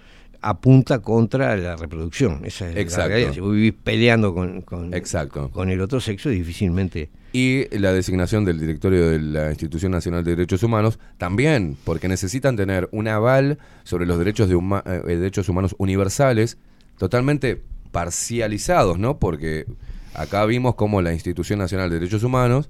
apunta 0.42 1.00
contra 1.00 1.54
la 1.56 1.76
reproducción. 1.76 2.40
Esa 2.44 2.70
es 2.70 2.96
la 2.96 3.08
realidad. 3.08 3.32
Si 3.34 3.40
vos 3.40 3.52
vivís 3.52 3.74
peleando 3.74 4.32
con, 4.34 4.62
con, 4.62 4.94
Exacto. 4.94 5.50
con 5.50 5.68
el 5.68 5.80
otro 5.82 6.00
sexo, 6.00 6.30
difícilmente. 6.30 7.10
Y 7.32 7.66
la 7.78 7.92
designación 7.92 8.44
del 8.44 8.58
directorio 8.58 9.10
de 9.10 9.18
la 9.20 9.50
Institución 9.50 9.92
Nacional 9.92 10.24
de 10.24 10.34
Derechos 10.36 10.62
Humanos 10.62 10.98
también, 11.18 11.76
porque 11.84 12.08
necesitan 12.08 12.56
tener 12.56 12.88
un 12.90 13.06
aval 13.08 13.58
sobre 13.84 14.06
los 14.06 14.18
derechos, 14.18 14.48
de 14.48 14.56
huma- 14.56 14.82
eh, 14.86 15.02
derechos 15.16 15.48
humanos 15.48 15.74
universales 15.78 16.56
totalmente 16.98 17.62
parcializados, 17.92 18.98
¿no? 18.98 19.18
Porque 19.18 19.66
acá 20.14 20.44
vimos 20.46 20.74
cómo 20.74 21.02
la 21.02 21.12
Institución 21.12 21.58
Nacional 21.58 21.90
de 21.90 21.98
Derechos 22.00 22.22
Humanos 22.22 22.68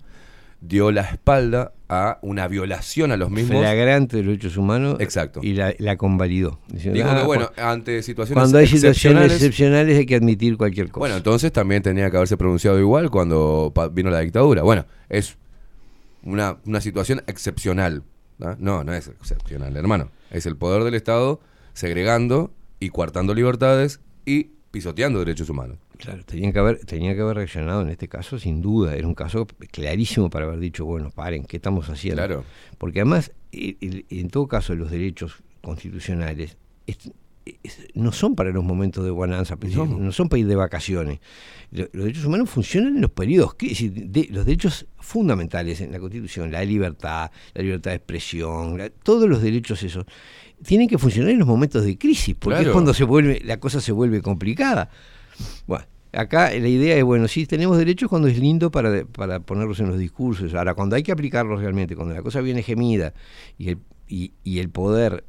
dio 0.63 0.93
la 0.93 1.01
espalda 1.03 1.73
a 1.89 2.19
una 2.21 2.47
violación 2.47 3.13
a 3.13 3.17
los 3.17 3.31
mismos. 3.31 3.59
Flagrante 3.61 4.19
de 4.19 4.23
derechos 4.25 4.59
humanos 4.59 4.97
Exacto. 5.01 5.41
y 5.43 5.55
la, 5.55 5.75
la 5.79 5.97
convalidó. 5.97 6.61
Diciendo, 6.69 6.99
Dijo 6.99 7.09
que, 7.09 7.17
"Ah, 7.21 7.25
bueno, 7.25 7.49
cu- 7.49 7.61
ante 7.63 8.03
situaciones 8.03 8.39
cuando 8.43 8.59
hay 8.59 8.67
situaciones 8.67 9.33
excepcionales- 9.33 9.97
hay 9.97 10.05
que 10.07 10.17
admitir 10.17 10.59
cualquier 10.59 10.89
cosa. 10.91 10.99
Bueno, 11.01 11.17
entonces 11.17 11.51
también 11.51 11.83
tenía 11.83 12.11
que 12.11 12.17
haberse 12.19 12.37
pronunciado 12.37 12.79
igual 12.79 13.11
cuando 13.11 13.73
vino 13.93 14.11
la 14.11 14.21
dictadura. 14.21 14.63
Bueno, 14.63 14.85
es 15.09 15.39
una, 16.23 16.59
una 16.67 16.81
situación 16.83 17.23
excepcional. 17.27 18.03
¿no? 18.39 18.57
no, 18.59 18.85
no 18.85 18.93
es 18.95 19.09
excepcional, 19.09 19.75
hermano. 19.77 20.11
Es 20.31 20.45
el 20.47 20.57
poder 20.57 20.85
del 20.85 20.95
Estado 20.95 21.41
segregando 21.73 22.53
y 22.81 22.91
coartando 22.91 23.35
libertades 23.35 24.01
y 24.27 24.51
pisoteando 24.71 25.19
derechos 25.19 25.49
humanos. 25.51 25.79
Claro, 25.99 26.25
tenía 26.25 26.53
que 26.53 26.59
haber, 26.59 26.79
tenía 26.85 27.15
que 27.15 27.21
haber 27.21 27.37
reaccionado 27.37 27.83
en 27.83 27.89
este 27.89 28.09
caso, 28.09 28.39
sin 28.39 28.61
duda. 28.63 28.95
Era 28.95 29.07
un 29.07 29.15
caso 29.15 29.47
clarísimo 29.71 30.31
para 30.31 30.47
haber 30.47 30.59
dicho, 30.61 30.85
bueno, 30.85 31.11
paren, 31.11 31.45
¿qué 31.45 31.57
estamos 31.57 31.89
haciendo? 31.91 32.17
Claro. 32.23 32.45
Porque 32.79 33.01
además, 33.01 33.33
en 33.53 34.29
todo 34.31 34.47
caso, 34.47 34.75
los 34.75 34.91
derechos 34.91 35.43
constitucionales, 35.63 36.57
es- 36.87 37.11
es- 37.63 37.89
no 37.95 38.13
son 38.13 38.37
para 38.37 38.51
los 38.51 38.63
momentos 38.63 39.05
de 39.05 39.11
bonanza, 39.11 39.57
no, 39.75 40.13
son 40.13 40.29
para 40.29 40.41
ir 40.41 40.47
de 40.47 40.55
vacaciones. 40.57 41.19
Lo- 41.73 41.89
Los 41.93 42.05
derechos 42.05 42.25
humanos 42.27 42.49
funcionan 42.51 42.97
en 42.97 43.03
los 43.03 43.11
periodos, 43.11 43.55
que- 43.55 43.75
de- 43.91 44.29
los 44.31 44.45
derechos 44.47 44.87
fundamentales 44.99 45.81
en 45.81 45.91
la 45.93 45.99
Constitución, 45.99 46.53
la 46.53 46.65
libertad, 46.65 47.31
la 47.55 47.63
libertad 47.63 47.91
de 47.91 47.97
expresión, 47.97 48.79
la- 48.79 48.91
todos 48.91 49.29
los 49.29 49.43
derechos 49.43 49.83
esos, 49.83 50.05
tienen 50.65 50.89
que 50.89 50.99
funcionar 50.99 51.31
en 51.33 51.39
los 51.39 51.49
momentos 51.49 51.85
de 51.85 51.97
crisis, 51.99 52.35
porque 52.39 52.57
Claro. 52.59 52.71
es 52.71 52.73
cuando 52.73 52.95
se 52.95 53.05
vuelve, 53.05 53.41
la 53.45 53.59
cosa 53.59 53.81
se 53.81 53.93
vuelve 53.93 54.21
complicada. 54.23 54.91
Bueno, 55.67 55.85
acá 56.13 56.51
la 56.51 56.69
idea 56.69 56.97
es, 56.97 57.05
bueno, 57.05 57.29
sí, 57.29 57.47
tenemos 57.47 57.79
derechos 57.79 58.09
cuando 58.09 58.29
es 58.29 58.39
lindo 58.39 58.71
para, 58.71 59.05
para 59.05 59.41
ponerlos 59.41 59.81
en 59.81 59.89
los 59.89 59.99
discursos. 59.99 60.55
Ahora, 60.55 60.75
cuando 60.75 60.97
hay 60.97 61.03
que 61.03 61.13
aplicarlos 61.13 61.61
realmente, 61.61 61.97
cuando 61.97 62.15
la 62.15 62.23
cosa 62.23 62.41
viene 62.41 62.63
gemida 62.63 63.15
y 63.59 63.71
el, 63.71 63.79
y, 64.09 64.33
y 64.45 64.59
el 64.59 64.69
poder 64.71 65.25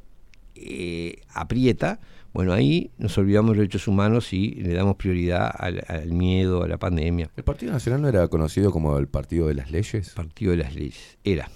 eh, 0.54 1.20
aprieta, 1.32 2.00
bueno, 2.34 2.52
ahí 2.52 2.90
nos 2.98 3.16
olvidamos 3.18 3.50
de 3.50 3.56
los 3.56 3.58
derechos 3.64 3.88
humanos 3.88 4.32
y 4.32 4.52
le 4.54 4.72
damos 4.72 4.96
prioridad 4.96 5.50
al, 5.54 5.84
al 5.88 6.12
miedo, 6.12 6.62
a 6.62 6.68
la 6.68 6.78
pandemia. 6.78 7.30
¿El 7.36 7.44
Partido 7.44 7.72
Nacional 7.72 8.00
no 8.02 8.08
era 8.08 8.26
conocido 8.28 8.70
como 8.70 8.96
el 8.98 9.06
Partido 9.06 9.48
de 9.48 9.54
las 9.54 9.70
Leyes? 9.70 10.10
Partido 10.10 10.52
de 10.52 10.58
las 10.58 10.74
Leyes. 10.74 11.18
Era, 11.24 11.50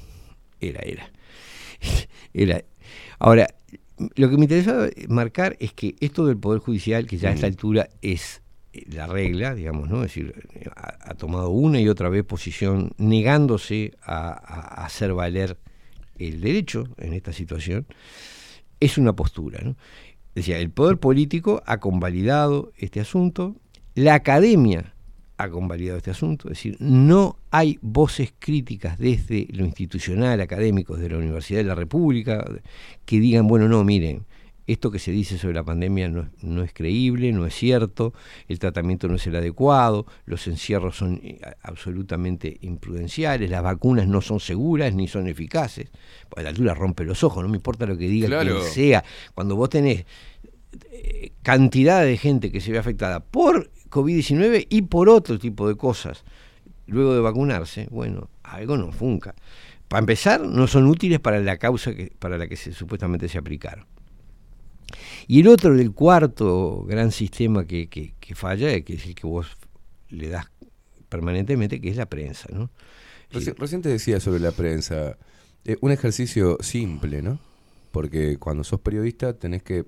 era, 0.60 0.80
era. 0.80 1.10
era. 2.34 2.62
Ahora, 3.18 3.46
lo 4.16 4.28
que 4.30 4.36
me 4.36 4.44
interesaba 4.44 4.88
marcar 5.08 5.56
es 5.60 5.72
que 5.72 5.94
esto 6.00 6.26
del 6.26 6.36
Poder 6.36 6.60
Judicial, 6.60 7.06
que 7.06 7.16
ya 7.16 7.30
a 7.30 7.32
esta 7.32 7.46
altura 7.46 7.88
es 8.02 8.42
eh, 8.72 8.84
la 8.88 9.06
regla, 9.06 9.54
digamos, 9.54 9.88
¿no? 9.88 9.96
Es 10.02 10.08
decir, 10.14 10.34
ha, 10.76 10.96
ha 11.00 11.14
tomado 11.14 11.50
una 11.50 11.80
y 11.80 11.88
otra 11.88 12.08
vez 12.08 12.24
posición 12.24 12.92
negándose 12.98 13.92
a, 14.02 14.28
a- 14.28 14.80
a 14.82 14.86
hacer 14.86 15.14
valer 15.14 15.56
el 16.18 16.40
derecho 16.40 16.84
en 16.98 17.12
esta 17.12 17.32
situación, 17.32 17.86
es 18.80 18.98
una 18.98 19.14
postura, 19.14 19.60
¿no? 19.62 19.76
Decía, 20.34 20.58
el 20.58 20.70
poder 20.70 20.98
político 20.98 21.62
ha 21.66 21.78
convalidado 21.78 22.72
este 22.76 23.00
asunto, 23.00 23.56
la 23.94 24.14
academia 24.14 24.94
ha 25.38 25.48
convalidado 25.50 25.98
este 25.98 26.10
asunto, 26.10 26.48
es 26.48 26.56
decir, 26.58 26.76
no 26.80 27.36
hay 27.50 27.78
voces 27.82 28.32
críticas 28.38 28.98
desde 28.98 29.46
lo 29.50 29.64
institucional, 29.66 30.40
académicos 30.40 30.98
de 30.98 31.10
la 31.10 31.18
Universidad 31.18 31.58
de 31.60 31.64
la 31.64 31.74
República, 31.74 32.44
que 33.04 33.20
digan, 33.20 33.46
bueno, 33.46 33.68
no, 33.68 33.84
miren, 33.84 34.24
esto 34.66 34.90
que 34.90 34.98
se 34.98 35.12
dice 35.12 35.38
sobre 35.38 35.54
la 35.54 35.62
pandemia 35.62 36.08
no, 36.08 36.22
es- 36.22 36.42
no 36.42 36.62
es 36.64 36.72
creíble, 36.72 37.30
no 37.32 37.46
es 37.46 37.54
cierto, 37.54 38.14
el 38.48 38.58
tratamiento 38.58 39.06
no 39.08 39.14
es 39.14 39.26
el 39.28 39.36
adecuado, 39.36 40.06
los 40.24 40.46
encierros 40.48 40.96
son 40.96 41.20
eh, 41.22 41.38
absolutamente 41.62 42.56
imprudenciales, 42.62 43.48
las 43.48 43.62
vacunas 43.62 44.08
no 44.08 44.20
son 44.22 44.40
seguras 44.40 44.92
ni 44.94 45.06
son 45.06 45.28
eficaces. 45.28 45.90
Pues 46.28 46.40
a 46.40 46.42
la 46.44 46.48
altura 46.48 46.74
rompe 46.74 47.04
los 47.04 47.22
ojos, 47.22 47.44
no 47.44 47.48
me 47.48 47.56
importa 47.58 47.86
lo 47.86 47.96
que 47.96 48.08
diga 48.08 48.26
Claro. 48.26 48.58
quien 48.58 48.72
sea. 48.72 49.04
Cuando 49.34 49.54
vos 49.54 49.68
tenés 49.70 50.04
eh, 50.90 51.30
cantidad 51.42 52.02
de 52.04 52.16
gente 52.16 52.50
que 52.50 52.60
se 52.60 52.72
ve 52.72 52.78
afectada 52.78 53.20
por 53.20 53.70
COVID-19 53.90 54.66
y 54.70 54.82
por 54.82 55.08
otro 55.08 55.38
tipo 55.38 55.68
de 55.68 55.76
cosas 55.76 56.24
luego 56.86 57.14
de 57.14 57.20
vacunarse, 57.20 57.88
bueno, 57.90 58.30
algo 58.42 58.76
no 58.76 58.92
funca. 58.92 59.34
Para 59.88 60.00
empezar, 60.00 60.40
no 60.40 60.66
son 60.66 60.86
útiles 60.86 61.20
para 61.20 61.40
la 61.40 61.56
causa 61.58 61.94
que, 61.94 62.12
para 62.18 62.38
la 62.38 62.46
que 62.48 62.56
se, 62.56 62.72
supuestamente 62.72 63.28
se 63.28 63.38
aplicaron. 63.38 63.86
Y 65.26 65.40
el 65.40 65.48
otro, 65.48 65.74
el 65.74 65.92
cuarto 65.92 66.84
gran 66.88 67.10
sistema 67.10 67.64
que, 67.66 67.88
que- 67.88 68.14
que 68.20 68.34
falla, 68.34 68.80
que 68.82 68.94
es 68.94 69.06
el 69.06 69.14
que 69.14 69.26
vos 69.26 69.48
le 70.10 70.28
das 70.28 70.46
permanentemente, 71.08 71.80
que 71.80 71.88
es 71.90 71.96
la 71.96 72.06
prensa, 72.06 72.48
¿no? 72.52 72.70
Reci- 73.32 73.54
Recién 73.56 73.82
te 73.82 73.88
decía 73.88 74.20
sobre 74.20 74.40
la 74.40 74.52
prensa, 74.52 75.16
eh, 75.64 75.76
un 75.80 75.90
ejercicio 75.90 76.56
simple, 76.60 77.22
¿no? 77.22 77.40
Porque 77.90 78.36
cuando 78.38 78.62
sos 78.62 78.80
periodista 78.80 79.32
tenés 79.36 79.62
que 79.64 79.84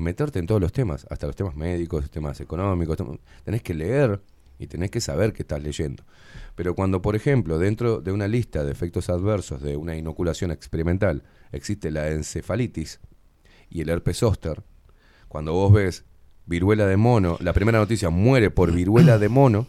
meterte 0.00 0.38
en 0.38 0.46
todos 0.46 0.60
los 0.60 0.72
temas, 0.72 1.06
hasta 1.10 1.26
los 1.26 1.36
temas 1.36 1.54
médicos, 1.54 2.10
temas 2.10 2.40
económicos, 2.40 2.96
tenés 3.44 3.62
que 3.62 3.74
leer 3.74 4.20
y 4.58 4.66
tenés 4.66 4.90
que 4.90 5.00
saber 5.00 5.32
qué 5.32 5.42
estás 5.42 5.62
leyendo. 5.62 6.04
Pero 6.54 6.74
cuando, 6.74 7.00
por 7.00 7.16
ejemplo, 7.16 7.58
dentro 7.58 8.00
de 8.00 8.12
una 8.12 8.28
lista 8.28 8.64
de 8.64 8.72
efectos 8.72 9.08
adversos 9.08 9.62
de 9.62 9.76
una 9.76 9.96
inoculación 9.96 10.50
experimental 10.50 11.22
existe 11.52 11.90
la 11.90 12.10
encefalitis 12.10 13.00
y 13.70 13.80
el 13.80 13.88
herpes 13.88 14.18
zóster, 14.18 14.62
cuando 15.28 15.52
vos 15.52 15.72
ves 15.72 16.04
viruela 16.46 16.86
de 16.86 16.96
mono, 16.96 17.38
la 17.40 17.52
primera 17.52 17.78
noticia 17.78 18.10
muere 18.10 18.50
por 18.50 18.72
viruela 18.72 19.18
de 19.18 19.28
mono, 19.28 19.66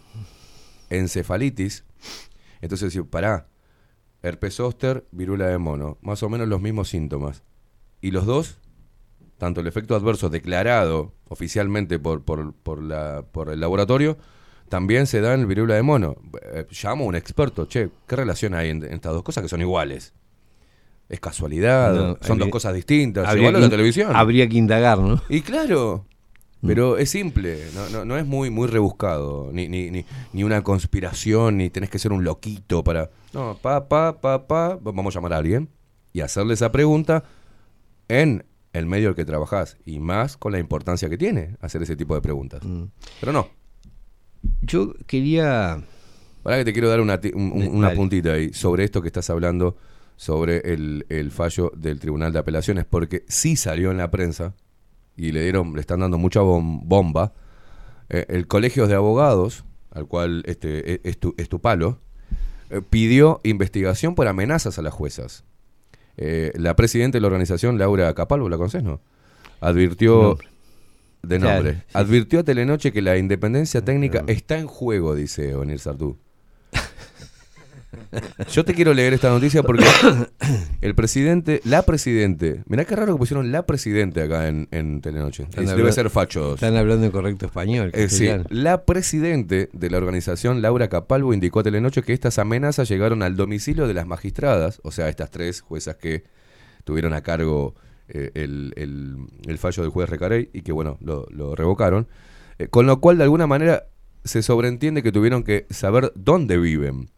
encefalitis, 0.90 1.86
entonces 2.62 2.94
decís, 2.94 3.08
pará, 3.10 3.48
herpes 4.24 4.56
zóster, 4.56 5.08
viruela 5.12 5.48
de 5.48 5.58
mono, 5.58 5.98
más 6.02 6.24
o 6.24 6.30
menos 6.30 6.48
los 6.48 6.62
mismos 6.62 6.90
síntomas. 6.90 7.44
Y 8.02 8.12
los 8.12 8.26
dos, 8.26 8.58
tanto 9.41 9.59
el 9.61 9.65
efecto 9.65 9.95
adverso 9.95 10.30
declarado 10.30 11.13
oficialmente 11.27 11.97
por, 11.97 12.22
por, 12.23 12.53
por, 12.53 12.80
la, 12.84 13.23
por 13.31 13.49
el 13.49 13.59
laboratorio, 13.59 14.15
también 14.69 15.07
se 15.07 15.19
da 15.19 15.34
en 15.34 15.47
viruela 15.47 15.73
de 15.73 15.81
mono. 15.81 16.15
Eh, 16.53 16.68
llamo 16.84 17.05
a 17.05 17.07
un 17.07 17.15
experto, 17.15 17.65
che, 17.65 17.89
¿qué 18.07 18.15
relación 18.15 18.53
hay 18.53 18.69
en, 18.69 18.84
en 18.84 18.93
estas 18.93 19.13
dos 19.13 19.23
cosas 19.23 19.41
que 19.41 19.49
son 19.49 19.59
iguales? 19.59 20.13
¿Es 21.09 21.19
casualidad? 21.19 21.91
No, 21.95 22.01
¿Son 22.22 22.34
habría- 22.34 22.38
dos 22.45 22.49
cosas 22.51 22.76
distintas? 22.76 23.27
habría 23.27 23.49
Igual 23.49 23.55
a 23.63 23.65
la 23.65 23.69
televisión. 23.72 24.15
habría 24.15 24.47
que 24.47 24.57
indagar, 24.57 24.99
¿no? 24.99 25.19
Y 25.27 25.41
claro, 25.41 26.05
pero 26.63 26.97
es 26.99 27.09
simple, 27.09 27.63
no, 27.73 27.89
no, 27.89 28.05
no 28.05 28.18
es 28.19 28.26
muy, 28.27 28.51
muy 28.51 28.68
rebuscado, 28.68 29.49
ni, 29.51 29.68
ni, 29.68 29.89
ni, 29.89 30.05
ni 30.34 30.43
una 30.43 30.61
conspiración, 30.61 31.57
ni 31.57 31.72
tenés 31.72 31.89
que 31.89 31.97
ser 31.97 32.11
un 32.11 32.23
loquito 32.23 32.84
para... 32.84 33.09
No, 33.34 33.57
pa, 33.59 33.89
pa, 33.89 34.22
pa, 34.22 34.45
pa, 34.45 34.77
vamos 34.80 35.15
a 35.15 35.18
llamar 35.18 35.34
a 35.34 35.38
alguien 35.38 35.68
y 36.13 36.22
hacerle 36.22 36.53
esa 36.53 36.72
pregunta 36.72 37.23
en 38.07 38.45
el 38.73 38.85
medio 38.85 39.10
al 39.10 39.15
que 39.15 39.26
trabajás, 39.26 39.77
y 39.85 39.99
más 39.99 40.38
con 40.38 40.52
la 40.53 40.60
importancia 40.60 41.10
que 41.10 41.18
tiene 41.18 41.57
hacer 41.61 41.81
ese 41.84 41.95
tipo 41.95 42.15
de 42.15 42.22
preguntas. 42.22 42.61
Pero 43.19 43.31
no. 43.34 43.48
Yo 44.61 44.93
quería... 45.07 45.81
Para 46.43 46.57
que 46.57 46.65
te 46.65 46.73
quiero 46.73 46.89
dar 46.89 47.02
una, 47.02 47.19
un- 47.35 47.52
un- 47.52 47.68
una 47.76 47.93
puntita 47.93 48.34
ahí 48.34 48.52
sobre 48.53 48.84
esto 48.84 49.02
que 49.02 49.07
estás 49.07 49.30
hablando, 49.30 49.77
sobre 50.15 50.73
el, 50.73 51.06
el 51.10 51.30
fallo 51.31 51.72
del 51.76 51.99
Tribunal 51.99 52.34
de 52.34 52.39
Apelaciones, 52.39 52.85
porque 52.85 53.23
sí 53.27 53.56
salió 53.56 53.91
en 53.91 53.98
la 53.98 54.10
prensa 54.10 54.56
y 55.15 55.31
le 55.34 55.43
dieron, 55.43 55.73
le 55.73 55.81
están 55.81 55.99
dando 55.99 56.18
mucha 56.18 56.39
bom- 56.41 56.81
bomba. 56.84 57.34
eh, 58.10 58.26
el 58.30 58.48
Colegio 58.48 58.88
de 58.88 58.95
Abogados, 58.95 59.65
al 59.91 60.07
cual 60.07 60.41
este 60.48 60.93
e- 60.93 61.02
es 61.03 61.19
tu, 61.19 61.35
es 61.38 61.48
tu 61.48 61.60
palo, 61.61 61.99
eh, 62.72 62.81
pidió 62.89 63.39
investigación 63.43 64.15
por 64.15 64.27
amenazas 64.27 64.80
a 64.80 64.81
las 64.81 64.93
juezas. 64.93 65.43
Eh, 66.23 66.52
la 66.56 66.76
presidenta 66.76 67.18
de 67.18 67.22
la 67.22 67.27
organización, 67.27 67.80
Laura 67.80 68.14
Capalvo, 68.14 68.48
¿la 68.48 68.57
conoces, 68.57 68.84
no? 68.84 69.02
Advirtió 69.60 70.22
Nombre. 70.22 70.48
de 71.23 71.39
Claro, 71.39 71.56
nombre. 71.56 71.73
sí. 71.80 71.84
Advirtió 71.93 72.39
a 72.41 72.43
Telenoche 72.43 72.91
que 72.91 73.02
la 73.02 73.18
independencia 73.18 73.84
técnica 73.84 74.23
está 74.27 74.60
en 74.60 74.68
juego, 74.68 75.15
dice 75.15 75.56
Onir 75.56 75.80
Sartú. 75.80 76.18
Yo 78.51 78.63
te 78.65 78.73
quiero 78.73 78.93
leer 78.93 79.13
esta 79.13 79.30
noticia 79.30 79.63
porque 79.63 79.84
el 80.81 80.95
presidente, 80.95 81.61
la 81.65 81.84
presidente, 81.84 82.63
mirá 82.68 82.85
qué 82.85 82.95
raro 82.95 83.13
que 83.13 83.19
pusieron 83.19 83.51
la 83.51 83.65
presidente 83.65 84.22
acá 84.22 84.47
en, 84.47 84.68
en 84.72 85.01
Telenoche. 85.01 85.43
Están 85.43 85.63
Es- 85.65 85.69
habla- 85.72 85.81
debe 85.84 85.91
ser 85.93 86.09
fachos. 86.09 86.55
Están 86.55 86.76
hablando 86.77 87.05
en 87.05 87.11
correcto 87.11 87.45
español. 87.45 87.91
Eh, 87.93 88.09
sí, 88.09 88.30
la 88.49 88.85
presidente 88.85 89.69
de 89.73 89.89
la 89.89 89.97
organización, 89.97 90.61
Laura 90.61 90.88
Capalvo, 90.88 91.34
indicó 91.34 91.59
a 91.59 91.63
Telenoche 91.63 92.01
que 92.03 92.13
estas 92.13 92.39
amenazas 92.39 92.88
llegaron 92.89 93.23
al 93.23 93.35
domicilio 93.35 93.88
de 93.88 93.93
las 93.93 94.07
magistradas, 94.07 94.80
o 94.84 94.91
sea, 94.91 95.09
estas 95.09 95.30
tres 95.31 95.61
juezas 95.61 95.95
que 95.97 96.23
tuvieron 96.84 97.13
a 97.13 97.22
cargo 97.22 97.76
eh, 98.07 98.31
el, 98.35 98.73
el- 98.76 99.18
el 99.47 99.57
fallo 99.57 99.84
del 99.84 99.91
juez 99.91 100.09
Recarey 100.09 100.49
y 100.53 100.61
que, 100.61 100.72
bueno, 100.72 100.97
lo, 101.01 101.26
lo 101.30 101.55
revocaron. 101.55 102.07
Eh, 102.59 102.68
con 102.68 102.85
lo 102.85 102.99
cual, 103.01 103.18
de 103.18 103.23
alguna 103.23 103.47
manera, 103.47 103.84
se 104.23 104.41
sobreentiende 104.41 105.01
que 105.03 105.11
tuvieron 105.11 105.43
que 105.43 105.65
saber 105.69 106.11
dónde 106.15 106.57
viven. 106.57 107.09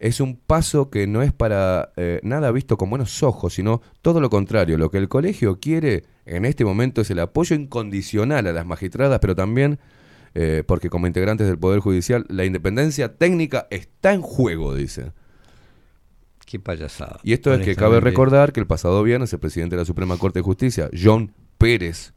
Es 0.00 0.18
un 0.20 0.36
paso 0.36 0.90
que 0.90 1.06
no 1.06 1.22
es 1.22 1.32
para 1.32 1.92
eh, 1.96 2.20
nada 2.24 2.50
visto 2.50 2.76
con 2.76 2.90
buenos 2.90 3.22
ojos, 3.22 3.54
sino 3.54 3.82
todo 4.02 4.20
lo 4.20 4.30
contrario. 4.30 4.78
Lo 4.78 4.90
que 4.90 4.98
el 4.98 5.08
colegio 5.08 5.60
quiere 5.60 6.04
en 6.24 6.44
este 6.44 6.64
momento 6.64 7.02
es 7.02 7.10
el 7.10 7.20
apoyo 7.20 7.54
incondicional 7.54 8.46
a 8.46 8.52
las 8.52 8.66
magistradas, 8.66 9.20
pero 9.20 9.36
también 9.36 9.78
eh, 10.34 10.62
porque 10.66 10.90
como 10.90 11.06
integrantes 11.06 11.46
del 11.46 11.58
Poder 11.58 11.80
Judicial, 11.80 12.24
la 12.28 12.44
independencia 12.44 13.16
técnica 13.16 13.66
está 13.70 14.12
en 14.12 14.22
juego, 14.22 14.74
dice. 14.74 15.12
Qué 16.46 16.58
payasada. 16.58 17.20
Y 17.22 17.32
esto 17.32 17.52
es 17.54 17.64
que 17.64 17.76
cabe 17.76 18.00
recordar 18.00 18.52
que 18.52 18.60
el 18.60 18.66
pasado 18.66 19.02
viernes 19.02 19.32
el 19.32 19.38
presidente 19.38 19.76
de 19.76 19.82
la 19.82 19.86
Suprema 19.86 20.16
Corte 20.16 20.40
de 20.40 20.44
Justicia, 20.44 20.88
John 21.00 21.32
Pérez, 21.58 22.12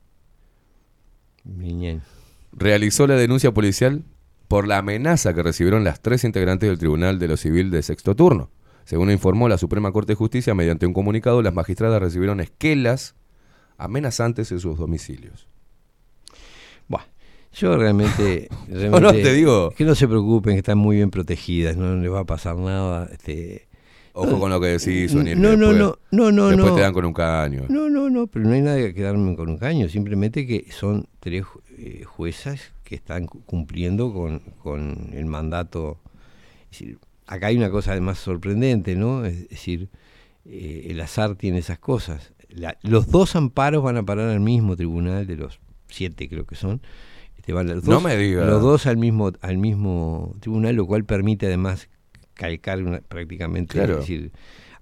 realizó 2.52 3.08
la 3.08 3.16
denuncia 3.16 3.54
policial 3.54 4.04
por 4.48 4.68
la 4.68 4.78
amenaza 4.80 5.34
que 5.34 5.44
recibieron 5.44 5.84
las 5.84 6.02
tres 6.02 6.24
integrantes 6.24 6.70
del 6.70 6.78
Tribunal 6.78 7.20
de 7.20 7.28
lo 7.28 7.38
Civil 7.38 7.72
de 7.72 7.82
sexto 7.82 8.16
turno. 8.16 8.50
Según 8.86 9.12
informó 9.12 9.48
la 9.48 9.58
Suprema 9.58 9.92
Corte 9.92 10.12
de 10.12 10.16
Justicia, 10.16 10.54
mediante 10.54 10.86
un 10.86 10.94
comunicado, 10.94 11.42
las 11.42 11.54
magistradas 11.54 12.02
recibieron 12.02 12.40
esquelas 12.42 13.16
amenazantes 13.78 14.52
en 14.52 14.60
sus 14.60 14.78
domicilios. 14.78 15.48
Buah, 16.88 17.06
yo 17.54 17.78
realmente, 17.78 18.50
realmente 18.68 19.02
no, 19.02 19.12
te 19.12 19.34
digo. 19.34 19.72
que 19.72 19.86
no 19.86 19.96
se 19.96 20.08
preocupen, 20.08 20.54
que 20.54 20.60
están 20.60 20.78
muy 20.78 20.98
bien 20.98 21.12
protegidas, 21.12 21.78
no 21.78 21.96
les 21.96 22.12
va 22.12 22.20
a 22.20 22.26
pasar 22.26 22.58
nada. 22.58 23.10
Este, 23.12 23.68
Ojo 24.16 24.40
con 24.40 24.52
lo 24.52 24.62
que 24.62 24.68
decís, 24.68 25.12
Soniel. 25.12 25.42
No, 25.42 25.58
no, 25.58 25.74
no, 25.74 25.98
no, 26.12 26.32
no, 26.32 26.48
Después 26.50 26.70
no. 26.70 26.76
te 26.76 26.82
dan 26.82 26.94
con 26.94 27.06
un 27.06 27.14
caño. 27.14 27.64
No, 27.68 27.90
no, 27.90 28.12
no, 28.12 28.28
pero 28.28 28.46
no 28.46 28.54
hay 28.54 28.62
nada 28.62 28.78
que 28.78 28.94
quedarme 28.94 29.36
con 29.36 29.50
un 29.50 29.58
caño, 29.58 29.90
simplemente 29.90 30.46
que 30.46 30.68
son 30.72 31.08
tres 31.20 31.46
eh, 31.80 32.04
juezas 32.06 32.74
que 32.94 32.98
están 32.98 33.26
cu- 33.26 33.42
cumpliendo 33.46 34.14
con, 34.14 34.40
con 34.62 35.10
el 35.14 35.26
mandato. 35.26 35.98
Es 36.72 36.80
decir, 36.80 37.00
acá 37.26 37.48
hay 37.48 37.58
una 37.58 37.72
cosa 37.72 37.92
además 37.94 38.20
sorprendente, 38.20 38.96
¿no? 38.96 39.26
Es 39.26 39.50
decir, 39.50 39.90
eh, 40.46 40.88
el 40.92 41.02
azar 41.02 41.36
tiene 41.36 41.58
esas 41.58 41.80
cosas. 41.80 42.34
La- 42.50 42.78
los 42.84 43.08
dos 43.10 43.36
amparos 43.36 43.84
van 43.84 43.98
a 43.98 44.04
parar 44.04 44.30
al 44.30 44.40
mismo 44.42 44.76
tribunal 44.76 45.26
de 45.26 45.38
los 45.38 45.60
siete, 45.88 46.30
creo 46.30 46.46
que 46.46 46.54
son. 46.56 46.82
Este, 47.36 47.52
van 47.52 47.66
los 47.68 47.84
No 47.84 47.96
dos- 47.96 48.04
me 48.04 48.16
diga. 48.16 48.46
Los 48.46 48.62
dos 48.62 48.86
al 48.86 48.98
mismo, 48.98 49.32
al 49.42 49.58
mismo 49.58 50.36
tribunal, 50.40 50.76
lo 50.76 50.86
cual 50.86 51.04
permite 51.04 51.48
además 51.48 51.90
calcar 52.36 52.84
una- 52.84 53.02
prácticamente, 53.02 53.74
Claro. 53.74 53.94
es 53.94 54.00
decir, 54.02 54.32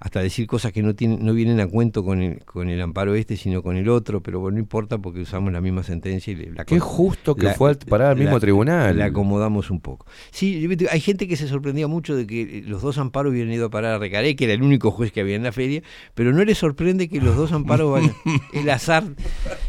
hasta 0.03 0.19
decir 0.19 0.47
cosas 0.47 0.71
que 0.71 0.81
no 0.81 0.95
tienen, 0.95 1.23
no 1.23 1.31
vienen 1.31 1.59
a 1.59 1.67
cuento 1.67 2.03
con 2.03 2.23
el, 2.23 2.43
con 2.43 2.69
el 2.69 2.81
amparo 2.81 3.13
este, 3.13 3.37
sino 3.37 3.61
con 3.61 3.77
el 3.77 3.87
otro, 3.87 4.21
pero 4.23 4.39
bueno, 4.39 4.55
no 4.55 4.59
importa 4.59 4.97
porque 4.97 5.21
usamos 5.21 5.53
la 5.53 5.61
misma 5.61 5.83
sentencia 5.83 6.33
y 6.33 6.37
la 6.47 6.65
Qué 6.65 6.79
justo 6.79 7.35
que 7.35 7.45
la- 7.45 7.53
fue 7.53 7.69
al 7.69 7.77
parar 7.77 8.11
al 8.13 8.17
mismo 8.17 8.33
la- 8.33 8.39
tribunal. 8.39 8.97
La 8.97 9.05
acomodamos 9.05 9.69
un 9.69 9.79
poco. 9.79 10.07
Sí, 10.31 10.67
hay 10.89 10.99
gente 11.01 11.27
que 11.27 11.37
se 11.37 11.47
sorprendía 11.47 11.87
mucho 11.87 12.15
de 12.15 12.25
que 12.25 12.63
los 12.65 12.81
dos 12.81 12.97
amparos 12.97 13.31
hubieran 13.31 13.53
ido 13.53 13.67
a 13.67 13.69
parar 13.69 13.93
a 13.93 13.97
Recaré, 13.99 14.35
que 14.35 14.45
era 14.45 14.53
el 14.53 14.63
único 14.63 14.89
juez 14.89 15.11
que 15.11 15.21
había 15.21 15.35
en 15.35 15.43
la 15.43 15.51
feria, 15.51 15.83
pero 16.15 16.33
no 16.33 16.43
le 16.43 16.55
sorprende 16.55 17.07
que 17.07 17.21
los 17.21 17.35
dos 17.35 17.51
amparos 17.51 17.91
vayan. 17.91 18.15
El 18.53 18.67
azar, 18.71 19.03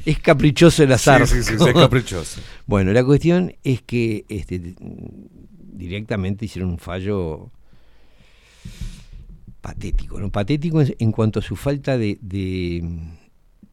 es 0.07 0.19
caprichoso 0.19 0.83
el 0.83 0.93
azar. 0.93 1.27
Sí, 1.29 1.43
sí, 1.43 1.57
sí, 1.59 1.65
es 1.69 1.75
caprichoso. 1.75 2.41
Bueno, 2.67 2.93
la 2.93 3.05
cuestión 3.05 3.53
es 3.65 3.83
que 3.83 4.25
este, 4.31 4.75
directamente 5.75 6.47
hicieron 6.47 6.71
un 6.71 6.79
fallo 6.79 7.51
patético, 9.62 10.20
¿no? 10.20 10.30
Patético 10.30 10.82
en, 10.82 10.94
en 10.98 11.12
cuanto 11.12 11.39
a 11.39 11.43
su 11.43 11.56
falta 11.56 11.97
de, 11.97 12.18
de- 12.20 12.84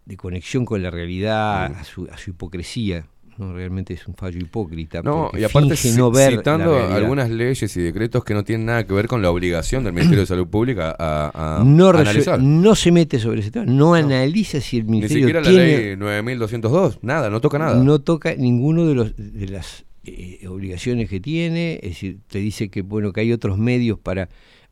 de 0.06 0.18
conexión 0.18 0.66
con 0.66 0.82
la 0.82 0.90
realidad, 0.90 1.66
a, 1.66 1.84
su, 1.84 2.08
a 2.12 2.18
su 2.18 2.30
hipocresía. 2.32 3.06
¿no? 3.38 3.54
Realmente 3.54 3.94
es 3.94 4.06
un 4.08 4.16
fallo 4.16 4.40
hipócrita. 4.40 5.02
No, 5.02 5.30
y 5.38 5.44
aparte 5.44 5.76
no 5.96 6.12
ver 6.12 6.34
la 6.34 6.38
citando 6.40 6.78
algunas 6.78 7.30
leyes 7.30 7.78
y 7.78 7.82
decretos 7.82 8.24
que 8.26 8.34
no 8.34 8.44
tienen 8.44 8.66
nada 8.66 8.86
que 8.86 8.94
ver 8.94 9.08
con 9.08 9.22
la 9.22 9.30
obligación 9.32 9.84
del 9.84 9.94
Ministerio 9.94 10.22
de 10.22 10.26
Salud 10.26 10.48
Pública 10.48 10.94
a, 10.98 11.60
a 11.60 11.64
no, 11.64 11.90
analizar. 11.90 12.42
no 12.42 12.76
se 12.76 12.92
mete 12.92 13.18
sobre 13.20 13.40
ese 13.42 13.52
tema, 13.52 13.66
no, 13.66 13.94
analiza 13.94 14.60
si 14.60 14.78
el 14.80 14.86
Ni 14.88 14.92
ministerio 14.94 15.28
siquiera 15.28 15.42
la 15.42 15.50
tiene, 15.50 15.78
ley 15.90 15.96
9202, 15.98 17.00
nada, 17.04 17.30
no 17.30 17.40
toca 17.40 17.60
nada. 17.60 17.82
No 17.82 18.00
toca 18.00 18.34
ninguno 18.36 18.86
de 18.88 18.96
los 18.96 19.14
de 19.16 19.48
las 19.48 19.86
eh, 20.04 20.46
obligaciones 20.50 21.08
que 21.10 21.20
tiene, 21.20 21.76
es 21.76 21.90
decir, 21.92 22.20
te 22.28 22.40
dice 22.40 22.70
que 22.70 22.82
bueno 22.82 23.14
que 23.14 23.22
hay 23.22 23.32
otros 23.32 23.58
medios 23.58 24.00
para 24.00 24.28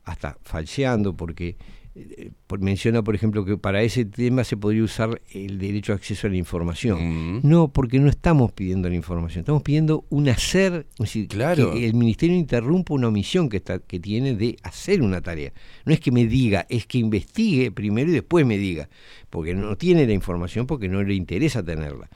hasta 0.08 0.38
falseando 0.44 1.16
porque 1.16 1.58
eh, 1.96 2.32
por- 2.48 2.60
menciona 2.62 3.04
por 3.04 3.16
ejemplo 3.16 3.44
que 3.44 3.58
para 3.58 3.82
ese 3.82 4.06
tema 4.06 4.44
se 4.44 4.56
podría 4.56 4.84
usar 4.84 5.22
el 5.34 5.58
derecho 5.58 5.94
a 5.94 5.96
acceso 5.96 6.28
a 6.28 6.30
la 6.30 6.38
información. 6.38 7.42
No, 7.44 7.68
porque 7.74 8.00
no 8.00 8.08
estamos 8.10 8.52
pidiendo 8.52 8.88
la 8.90 8.96
información, 8.96 9.40
estamos 9.42 9.64
pidiendo 9.64 10.06
un 10.10 10.30
hacer, 10.30 10.86
es 10.94 10.98
decir, 11.00 11.28
Claro. 11.28 11.74
que 11.74 11.86
el 11.86 11.94
ministerio 11.96 12.36
interrumpa 12.38 12.94
una 12.94 13.08
omisión 13.08 13.50
que 13.50 13.58
está 13.58 13.80
que 13.80 14.00
tiene 14.00 14.36
de 14.36 14.58
hacer 14.64 15.02
una 15.02 15.22
tarea. 15.22 15.52
No 15.86 15.94
es 15.94 16.00
que 16.00 16.12
me 16.12 16.26
diga, 16.28 16.66
es 16.70 16.86
que 16.86 17.00
investigue 17.00 17.72
primero 17.72 18.10
y 18.12 18.14
después 18.14 18.46
me 18.46 18.58
diga, 18.58 18.90
porque 19.30 19.54
no 19.56 19.76
tiene 19.78 20.06
la 20.06 20.14
información 20.14 20.68
porque 20.68 20.88
no 20.90 21.02
le 21.04 21.16
interesa 21.16 21.64
tenerla. 21.64 22.10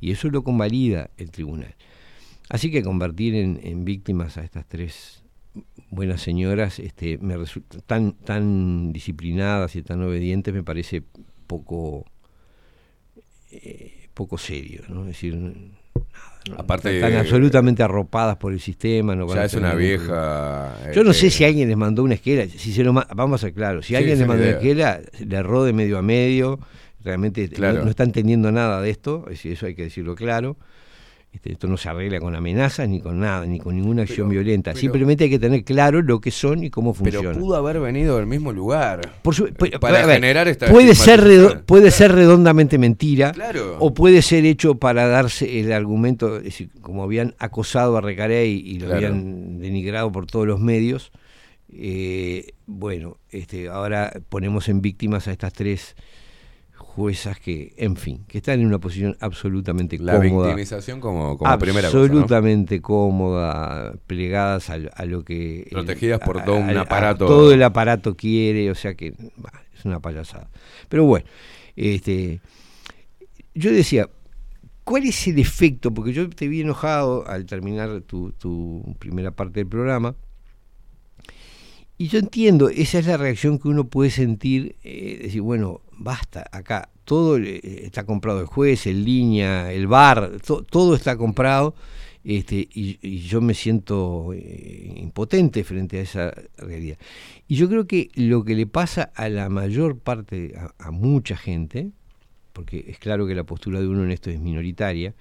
Y 0.00 0.10
eso 0.10 0.28
lo 0.30 0.42
convalida 0.42 1.10
el 1.16 1.30
tribunal. 1.30 1.74
Así 2.48 2.70
que 2.70 2.82
convertir 2.82 3.34
en, 3.34 3.60
en 3.62 3.84
víctimas 3.84 4.36
a 4.38 4.44
estas 4.44 4.66
tres 4.66 5.22
buenas 5.90 6.20
señoras 6.20 6.78
este, 6.78 7.18
me 7.18 7.36
resulta 7.36 7.78
tan, 7.80 8.12
tan 8.12 8.92
disciplinadas 8.92 9.76
y 9.76 9.82
tan 9.82 10.02
obedientes 10.02 10.52
me 10.52 10.62
parece 10.62 11.02
poco 11.46 12.04
eh, 13.50 14.08
poco 14.14 14.38
serio, 14.38 14.82
¿no? 14.88 15.02
Es 15.02 15.08
decir, 15.08 15.34
nada, 15.36 15.54
no, 16.48 16.54
Aparte, 16.58 16.94
están 16.94 17.14
absolutamente 17.14 17.82
arropadas 17.82 18.36
por 18.36 18.52
el 18.52 18.60
sistema. 18.60 19.14
No 19.14 19.32
Ya 19.34 19.44
es 19.44 19.54
una 19.54 19.74
vieja. 19.74 20.74
Yo 20.94 21.04
no 21.04 21.10
este- 21.10 21.30
sé 21.30 21.36
si 21.38 21.44
alguien 21.44 21.68
les 21.68 21.76
mandó 21.76 22.02
una 22.02 22.14
esquela. 22.14 22.46
Si 22.48 22.72
se 22.72 22.82
lo 22.84 22.92
ma- 22.92 23.06
vamos 23.14 23.42
a 23.42 23.46
ser 23.46 23.54
claros. 23.54 23.84
Si 23.86 23.90
Sí, 23.90 23.96
alguien 23.96 24.18
les 24.18 24.26
mandó 24.26 24.42
una 24.44 24.52
esquela, 24.52 25.00
le 25.24 25.36
erró 25.36 25.64
de 25.64 25.72
medio 25.72 25.98
a 25.98 26.02
medio. 26.02 26.58
Realmente 27.04 27.46
no- 27.48 27.54
Claro. 27.56 27.84
no, 27.84 27.90
está 27.90 28.04
entendiendo 28.04 28.50
nada 28.52 28.80
de 28.80 28.90
esto. 28.90 29.24
es 29.26 29.30
decir, 29.30 29.52
eso 29.52 29.66
hay 29.66 29.74
que 29.74 29.82
decirlo 29.82 30.14
claro. 30.14 30.56
Este, 31.36 31.52
esto 31.52 31.66
no 31.68 31.76
se 31.76 31.90
arregla 31.90 32.18
con 32.18 32.34
amenazas 32.34 32.88
ni 32.88 32.98
con 33.02 33.20
nada, 33.20 33.44
ni 33.44 33.58
con 33.58 33.76
ninguna 33.76 34.02
acción 34.02 34.28
Pero- 34.30 34.40
violenta. 34.42 34.70
pero- 34.70 34.80
Simplemente 34.80 35.24
hay 35.24 35.30
que 35.30 35.38
tener 35.38 35.64
claro 35.64 36.00
lo 36.00 36.18
que 36.18 36.30
son 36.30 36.64
y 36.64 36.70
cómo 36.70 36.94
Pero 36.94 37.12
funcionan. 37.20 37.38
pudo 37.38 37.56
haber 37.56 37.78
venido 37.78 38.16
del 38.16 38.24
mismo 38.26 38.52
lugar. 38.52 39.12
Por 39.20 39.34
su- 39.34 39.48
pu- 39.48 39.78
para 39.78 40.06
ver, 40.06 40.14
generar 40.14 40.48
esta 40.48 40.66
puede 40.68 40.94
ser 40.94 41.20
redo- 41.20 41.62
puede 41.66 41.90
ser 41.90 42.12
redondamente 42.12 42.78
mentira 42.78 43.32
Claro. 43.32 43.76
o 43.80 43.92
puede 43.92 44.22
ser 44.22 44.46
hecho 44.46 44.76
para 44.76 45.08
darse 45.08 45.60
el 45.60 45.72
argumento 45.72 46.38
es 46.38 46.44
decir, 46.44 46.70
como 46.80 47.02
habían 47.02 47.34
acosado 47.38 47.98
a 47.98 48.00
Recarey 48.00 48.52
y 48.58 48.78
lo 48.78 48.86
Claro. 48.86 48.96
habían 49.08 49.58
denigrado 49.60 50.10
por 50.10 50.26
todos 50.26 50.46
los 50.46 50.58
medios 50.58 51.12
eh, 51.70 52.52
bueno 52.66 53.18
este 53.30 53.68
ahora 53.68 54.10
ponemos 54.30 54.70
en 54.70 54.80
víctimas 54.80 55.28
a 55.28 55.32
estas 55.32 55.52
tres 55.52 55.96
juezas 56.96 57.38
que 57.38 57.74
en 57.76 57.94
fin 57.96 58.24
que 58.26 58.38
están 58.38 58.58
en 58.60 58.66
una 58.66 58.78
posición 58.78 59.16
absolutamente 59.20 59.98
La 59.98 60.16
cómoda 60.16 60.46
victimización 60.48 60.98
como, 60.98 61.36
como 61.36 61.58
primera 61.58 61.88
cosa. 61.88 61.98
¿no? 61.98 62.04
absolutamente 62.04 62.80
cómoda 62.80 63.92
plegadas 64.06 64.70
a, 64.70 64.74
a 64.94 65.04
lo 65.04 65.22
que 65.22 65.68
Protegidas 65.70 66.20
por 66.20 66.42
todo 66.42 66.56
un 66.56 66.70
a- 66.76 66.80
aparato. 66.80 67.26
todo 67.26 67.52
el 67.52 67.62
aparato 67.62 68.16
quiere, 68.16 68.70
o 68.70 68.74
sea 68.74 68.94
que 68.94 69.12
bah, 69.36 69.52
es 69.76 69.84
una 69.84 70.00
payasada. 70.00 70.48
Pero 70.88 71.04
bueno, 71.04 71.26
este, 71.76 72.40
yo 73.54 73.70
decía, 73.72 74.08
¿cuál 74.84 75.04
es 75.04 75.26
el 75.28 75.38
efecto? 75.38 75.92
Porque 75.92 76.14
yo 76.14 76.28
te 76.30 76.48
vi 76.48 76.62
enojado 76.62 77.28
al 77.28 77.44
terminar 77.44 78.00
tu, 78.02 78.32
tu 78.32 78.96
primera 78.98 79.30
parte 79.32 79.60
del 79.60 79.68
programa. 79.68 80.14
Y 81.98 82.08
yo 82.08 82.18
entiendo, 82.18 82.68
esa 82.68 82.98
es 82.98 83.06
la 83.06 83.16
reacción 83.16 83.58
que 83.58 83.68
uno 83.68 83.84
puede 83.88 84.10
sentir, 84.10 84.76
eh, 84.84 85.18
decir, 85.22 85.40
bueno, 85.40 85.80
basta, 85.92 86.44
acá 86.52 86.90
todo 87.04 87.38
eh, 87.38 87.60
está 87.84 88.04
comprado 88.04 88.40
el 88.40 88.46
juez, 88.46 88.86
en 88.86 89.02
línea, 89.04 89.72
el 89.72 89.86
bar, 89.86 90.32
to- 90.44 90.62
todo 90.62 90.94
está 90.94 91.16
comprado, 91.16 91.74
este, 92.22 92.56
y, 92.74 92.98
y 93.00 93.20
yo 93.20 93.40
me 93.40 93.54
siento 93.54 94.32
eh, 94.34 94.92
impotente 94.96 95.64
frente 95.64 95.98
a 95.98 96.02
esa 96.02 96.34
realidad. 96.58 96.98
Y 97.48 97.54
yo 97.56 97.66
creo 97.68 97.86
que 97.86 98.10
lo 98.14 98.44
que 98.44 98.56
le 98.56 98.66
pasa 98.66 99.10
a 99.14 99.30
la 99.30 99.48
mayor 99.48 99.98
parte, 99.98 100.52
a, 100.58 100.74
a 100.88 100.90
mucha 100.90 101.36
gente, 101.36 101.92
porque 102.56 102.86
es 102.88 102.98
claro 102.98 103.26
que 103.26 103.34
la 103.34 103.44
postura 103.44 103.80
de 103.80 103.86
uno 103.86 104.02
en 104.02 104.10
esto 104.10 104.30
es 104.30 104.40
minoritaria, 104.40 105.14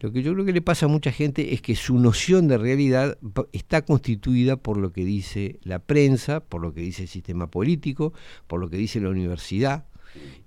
lo 0.00 0.10
que 0.10 0.24
yo 0.24 0.32
creo 0.32 0.44
que 0.44 0.52
le 0.52 0.60
pasa 0.60 0.86
a 0.86 0.88
mucha 0.88 1.12
gente 1.12 1.54
es 1.54 1.62
que 1.62 1.76
su 1.76 2.00
noción 2.00 2.48
de 2.48 2.58
realidad 2.58 3.16
está 3.52 3.82
constituida 3.82 4.56
por 4.56 4.76
lo 4.76 4.92
que 4.92 5.04
dice 5.04 5.60
la 5.62 5.78
prensa, 5.78 6.40
por 6.40 6.60
lo 6.60 6.74
que 6.74 6.80
dice 6.80 7.02
el 7.02 7.08
sistema 7.08 7.46
político, 7.46 8.12
por 8.48 8.58
lo 8.58 8.68
que 8.68 8.76
dice 8.76 9.00
la 9.00 9.08
universidad 9.08 9.84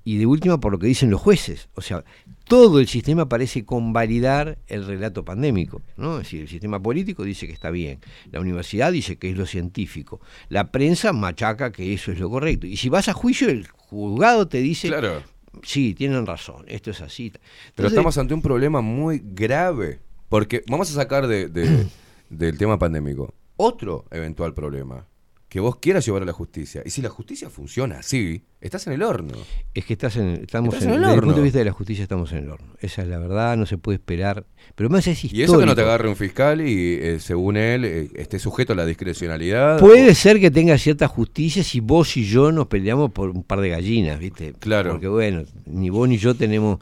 y 0.03 0.17
de 0.17 0.25
última 0.25 0.59
por 0.59 0.73
lo 0.73 0.79
que 0.79 0.87
dicen 0.87 1.09
los 1.09 1.21
jueces. 1.21 1.69
O 1.75 1.81
sea, 1.81 2.03
todo 2.43 2.81
el 2.81 2.89
sistema 2.89 3.29
parece 3.29 3.63
convalidar 3.63 4.57
el 4.67 4.85
relato 4.85 5.23
pandémico. 5.23 5.81
¿no? 5.95 6.17
Es 6.17 6.23
decir, 6.23 6.41
el 6.41 6.49
sistema 6.49 6.81
político 6.81 7.23
dice 7.23 7.47
que 7.47 7.53
está 7.53 7.71
bien, 7.71 7.99
la 8.33 8.41
universidad 8.41 8.91
dice 8.91 9.15
que 9.15 9.29
es 9.29 9.37
lo 9.37 9.45
científico, 9.45 10.19
la 10.49 10.73
prensa 10.73 11.13
machaca 11.13 11.71
que 11.71 11.93
eso 11.93 12.11
es 12.11 12.19
lo 12.19 12.29
correcto. 12.29 12.67
Y 12.67 12.75
si 12.75 12.89
vas 12.89 13.07
a 13.07 13.13
juicio, 13.13 13.47
el 13.47 13.65
juzgado 13.67 14.49
te 14.49 14.57
dice, 14.57 14.89
Claro. 14.89 15.23
Sí, 15.61 15.93
tienen 15.93 16.25
razón, 16.25 16.65
esto 16.67 16.91
es 16.91 17.01
así. 17.01 17.31
Pero 17.75 17.88
estamos 17.88 18.17
ante 18.17 18.34
un 18.34 18.41
problema 18.41 18.81
muy 18.81 19.21
grave. 19.23 19.99
Porque 20.30 20.63
vamos 20.67 20.89
a 20.89 20.93
sacar 20.95 21.27
de, 21.27 21.47
de- 21.49 21.88
del 22.30 22.57
tema 22.57 22.80
pandémico 22.80 23.34
otro 23.55 24.05
eventual 24.11 24.53
problema. 24.53 25.07
Que 25.47 25.59
vos 25.59 25.75
quieras 25.75 26.03
llevar 26.05 26.23
a 26.23 26.25
la 26.25 26.34
justicia. 26.34 26.81
Y 26.84 26.89
si 26.89 27.01
la 27.03 27.09
justicia 27.09 27.49
funciona 27.49 27.99
así, 27.99 28.43
estás 28.64 28.88
en 28.88 28.94
el 28.94 29.03
horno. 29.03 29.34
Es 29.73 29.85
que 29.85 29.94
estás 29.94 30.15
en, 30.18 30.30
estamos 30.44 30.73
Estás 30.73 30.88
en, 30.88 30.90
en 30.90 30.95
el 30.95 31.02
desde 31.02 31.14
el 31.14 31.18
horno. 31.19 31.27
punto 31.27 31.38
de 31.40 31.44
vista 31.44 31.60
de 31.60 31.65
la 31.65 31.72
justicia 31.72 32.03
estamos 32.03 32.31
en 32.31 32.38
el 32.40 32.49
horno. 32.49 32.73
Esa 32.80 33.02
es 33.03 33.07
la 33.07 33.19
verdad, 33.19 33.57
no 33.57 33.65
se 33.65 33.77
puede 33.77 33.98
esperar. 33.98 34.45
Pero 34.76 34.90
más 34.90 35.06
es 35.07 35.23
histórico. 35.23 35.40
Y 35.40 35.44
eso 35.44 35.60
que 35.60 35.65
no 35.65 35.76
te 35.76 35.81
agarre 35.81 36.07
un 36.07 36.15
fiscal 36.15 36.61
y, 36.61 36.94
eh, 37.02 37.19
según 37.19 37.57
él, 37.57 37.84
eh, 37.85 38.10
esté 38.15 38.40
sujeto 38.40 38.73
a 38.73 38.76
la 38.76 38.85
discrecionalidad. 38.85 39.80
Puede 39.80 40.15
ser 40.15 40.40
que 40.40 40.49
tenga 40.49 40.77
cierta 40.77 41.07
justicia 41.07 41.64
si 41.64 41.80
vos 41.81 42.15
y 42.18 42.23
yo 42.26 42.52
nos 42.52 42.68
peleamos 42.68 43.11
por 43.11 43.30
un 43.30 43.44
par 43.44 43.60
de 43.60 43.69
gallinas, 43.69 44.18
¿viste? 44.19 44.53
Claro. 44.60 44.91
Porque 44.91 45.07
bueno, 45.10 45.44
ni 45.65 45.90
vos 45.90 46.07
ni 46.07 46.18
yo 46.18 46.34
tenemos 46.34 46.80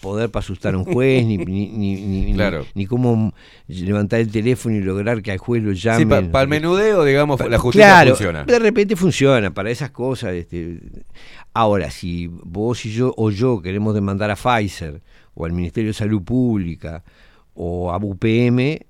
poder 0.00 0.30
para 0.30 0.40
asustar 0.42 0.74
a 0.74 0.78
un 0.78 0.84
juez, 0.84 1.24
ni, 1.24 1.38
ni, 1.38 1.68
ni, 1.68 1.94
ni- 1.96 2.24
ni- 2.26 2.32
Claro. 2.34 2.66
ni 2.74 2.86
cómo 2.86 3.32
levantar 3.68 4.20
el 4.20 4.30
teléfono 4.30 4.74
y 4.76 4.80
lograr 4.80 5.22
que 5.22 5.30
al 5.32 5.38
juez 5.38 5.62
lo 5.62 5.72
Sí, 5.74 5.80
llamen. 5.82 6.30
para 6.30 6.42
el 6.42 6.48
menudeo, 6.48 7.04
digamos, 7.04 7.38
Pa- 7.38 7.48
la 7.48 7.58
justicia 7.58 7.86
claro, 7.86 8.10
funciona. 8.10 8.44
De 8.44 8.58
repente 8.58 8.96
funciona 8.96 9.52
para 9.54 9.70
esas 9.70 9.90
cosas. 9.90 10.34
Este. 10.34 10.78
Ahora, 11.54 11.90
si 11.90 12.28
vos 12.28 12.84
y 12.86 12.92
yo 12.92 13.12
o 13.16 13.30
yo 13.30 13.60
queremos 13.60 13.94
demandar 13.94 14.30
a 14.30 14.36
Pfizer 14.36 15.02
o 15.34 15.44
al 15.44 15.52
Ministerio 15.52 15.90
de 15.90 15.94
Salud 15.94 16.22
Pública 16.22 17.04
o 17.54 17.92
a 17.92 17.98
UPM, 17.98 18.80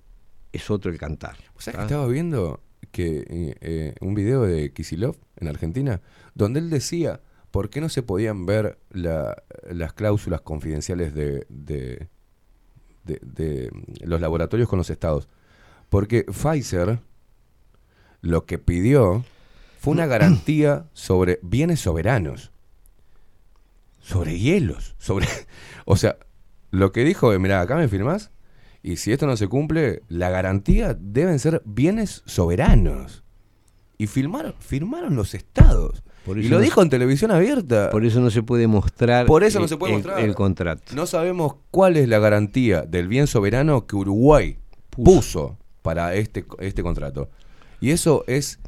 es 0.52 0.70
otro 0.70 0.90
el 0.90 0.98
cantar. 0.98 1.36
¿Sabes 1.58 1.78
que 1.78 1.82
estaba 1.84 2.06
viendo? 2.06 2.60
que 2.90 3.24
eh, 3.26 3.56
eh, 3.62 3.94
un 4.02 4.14
video 4.14 4.42
de 4.42 4.70
Kisilov 4.72 5.16
en 5.40 5.48
Argentina, 5.48 6.02
donde 6.34 6.60
él 6.60 6.68
decía 6.68 7.20
por 7.50 7.70
qué 7.70 7.80
no 7.80 7.88
se 7.88 8.02
podían 8.02 8.44
ver 8.44 8.78
la- 8.90 9.42
las 9.70 9.94
cláusulas 9.94 10.42
confidenciales 10.42 11.14
de, 11.14 11.46
de, 11.48 12.08
de- 13.04 13.20
de 13.22 13.70
los 14.04 14.20
laboratorios 14.20 14.68
con 14.68 14.76
los 14.78 14.90
estados. 14.90 15.26
Porque 15.88 16.24
Pfizer 16.24 16.98
lo 18.20 18.44
que 18.44 18.58
pidió 18.58 19.24
fue 19.80 19.92
una 19.94 20.06
garantía 20.06 20.84
sobre 20.92 21.38
bienes 21.42 21.80
soberanos, 21.80 22.51
sobre 24.02 24.38
hielos, 24.38 24.94
sobre... 24.98 25.26
O 25.86 25.96
sea, 25.96 26.16
lo 26.70 26.92
que 26.92 27.02
dijo, 27.04 27.36
mira, 27.40 27.60
acá 27.60 27.76
me 27.76 27.88
firmás, 27.88 28.30
y 28.82 28.96
si 28.96 29.12
esto 29.12 29.26
no 29.26 29.36
se 29.36 29.48
cumple, 29.48 30.02
la 30.08 30.28
garantía 30.30 30.94
deben 30.98 31.38
ser 31.38 31.62
bienes 31.64 32.22
soberanos. 32.26 33.24
Y 33.98 34.06
firmaron, 34.08 34.54
firmaron 34.58 35.14
los 35.16 35.34
estados. 35.34 36.02
Por 36.24 36.38
y 36.38 36.44
lo 36.48 36.56
no 36.58 36.62
dijo 36.62 36.80
se- 36.80 36.84
en 36.84 36.90
televisión 36.90 37.30
abierta. 37.32 37.90
Por 37.90 38.04
eso 38.04 38.20
no 38.20 38.30
se 38.30 38.42
puede 38.42 38.66
mostrar, 38.68 39.26
Por 39.26 39.42
eso 39.44 39.58
no 39.58 39.64
el- 39.64 39.68
se 39.68 39.76
puede 39.76 39.94
mostrar. 39.94 40.20
el 40.20 40.34
contrato. 40.34 40.94
No 40.94 41.06
sabemos 41.06 41.54
cuál 41.70 41.96
es 41.96 42.08
la 42.08 42.18
garantía 42.20 42.82
del 42.82 43.08
bien 43.08 43.26
soberano 43.26 43.86
que 43.86 43.96
Uruguay 43.96 44.58
puso, 44.90 45.58
para 45.82 46.14
este, 46.14 46.44
este 46.60 46.82
contrato. 46.82 47.28
Y 47.80 47.90
eso 47.90 48.22
es. 48.28 48.60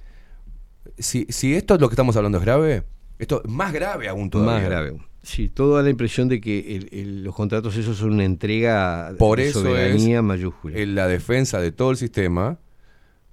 Si, 0.98 1.26
si 1.30 1.54
esto 1.54 1.74
es 1.74 1.80
lo 1.80 1.88
que 1.88 1.94
estamos 1.94 2.16
hablando 2.16 2.38
es 2.38 2.44
grave, 2.44 2.82
esto 3.18 3.42
es 3.44 3.50
más 3.50 3.72
grave 3.72 4.08
aún 4.08 4.30
todavía. 4.30 4.54
Más 4.54 4.64
grave. 4.64 5.00
Sí, 5.24 5.48
todo 5.48 5.76
da 5.76 5.82
la 5.82 5.90
impresión 5.90 6.28
de 6.28 6.40
que 6.40 6.76
el- 6.76 6.88
el- 6.92 7.24
los 7.24 7.34
contratos 7.34 7.74
esos 7.76 7.96
son 7.96 8.12
una 8.12 8.24
entrega 8.24 9.12
Por 9.18 9.38
de 9.38 9.48
eso 9.48 9.62
soberanía 9.62 10.18
es 10.18 10.22
mayúscula. 10.22 10.78
en 10.78 10.94
la 10.94 11.08
defensa 11.08 11.60
de 11.60 11.72
todo 11.72 11.90
el 11.90 11.96
sistema 11.96 12.58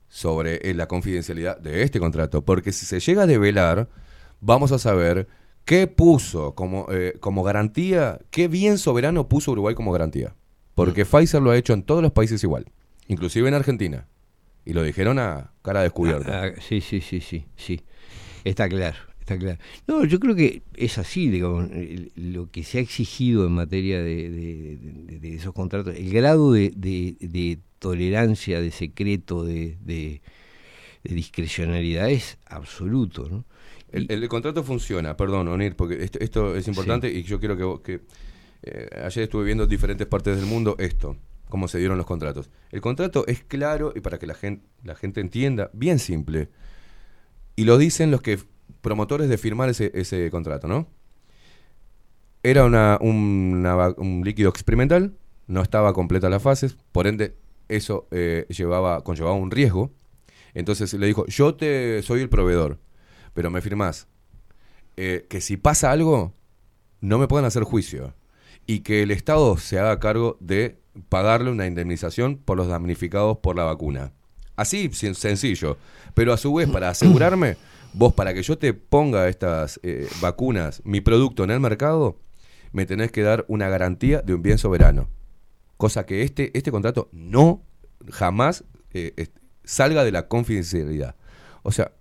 sobre 0.08 0.70
eh, 0.70 0.74
la 0.74 0.88
confidencialidad 0.88 1.58
de 1.60 1.84
este 1.84 2.00
contrato. 2.00 2.44
Porque 2.44 2.72
si 2.72 2.86
se 2.86 3.00
llega 3.00 3.24
a 3.24 3.28
develar, 3.28 3.90
vamos 4.40 4.72
a 4.72 4.80
saber 4.80 5.28
qué 5.66 5.88
puso 5.88 6.54
como, 6.56 6.88
eh, 6.92 7.18
como 7.20 7.44
garantía, 7.44 8.20
qué 8.30 8.48
bien 8.48 8.78
soberano 8.78 9.28
puso 9.28 9.52
Uruguay 9.52 9.76
como 9.76 9.92
garantía. 9.92 10.36
Porque 10.76 11.06
Pfizer 11.06 11.42
lo 11.42 11.52
ha 11.52 11.58
hecho 11.58 11.74
en 11.74 11.84
todos 11.84 12.02
los 12.02 12.12
países 12.12 12.44
igual, 12.44 12.66
inclusive 13.08 13.48
en 13.48 13.54
Argentina. 13.54 14.08
Y 14.66 14.74
lo 14.74 14.84
dijeron 14.84 15.20
a 15.20 15.52
cara 15.62 15.82
descubierta. 15.82 16.44
Ah, 16.44 16.52
ah, 16.56 16.62
sí, 16.62 16.82
sí, 16.82 17.02
sí, 17.02 17.20
sí, 17.20 17.46
sí. 17.56 17.82
Está 18.44 18.68
claro, 18.70 18.98
está 19.34 19.38
claro. 19.44 19.60
No, 19.88 20.06
yo 20.06 20.20
creo 20.20 20.36
que 20.36 20.62
es 20.76 20.98
así, 20.98 21.30
digamos, 21.30 21.70
lo 22.16 22.50
que 22.52 22.64
se 22.64 22.78
ha 22.78 22.82
exigido 22.82 23.46
en 23.46 23.54
materia 23.54 24.02
de, 24.02 24.30
de- 24.30 24.78
de- 24.78 25.20
de 25.20 25.36
esos 25.36 25.54
contratos, 25.54 25.96
el 25.96 26.12
grado 26.12 26.52
de, 26.54 27.60
tolerancia, 27.80 28.62
de 28.62 28.72
secreto, 28.72 29.44
de, 29.44 29.78
discrecionalidad 31.04 32.10
es 32.10 32.38
absoluto, 32.46 33.28
¿no? 33.30 33.46
El, 33.92 34.10
el 34.10 34.28
contrato 34.30 34.64
funciona, 34.64 35.18
perdón, 35.18 35.48
Onir, 35.50 35.76
porque 35.76 36.02
esto, 36.04 36.20
esto 36.20 36.56
es 36.56 36.68
importante 36.68 37.12
y 37.12 37.24
yo 37.24 37.40
quiero 37.40 37.58
que, 37.58 37.64
vos- 37.64 37.82
que 37.82 38.02
eh, 38.64 38.88
ayer 39.04 39.24
estuve 39.24 39.44
viendo 39.44 39.64
en 39.66 39.70
diferentes 39.70 40.08
partes 40.08 40.38
del 40.38 40.46
mundo 40.46 40.76
esto, 40.80 41.18
cómo 41.50 41.68
se 41.68 41.78
dieron 41.80 41.98
los 41.98 42.06
contratos. 42.06 42.50
El 42.72 42.80
contrato 42.80 43.26
es 43.28 43.44
claro 43.44 43.92
y 43.96 44.00
para 44.00 44.18
que 44.18 44.28
la 44.28 44.34
gente, 44.36 44.66
la 44.84 44.96
gente 44.96 45.20
entienda, 45.20 45.70
bien 45.74 46.00
simple. 46.00 46.48
Y 47.58 47.66
lo 47.66 47.78
dicen 47.78 48.12
los 48.12 48.22
que 48.22 48.40
promotores 48.82 49.30
de 49.30 49.38
firmar 49.38 49.70
ese, 49.70 49.92
ese 49.94 50.30
contrato, 50.32 50.68
¿no? 50.68 50.88
Era 52.44 52.66
una, 52.66 52.98
un 53.02 54.22
líquido 54.26 54.50
experimental, 54.50 55.14
no 55.48 55.62
estaba 55.62 55.94
completa 55.94 56.30
las 56.30 56.42
fases, 56.42 56.76
por 56.92 57.06
ende 57.06 57.36
eso 57.70 58.08
eh, 58.12 58.46
llevaba, 58.50 59.04
conllevaba 59.04 59.36
un 59.36 59.52
riesgo. 59.52 59.92
Entonces 60.54 60.94
le 60.96 61.08
dijo, 61.08 61.26
yo 61.28 61.56
te 61.56 62.02
soy 62.02 62.22
el 62.22 62.30
proveedor, 62.30 62.80
pero 63.34 63.50
me 63.52 63.62
firmás 63.62 64.08
eh, 64.98 65.26
que 65.30 65.40
si 65.40 65.56
pasa 65.56 65.92
algo, 65.92 66.34
no 67.00 67.18
me 67.20 67.28
puedan 67.28 67.46
hacer 67.46 67.64
juicio. 67.64 68.14
Y 68.68 68.80
que 68.80 69.04
el 69.04 69.12
Estado 69.12 69.58
se 69.58 69.80
haga 69.80 70.00
cargo 70.00 70.38
de 70.40 70.80
pagarle 71.10 71.52
una 71.52 71.68
indemnización 71.68 72.38
por 72.38 72.58
los 72.58 72.68
damnificados 72.68 73.38
por 73.38 73.56
la 73.56 73.64
vacuna. 73.64 74.14
Así, 74.56 74.90
sen- 74.90 75.14
sencillo. 75.14 75.78
Pero 76.14 76.34
a 76.34 76.38
su 76.38 76.54
vez, 76.54 76.70
para 76.70 76.90
asegurarme, 76.90 77.58
vos 77.94 78.14
para 78.14 78.34
que 78.34 78.44
yo 78.44 78.58
te 78.58 78.74
ponga 78.74 79.28
estas 79.28 79.80
eh, 79.84 80.08
vacunas, 80.22 80.82
mi 80.86 81.02
producto 81.02 81.44
en 81.44 81.52
el 81.52 81.60
mercado, 81.60 82.20
me 82.72 82.86
tenés 82.86 83.12
que 83.12 83.22
dar 83.22 83.46
una 83.48 83.70
garantía 83.70 84.22
de 84.22 84.34
un 84.34 84.42
bien 84.42 84.58
soberano. 84.58 85.10
Cosa 85.78 86.06
que 86.06 86.24
este, 86.24 86.56
este 86.58 86.72
contrato 86.72 87.10
no 87.12 87.64
jamás 88.10 88.64
eh, 88.94 89.14
est- 89.18 89.36
salga 89.64 90.04
de 90.04 90.12
la 90.12 90.28
confidencialidad. 90.28 91.16
O 91.64 91.72
sea, 91.72 91.92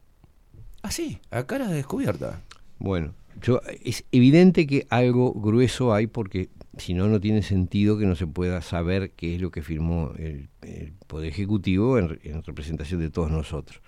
así, 0.82 1.18
a 1.30 1.44
cara 1.46 1.66
descubierta. 1.68 2.42
Bueno, 2.78 3.14
yo, 3.42 3.60
es 3.84 4.04
evidente 4.12 4.66
que 4.66 4.86
algo 4.90 5.32
grueso 5.32 5.92
hay 5.92 6.06
porque 6.06 6.50
si 6.78 6.94
no, 6.94 7.08
no 7.08 7.20
tiene 7.20 7.42
sentido 7.42 7.98
que 7.98 8.06
no 8.06 8.14
se 8.16 8.26
pueda 8.26 8.62
saber 8.62 9.10
qué 9.12 9.34
es 9.34 9.40
lo 9.40 9.50
que 9.50 9.62
firmó 9.62 10.12
el, 10.16 10.48
el 10.62 10.92
Poder 11.06 11.28
Ejecutivo 11.30 11.98
en 11.98 12.08
representación 12.44 13.00
de 13.00 13.10
todos 13.10 13.30
nosotros. 13.30 13.82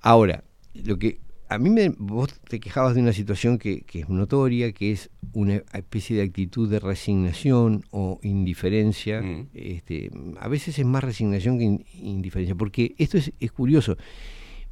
Ahora, 0.00 0.44
lo 0.74 0.98
que 0.98 1.20
a 1.48 1.58
mí 1.58 1.70
me, 1.70 1.90
vos 1.90 2.40
te 2.48 2.58
quejabas 2.58 2.94
de 2.94 3.02
una 3.02 3.12
situación 3.12 3.58
que, 3.58 3.82
que 3.82 4.00
es 4.00 4.08
notoria, 4.08 4.72
que 4.72 4.92
es 4.92 5.10
una 5.34 5.62
especie 5.74 6.16
de 6.16 6.22
actitud 6.22 6.68
de 6.68 6.80
resignación 6.80 7.84
o 7.90 8.18
indiferencia. 8.22 9.22
este, 9.52 10.10
a 10.40 10.48
veces 10.48 10.78
es 10.78 10.86
más 10.86 11.04
resignación 11.04 11.58
que 11.58 11.64
in- 11.64 11.84
indiferencia, 12.00 12.54
porque 12.54 12.94
esto 12.98 13.18
es, 13.18 13.32
es 13.38 13.52
curioso. 13.52 13.96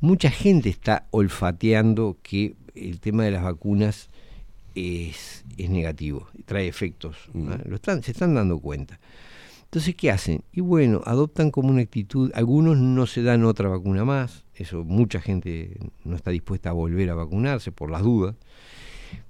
Mucha 0.01 0.31
gente 0.31 0.71
está 0.71 1.07
olfateando 1.11 2.17
que 2.23 2.57
el 2.75 2.99
tema 3.01 3.25
de 3.25 3.31
las 3.33 3.45
vacunas 3.45 4.09
es, 4.75 5.45
es 5.59 5.71
negativo, 5.71 6.29
trae 6.47 6.67
efectos. 6.67 7.17
¿no? 7.35 7.57
Lo 7.67 7.77
están, 7.77 8.03
se 8.03 8.13
están 8.13 8.35
dando 8.35 8.59
cuenta. 8.59 8.99
Entonces, 9.65 9.95
¿qué 9.95 10.11
hacen? 10.11 10.43
Y 10.53 10.61
bueno, 10.61 11.01
adoptan 11.05 11.51
como 11.51 11.71
una 11.71 11.83
actitud, 11.83 12.31
algunos 12.35 12.77
no 12.79 13.07
se 13.07 13.23
dan 13.23 13.45
otra 13.45 13.69
vacuna 13.69 14.05
más, 14.05 14.45
eso 14.63 14.85
mucha 14.85 15.21
gente 15.21 15.77
no 16.05 16.17
está 16.17 16.31
dispuesta 16.31 16.71
a 16.71 16.73
volver 16.73 17.11
a 17.11 17.15
vacunarse 17.15 17.71
por 17.73 17.91
las 17.91 18.03
dudas, 18.03 18.35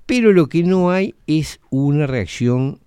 pero 0.07 0.33
lo 0.33 0.49
que 0.49 0.63
no 0.63 0.91
hay 0.91 1.15
es 1.27 1.61
una 1.71 2.07
reacción, 2.07 2.81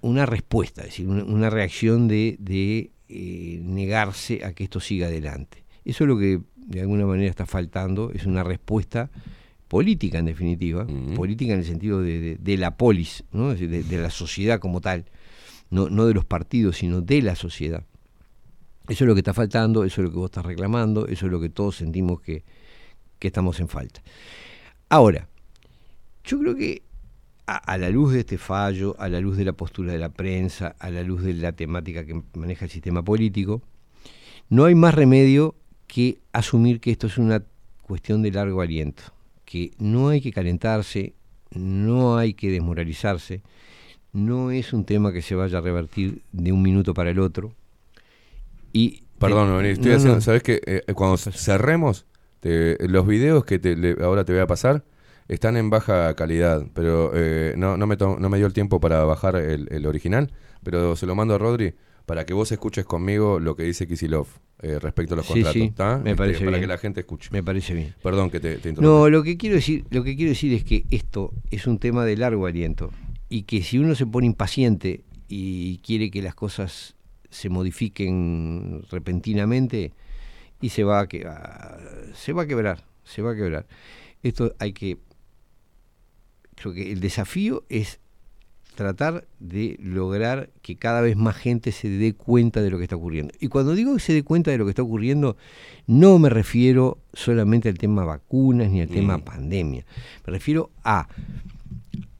una 0.00 0.26
respuesta, 0.26 0.82
es 0.82 0.88
decir, 0.88 1.08
una, 1.08 1.24
una 1.24 1.50
reacción 1.50 2.08
de, 2.08 2.36
de, 2.38 2.90
eh, 3.08 3.60
negarse 3.62 4.44
a 4.44 4.52
que 4.52 4.64
esto 4.64 4.80
siga 4.80 5.06
adelante. 5.06 5.64
Eso 5.84 6.04
es 6.04 6.08
lo 6.08 6.18
que 6.18 6.40
de 6.56 6.80
alguna 6.80 7.06
manera 7.06 7.28
está 7.30 7.46
faltando, 7.46 8.10
es 8.14 8.24
una 8.26 8.42
respuesta 8.44 9.10
política 9.68 10.18
en 10.18 10.26
definitiva, 10.26 10.86
política 11.16 11.52
en 11.54 11.60
el 11.60 11.64
sentido 11.64 12.00
de, 12.02 12.20
de- 12.20 12.36
de 12.36 12.56
la 12.56 12.76
polis, 12.76 13.24
¿no? 13.32 13.52
Es 13.52 13.60
decir, 13.60 13.70
de, 13.70 13.82
de 13.96 14.02
la 14.02 14.10
sociedad 14.10 14.58
como 14.60 14.80
tal, 14.80 15.06
no, 15.70 15.88
no 15.88 16.06
de 16.06 16.14
los 16.14 16.24
partidos, 16.24 16.76
sino 16.78 17.00
de 17.00 17.22
la 17.22 17.34
sociedad. 17.36 17.84
Eso 18.88 19.04
es 19.04 19.08
lo 19.08 19.14
que 19.14 19.20
está 19.20 19.34
faltando, 19.34 19.84
eso 19.84 20.00
es 20.00 20.06
lo 20.06 20.10
que 20.10 20.18
vos 20.18 20.30
estás 20.30 20.44
reclamando, 20.44 21.06
eso 21.06 21.26
es 21.26 21.32
lo 21.32 21.40
que 21.40 21.48
todos 21.48 21.76
sentimos 21.76 22.20
que, 22.20 22.44
que 23.18 23.28
estamos 23.28 23.60
en 23.60 23.68
falta. 23.68 24.02
Ahora, 24.88 25.28
yo 26.24 26.38
creo 26.40 26.54
que 26.56 26.82
a, 27.46 27.56
a 27.56 27.78
la 27.78 27.90
luz 27.90 28.12
de 28.12 28.20
este 28.20 28.38
fallo, 28.38 28.96
a 28.98 29.08
la 29.08 29.20
luz 29.20 29.36
de 29.36 29.44
la 29.44 29.52
postura 29.52 29.92
de 29.92 29.98
la 29.98 30.08
prensa, 30.08 30.74
a 30.78 30.90
la 30.90 31.02
luz 31.02 31.22
de 31.22 31.34
la 31.34 31.52
temática 31.52 32.04
que 32.04 32.22
maneja 32.34 32.64
el 32.64 32.70
sistema 32.70 33.02
político, 33.02 33.62
no 34.48 34.64
hay 34.64 34.74
más 34.74 34.94
remedio 34.94 35.54
que 35.86 36.18
asumir 36.32 36.80
que 36.80 36.90
esto 36.90 37.06
es 37.06 37.18
una 37.18 37.42
cuestión 37.82 38.22
de 38.22 38.32
largo 38.32 38.60
aliento, 38.60 39.02
que 39.44 39.72
no 39.78 40.08
hay 40.08 40.20
que 40.20 40.32
calentarse, 40.32 41.14
no 41.50 42.16
hay 42.16 42.34
que 42.34 42.50
desmoralizarse, 42.50 43.42
no 44.12 44.50
es 44.50 44.72
un 44.72 44.84
tema 44.84 45.12
que 45.12 45.22
se 45.22 45.34
vaya 45.34 45.58
a 45.58 45.60
revertir 45.60 46.22
de 46.32 46.52
un 46.52 46.62
minuto 46.62 46.94
para 46.94 47.10
el 47.10 47.18
otro. 47.18 47.52
Y 48.72 49.02
Perdón, 49.18 49.64
estoy 49.64 49.90
no, 49.90 49.96
haciendo, 49.96 50.14
no. 50.16 50.20
¿sabes 50.20 50.42
qué? 50.42 50.60
Eh, 50.66 50.92
cuando 50.94 51.16
cerremos, 51.16 52.06
te- 52.40 52.76
los 52.88 53.06
videos 53.06 53.44
que 53.44 53.58
te- 53.58 53.76
le- 53.76 53.96
ahora 54.02 54.24
te 54.24 54.32
voy 54.32 54.42
a 54.42 54.46
pasar 54.46 54.84
están 55.28 55.56
en 55.56 55.70
baja 55.70 56.14
calidad, 56.14 56.66
pero 56.74 57.12
eh, 57.14 57.54
no, 57.56 57.76
no, 57.76 57.86
me 57.86 57.96
to- 57.96 58.16
no 58.18 58.28
me 58.28 58.38
dio 58.38 58.46
el 58.46 58.52
tiempo 58.52 58.80
para 58.80 59.04
bajar 59.04 59.36
el, 59.36 59.68
el 59.70 59.86
original, 59.86 60.32
pero 60.64 60.96
se 60.96 61.06
lo 61.06 61.14
mando 61.14 61.34
a 61.34 61.38
Rodri 61.38 61.74
para 62.06 62.26
que 62.26 62.34
vos 62.34 62.50
escuches 62.50 62.84
conmigo 62.84 63.38
lo 63.38 63.54
que 63.54 63.62
dice 63.62 63.86
Kisilov 63.86 64.26
eh, 64.60 64.78
respecto 64.80 65.14
a 65.14 65.18
los 65.18 65.26
Sí, 65.26 65.34
contratos, 65.42 65.52
sí, 65.54 66.02
me 66.04 66.10
Este, 66.10 66.16
parece 66.16 66.38
Para 66.40 66.50
bien. 66.50 66.60
que 66.62 66.66
la 66.66 66.78
gente 66.78 67.00
escuche. 67.00 67.28
Me 67.32 67.42
parece 67.44 67.74
bien. 67.74 67.94
Perdón 68.02 68.30
que 68.30 68.40
te, 68.40 68.56
te. 68.56 68.72
No, 68.72 69.08
lo 69.08 69.22
que 69.22 69.36
quiero 69.36 69.54
decir, 69.56 69.84
lo 69.90 70.02
que 70.02 70.16
quiero 70.16 70.30
decir 70.30 70.52
es 70.52 70.64
que 70.64 70.84
esto 70.90 71.32
es 71.52 71.66
un 71.68 71.78
tema 71.78 72.04
de 72.04 72.16
largo 72.16 72.46
aliento 72.46 72.90
y 73.28 73.42
que 73.44 73.62
si 73.62 73.78
uno 73.78 73.94
se 73.94 74.06
pone 74.06 74.26
impaciente 74.26 75.04
y 75.28 75.78
quiere 75.78 76.10
que 76.10 76.22
las 76.22 76.34
cosas 76.34 76.96
se 77.32 77.48
modifiquen 77.48 78.84
repentinamente 78.90 79.92
y 80.60 80.68
se 80.68 80.84
va 80.84 81.00
a, 81.00 81.06
que- 81.08 81.26
a- 81.26 81.78
se 82.14 82.32
va 82.32 82.42
a 82.42 82.46
quebrar, 82.46 82.84
se 83.04 83.22
va 83.22 83.32
a 83.32 83.34
quebrar. 83.34 83.66
Esto 84.22 84.54
hay 84.60 84.72
que 84.72 84.98
creo 86.54 86.74
que 86.74 86.92
el 86.92 87.00
desafío 87.00 87.64
es 87.68 87.98
tratar 88.76 89.26
de 89.40 89.76
lograr 89.82 90.50
que 90.62 90.76
cada 90.76 91.00
vez 91.00 91.16
más 91.16 91.36
gente 91.36 91.72
se 91.72 91.88
dé 91.88 92.14
cuenta 92.14 92.62
de 92.62 92.70
lo 92.70 92.78
que 92.78 92.84
está 92.84 92.96
ocurriendo. 92.96 93.32
Y 93.40 93.48
cuando 93.48 93.74
digo 93.74 93.94
que 93.94 94.00
se 94.00 94.12
dé 94.14 94.22
cuenta 94.22 94.50
de 94.50 94.58
lo 94.58 94.64
que 94.64 94.70
está 94.70 94.82
ocurriendo, 94.82 95.36
no 95.86 96.18
me 96.18 96.28
refiero 96.30 96.98
solamente 97.12 97.68
al 97.68 97.76
tema 97.78 98.04
vacunas 98.04 98.70
ni 98.70 98.80
al 98.80 98.88
tema 98.88 99.18
pandemia. 99.18 99.84
Me 100.26 100.32
refiero 100.32 100.70
a 100.84 101.08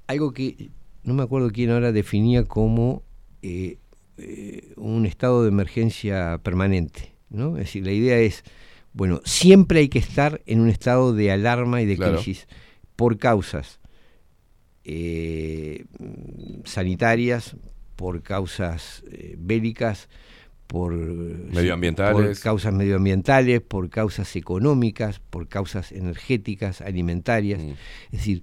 algo 0.09 0.32
que 0.32 0.70
no 1.05 1.14
me 1.14 1.22
acuerdo 1.22 1.51
quién 1.51 1.70
ahora 1.70 1.93
definía 1.93 2.44
como 2.44 3.02
eh, 3.43 3.78
eh, 4.18 4.72
un 4.76 5.06
estado 5.06 5.43
de 5.43 5.48
emergencia 5.48 6.39
permanente. 6.43 7.12
¿no? 7.30 7.56
Es 7.56 7.64
decir, 7.64 7.84
la 7.84 7.93
idea 7.93 8.18
es, 8.18 8.44
bueno, 8.93 9.20
siempre 9.24 9.80
hay 9.80 9.89
que 9.89 9.98
estar 9.98 10.43
en 10.47 10.60
un 10.60 10.68
estado 10.68 11.14
de 11.14 11.30
alarma 11.30 11.82
y 11.82 11.86
de 11.86 11.97
Claro. 11.97 12.16
crisis 12.16 12.47
por 12.97 13.18
causas 13.18 13.80
eh, 14.84 15.84
sanitarias, 16.64 17.56
por 17.97 18.22
causas 18.22 19.05
eh, 19.10 19.36
bélicas, 19.39 20.09
por, 20.66 20.93
Medioambientales. 20.94 22.39
por 22.39 22.43
causas 22.43 22.72
medioambientales, 22.72 23.60
por 23.60 23.90
causas 23.90 24.34
económicas, 24.36 25.20
por 25.20 25.47
causas 25.48 25.93
energéticas, 25.93 26.80
alimentarias. 26.80 27.60
Es 27.60 28.18
decir, 28.18 28.43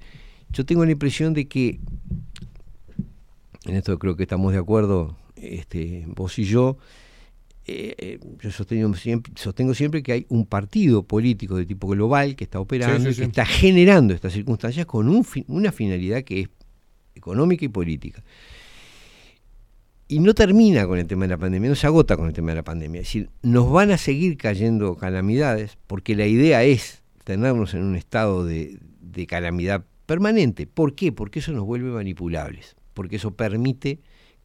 yo 0.52 0.66
tengo 0.66 0.86
la 0.86 0.92
impresión 0.92 1.34
de 1.34 1.48
que, 1.48 1.80
en 3.66 3.76
esto 3.76 3.98
creo 4.00 4.16
que 4.16 4.24
estamos 4.24 4.54
de 4.54 4.60
acuerdo 4.60 5.18
este, 5.42 6.06
vos 6.08 6.38
y 6.40 6.44
yo, 6.46 6.78
eh, 7.66 7.96
eh, 7.98 8.20
yo 8.42 8.52
sostengo 8.52 8.94
siempre, 8.96 9.32
sostengo 9.36 9.74
siempre 9.74 10.02
que 10.04 10.12
hay 10.12 10.26
un 10.30 10.46
partido 10.46 11.04
político 11.04 11.56
de 11.56 11.66
tipo 11.66 11.88
global 11.88 12.36
que 12.36 12.44
está 12.46 12.60
operando, 12.60 12.98
Sí, 12.98 13.04
sí, 13.06 13.10
y 13.10 13.14
sí. 13.14 13.20
que 13.22 13.28
está 13.28 13.46
generando 13.46 14.14
estas 14.14 14.34
circunstancias 14.34 14.86
con 14.86 15.08
un 15.08 15.24
fin- 15.24 15.46
una 15.48 15.72
finalidad 15.72 16.24
que 16.24 16.42
es 16.42 16.50
económica 17.16 17.66
y 17.66 17.70
política. 17.70 18.24
Y 20.08 20.20
no 20.20 20.34
termina 20.34 20.88
con 20.88 20.98
el 20.98 21.06
tema 21.06 21.26
de 21.26 21.30
la 21.30 21.38
pandemia, 21.38 21.70
no 21.70 21.76
se 21.76 21.86
agota 21.86 22.18
con 22.18 22.28
el 22.28 22.34
tema 22.34 22.50
de 22.50 22.56
la 22.56 22.64
pandemia. 22.64 23.02
Es 23.02 23.08
decir, 23.08 23.30
nos 23.44 23.72
van 23.72 23.92
a 23.92 23.98
seguir 23.98 24.38
cayendo 24.38 24.96
calamidades 24.96 25.78
porque 25.86 26.16
la 26.16 26.26
idea 26.26 26.64
es 26.64 27.04
tenernos 27.24 27.76
en 27.76 27.84
un 27.84 27.96
estado 27.96 28.44
de, 28.44 28.80
de 29.02 29.28
calamidad 29.28 29.86
permanente. 30.08 30.66
¿Por 30.66 30.96
qué? 30.96 31.12
Porque 31.12 31.38
eso 31.40 31.52
nos 31.52 31.64
vuelve 31.66 31.92
manipulables, 31.92 32.76
porque 32.96 33.18
eso 33.18 33.36
permite 33.36 34.00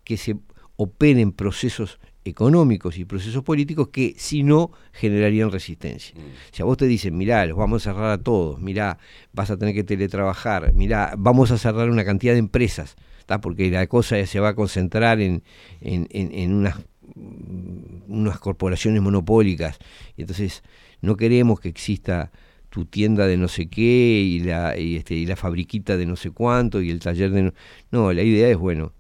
que 0.04 0.18
se 0.18 0.36
operen 0.76 1.32
procesos 1.32 1.98
económicos 2.24 2.96
y 2.98 3.04
procesos 3.04 3.42
políticos 3.42 3.88
que 3.88 4.14
si 4.16 4.42
no 4.42 4.70
generarían 4.92 5.50
resistencia. 5.52 6.14
Si 6.52 6.62
a 6.62 6.64
vos 6.64 6.78
te 6.78 6.86
dicen, 6.86 7.16
mirá, 7.18 7.44
los 7.46 7.56
vamos 7.58 7.86
a 7.86 7.92
cerrar 7.92 8.10
a 8.10 8.18
todos, 8.18 8.58
mirá, 8.60 8.98
vas 9.32 9.50
a 9.50 9.58
tener 9.58 9.74
que 9.74 9.84
teletrabajar, 9.84 10.72
mirá, 10.72 11.14
vamos 11.18 11.50
a 11.50 11.58
cerrar 11.58 11.90
una 11.90 12.04
cantidad 12.04 12.32
de 12.32 12.38
empresas, 12.38 12.96
¿tá? 13.26 13.40
porque 13.42 13.70
la 13.70 13.86
cosa 13.88 14.24
se 14.26 14.40
va 14.40 14.48
a 14.50 14.54
concentrar 14.54 15.20
en, 15.20 15.42
en, 15.82 16.06
en- 16.10 16.32
en 16.32 16.54
unas, 16.54 16.78
mm, 17.14 18.10
unas 18.12 18.38
corporaciones 18.38 19.02
monopólicas, 19.02 19.78
y 20.16 20.22
entonces 20.22 20.62
no 21.02 21.16
queremos 21.16 21.60
que 21.60 21.68
exista 21.68 22.30
tu 22.70 22.86
tienda 22.86 23.26
de 23.26 23.36
no 23.36 23.48
sé 23.48 23.68
qué 23.68 23.82
y 23.82 24.40
la, 24.40 24.76
y 24.78 24.96
este, 24.96 25.14
y 25.14 25.26
la 25.26 25.36
fabriquita 25.36 25.96
de 25.96 26.06
no 26.06 26.16
sé 26.16 26.30
cuánto 26.30 26.80
y 26.82 26.90
el 26.90 26.98
taller 26.98 27.30
de... 27.30 27.42
No, 27.42 27.52
no, 27.92 28.12
la 28.12 28.22
idea 28.22 28.48
es, 28.48 28.56
bueno, 28.56 28.94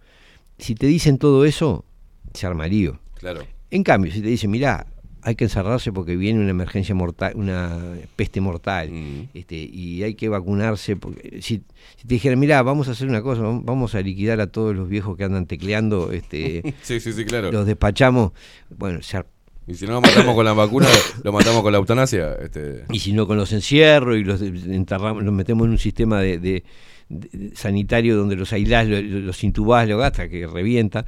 si 0.58 0.74
te 0.74 0.86
dicen 0.86 1.18
todo 1.18 1.44
eso, 1.44 1.84
se 2.32 2.46
arma 2.46 2.66
lío. 2.66 3.00
Claro. 3.18 3.42
En 3.70 3.82
cambio, 3.82 4.12
si 4.12 4.20
te 4.20 4.28
dicen, 4.28 4.50
mirá, 4.50 4.86
hay 5.22 5.34
que 5.36 5.44
encerrarse 5.44 5.90
porque 5.90 6.16
viene 6.16 6.40
una 6.40 6.50
emergencia 6.50 6.94
mortal, 6.94 7.32
una 7.36 7.78
peste 8.14 8.40
mortal, 8.42 8.90
Mm. 8.90 9.28
este, 9.34 9.56
y 9.56 10.02
hay 10.02 10.14
que 10.14 10.28
vacunarse, 10.28 10.96
porque 10.96 11.40
si, 11.40 11.62
si 11.96 12.06
te 12.06 12.14
dijeran, 12.14 12.38
mirá, 12.38 12.62
vamos 12.62 12.88
a 12.88 12.92
hacer 12.92 13.08
una 13.08 13.22
cosa, 13.22 13.40
vam- 13.42 13.62
vamos 13.64 13.94
a 13.94 14.00
liquidar 14.02 14.40
a 14.40 14.48
todos 14.48 14.76
los 14.76 14.88
viejos 14.88 15.16
que 15.16 15.24
andan 15.24 15.46
tecleando, 15.46 16.12
este, 16.12 16.62
Sí, 16.82 17.00
sí, 17.00 17.12
sí, 17.14 17.24
claro. 17.24 17.50
los 17.50 17.66
despachamos, 17.66 18.32
bueno, 18.76 19.00
se 19.02 19.22
Y 19.66 19.74
si 19.74 19.86
no 19.86 19.92
lo 19.92 20.00
matamos 20.02 20.34
con 20.34 20.44
la 20.44 20.52
vacuna, 20.52 20.88
lo 21.22 21.32
matamos 21.32 21.62
con 21.62 21.72
la 21.72 21.78
eutanasia. 21.78 22.34
Este... 22.34 22.84
y 22.92 22.98
si 22.98 23.14
no 23.14 23.26
con 23.26 23.38
los 23.38 23.50
encierros 23.52 24.18
y 24.18 24.24
los 24.24 24.42
enterramos, 24.42 25.24
los 25.24 25.32
metemos 25.32 25.64
en 25.66 25.70
un 25.72 25.78
sistema 25.78 26.20
de- 26.20 26.64
sanitario 27.54 28.16
donde 28.16 28.36
los 28.36 28.52
aislás, 28.52 28.86
lo- 28.88 29.00
lo- 29.00 29.20
los 29.20 29.44
intubás, 29.44 29.88
lo 29.88 30.02
hasta 30.02 30.28
que 30.28 30.46
revienta. 30.46 31.06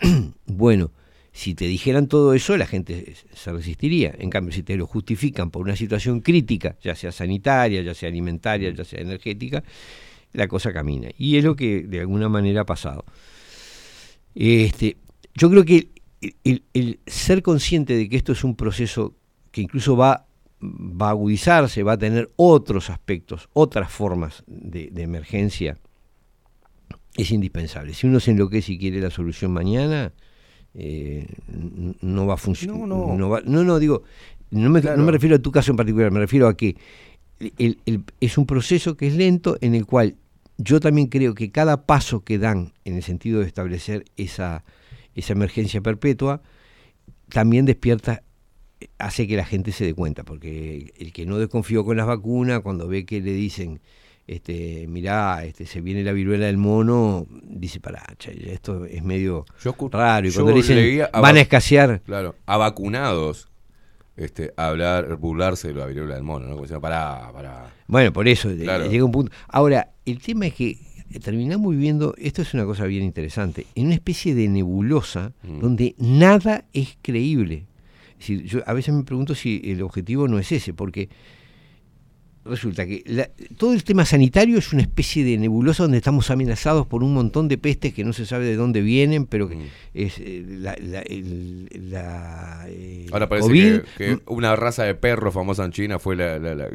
bueno, 0.46 0.90
si 1.32 1.54
te 1.54 1.66
dijeran 1.66 2.06
todo 2.06 2.32
eso, 2.34 2.56
la 2.56 2.66
gente 2.66 3.14
se 3.32 3.52
resistiría. 3.52 4.14
En 4.18 4.30
cambio, 4.30 4.52
si 4.52 4.62
te 4.62 4.76
lo 4.76 4.86
justifican 4.86 5.50
por 5.50 5.62
una 5.62 5.74
situación 5.76 6.20
crítica, 6.20 6.76
ya 6.82 6.94
sea 6.94 7.10
sanitaria, 7.12 7.82
ya 7.82 7.94
sea 7.94 8.08
alimentaria, 8.08 8.70
ya 8.70 8.84
sea 8.84 9.00
energética, 9.00 9.64
la 10.32 10.46
cosa 10.48 10.72
camina. 10.72 11.08
Y 11.18 11.36
es 11.36 11.44
lo 11.44 11.56
que 11.56 11.82
de 11.82 12.00
alguna 12.00 12.28
manera 12.28 12.60
ha 12.62 12.66
pasado. 12.66 13.04
Este, 14.34 14.96
yo 15.34 15.50
creo 15.50 15.64
que 15.64 15.88
el- 16.44 16.62
el 16.72 16.98
ser 17.06 17.42
consciente 17.42 17.94
de 17.96 18.08
que 18.08 18.16
esto 18.16 18.32
es 18.32 18.44
un 18.44 18.56
proceso 18.56 19.14
que 19.50 19.60
incluso 19.60 19.96
va, 19.96 20.26
va 20.64 21.08
a 21.08 21.10
agudizarse, 21.10 21.82
va 21.82 21.92
a 21.92 21.98
tener 21.98 22.30
otros 22.36 22.88
aspectos, 22.90 23.48
otras 23.52 23.90
formas 23.90 24.42
de, 24.46 24.88
de 24.90 25.02
emergencia, 25.02 25.76
es 27.16 27.30
indispensable. 27.30 27.94
Si 27.94 28.06
uno 28.06 28.18
se 28.20 28.30
enloquece 28.32 28.72
y 28.72 28.78
quiere 28.78 29.00
la 29.00 29.10
solución 29.10 29.52
mañana, 29.52 30.12
eh, 30.74 31.26
no 32.00 32.26
va 32.26 32.34
a 32.34 32.36
funcionar. 32.38 32.76
No, 32.88 33.16
no. 33.16 33.40
no, 33.44 33.64
no, 33.64 33.78
digo, 33.78 34.02
no 34.50 34.70
me, 34.70 34.80
Claro. 34.80 34.96
no 34.96 35.04
me 35.04 35.12
refiero 35.12 35.36
a 35.36 35.38
tu 35.38 35.52
caso 35.52 35.70
en 35.70 35.76
particular, 35.76 36.10
me 36.10 36.18
refiero 36.20 36.48
a 36.48 36.56
que 36.56 36.76
el- 37.58 37.78
el- 37.86 38.04
es 38.20 38.38
un 38.38 38.46
proceso 38.46 38.96
que 38.96 39.06
es 39.06 39.14
lento 39.14 39.56
en 39.60 39.74
el 39.74 39.86
cual 39.86 40.16
yo 40.56 40.80
también 40.80 41.08
creo 41.08 41.34
que 41.34 41.50
cada 41.50 41.84
paso 41.86 42.24
que 42.24 42.38
dan 42.38 42.72
en 42.84 42.96
el 42.96 43.02
sentido 43.02 43.40
de 43.40 43.46
establecer 43.46 44.04
esa, 44.16 44.64
esa 45.14 45.32
emergencia 45.32 45.80
perpetua 45.80 46.42
también 47.28 47.64
despierta 47.64 48.22
hace 48.98 49.26
que 49.26 49.36
la 49.36 49.44
gente 49.44 49.72
se 49.72 49.84
dé 49.84 49.94
cuenta, 49.94 50.24
porque 50.24 50.92
el 50.98 51.12
que 51.12 51.26
no 51.26 51.38
desconfió 51.38 51.84
con 51.84 51.96
las 51.96 52.06
vacunas, 52.06 52.60
cuando 52.60 52.88
ve 52.88 53.04
que 53.04 53.20
le 53.20 53.32
dicen, 53.32 53.80
este, 54.26 54.86
mirá, 54.88 55.44
este, 55.44 55.66
se 55.66 55.80
viene 55.80 56.02
la 56.02 56.12
viruela 56.12 56.46
del 56.46 56.56
mono, 56.56 57.26
dice, 57.42 57.80
pará, 57.80 58.02
che, 58.18 58.52
esto 58.52 58.84
es 58.86 59.02
medio 59.04 59.44
raro. 59.90 60.26
Y 60.26 60.30
Yo 60.30 60.42
cuando 60.42 60.52
le 60.60 60.62
dicen, 60.66 61.08
a 61.12 61.20
van 61.20 61.36
a 61.36 61.40
escasear, 61.40 62.00
Claro, 62.02 62.34
a 62.46 62.56
vacunados. 62.56 63.48
Este, 64.16 64.52
hablar, 64.56 65.16
burlarse 65.16 65.68
de 65.68 65.74
la 65.74 65.86
viruela 65.86 66.14
del 66.14 66.22
mono, 66.22 66.44
¿no? 66.46 66.52
Como 66.52 66.62
diciendo, 66.62 66.80
pará, 66.80 67.30
pará. 67.32 67.74
Bueno, 67.88 68.12
por 68.12 68.28
eso 68.28 68.48
Claro. 68.56 68.88
llega 68.88 69.04
un 69.04 69.10
punto. 69.10 69.32
Ahora, 69.48 69.90
el 70.06 70.20
tema 70.20 70.46
es 70.46 70.54
que 70.54 70.78
eh, 71.10 71.18
terminamos 71.20 71.72
viviendo, 71.72 72.14
esto 72.16 72.40
es 72.42 72.54
una 72.54 72.64
cosa 72.64 72.84
bien 72.84 73.02
interesante, 73.02 73.66
en 73.74 73.86
una 73.86 73.96
especie 73.96 74.36
de 74.36 74.46
nebulosa 74.48 75.32
Mm. 75.42 75.58
donde 75.60 75.94
nada 75.98 76.64
es 76.72 76.96
creíble. 77.02 77.66
Es 78.20 78.28
decir, 78.28 78.44
yo 78.44 78.60
a 78.66 78.72
veces 78.72 78.94
me 78.94 79.02
pregunto 79.04 79.34
si 79.34 79.60
el 79.64 79.82
objetivo 79.82 80.28
no 80.28 80.38
es 80.38 80.50
ese, 80.52 80.72
porque 80.72 81.08
resulta 82.46 82.84
que 82.86 83.02
la- 83.06 83.30
todo 83.56 83.72
el 83.72 83.84
tema 83.84 84.04
sanitario 84.04 84.58
es 84.58 84.72
una 84.74 84.82
especie 84.82 85.24
de 85.24 85.38
nebulosa 85.38 85.84
donde 85.84 85.96
estamos 85.96 86.30
amenazados 86.30 86.86
por 86.86 87.02
un 87.02 87.14
montón 87.14 87.48
de 87.48 87.56
pestes 87.56 87.94
que 87.94 88.04
no 88.04 88.12
se 88.12 88.26
sabe 88.26 88.44
de 88.44 88.54
dónde 88.56 88.82
vienen, 88.82 89.24
pero 89.24 89.46
Mm. 89.46 89.50
que 89.50 89.68
es 89.94 90.18
eh, 90.18 90.44
la, 90.46 90.76
la- 90.78 91.00
el- 91.00 91.68
la, 91.90 92.64
eh, 92.68 93.06
Ahora 93.12 93.28
parece 93.30 93.48
COVID, 93.48 93.80
que, 93.96 94.18
que 94.18 94.18
una 94.26 94.54
raza 94.56 94.84
de 94.84 94.94
perros 94.94 95.32
famosa 95.32 95.64
en 95.64 95.70
China 95.72 95.98
fue 95.98 96.16
la... 96.16 96.38
la- 96.38 96.68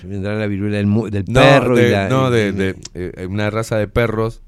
se 0.00 0.06
vendrá 0.06 0.34
la 0.38 0.46
viruela 0.46 0.76
del, 0.76 0.86
del 1.10 1.24
No, 1.28 1.40
perro 1.40 1.76
de, 1.76 1.88
y 1.88 1.90
la, 1.90 2.08
no, 2.08 2.30
de, 2.30 2.76
eh, 2.94 3.26
una 3.26 3.48
raza 3.50 3.76
de 3.78 3.88
perros 3.88 4.42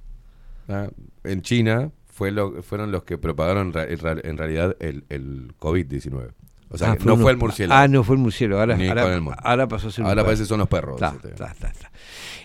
¿ah? 0.68 0.88
en 1.24 1.40
China 1.42 1.90
fue 2.15 2.31
lo, 2.31 2.62
fueron 2.62 2.93
los 2.93 3.03
que 3.03 3.19
propagaron 3.19 3.73
en 3.74 4.39
realidad 4.39 4.77
el, 4.81 5.05
el 5.09 5.53
COVID-19. 5.59 6.31
O 6.70 6.78
sea, 6.78 6.93
Ah, 6.93 6.97
no 7.05 7.15
uno- 7.15 7.23
fue 7.23 7.32
el 7.32 7.39
murciélago. 7.39 7.81
Ah, 7.81 7.89
no 7.89 8.05
fue 8.05 8.16
el 8.16 8.23
murciélago. 8.23 8.61
Ahora, 8.61 8.77
Ni 8.77 8.89
ahora, 8.89 9.15
el 9.62 9.69
pasó 9.69 9.89
a 9.89 9.91
ser 9.91 10.05
Ahora 10.05 10.24
parece 10.24 10.45
son 10.47 10.61
los 10.61 10.69
perros. 10.69 10.99
Ta, 10.99 11.12
este. 11.16 11.28
ta, 11.31 11.55
ta, 11.59 11.73
ta. 11.73 11.93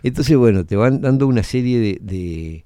Entonces, 0.04 0.36
bueno, 0.38 0.66
te 0.66 0.76
van 0.76 1.02
dando 1.02 1.28
una 1.28 1.44
serie 1.44 1.80
de, 1.80 1.98
de- 2.02 2.66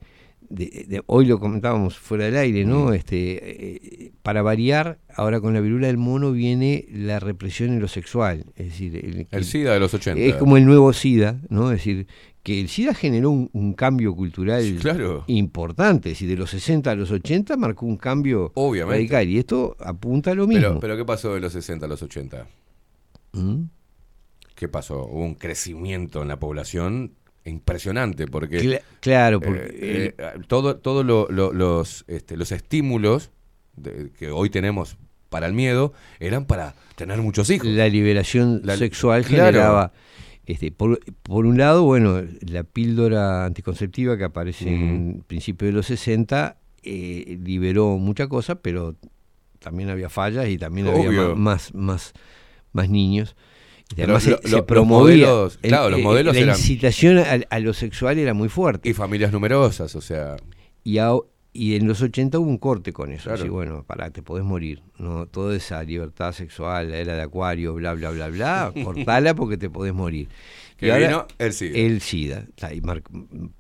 de- 0.49 0.85
de- 0.87 1.03
hoy 1.07 1.25
lo 1.25 1.39
comentábamos 1.39 1.97
fuera 1.97 2.25
del 2.25 2.37
aire, 2.37 2.63
¿no? 2.65 2.87
Mm. 2.87 2.93
Este, 2.93 3.75
eh, 4.07 4.11
para 4.21 4.41
variar, 4.41 4.99
ahora 5.13 5.41
con 5.41 5.53
la 5.53 5.61
viruela 5.61 5.87
del 5.87 5.97
mono 5.97 6.31
viene 6.31 6.85
la 6.91 7.19
represión 7.19 7.69
en 7.71 7.79
lo 7.79 7.87
sexual, 7.87 8.45
es 8.55 8.65
decir, 8.67 8.95
el, 8.95 9.27
El 9.31 9.43
SIDA 9.45 9.73
de 9.73 9.79
los 9.79 9.93
80. 9.93 10.21
Es 10.21 10.35
como 10.35 10.57
el 10.57 10.65
nuevo 10.65 10.91
SIDA, 10.93 11.39
¿no? 11.49 11.71
Es 11.71 11.77
decir, 11.79 12.07
que 12.43 12.59
el 12.59 12.67
SIDA 12.67 12.93
generó 12.93 13.29
un, 13.31 13.49
un 13.53 13.73
cambio 13.73 14.13
cultural 14.13 14.77
claro. 14.81 15.23
importante, 15.27 16.09
decir, 16.09 16.27
de 16.29 16.35
los 16.35 16.49
60 16.49 16.91
a 16.91 16.95
los 16.95 17.09
80 17.09 17.55
marcó 17.55 17.85
un 17.85 17.95
cambio 17.97 18.51
Obviamente. 18.55 18.95
radical 18.97 19.29
y 19.29 19.37
esto 19.39 19.77
apunta 19.79 20.31
a 20.31 20.35
lo 20.35 20.45
mismo. 20.45 20.61
Pero, 20.67 20.79
pero 20.81 20.97
¿qué 20.97 21.05
pasó 21.05 21.33
de 21.33 21.39
los 21.39 21.53
60 21.53 21.85
a 21.85 21.89
los 21.89 22.01
80? 22.03 22.45
¿Mm? 23.31 23.63
¿Qué 24.55 24.67
pasó? 24.67 25.05
Hubo 25.05 25.23
un 25.23 25.35
crecimiento 25.35 26.21
en 26.21 26.27
la 26.27 26.37
población 26.39 27.13
impresionante 27.45 28.27
porque 28.27 28.59
Cla- 28.61 28.81
claro, 28.99 29.39
porque 29.41 29.61
eh, 29.73 30.15
eh, 30.17 30.31
todo 30.47 30.77
todo 30.77 31.03
lo- 31.03 31.27
lo- 31.29 31.51
los 31.51 32.05
este, 32.07 32.37
los 32.37 32.51
estímulos 32.51 33.31
de- 33.75 34.11
que 34.17 34.31
hoy 34.31 34.49
tenemos 34.49 34.97
para 35.29 35.47
el 35.47 35.53
miedo 35.53 35.91
eran 36.19 36.45
para 36.45 36.75
tener 36.95 37.21
muchos 37.21 37.49
hijos 37.49 37.67
la 37.67 37.89
liberación 37.89 38.61
La- 38.63 38.77
sexual 38.77 39.25
claro. 39.25 39.45
generaba 39.47 39.91
Este, 40.45 40.71
por, 40.71 40.99
por 41.23 41.45
un 41.45 41.57
lado, 41.57 41.83
bueno, 41.83 42.21
la 42.41 42.63
píldora 42.63 43.45
anticonceptiva 43.45 44.17
que 44.17 44.25
aparece 44.25 44.73
en 44.73 45.09
Ujú. 45.11 45.23
principios 45.23 45.69
de 45.69 45.73
los 45.73 45.85
60 45.87 46.57
eh, 46.83 47.39
liberó 47.43 47.97
mucha 47.97 48.27
cosa, 48.27 48.55
pero 48.55 48.95
también 49.59 49.89
había 49.89 50.09
fallas 50.09 50.49
y 50.49 50.57
también 50.57 50.87
había 50.87 51.07
Obvio. 51.09 51.35
más, 51.37 51.73
más, 51.73 52.11
más 52.73 52.89
niños. 52.89 53.35
Y 53.95 54.01
además 54.01 54.23
se- 54.23 54.31
lo- 54.31 54.37
se, 54.41 54.49
lo- 54.49 54.57
los 54.57 54.65
promovía. 54.65 55.27
modelos- 55.27 55.57
claro, 55.61 55.89
los 55.91 56.01
modelos 56.01 56.35
la 56.35 56.41
eran- 56.41 56.57
incitación 56.57 57.19
a, 57.19 57.39
a 57.49 57.59
lo 57.59 57.73
sexual 57.73 58.17
era 58.19 58.33
muy 58.33 58.49
fuerte. 58.49 58.89
Y 58.89 58.93
familias 58.93 59.31
numerosas, 59.31 59.95
o 59.95 60.01
sea. 60.01 60.35
Y, 60.83 60.97
a- 60.97 61.13
y 61.53 61.75
en 61.75 61.87
los 61.87 62.01
80 62.01 62.39
hubo 62.39 62.49
un 62.49 62.57
corte 62.57 62.91
con 62.93 63.11
eso. 63.11 63.25
Claro. 63.25 63.39
Así, 63.41 63.49
bueno, 63.49 63.83
pará, 63.83 64.09
te 64.09 64.21
podés 64.23 64.43
morir. 64.43 64.81
no 64.97 65.27
Toda 65.27 65.55
esa 65.55 65.83
libertad 65.83 66.31
sexual, 66.33 66.89
la 66.91 66.97
era 66.97 67.15
de 67.15 67.21
acuario, 67.21 67.73
bla, 67.75 67.93
bla, 67.93 68.09
bla, 68.09 68.27
bla, 68.29 68.73
cortala 68.83 69.35
porque 69.35 69.57
te 69.57 69.69
podés 69.69 69.93
morir. 69.93 70.27
Que 70.77 70.87
Y 70.87 70.89
ahora- 70.89 71.07
vino 71.07 71.27
el 71.37 71.53
SIDA. 71.53 71.77
El 71.77 72.01
SIDA, 72.01 72.47
mar- 72.81 73.03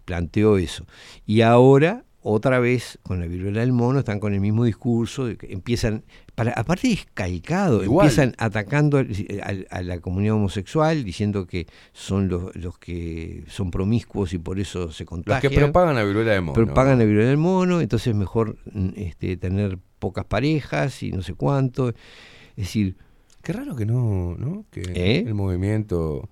planteó 0.05 0.57
eso. 0.57 0.85
Y 1.25 1.41
ahora, 1.41 2.03
otra 2.21 2.59
vez, 2.59 2.99
con 3.03 3.19
la 3.19 3.27
viruela 3.27 3.59
del 3.61 3.73
mono, 3.73 3.99
están 3.99 4.19
con 4.19 4.33
el 4.33 4.39
mismo 4.41 4.63
discurso, 4.65 5.25
de 5.25 5.37
que 5.37 5.51
empiezan, 5.53 6.03
para, 6.35 6.51
aparte 6.53 6.91
es 6.91 7.05
calcado, 7.13 7.83
Igual. 7.83 8.07
empiezan 8.07 8.33
atacando 8.37 8.97
al- 8.97 9.07
al- 9.43 9.67
a, 9.69 9.81
la 9.83 9.99
comunidad 9.99 10.33
homosexual, 10.35 11.03
diciendo 11.03 11.45
que 11.45 11.67
son 11.91 12.27
los, 12.27 12.55
los 12.55 12.77
que 12.79 13.43
son 13.47 13.69
promiscuos 13.71 14.33
y 14.33 14.39
por 14.39 14.59
eso 14.59 14.91
se 14.91 15.03
Los 15.03 15.09
contagian 15.09 15.51
que 15.53 15.59
propagan 15.59 15.95
la 15.95 16.03
viruela 16.03 16.31
de 16.33 16.41
mono. 16.41 16.53
propagan 16.53 16.97
la 16.99 17.05
viruela 17.05 17.29
del 17.29 17.37
mono, 17.37 17.81
entonces 17.81 18.15
mejor 18.15 18.57
mm, 18.71 18.89
este, 18.95 19.37
tener 19.37 19.77
pocas 19.99 20.25
parejas 20.25 21.03
y 21.03 21.11
no 21.11 21.21
sé 21.21 21.33
cuánto. 21.35 21.89
Es 21.89 21.95
decir, 22.55 22.95
Qué 23.43 23.51
raro 23.51 23.75
que 23.75 23.85
no, 23.85 24.35
¿no? 24.37 24.63
Que 24.71 24.81
¿Eh? 24.95 25.23
el 25.27 25.33
movimiento 25.33 26.29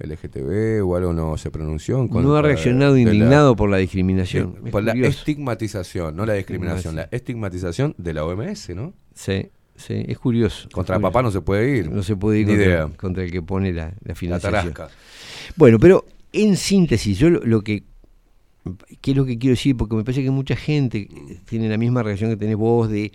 LGTB 0.00 0.84
o 0.84 0.96
algo 0.96 1.12
no 1.12 1.36
se 1.36 1.50
pronunció. 1.50 2.00
en 2.02 2.08
no 2.10 2.36
ha 2.36 2.42
reaccionado 2.42 2.94
de 2.94 3.02
indignado 3.02 3.56
por 3.56 3.70
la 3.70 3.76
discriminación. 3.78 4.64
de- 4.64 4.70
por 4.70 4.82
la 4.82 4.92
estigmatización, 4.92 6.16
no 6.16 6.26
la 6.26 6.34
discriminación, 6.34 6.96
la 6.96 7.08
estigmatización 7.10 7.94
de 7.98 8.12
la 8.12 8.24
OMS, 8.24 8.70
¿no? 8.74 8.92
Sí, 9.18 9.48
sí, 9.74 10.04
es 10.06 10.16
curioso. 10.18 10.68
Contra 10.72 10.94
es 10.94 10.98
curioso. 10.98 11.12
papá 11.12 11.22
no 11.22 11.30
se 11.32 11.40
puede 11.40 11.76
ir. 11.78 11.90
No 11.90 12.02
se 12.04 12.14
puede 12.14 12.38
ir 12.40 12.46
contra, 12.46 12.64
idea. 12.64 12.88
contra 12.96 13.24
el 13.24 13.32
que 13.32 13.42
pone 13.42 13.72
la, 13.72 13.86
la 13.86 13.92
La 14.04 14.14
financiación. 14.14 14.72
tarasca. 14.74 14.96
Bueno, 15.56 15.78
pero 15.80 16.04
en 16.32 16.56
síntesis, 16.56 17.18
yo 17.18 17.28
lo, 17.30 17.40
lo 17.40 17.62
que 17.62 17.82
qué 19.00 19.12
es 19.12 19.16
lo 19.16 19.24
que 19.24 19.38
quiero 19.38 19.54
decir, 19.54 19.76
porque 19.76 19.96
me 19.96 20.04
parece 20.04 20.22
que 20.22 20.30
mucha 20.30 20.54
gente 20.54 21.08
tiene 21.48 21.68
la 21.68 21.78
misma 21.78 22.02
reacción 22.02 22.30
que 22.30 22.36
tenés 22.36 22.56
vos 22.56 22.88
de 22.90 23.12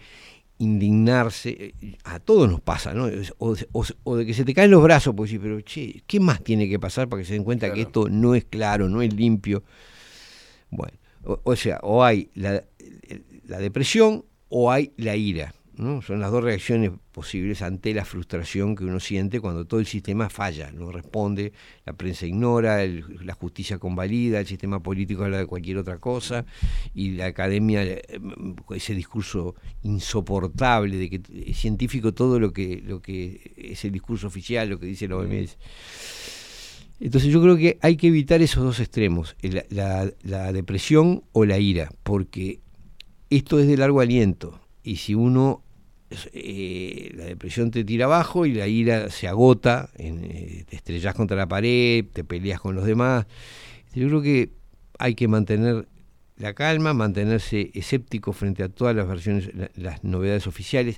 indignarse, 0.58 1.74
a 2.04 2.20
todos 2.20 2.50
nos 2.50 2.60
pasa, 2.62 2.94
¿no? 2.94 3.08
Es- 3.08 3.34
O, 3.38 3.56
o- 3.72 3.86
o 4.04 4.16
de 4.18 4.26
que 4.26 4.34
se 4.34 4.46
te 4.46 4.54
caen 4.54 4.72
los 4.72 4.82
brazos, 4.84 5.14
pues 5.16 5.30
sí, 5.30 5.38
pero 5.40 5.62
che, 5.62 6.02
¿qué 6.08 6.20
más 6.20 6.44
tiene 6.44 6.68
que 6.68 6.80
pasar 6.80 7.08
para 7.08 7.22
que 7.22 7.26
se 7.28 7.34
den 7.34 7.44
cuenta 7.44 7.72
que 7.74 7.82
esto 7.82 8.10
no 8.10 8.34
es 8.36 8.46
claro, 8.46 8.90
no 8.90 9.02
es 9.02 9.14
limpio? 9.14 9.64
Bueno, 10.70 10.98
o, 11.24 11.40
o 11.44 11.56
sea, 11.56 11.80
o 11.84 12.04
hay 12.04 12.30
la, 12.36 12.64
la 13.48 13.60
depresión 13.60 14.26
o 14.50 14.72
hay 14.72 14.92
la 14.98 15.16
ira. 15.16 15.54
¿No? 15.78 16.02
Son 16.02 16.20
las 16.20 16.32
dos 16.32 16.44
reacciones 16.44 16.92
posibles 17.12 17.62
ante 17.62 17.94
la 17.94 18.06
frustración 18.06 18.76
que 18.76 18.84
uno 18.86 19.00
siente 19.00 19.40
cuando 19.40 19.66
todo 19.66 19.80
el 19.80 19.86
sistema 19.86 20.30
falla, 20.30 20.72
no 20.72 20.92
responde, 20.92 21.54
la 21.86 21.94
prensa 21.94 22.26
ignora, 22.26 22.84
el- 22.84 23.04
la 23.26 23.34
justicia 23.34 23.78
convalida, 23.80 24.40
el 24.40 24.48
sistema 24.48 24.82
político 24.82 25.24
habla 25.24 25.40
de 25.40 25.46
cualquier 25.48 25.78
otra 25.78 25.98
cosa 25.98 26.46
y 26.94 27.12
la 27.12 27.26
academia, 27.28 27.84
eh, 27.84 28.02
ese 28.76 28.94
discurso 28.96 29.56
insoportable 29.84 30.98
de 30.98 31.10
que 31.10 31.22
es 31.48 31.58
científico 31.58 32.14
todo 32.14 32.40
lo 32.40 32.54
que, 32.54 32.82
lo 32.86 33.02
que 33.02 33.54
es 33.58 33.84
el 33.86 33.92
discurso 33.92 34.28
oficial, 34.28 34.70
lo 34.70 34.80
que 34.80 34.86
dice 34.86 35.08
la 35.08 35.18
OMS. 35.18 35.58
Entonces 37.00 37.32
yo 37.32 37.42
creo 37.42 37.58
que 37.58 37.78
hay 37.82 37.98
que 37.98 38.08
evitar 38.08 38.42
esos 38.42 38.64
dos 38.64 38.80
extremos, 38.80 39.36
la, 39.42 39.66
la- 39.70 40.12
la 40.24 40.54
depresión 40.54 41.24
o 41.34 41.46
la 41.46 41.58
ira, 41.60 41.92
porque 42.04 42.60
esto 43.30 43.60
es 43.60 43.68
de 43.68 43.78
largo 43.78 44.00
aliento 44.00 44.60
y 44.84 44.98
si 44.98 45.16
uno 45.16 45.63
eh, 46.34 47.12
la 47.16 47.26
depresión 47.26 47.72
te 47.72 47.84
tira 47.84 48.06
abajo 48.06 48.46
y 48.46 48.54
la 48.54 48.68
ira 48.68 49.10
se 49.10 49.28
agota, 49.28 49.90
eh, 49.98 50.64
te 50.70 50.76
estrellas 50.76 51.14
contra 51.16 51.36
la 51.38 51.48
pared, 51.48 52.06
te 52.12 52.24
peleas 52.24 52.60
con 52.60 52.76
los 52.76 52.86
demás. 52.86 53.26
Yo 53.94 54.08
creo 54.08 54.22
que 54.22 54.52
hay 55.00 55.16
que 55.16 55.28
mantener 55.28 55.88
la 56.38 56.54
calma, 56.54 56.94
mantenerse 56.94 57.72
escéptico 57.74 58.34
frente 58.34 58.64
a 58.64 58.70
todas 58.70 58.96
las 58.96 59.08
versiones, 59.08 59.54
la- 59.54 59.70
las 59.76 60.04
novedades 60.04 60.48
oficiales, 60.48 60.98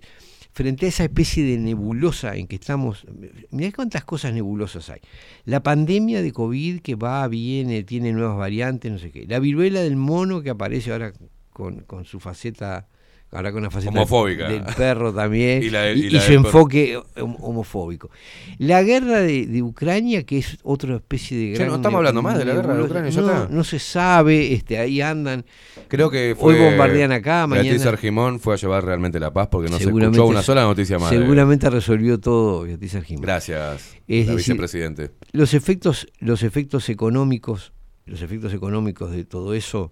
frente 0.53 0.85
a 0.85 0.89
esa 0.89 1.03
especie 1.03 1.43
de 1.43 1.57
nebulosa 1.57 2.37
en 2.37 2.47
que 2.47 2.55
estamos. 2.55 3.05
Mirá 3.51 3.71
cuántas 3.73 4.05
cosas 4.05 4.33
nebulosas 4.33 4.89
hay. 4.89 5.01
La 5.43 5.61
pandemia 5.61 6.21
de 6.21 6.31
COVID 6.31 6.79
que 6.79 6.95
va, 6.95 7.27
viene, 7.27 7.83
tiene 7.83 8.13
nuevas 8.13 8.37
variantes, 8.37 8.89
no 8.91 8.97
sé 8.97 9.11
qué. 9.11 9.25
La 9.27 9.39
viruela 9.39 9.81
del 9.81 9.97
mono 9.97 10.41
que 10.41 10.49
aparece 10.51 10.93
ahora 10.93 11.11
con, 11.51 11.81
con 11.81 12.05
su 12.05 12.21
faceta, 12.21 12.87
ahora 13.35 13.51
con 13.51 13.63
la 13.63 13.69
faceta 13.69 13.91
Homofóbica. 13.91 14.47
del 14.47 14.63
perro 14.63 15.13
también, 15.13 15.61
Y 15.63 15.69
la 15.69 15.81
de- 15.83 15.93
y, 15.95 15.99
y 16.05 16.09
la 16.09 16.17
y 16.17 16.21
su 16.21 16.27
perro. 16.27 16.39
enfoque 16.45 16.97
hom- 17.15 17.35
homofóbico. 17.39 18.09
La 18.57 18.81
guerra 18.83 19.19
de, 19.19 19.45
de 19.47 19.61
Ucrania, 19.61 20.23
que 20.23 20.37
es 20.39 20.57
otra 20.63 20.95
especie 20.95 21.37
de 21.37 21.49
gran 21.53 21.67
no 21.67 21.75
estamos 21.75 21.97
hablando 21.99 22.21
más 22.21 22.37
de 22.37 22.45
la 22.45 22.53
guerra 22.55 22.75
de. 22.75 22.83
Ucrania, 22.83 23.09
ya 23.11 23.21
no, 23.21 23.27
está. 23.43 23.47
no 23.53 23.63
se 23.63 23.79
sabe, 23.79 24.53
este, 24.53 24.77
ahí 24.79 25.01
andan. 25.01 25.45
Creo 25.87 26.09
que 26.09 26.35
fue. 26.39 26.53
Hoy 26.55 26.59
bombardean 26.69 27.11
acá, 27.11 27.45
Beatriz 27.45 27.71
mañana. 27.73 27.89
Argimón 27.91 28.39
fue 28.39 28.53
a 28.53 28.57
llevar 28.57 28.85
realmente 28.85 29.19
la 29.19 29.31
paz 29.33 29.49
porque 29.51 29.69
no 29.69 29.77
se 29.77 29.83
escuchó 29.85 30.25
una 30.25 30.41
sola 30.41 30.63
noticia 30.63 30.97
más. 30.97 31.09
Seguramente 31.09 31.69
resolvió 31.69 32.19
todo 32.19 32.63
Beatriz 32.63 32.95
Argimón. 32.95 33.21
Gracias, 33.23 33.95
Es 34.07 34.27
la 34.27 34.33
decir, 34.35 34.53
vicepresidente. 34.53 35.11
Los 35.31 35.53
efectos, 35.53 36.07
los 36.19 36.43
efectos 36.43 36.89
económicos, 36.89 37.73
los 38.05 38.21
efectos 38.21 38.53
económicos 38.53 39.11
de 39.11 39.25
todo 39.25 39.53
eso 39.53 39.91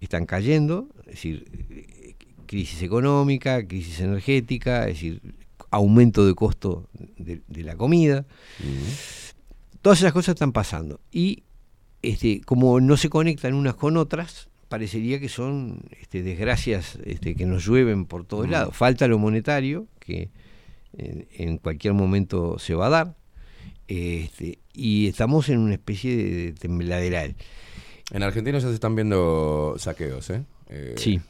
están 0.00 0.26
cayendo, 0.26 0.88
es 1.00 1.12
decir, 1.12 1.44
crisis 2.54 2.82
económica, 2.82 3.66
crisis 3.66 3.98
energética, 3.98 4.82
es 4.86 4.94
decir, 4.94 5.20
aumento 5.70 6.24
de 6.24 6.34
costo 6.34 6.88
de, 7.18 7.42
de 7.48 7.64
la 7.64 7.74
comida. 7.76 8.26
Todas 9.82 9.98
esas 9.98 10.12
cosas 10.12 10.34
están 10.34 10.52
pasando. 10.52 11.00
Y 11.10 11.42
este, 12.00 12.42
como 12.42 12.80
no 12.80 12.96
se 12.96 13.10
conectan 13.10 13.54
unas 13.54 13.74
con 13.74 13.96
otras, 13.96 14.50
parecería 14.68 15.18
que 15.18 15.28
son 15.28 15.80
este, 16.00 16.22
desgracias 16.22 16.96
este, 17.04 17.34
que 17.34 17.44
nos 17.44 17.64
llueven 17.64 18.06
por 18.06 18.24
todos 18.24 18.48
lados. 18.48 18.76
Falta 18.76 19.08
lo 19.08 19.18
monetario, 19.18 19.88
que 19.98 20.30
en, 20.96 21.26
en 21.36 21.58
cualquier 21.58 21.94
momento 21.94 22.60
se 22.60 22.74
va 22.76 22.86
a 22.86 22.90
dar. 22.90 23.16
Este, 23.88 24.60
y 24.72 25.08
estamos 25.08 25.48
en 25.48 25.58
una 25.58 25.74
especie 25.74 26.16
de 26.16 26.52
tembladeral. 26.52 27.34
En 28.12 28.22
Argentina 28.22 28.60
ya 28.60 28.68
se 28.68 28.74
están 28.74 28.94
viendo 28.94 29.74
saqueos, 29.76 30.30
¿eh? 30.30 30.44
Eh, 30.68 30.94
Sí, 30.96 31.20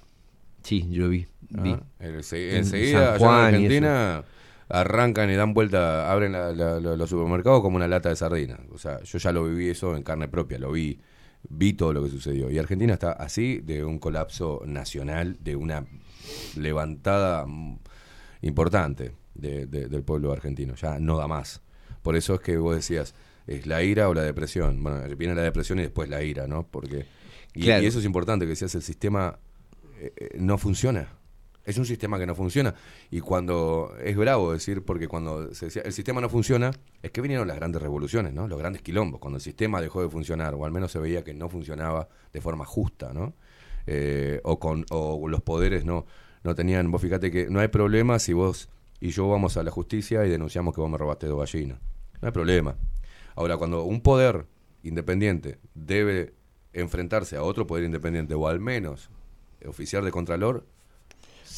sí, 0.65 0.89
yo 0.91 1.09
vi. 1.09 1.27
vi. 1.51 1.71
ah, 1.71 1.83
enseguida, 2.01 2.59
en. 2.59 3.55
Argentina, 3.55 4.25
arrancan 4.69 5.31
y 5.31 5.35
dan 5.37 5.55
vuelta, 5.55 6.11
abren 6.11 6.33
la- 6.33 6.51
la- 6.53 6.81
la- 6.81 6.97
los 6.97 7.09
supermercados 7.11 7.61
como 7.63 7.77
una 7.77 7.87
lata 7.87 8.09
de 8.09 8.17
sardina. 8.17 8.59
O 8.73 8.79
sea, 8.79 9.01
yo 9.03 9.19
ya 9.19 9.31
lo 9.31 9.45
viví 9.45 9.69
eso 9.69 9.97
en 9.97 10.03
carne 10.03 10.27
propia, 10.27 10.59
lo 10.59 10.73
vi, 10.73 10.99
vi 11.49 11.75
todo 11.75 11.93
lo 11.93 12.03
que 12.03 12.11
sucedió. 12.11 12.51
Y 12.51 12.59
Argentina 12.59 12.95
está 12.95 13.13
así 13.13 13.61
de 13.63 13.85
un 13.85 13.99
colapso 14.01 14.63
nacional, 14.67 15.37
de 15.41 15.55
una 15.55 15.85
levantada 16.57 17.47
mm, 17.47 17.79
importante 18.43 19.13
de- 19.35 19.67
de- 19.67 19.89
del 19.89 20.03
pueblo 20.03 20.33
argentino. 20.33 20.75
Ya 20.75 20.99
no 20.99 21.17
da 21.19 21.27
más. 21.29 21.61
Por 22.03 22.17
eso 22.17 22.35
es 22.35 22.41
que 22.41 22.57
vos 22.57 22.75
decías, 22.77 23.15
¿es 23.47 23.67
la 23.67 23.83
ira 23.83 24.09
o 24.09 24.15
la 24.15 24.23
depresión? 24.23 24.83
Bueno, 24.83 25.01
viene 25.17 25.35
la 25.35 25.43
depresión 25.43 25.79
y 25.79 25.83
después 25.83 26.09
la 26.09 26.23
ira, 26.23 26.47
¿no? 26.47 26.67
Porque... 26.67 27.07
Y, 27.55 27.63
Claro. 27.63 27.83
y 27.83 27.87
eso 27.87 27.99
es 28.01 28.05
importante, 28.05 28.45
que 28.47 28.51
decías, 28.51 28.75
el 28.75 28.83
sistema 28.83 29.39
eh, 29.99 30.13
eh, 30.17 30.31
no 30.39 30.59
funciona. 30.59 31.09
Es 31.65 31.79
un 31.79 31.87
sistema 31.87 32.19
que 32.19 32.27
no 32.27 32.35
funciona. 32.35 32.75
Y 33.11 33.21
cuando 33.21 33.95
es 34.03 34.17
bravo 34.17 34.53
decir, 34.53 34.85
porque 34.85 35.09
cuando 35.09 35.55
se 35.55 35.67
decía 35.67 35.83
el 35.83 35.93
sistema 35.93 36.21
no 36.21 36.29
funciona, 36.29 36.71
es 37.03 37.11
que 37.11 37.23
vinieron 37.23 37.49
las 37.49 37.57
grandes 37.57 37.81
revoluciones, 37.81 38.35
¿no? 38.35 38.47
Los 38.47 38.59
grandes 38.59 38.83
quilombos, 38.83 39.19
cuando 39.19 39.39
el 39.39 39.43
sistema 39.43 39.81
dejó 39.81 40.03
de 40.03 40.11
funcionar, 40.11 40.55
o 40.55 40.65
al 40.67 40.73
menos 40.73 40.93
se 40.93 40.99
veía 40.99 41.25
que 41.25 41.33
no 41.33 41.49
funcionaba 41.49 42.09
de 42.33 42.41
forma 42.43 42.67
justa, 42.67 43.15
¿no? 43.15 43.35
Eh, 43.87 44.41
o 44.45 44.59
con 44.59 44.85
o 44.91 45.27
los 45.29 45.43
poderes 45.43 45.85
no, 45.85 46.07
no 46.43 46.55
tenían. 46.55 46.91
Vos 46.91 47.01
fíjate 47.01 47.31
que 47.31 47.49
no 47.49 47.61
hay 47.61 47.69
problema 47.69 48.19
si 48.19 48.35
vos 48.35 48.69
y 49.01 49.11
yo 49.11 49.29
vamos 49.29 49.57
a 49.57 49.63
la 49.63 49.71
justicia 49.71 50.25
y 50.25 50.31
denunciamos 50.31 50.75
que 50.75 50.81
vos 50.81 50.91
me 50.91 50.99
robaste 50.99 51.27
dos 51.27 51.39
gallinas. 51.39 51.79
No 52.21 52.29
hay 52.29 52.33
problema. 52.33 52.77
Ahora, 53.37 53.57
cuando 53.57 53.83
un 53.85 54.01
poder 54.01 54.47
independiente 54.83 55.59
debe 55.75 56.35
enfrentarse 56.73 57.37
a 57.37 57.43
otro 57.43 57.67
poder 57.67 57.85
independiente, 57.85 58.35
o 58.35 58.47
al 58.47 58.61
menos 58.61 59.11
oficial 59.67 60.05
de 60.05 60.11
Contralor, 60.11 60.67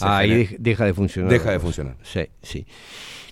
Ahí 0.01 0.29
genera- 0.47 0.57
deja 0.59 0.85
de 0.85 0.95
funcionar. 0.95 1.31
Deja 1.33 1.51
de 1.53 1.61
funcionar. 1.61 1.97
Sí, 2.03 2.21
sí. 2.43 2.67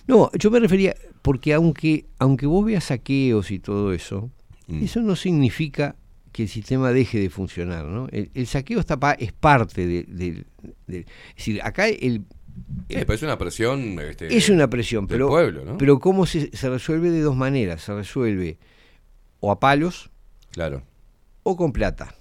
No, 0.07 0.31
yo 0.37 0.49
me 0.51 0.59
refería, 0.59 0.95
porque 1.21 1.53
aunque, 1.53 2.05
aunque 2.19 2.45
vos 2.47 2.65
veas 2.65 2.85
saqueos 2.85 3.51
y 3.51 3.59
todo 3.59 3.93
eso, 3.93 4.29
Mm. 4.67 4.83
eso 4.83 5.01
no 5.01 5.15
significa 5.15 5.95
que 6.31 6.43
el 6.43 6.49
sistema 6.49 6.91
deje 6.91 7.19
de 7.19 7.29
funcionar, 7.29 7.85
¿no? 7.85 8.07
El, 8.11 8.29
el 8.33 8.47
saqueo 8.47 8.79
está 8.79 8.99
pa- 8.99 9.13
es 9.13 9.31
parte 9.31 9.85
de- 9.87 10.03
del... 10.03 10.45
del- 10.87 11.05
es 11.29 11.35
decir, 11.37 11.61
acá 11.63 11.87
el... 11.87 12.23
Sí, 12.89 12.95
pero 12.97 13.13
es 13.13 13.21
una 13.23 13.37
presión. 13.37 13.99
este, 13.99 14.35
es 14.35 14.49
una 14.49 14.69
presión, 14.69 15.05
del 15.07 15.15
pero, 15.17 15.27
pueblo, 15.27 15.65
¿no? 15.65 15.77
pero 15.77 15.99
¿cómo 15.99 16.25
se, 16.25 16.55
se 16.55 16.69
resuelve 16.69 17.09
de 17.11 17.21
dos 17.21 17.35
maneras? 17.35 17.81
Se 17.83 17.93
resuelve 17.93 18.57
o 19.39 19.51
a 19.51 19.59
palos 19.59 20.09
Claro. 20.51 20.81
o 21.43 21.55
con 21.57 21.71
plata. 21.73 22.15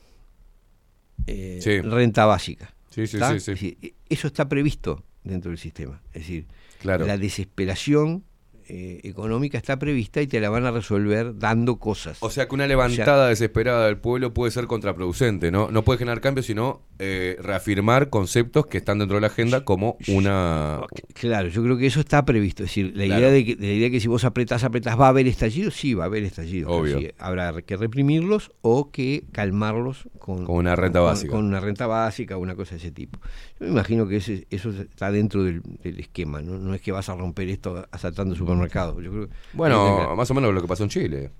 Eh, 1.26 1.58
Sí. 1.62 1.80
Renta 1.80 2.26
básica. 2.26 2.74
Sí, 2.90 3.06
sí, 3.06 3.18
sí, 3.56 3.78
eso 4.08 4.26
está 4.28 4.48
previsto 4.48 5.02
dentro 5.24 5.50
del 5.50 5.58
sistema. 5.58 6.00
Es 6.12 6.22
decir, 6.22 6.46
Claro. 6.80 7.06
la 7.06 7.16
desesperación 7.18 8.24
eh, 8.68 9.00
económica 9.04 9.58
está 9.58 9.78
prevista 9.78 10.20
y 10.22 10.26
te 10.26 10.40
la 10.40 10.50
van 10.50 10.64
a 10.66 10.70
resolver 10.70 11.38
dando 11.38 11.76
cosas. 11.76 12.18
O 12.20 12.30
sea 12.30 12.48
que 12.48 12.54
una 12.54 12.66
levantada 12.66 13.28
desesperada 13.28 13.86
del 13.86 13.98
pueblo 13.98 14.32
puede 14.34 14.50
ser 14.50 14.66
contraproducente, 14.66 15.50
¿no? 15.50 15.70
No 15.70 15.82
puede 15.84 15.98
generar 15.98 16.20
cambios, 16.20 16.46
sino 16.46 16.82
eh, 16.98 17.36
reafirmar 17.40 18.08
conceptos 18.10 18.66
que 18.66 18.78
están 18.78 18.98
dentro 18.98 19.16
de 19.16 19.20
la 19.22 19.26
agenda 19.28 19.64
como 19.64 19.96
una... 20.08 20.80
Claro, 21.14 21.48
yo 21.48 21.62
creo 21.62 21.76
que 21.76 21.86
eso 21.86 22.00
está 22.00 22.24
previsto. 22.24 22.62
Es 22.64 22.70
decir, 22.70 22.92
la 22.96 23.04
Claro. 23.04 23.20
idea 23.20 23.30
de 23.32 23.44
que, 23.44 23.56
la 23.56 23.66
idea 23.72 23.90
que 23.90 24.00
si 24.00 24.08
vos 24.08 24.24
apretás, 24.24 24.64
apretás, 24.64 24.98
va 24.98 25.06
a 25.06 25.08
haber 25.10 25.26
estallidos, 25.26 25.74
sí, 25.74 25.94
va 25.94 26.04
a 26.04 26.06
haber 26.06 26.24
estallidos. 26.24 26.70
Obvio. 26.72 26.98
habrá 27.18 27.52
que 27.62 27.76
reprimirlos 27.76 28.52
o 28.62 28.90
que 28.90 29.24
calmarlos 29.32 30.08
con, 30.18 30.44
Con 30.44 30.56
una 30.56 30.76
renta 30.76 31.00
con- 31.00 31.08
básica. 31.08 31.32
Con 31.32 31.44
una 31.44 31.60
renta 31.60 31.86
básica 31.86 32.36
o 32.36 32.40
una 32.40 32.54
cosa 32.54 32.72
de 32.72 32.76
ese 32.78 32.90
tipo. 32.90 33.18
Yo 33.60 33.66
me 33.66 33.72
imagino 33.72 34.06
que 34.08 34.16
ese- 34.16 34.46
eso 34.50 34.70
está 34.70 35.10
dentro 35.10 35.44
del, 35.44 35.62
del 35.82 35.98
esquema, 36.00 36.40
¿no? 36.42 36.58
No 36.58 36.74
es 36.74 36.80
que 36.80 36.92
vas 36.92 37.08
a 37.08 37.14
romper 37.14 37.48
esto 37.48 37.86
asaltando 37.90 38.34
supermercados. 38.54 39.02
Yo 39.04 39.10
creo 39.10 39.28
que- 39.28 39.34
Bueno, 39.52 40.14
más 40.16 40.30
o 40.30 40.34
menos 40.34 40.54
lo 40.54 40.60
que 40.62 40.68
pasó 40.68 40.82
en 40.84 40.88
Chile. 40.90 41.30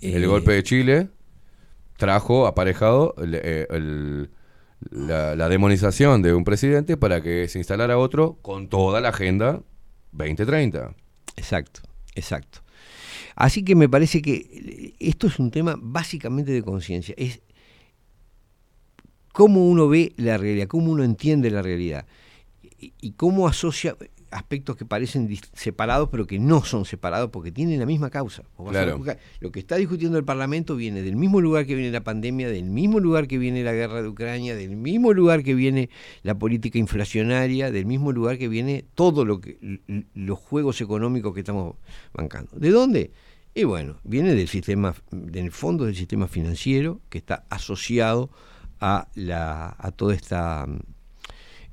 El 0.00 0.24
Eh, 0.24 0.26
golpe 0.26 0.52
de 0.52 0.62
Chile 0.62 1.08
trajo 1.96 2.46
aparejado 2.46 3.14
el- 3.18 3.34
eh, 3.36 3.66
el- 3.70 4.30
la, 4.90 5.34
la 5.36 5.48
demonización 5.48 6.20
de 6.22 6.34
un 6.34 6.44
presidente 6.44 6.96
para 6.96 7.22
que 7.22 7.48
se 7.48 7.58
instalara 7.58 7.96
otro 7.96 8.38
con 8.42 8.68
toda 8.68 9.00
la 9.00 9.08
agenda 9.10 9.62
2030. 10.12 10.94
Exacto, 11.36 11.80
exacto. 12.14 12.60
Así 13.36 13.64
que 13.64 13.74
me 13.74 13.88
parece 13.88 14.20
que 14.22 14.94
esto 14.98 15.26
es 15.26 15.38
un 15.38 15.50
tema 15.50 15.76
básicamente 15.80 16.52
de 16.52 16.62
conciencia. 16.62 17.14
Es 17.16 17.40
cómo 19.32 19.66
uno 19.68 19.88
ve 19.88 20.12
la 20.16 20.36
realidad, 20.38 20.68
cómo 20.68 20.92
uno 20.92 21.02
entiende 21.02 21.50
la 21.50 21.62
realidad 21.62 22.06
y 22.78 23.12
cómo 23.12 23.48
asocia 23.48 23.96
aspectos 24.34 24.76
que 24.76 24.84
parecen 24.84 25.28
separados 25.52 26.08
pero 26.10 26.26
que 26.26 26.38
no 26.38 26.64
son 26.64 26.84
separados 26.84 27.30
porque 27.30 27.52
tienen 27.52 27.78
la 27.78 27.86
misma 27.86 28.10
causa. 28.10 28.42
Claro. 28.68 29.00
Lo 29.40 29.52
que 29.52 29.60
está 29.60 29.76
discutiendo 29.76 30.18
el 30.18 30.24
Parlamento 30.24 30.76
viene 30.76 31.02
del 31.02 31.16
mismo 31.16 31.40
lugar 31.40 31.66
que 31.66 31.74
viene 31.74 31.90
la 31.90 32.02
pandemia, 32.02 32.48
del 32.48 32.64
mismo 32.64 33.00
lugar 33.00 33.28
que 33.28 33.38
viene 33.38 33.62
la 33.62 33.72
guerra 33.72 34.02
de 34.02 34.08
Ucrania, 34.08 34.56
del 34.56 34.76
mismo 34.76 35.12
lugar 35.12 35.42
que 35.42 35.54
viene 35.54 35.88
la 36.22 36.36
política 36.36 36.78
inflacionaria, 36.78 37.70
del 37.70 37.86
mismo 37.86 38.12
lugar 38.12 38.36
que 38.36 38.48
viene 38.48 38.84
todo 38.94 39.24
lo 39.24 39.40
que 39.40 39.80
los 40.14 40.38
juegos 40.38 40.80
económicos 40.80 41.32
que 41.32 41.40
estamos 41.40 41.76
bancando. 42.12 42.50
¿De 42.56 42.70
dónde? 42.70 43.12
Y 43.54 43.64
bueno, 43.64 44.00
viene 44.02 44.34
del 44.34 44.48
sistema, 44.48 44.94
del 45.12 45.52
fondo 45.52 45.84
del 45.84 45.94
sistema 45.94 46.26
financiero 46.26 47.00
que 47.08 47.18
está 47.18 47.44
asociado 47.50 48.30
a 48.80 49.06
la 49.14 49.76
a 49.78 49.92
toda 49.92 50.14
esta 50.14 50.66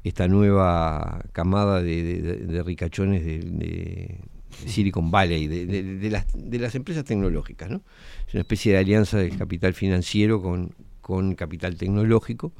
esta 0.03 0.27
nueva 0.27 1.23
camada 1.31 1.81
de, 1.81 2.03
de- 2.03 2.21
de- 2.21 2.37
de 2.47 2.63
ricachones 2.63 3.23
de, 3.25 3.39
de 3.39 4.19
Silicon 4.65 5.11
Valley, 5.11 5.47
de, 5.47 6.09
las, 6.09 6.25
de 6.33 6.59
las 6.59 6.75
empresas 6.75 7.03
tecnológicas. 7.03 7.69
¿no? 7.69 7.81
Es 8.27 8.33
una 8.33 8.41
especie 8.41 8.73
de 8.73 8.79
alianza 8.79 9.17
del 9.17 9.37
capital 9.37 9.73
financiero 9.73 10.41
con, 10.41 10.73
con 11.01 11.35
capital 11.35 11.75
tecnológico. 11.77 12.51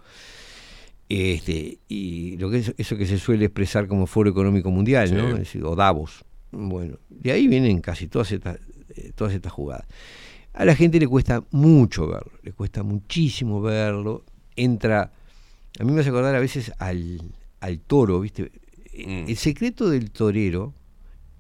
Este, 1.10 1.80
y 1.90 2.38
lo 2.38 2.50
que 2.50 2.60
es, 2.60 2.74
eso 2.78 2.96
que 2.96 3.06
se 3.06 3.18
suele 3.18 3.46
expresar 3.46 3.88
como 3.88 4.08
Foro 4.08 4.30
Económico 4.30 4.72
Mundial, 4.72 5.14
¿no? 5.16 5.26
Sí. 5.28 5.32
Es 5.34 5.40
decir, 5.40 5.64
o 5.66 5.76
Davos. 5.76 6.24
Bueno, 6.52 6.98
de 7.10 7.32
ahí 7.34 7.48
vienen 7.48 7.82
casi 7.82 8.08
todas 8.08 8.32
estas, 8.32 8.58
eh, 8.96 9.12
todas 9.16 9.34
estas 9.34 9.52
jugadas. 9.52 9.86
A 10.54 10.64
la 10.66 10.76
gente 10.76 11.00
le 11.00 11.08
cuesta 11.08 11.44
mucho 11.52 12.08
verlo, 12.08 12.32
le 12.44 12.54
cuesta 12.54 12.84
muchísimo 12.84 13.62
verlo. 13.62 14.24
Entra, 14.56 15.12
a 15.80 15.84
mí 15.84 15.92
me 15.92 16.02
hace 16.02 16.10
acordar 16.10 16.36
a 16.36 16.40
veces 16.40 16.72
al, 16.80 17.22
al 17.60 17.80
toro, 17.80 18.20
¿viste? 18.20 18.52
Mm. 18.94 19.30
El 19.30 19.38
secreto 19.38 19.90
del 19.90 20.12
torero 20.12 20.74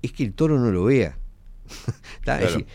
es 0.01 0.11
que 0.13 0.23
el 0.23 0.33
toro 0.33 0.57
no 0.59 0.71
lo 0.71 0.85
vea. 0.85 1.17
¿Está? 2.19 2.41
Es 2.41 2.41
Claro. 2.41 2.41
decir, 2.45 2.65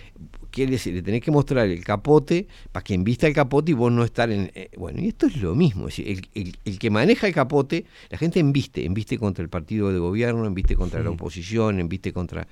quiere 0.50 0.72
decir, 0.72 0.94
le 0.94 1.02
tenés 1.02 1.20
que 1.22 1.30
mostrar 1.30 1.66
el 1.66 1.82
capote 1.84 2.46
para 2.72 2.82
que 2.82 2.94
invista 2.94 3.26
el 3.26 3.34
capote 3.34 3.72
y 3.72 3.74
vos 3.74 3.92
no 3.92 4.04
estar 4.04 4.30
en... 4.30 4.50
eh, 4.54 4.70
bueno, 4.78 5.00
y 5.02 5.08
esto 5.08 5.26
es 5.26 5.36
lo 5.36 5.54
mismo. 5.54 5.88
Es 5.88 5.96
decir, 5.96 6.08
el, 6.34 6.42
el- 6.42 6.56
el 6.64 6.78
que 6.78 6.88
maneja 6.90 7.26
el 7.26 7.34
capote, 7.34 7.84
la 8.10 8.16
gente 8.18 8.40
embiste, 8.40 8.84
embiste 8.86 9.18
contra 9.18 9.42
el 9.42 9.48
partido 9.50 9.92
de 9.92 9.98
gobierno, 9.98 10.46
embiste 10.46 10.74
contra 10.76 11.02
la 11.02 11.10
oposición, 11.10 11.78
embiste 11.80 12.12
contra, 12.12 12.46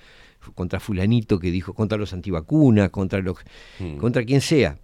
contra 0.54 0.80
fulanito 0.80 1.38
que 1.38 1.50
dijo, 1.50 1.72
contra 1.72 1.96
los 1.96 2.12
antivacunas, 2.12 2.90
contra 2.90 3.20
los... 3.20 3.38
contra 3.98 4.24
quien 4.24 4.40
sea. 4.42 4.78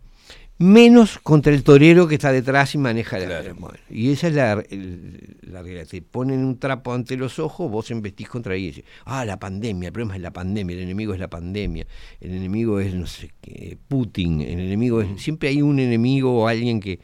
Menos 0.63 1.19
contra 1.23 1.55
el 1.55 1.63
torero 1.63 2.07
que 2.07 2.17
está 2.17 2.33
detrás 2.33 2.75
y 2.75 2.79
maneja 2.79 3.19
la... 3.19 3.43
bueno, 3.55 3.79
y 3.89 4.11
esa 4.13 4.29
es 4.29 4.35
la, 4.35 4.63
el- 4.69 5.39
la 5.41 5.63
realidad. 5.63 5.87
Te 5.87 6.03
ponen 6.03 6.45
un 6.45 6.59
trapo 6.59 6.93
ante 6.93 7.17
los 7.17 7.39
ojos, 7.39 7.71
vos 7.71 7.91
embestís 7.91 8.29
contra 8.29 8.53
ahí 8.53 8.65
y 8.65 8.67
decís, 8.67 8.85
ah, 9.07 9.25
la 9.25 9.39
pandemia, 9.39 9.87
el 9.87 9.93
problema 9.95 10.17
es 10.17 10.21
la 10.21 10.33
pandemia, 10.35 10.77
el 10.77 10.83
enemigo 10.83 11.15
es 11.15 11.19
la 11.19 11.31
pandemia, 11.31 11.87
el 12.21 12.35
enemigo 12.35 12.79
es, 12.79 12.93
no 12.93 13.07
sé 13.07 13.31
qué, 13.41 13.79
Putin, 13.89 14.43
el 14.43 14.61
enemigo 14.61 15.01
es... 15.01 15.23
Siempre 15.23 15.49
hay 15.49 15.63
un 15.63 15.79
enemigo 15.79 16.43
o 16.43 16.47
alguien 16.47 16.79
que... 16.79 17.01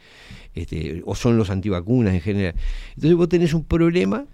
Este, 0.53 1.01
o 1.05 1.15
son 1.15 1.35
los 1.35 1.49
antivacunas 1.49 2.13
en 2.13 2.21
general. 2.21 2.53
Entonces 2.93 3.15
vos 3.15 3.27
tenés 3.27 3.55
un 3.55 3.63
problema 3.63 4.25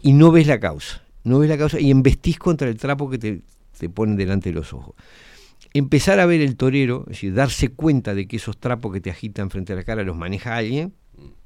y 0.00 0.14
no 0.14 0.30
ves 0.32 0.46
la 0.46 0.58
causa. 0.58 1.02
No 1.24 1.40
ves 1.40 1.50
la 1.50 1.58
causa 1.58 1.78
y 1.78 1.90
embestís 1.90 2.38
contra 2.38 2.68
el 2.68 2.78
trapo 2.78 3.10
que 3.10 3.18
te, 3.18 3.42
te 3.78 3.90
ponen 3.90 4.16
delante 4.16 4.48
de 4.48 4.54
los 4.54 4.72
ojos. 4.72 4.94
Empezar 5.72 6.18
a 6.18 6.26
ver 6.26 6.40
el 6.40 6.56
torero, 6.56 7.02
es 7.02 7.16
decir, 7.16 7.34
darse 7.34 7.68
cuenta 7.68 8.14
de 8.14 8.26
que 8.26 8.36
esos 8.36 8.58
trapos 8.58 8.92
que 8.92 9.00
te 9.00 9.10
agitan 9.10 9.50
frente 9.50 9.72
a 9.72 9.76
la 9.76 9.84
cara 9.84 10.02
los 10.02 10.16
maneja 10.16 10.56
alguien, 10.56 10.94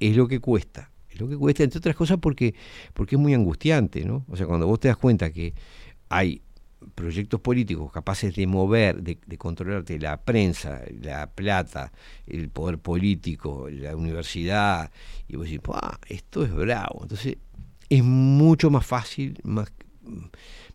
es 0.01 0.17
lo 0.17 0.29
que 0.29 0.41
cuesta. 0.41 0.91
Es 1.11 1.21
lo 1.21 1.29
que 1.29 1.37
cuesta, 1.37 1.63
entre 1.63 1.79
otras 1.79 1.95
cosas, 1.95 2.19
porque, 2.21 2.55
porque 2.93 3.17
es 3.17 3.21
muy 3.21 3.35
angustiante, 3.35 4.05
¿no? 4.05 4.25
O 4.29 4.37
sea, 4.37 4.47
cuando 4.47 4.67
vos 4.67 4.81
te 4.81 4.89
das 4.89 4.97
cuenta 4.97 5.31
que 5.31 5.55
hay 6.09 6.43
proyectos 6.95 7.41
políticos 7.41 7.93
capaces 7.93 8.35
de 8.35 8.47
mover, 8.47 9.03
de, 9.03 9.19
de 9.27 9.39
controlarte 9.39 9.99
la 9.99 10.21
prensa, 10.21 10.83
la 11.01 11.31
plata, 11.31 11.93
el 12.27 12.49
poder 12.51 12.79
político, 12.79 13.69
la 13.71 13.97
universidad, 13.97 14.91
y 15.29 15.37
vos 15.37 15.47
decís, 15.47 15.61
"Pua, 15.61 15.99
esto 16.09 16.45
es 16.45 16.53
bravo. 16.53 17.01
Entonces, 17.03 17.37
es 17.89 18.05
mucho 18.05 18.71
más 18.71 18.87
fácil, 18.87 19.39
más, 19.45 19.73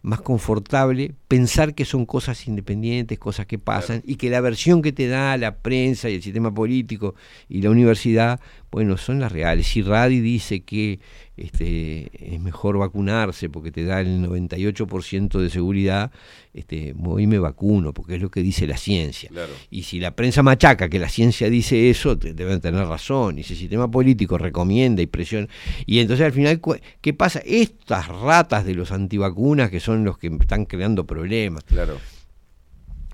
más 0.02 0.22
confortable 0.22 1.14
pensar 1.28 1.76
que 1.76 1.86
son 1.86 2.06
cosas 2.06 2.48
independientes, 2.48 3.20
cosas 3.20 3.46
que 3.46 3.60
pasan, 3.60 4.02
y 4.06 4.16
que 4.16 4.30
la 4.30 4.42
versión 4.42 4.82
que 4.82 4.92
te 4.92 5.08
da 5.08 5.36
la 5.38 5.58
prensa 5.58 6.10
y 6.10 6.16
el 6.16 6.24
sistema 6.24 6.54
político 6.54 7.16
y 7.48 7.62
la 7.62 7.70
universidad, 7.70 8.40
bueno, 8.72 8.98
son 8.98 9.20
las 9.20 9.32
reales. 9.32 9.68
Si 9.68 9.82
Radi 9.82 10.20
dice 10.20 10.62
que 10.62 11.00
este, 11.38 12.34
es 12.36 12.40
mejor 12.40 12.78
vacunarse 12.78 13.50
porque 13.50 13.72
te 13.72 13.84
da 13.84 14.02
el 14.02 14.22
98% 14.22 15.40
de 15.40 15.50
seguridad, 15.50 16.12
este, 16.54 16.94
voy 16.96 17.24
y 17.24 17.28
me 17.28 17.40
vacuno, 17.40 17.94
porque 17.94 18.16
es 18.16 18.22
lo 18.22 18.30
que 18.30 18.42
dice 18.44 18.68
la 18.68 18.78
ciencia. 18.78 19.30
Claro. 19.30 19.54
Y 19.72 19.84
si 19.84 20.00
la 20.00 20.16
prensa 20.16 20.44
machaca 20.44 20.90
que 20.90 21.00
la 21.00 21.10
ciencia 21.10 21.50
dice 21.50 21.90
eso, 21.90 22.18
te- 22.18 22.34
deben 22.34 22.60
tener 22.62 22.86
razón. 22.86 23.40
Y 23.40 23.44
si 23.44 23.54
el 23.54 23.60
sistema 23.60 23.90
político 23.90 24.38
recomienda 24.38 25.02
y 25.02 25.08
presiona. 25.08 25.48
Y 25.86 26.00
entonces 26.00 26.26
al 26.26 26.34
final, 26.34 26.62
¿qué 27.02 27.14
pasa? 27.14 27.40
Estas 27.46 28.08
ratas 28.08 28.66
de 28.66 28.76
los 28.76 28.92
antivacunas 28.92 29.70
que 29.72 29.80
son 29.80 30.04
los 30.04 30.18
que 30.18 30.28
están 30.28 30.66
creando 30.66 31.06
problemas. 31.08 31.64
Claro. 31.64 31.98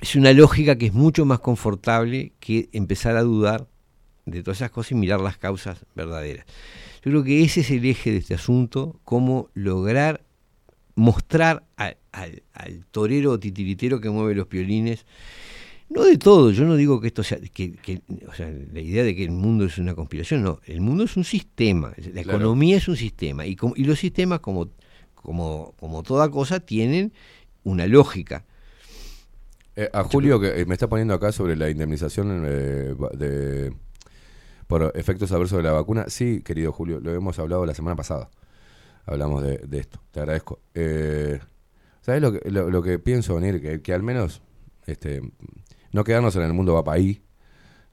Es 0.01 0.15
una 0.15 0.33
lógica 0.33 0.77
que 0.77 0.87
es 0.87 0.93
mucho 0.93 1.25
más 1.25 1.39
confortable 1.39 2.33
que 2.39 2.69
empezar 2.73 3.15
a 3.15 3.21
dudar 3.23 3.67
de 4.25 4.41
todas 4.43 4.57
esas 4.59 4.71
cosas 4.71 4.91
y 4.93 4.95
mirar 4.95 5.19
las 5.21 5.37
causas 5.37 5.85
verdaderas. 5.95 6.45
Yo 7.03 7.11
creo 7.11 7.23
que 7.23 7.43
ese 7.43 7.61
es 7.61 7.69
el 7.71 7.85
eje 7.85 8.11
de 8.11 8.17
este 8.17 8.33
asunto, 8.33 8.99
cómo 9.03 9.49
lograr 9.53 10.23
mostrar 10.95 11.65
al, 11.75 11.97
al- 12.11 12.41
al 12.53 12.85
torero 12.85 13.37
titiritero 13.39 13.99
que 13.99 14.09
mueve 14.09 14.33
los 14.33 14.47
piolines, 14.47 15.05
no 15.89 16.03
de 16.03 16.17
todo, 16.17 16.51
yo 16.51 16.63
no 16.65 16.75
digo 16.77 16.99
que 17.01 17.07
esto 17.07 17.21
sea, 17.21 17.37
que, 17.39 17.73
que- 17.73 18.01
o 18.27 18.33
sea, 18.33 18.49
la 18.71 18.79
idea 18.79 19.03
de 19.03 19.13
que 19.15 19.23
el 19.25 19.31
mundo 19.31 19.65
es 19.65 19.77
una 19.77 19.93
conspiración, 19.93 20.41
no, 20.41 20.59
el 20.65 20.81
mundo 20.81 21.03
es 21.03 21.15
un 21.17 21.23
sistema, 21.25 21.93
la 21.97 22.23
Claro. 22.23 22.37
economía 22.39 22.77
es 22.77 22.87
un 22.87 22.95
sistema, 22.95 23.45
y, 23.45 23.55
como- 23.55 23.75
y 23.75 23.83
los 23.83 23.99
sistemas, 23.99 24.39
como, 24.39 24.69
como, 25.13 25.73
como 25.79 26.01
toda 26.01 26.31
cosa, 26.31 26.59
tienen 26.61 27.11
una 27.63 27.85
lógica. 27.87 28.45
Eh, 29.75 29.89
a 29.91 30.03
Julio, 30.05 30.39
que 30.39 30.61
eh, 30.61 30.65
me 30.65 30.73
está 30.75 30.87
poniendo 30.87 31.13
acá 31.13 31.33
sobre 31.33 31.55
la 31.57 31.69
indemnización 31.69 32.43
eh, 32.47 32.95
de, 33.17 33.73
por 34.67 34.91
efectos 34.95 35.31
adversos 35.31 35.57
de 35.57 35.63
la 35.63 35.71
vacuna. 35.71 36.05
Sí, 36.07 36.41
querido 36.43 36.71
Julio, 36.71 36.99
lo 36.99 37.13
hemos 37.13 37.37
hablado 37.39 37.65
la 37.65 37.73
semana 37.73 37.95
pasada. 37.95 38.29
Hablamos 39.05 39.43
de, 39.43 39.57
de 39.59 39.79
esto. 39.79 39.99
Te 40.11 40.19
agradezco. 40.19 40.59
Eh, 40.73 41.39
¿Sabes 42.01 42.21
lo 42.21 42.31
que, 42.33 42.49
lo, 42.51 42.69
lo 42.69 42.81
que 42.83 42.99
pienso, 42.99 43.35
venir 43.35 43.61
Que, 43.61 43.81
que 43.81 43.93
al 43.93 44.03
menos 44.03 44.41
este, 44.85 45.21
no 45.91 46.03
quedarnos 46.03 46.35
en 46.35 46.43
el 46.43 46.53
mundo 46.53 46.73
va 46.73 46.83
para 46.83 46.97
ahí. 46.97 47.21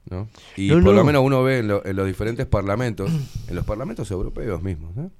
¿no? 0.09 0.27
Y 0.57 0.67
No, 0.69 0.75
por 0.75 0.83
no. 0.83 0.91
lo 0.93 1.03
menos 1.05 1.23
uno 1.23 1.43
ve 1.43 1.59
en, 1.59 1.67
lo- 1.69 1.85
en 1.85 1.95
los 1.95 2.05
diferentes 2.07 2.45
parlamentos, 2.45 3.09
en 3.47 3.55
los 3.55 3.65
parlamentos 3.65 4.09
europeos 4.11 4.61
mismos, 4.61 4.95
¿no? 4.95 5.11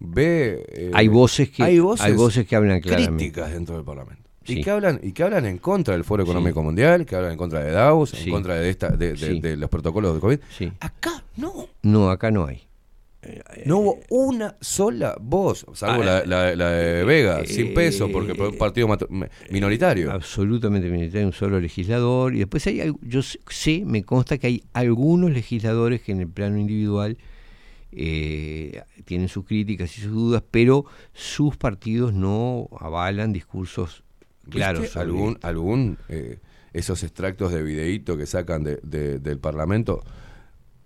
ve... 0.00 0.64
eh, 0.72 0.90
Hay 0.94 1.08
voces 1.08 1.50
que- 1.50 1.62
hay 1.62 1.78
voces, 1.78 2.06
hay 2.06 2.12
voces 2.14 2.46
que 2.46 2.56
hablan 2.56 2.80
claramente. 2.80 3.16
Críticas 3.16 3.52
dentro 3.52 3.74
del 3.76 3.84
parlamento. 3.84 4.23
Y 4.46 4.62
que 4.62 4.70
hablan 4.70 5.00
y 5.02 5.12
que 5.12 5.22
hablan 5.22 5.46
en 5.46 5.58
contra 5.58 5.94
del 5.94 6.04
Foro 6.04 6.22
Económico 6.22 6.62
Mundial, 6.62 7.06
que 7.06 7.16
hablan 7.16 7.32
en 7.32 7.38
contra 7.38 7.60
de 7.64 7.70
Davos, 7.70 8.12
en 8.14 8.30
contra 8.30 8.54
de 8.56 8.68
esta 8.70 8.88
de, 8.90 9.12
de- 9.12 9.16
Sí. 9.16 9.40
de 9.40 9.56
los 9.56 9.70
protocolos 9.70 10.14
de 10.14 10.20
COVID. 10.20 10.38
Acá 10.80 11.24
no. 11.36 11.68
No, 11.82 12.10
acá 12.10 12.30
no 12.30 12.46
hay. 12.46 12.62
No 13.64 13.78
hubo 13.78 14.00
una 14.10 14.54
sola 14.60 15.16
voz, 15.18 15.64
salvo 15.72 16.02
Ah, 16.02 16.04
la, 16.04 16.24
la- 16.26 16.54
la 16.56 16.70
de 16.72 17.04
Vega, 17.04 17.40
eh, 17.40 17.46
sin 17.46 17.72
peso, 17.72 18.10
porque 18.12 18.34
fue 18.34 18.48
un 18.50 18.58
partido 18.58 18.86
minoritario. 19.50 20.12
Absolutamente 20.12 20.90
minoritario, 20.90 21.28
un 21.28 21.32
solo 21.32 21.58
legislador. 21.58 22.34
Y 22.34 22.40
después 22.40 22.66
hay, 22.66 22.92
yo 23.00 23.22
sé- 23.22 23.38
sé, 23.48 23.82
me 23.86 24.04
consta 24.04 24.36
que 24.36 24.48
hay 24.48 24.64
algunos 24.74 25.30
legisladores 25.30 26.02
que 26.02 26.12
en 26.12 26.20
el 26.20 26.28
plano 26.28 26.58
individual 26.58 27.16
eh, 27.92 28.82
tienen 29.06 29.28
sus 29.28 29.44
críticas 29.46 29.96
y 29.96 30.02
sus 30.02 30.12
dudas, 30.12 30.42
pero 30.50 30.84
sus 31.14 31.56
partidos 31.56 32.12
no 32.12 32.68
avalan 32.78 33.32
discursos 33.32 34.03
claros. 34.50 34.82
¿Viste 34.82 34.94
sobre 34.94 35.06
algún, 35.06 35.38
algún 35.42 35.98
eh, 36.08 36.38
esos 36.72 37.02
extractos 37.02 37.52
de 37.52 37.62
videíto 37.62 38.16
que 38.16 38.26
sacan 38.26 38.64
de- 38.64 38.80
de- 38.82 39.18
del 39.18 39.38
Parlamento? 39.38 40.02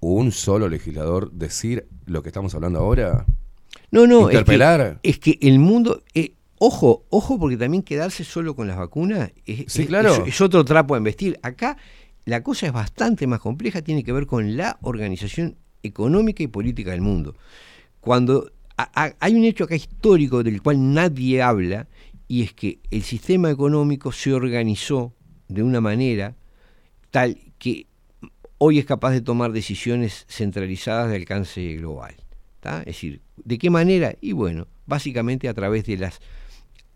¿Un 0.00 0.30
solo 0.32 0.68
legislador 0.68 1.32
decir 1.32 1.86
lo 2.06 2.22
que 2.22 2.28
estamos 2.28 2.54
hablando 2.54 2.78
ahora? 2.78 3.26
No, 3.90 4.06
no, 4.06 4.20
es 4.22 4.26
que- 4.28 4.32
¿Interpelar? 4.34 5.00
Es 5.02 5.18
que, 5.18 5.38
el 5.42 5.58
mundo. 5.58 6.02
eh, 6.14 6.34
ojo, 6.58 7.04
ojo, 7.10 7.38
porque 7.38 7.56
también 7.56 7.82
quedarse 7.82 8.22
solo 8.24 8.54
con 8.54 8.68
las 8.68 8.76
vacunas 8.76 9.32
es, 9.46 9.64
Sí, 9.72 9.82
es- 9.82 9.88
claro. 9.88 10.12
es- 10.12 10.28
es 10.34 10.40
otro 10.40 10.64
trapo 10.64 10.94
a 10.94 10.98
investir. 10.98 11.38
Acá 11.42 11.76
la 12.26 12.42
cosa 12.42 12.66
es 12.66 12.72
bastante 12.72 13.26
más 13.26 13.40
compleja, 13.40 13.82
tiene 13.82 14.04
que 14.04 14.12
ver 14.12 14.26
con 14.26 14.56
la 14.56 14.78
organización 14.82 15.56
económica 15.82 16.42
y 16.42 16.46
política 16.48 16.90
del 16.92 17.00
mundo. 17.00 17.34
Cuando 18.00 18.50
a- 18.76 18.90
a- 19.06 19.14
hay 19.18 19.34
un 19.34 19.44
hecho 19.44 19.64
acá 19.64 19.74
histórico 19.74 20.42
del 20.44 20.62
cual 20.62 20.92
nadie 20.94 21.42
habla, 21.42 21.88
y 22.28 22.42
es 22.42 22.52
que 22.52 22.78
el 22.90 23.02
sistema 23.02 23.50
económico 23.50 24.12
se 24.12 24.34
organizó 24.34 25.14
de 25.48 25.62
una 25.62 25.80
manera 25.80 26.36
tal 27.10 27.38
que 27.58 27.86
hoy 28.58 28.78
es 28.78 28.84
capaz 28.84 29.12
de 29.12 29.22
tomar 29.22 29.52
decisiones 29.52 30.26
centralizadas 30.28 31.08
de 31.08 31.16
alcance 31.16 31.74
global. 31.76 32.14
¿tá? 32.60 32.80
Es 32.80 32.86
decir, 32.86 33.22
¿de 33.36 33.56
qué 33.56 33.70
manera? 33.70 34.14
Y 34.20 34.32
bueno, 34.32 34.66
básicamente 34.86 35.48
a 35.48 35.54
través 35.54 35.86
de 35.86 35.96
las 35.96 36.20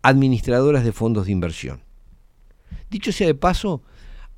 administradoras 0.03 0.83
de 0.83 0.91
fondos 0.91 1.25
de 1.25 1.31
inversión. 1.31 1.81
Dicho 2.91 3.11
sea 3.11 3.25
de 3.25 3.33
paso, 3.33 3.81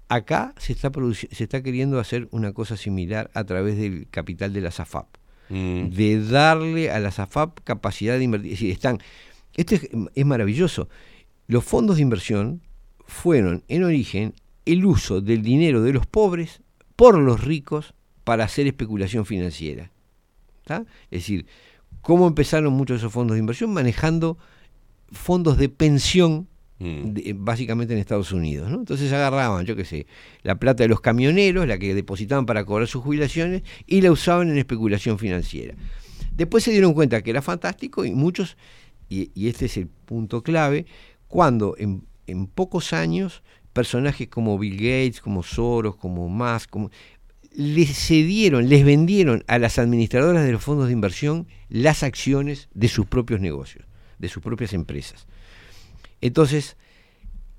acá 0.07 0.53
se 0.57 0.71
está, 0.71 0.91
se 1.31 1.43
está 1.43 1.61
queriendo 1.61 1.99
hacer 1.99 2.29
una 2.31 2.53
cosa 2.53 2.77
similar 2.77 3.29
a 3.33 3.43
través 3.43 3.77
del 3.77 4.07
capital 4.09 4.53
de 4.53 4.61
las 4.61 4.79
AFAP. 4.79 5.07
Mm. 5.49 5.89
De 5.89 6.25
darle 6.25 6.89
a 6.89 6.99
las 6.99 7.19
AFAP 7.19 7.59
capacidad 7.63 8.17
de 8.17 8.23
invertir. 8.23 8.53
Es 8.53 8.59
decir, 8.59 8.71
están, 8.71 8.99
esto 9.55 9.75
es, 9.75 9.89
es 10.13 10.25
maravilloso. 10.25 10.89
Los 11.47 11.63
fondos 11.63 11.97
de 11.97 12.01
inversión 12.01 12.61
fueron 13.05 13.63
en 13.67 13.83
origen 13.83 14.33
el 14.65 14.85
uso 14.85 15.21
del 15.21 15.41
dinero 15.43 15.81
de 15.81 15.93
los 15.93 16.05
pobres 16.07 16.61
por 16.95 17.17
los 17.19 17.43
ricos 17.43 17.93
para 18.23 18.45
hacer 18.45 18.65
especulación 18.67 19.25
financiera. 19.25 19.91
¿tá? 20.65 20.85
Es 21.11 21.21
decir, 21.21 21.45
¿cómo 22.01 22.27
empezaron 22.27 22.73
muchos 22.73 22.95
de 22.95 22.99
esos 22.99 23.13
fondos 23.13 23.35
de 23.35 23.39
inversión? 23.39 23.71
Manejando 23.71 24.37
fondos 25.11 25.57
de 25.57 25.69
pensión, 25.69 26.47
de- 26.79 27.35
básicamente 27.37 27.93
en 27.93 27.99
Estados 27.99 28.31
Unidos. 28.31 28.69
¿no? 28.71 28.79
Entonces 28.79 29.13
agarraban, 29.13 29.65
yo 29.65 29.75
qué 29.75 29.85
sé, 29.85 30.07
la 30.41 30.55
plata 30.55 30.83
de 30.83 30.89
los 30.89 30.99
camioneros, 31.01 31.67
la 31.67 31.77
que 31.77 31.93
depositaban 31.93 32.45
para 32.47 32.65
cobrar 32.65 32.87
sus 32.87 33.03
jubilaciones, 33.03 33.61
y 33.85 34.01
la 34.01 34.11
usaban 34.11 34.49
en 34.49 34.57
especulación 34.57 35.19
financiera. 35.19 35.75
Después 36.35 36.63
se 36.63 36.71
dieron 36.71 36.93
cuenta 36.93 37.21
que 37.21 37.29
era 37.29 37.41
fantástico 37.43 38.03
y 38.03 38.13
muchos, 38.13 38.57
y, 39.09 39.47
este 39.47 39.65
es 39.65 39.77
el 39.77 39.87
punto 39.87 40.41
clave, 40.43 40.85
cuando 41.27 41.75
en, 41.77 42.03
en 42.27 42.47
pocos 42.47 42.93
años 42.93 43.43
personajes 43.73 44.27
como 44.27 44.57
Bill 44.57 44.77
Gates, 44.77 45.21
como 45.21 45.43
Soros, 45.43 45.95
como 45.95 46.29
Musk, 46.29 46.69
como, 46.69 46.89
les 47.53 47.97
cedieron, 47.97 48.67
les 48.69 48.83
vendieron 48.85 49.43
a 49.47 49.59
las 49.59 49.79
administradoras 49.79 50.45
de 50.45 50.51
los 50.51 50.63
fondos 50.63 50.87
de 50.87 50.93
inversión 50.93 51.47
las 51.69 52.03
acciones 52.03 52.69
de 52.73 52.87
sus 52.87 53.05
propios 53.05 53.39
negocios, 53.39 53.85
de 54.19 54.27
sus 54.29 54.41
propias 54.43 54.73
empresas. 54.73 55.27
Entonces, 56.21 56.77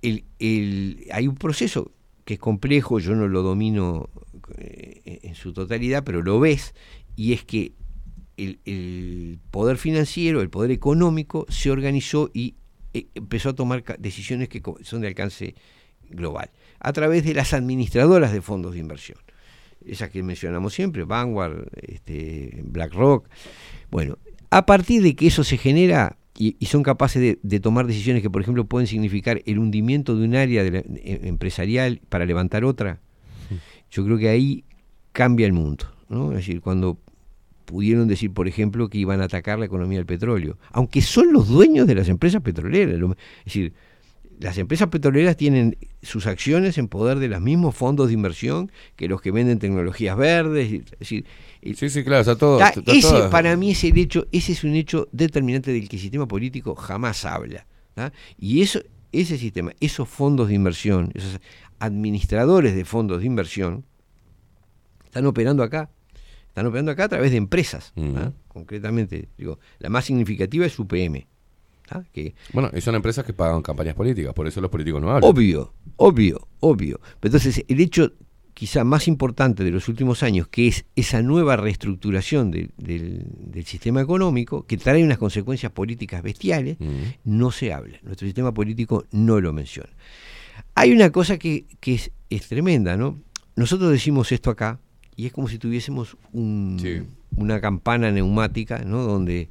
el- 0.02 0.24
el- 0.38 1.06
hay 1.12 1.28
un 1.28 1.36
proceso 1.36 1.92
que 2.24 2.34
es 2.34 2.40
complejo, 2.40 2.98
yo 2.98 3.14
no 3.14 3.28
lo 3.28 3.42
domino 3.42 4.10
eh, 4.58 5.20
en 5.22 5.34
su 5.34 5.52
totalidad, 5.52 6.04
pero 6.04 6.22
lo 6.22 6.40
ves, 6.40 6.74
y 7.16 7.32
es 7.32 7.44
que 7.44 7.72
el, 8.36 8.60
el 8.64 9.38
poder 9.50 9.76
financiero, 9.78 10.40
el 10.42 10.50
poder 10.50 10.70
económico 10.70 11.46
se 11.48 11.70
organizó 11.70 12.30
y 12.34 12.54
eh, 12.94 13.06
empezó 13.14 13.50
a 13.50 13.54
tomar 13.54 13.82
decisiones 13.98 14.48
que 14.48 14.62
son 14.82 15.00
de 15.00 15.08
alcance 15.08 15.54
global, 16.10 16.50
a 16.80 16.92
través 16.92 17.24
de 17.24 17.34
las 17.34 17.52
administradoras 17.52 18.32
de 18.32 18.40
fondos 18.42 18.74
de 18.74 18.80
inversión. 18.80 19.18
Esas 19.84 20.10
que 20.10 20.22
mencionamos 20.22 20.74
siempre, 20.74 21.04
Vanguard, 21.04 21.68
este, 21.82 22.62
BlackRock. 22.64 23.28
Bueno, 23.90 24.18
a 24.50 24.66
partir 24.66 25.02
de 25.02 25.14
que 25.14 25.26
eso 25.28 25.44
se 25.44 25.58
genera 25.58 26.16
y, 26.38 26.56
y 26.58 26.66
son 26.66 26.82
capaces 26.82 27.20
de, 27.22 27.38
de 27.42 27.60
tomar 27.60 27.86
decisiones 27.86 28.22
que, 28.22 28.30
por 28.30 28.42
ejemplo, 28.42 28.64
pueden 28.66 28.86
significar 28.86 29.42
el 29.46 29.58
hundimiento 29.58 30.16
de 30.16 30.24
un 30.24 30.34
área 30.34 30.62
de 30.64 30.70
la- 30.70 30.78
eh, 30.80 31.20
empresarial 31.24 32.00
para 32.08 32.26
levantar 32.26 32.64
otra, 32.64 33.00
yo 33.90 34.04
creo 34.04 34.18
que 34.18 34.28
ahí 34.28 34.64
cambia 35.12 35.46
el 35.46 35.52
mundo. 35.52 35.86
¿no? 36.08 36.30
Es 36.32 36.38
decir, 36.38 36.60
cuando 36.60 36.98
pudieron 37.66 38.08
decir, 38.08 38.32
por 38.32 38.48
ejemplo, 38.48 38.88
que 38.88 38.96
iban 38.98 39.20
a 39.20 39.24
atacar 39.24 39.58
la 39.58 39.66
economía 39.66 39.98
del 39.98 40.06
petróleo, 40.06 40.56
aunque 40.70 41.02
son 41.02 41.32
los 41.32 41.48
dueños 41.48 41.86
de 41.86 41.94
las 41.96 42.08
empresas 42.08 42.40
petroleras. 42.40 42.94
Es 42.94 43.44
decir, 43.44 43.74
las 44.38 44.56
empresas 44.58 44.88
petroleras 44.88 45.36
tienen 45.36 45.76
sus 46.02 46.26
acciones 46.26 46.76
en 46.78 46.88
poder 46.88 47.18
de 47.18 47.28
los 47.28 47.40
mismos 47.40 47.74
fondos 47.74 48.08
de 48.08 48.14
inversión 48.14 48.70
que 48.94 49.08
los 49.08 49.20
que 49.22 49.30
venden 49.30 49.58
tecnologías 49.58 50.16
verdes. 50.16 50.72
Es 50.72 50.98
decir, 50.98 51.24
Sí, 51.74 51.88
sí, 51.90 52.04
claro, 52.04 52.20
está 52.20 52.36
todo. 52.36 52.60
Está 52.60 52.92
ese 52.92 53.00
todo- 53.08 53.30
para 53.30 53.56
mí 53.56 53.72
es 53.72 53.82
el 53.82 53.98
hecho, 53.98 54.26
ese 54.30 54.52
es 54.52 54.62
un 54.62 54.74
hecho 54.76 55.08
determinante 55.10 55.72
del 55.72 55.88
que 55.88 55.96
el 55.96 56.02
sistema 56.02 56.28
político 56.28 56.74
jamás 56.76 57.24
habla. 57.24 57.66
¿tá? 57.94 58.12
Y 58.38 58.62
eso, 58.62 58.80
ese 59.10 59.36
sistema, 59.38 59.72
esos 59.80 60.08
fondos 60.08 60.48
de 60.48 60.54
inversión, 60.54 61.10
esos 61.14 61.40
administradores 61.80 62.74
de 62.76 62.84
fondos 62.84 63.20
de 63.20 63.26
inversión, 63.26 63.84
están 65.04 65.26
operando 65.26 65.62
acá. 65.62 65.90
Están 66.56 66.68
operando 66.68 66.90
acá 66.90 67.04
a 67.04 67.08
través 67.10 67.30
de 67.32 67.36
empresas. 67.36 67.92
¿tá? 68.14 68.32
Concretamente, 68.48 69.28
digo, 69.36 69.58
la 69.78 69.90
más 69.90 70.06
significativa 70.06 70.64
es 70.64 70.78
UPM. 70.78 71.26
¿tá? 71.86 72.02
Que 72.14 72.34
Bueno, 72.54 72.70
y 72.74 72.80
son 72.80 72.94
empresas 72.94 73.26
que 73.26 73.34
pagan 73.34 73.60
campañas 73.60 73.94
políticas, 73.94 74.32
por 74.32 74.46
eso 74.46 74.62
los 74.62 74.70
políticos 74.70 75.02
no 75.02 75.10
hablan. 75.10 75.30
Obvio, 75.30 75.74
obvio, 75.96 76.48
obvio. 76.60 76.98
Pero 77.20 77.36
entonces, 77.36 77.62
el 77.68 77.78
hecho 77.78 78.10
quizá 78.54 78.84
más 78.84 79.06
importante 79.06 79.64
de 79.64 79.70
los 79.70 79.86
últimos 79.86 80.22
años, 80.22 80.48
que 80.48 80.66
es 80.68 80.86
esa 80.96 81.20
nueva 81.20 81.56
reestructuración 81.56 82.50
de- 82.50 82.70
del, 82.78 83.26
del 83.38 83.66
sistema 83.66 84.00
económico, 84.00 84.64
que 84.66 84.78
trae 84.78 85.04
unas 85.04 85.18
consecuencias 85.18 85.72
políticas 85.72 86.22
bestiales, 86.22 86.78
no 87.22 87.50
se 87.50 87.74
habla. 87.74 87.98
Nuestro 88.02 88.26
sistema 88.26 88.54
político 88.54 89.04
no 89.12 89.42
lo 89.42 89.52
menciona. 89.52 89.90
Hay 90.74 90.90
una 90.92 91.10
cosa 91.12 91.36
que, 91.36 91.66
que 91.80 91.96
es, 91.96 92.10
es 92.30 92.48
tremenda, 92.48 92.96
¿no? 92.96 93.18
Nosotros 93.56 93.90
decimos 93.92 94.32
esto 94.32 94.48
acá, 94.48 94.80
y 95.16 95.26
es 95.26 95.32
como 95.32 95.48
si 95.48 95.58
tuviésemos 95.58 96.16
un- 96.32 97.06
una 97.36 97.60
campana 97.60 98.10
neumática, 98.10 98.78
¿no? 98.84 99.02
Donde, 99.02 99.48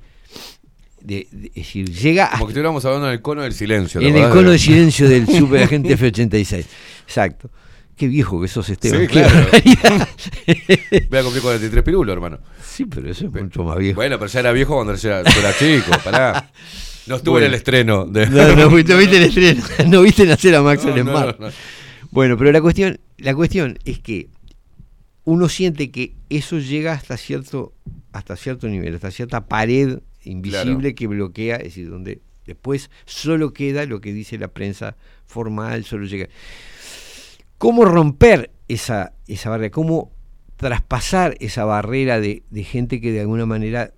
de- 1.01 1.27
de- 1.31 1.47
es 1.47 1.53
decir, 1.55 1.89
llega 1.91 2.29
Como 2.31 2.45
que 2.45 2.51
estuviéramos 2.51 2.83
hablando 2.85 3.07
en 3.07 3.13
el 3.13 3.21
cono 3.21 3.41
del 3.43 3.53
silencio. 3.53 3.99
¿te 4.01 4.07
en 4.07 4.15
el 4.17 4.29
cono 4.29 4.51
de 4.51 4.59
silencio 4.59 5.07
del 5.09 5.27
superagente 5.27 5.97
F86. 5.97 6.65
Exacto. 7.05 7.49
Qué 7.95 8.07
viejo 8.09 8.41
que 8.41 8.47
sos, 8.49 8.67
Esteban. 8.69 9.01
Sí, 9.01 9.07
claro. 9.07 9.47
Voy 11.09 11.19
a 11.19 11.23
cumplir 11.23 11.41
43 11.41 11.83
pirulos, 11.83 12.13
hermano. 12.13 12.39
Sí, 12.61 12.85
pero 12.85 13.09
eso 13.09 13.25
es 13.25 13.31
mucho 13.31 13.63
más 13.63 13.77
viejo. 13.77 13.95
Bueno, 13.95 14.17
pero 14.19 14.29
ya 14.29 14.39
era 14.41 14.51
viejo 14.51 14.75
cuando 14.75 14.95
tú 14.97 15.07
eras 15.07 15.57
chico, 15.57 15.91
pará. 16.03 16.51
No 17.07 17.15
estuve 17.17 17.33
Bueno. 17.33 17.45
en 17.45 17.51
el 17.53 17.57
estreno. 17.57 18.05
De... 18.05 18.27
No, 18.29 18.55
no, 18.55 18.69
fuiste- 18.69 18.93
no 18.93 18.97
viste 18.99 19.17
el 19.17 19.23
estreno. 19.23 19.63
No 19.87 20.01
viste 20.01 20.25
nacer 20.25 20.55
a 20.55 20.59
No, 20.61 20.71
en 20.71 21.05
Mar. 21.05 21.37
no, 21.39 21.47
no. 21.47 21.53
Bueno, 22.11 22.37
pero 22.37 22.51
la 22.51 22.61
cuestión, 22.61 22.99
la 23.17 23.33
cuestión 23.35 23.77
es 23.85 23.99
que 23.99 24.27
uno 25.25 25.49
siente 25.49 25.91
que 25.91 26.13
eso 26.29 26.59
llega 26.59 26.93
hasta 26.93 27.17
cierto, 27.17 27.73
hasta 28.13 28.35
cierto 28.35 28.67
nivel, 28.67 28.95
hasta 28.95 29.11
cierta 29.11 29.47
pared 29.47 29.99
invisible 30.23 30.79
Claro. 30.79 30.95
que 30.95 31.07
bloquea, 31.07 31.55
es 31.57 31.63
decir, 31.65 31.89
donde 31.89 32.21
después 32.45 32.89
solo 33.05 33.51
queda 33.53 33.85
lo 33.85 34.01
que 34.01 34.13
dice 34.13 34.37
la 34.37 34.47
prensa 34.47 34.95
formal, 35.25 35.83
solo 35.83 36.05
llega. 36.05 36.27
¿Cómo 37.57 37.85
romper 37.85 38.51
esa, 38.67 39.13
esa 39.27 39.49
barrera? 39.49 39.71
¿Cómo 39.71 40.11
traspasar 40.57 41.35
esa 41.39 41.65
barrera 41.65 42.19
de, 42.19 42.43
de 42.49 42.63
gente 42.63 43.01
que 43.01 43.11
de 43.11 43.21
alguna 43.21 43.45
manera 43.45 43.93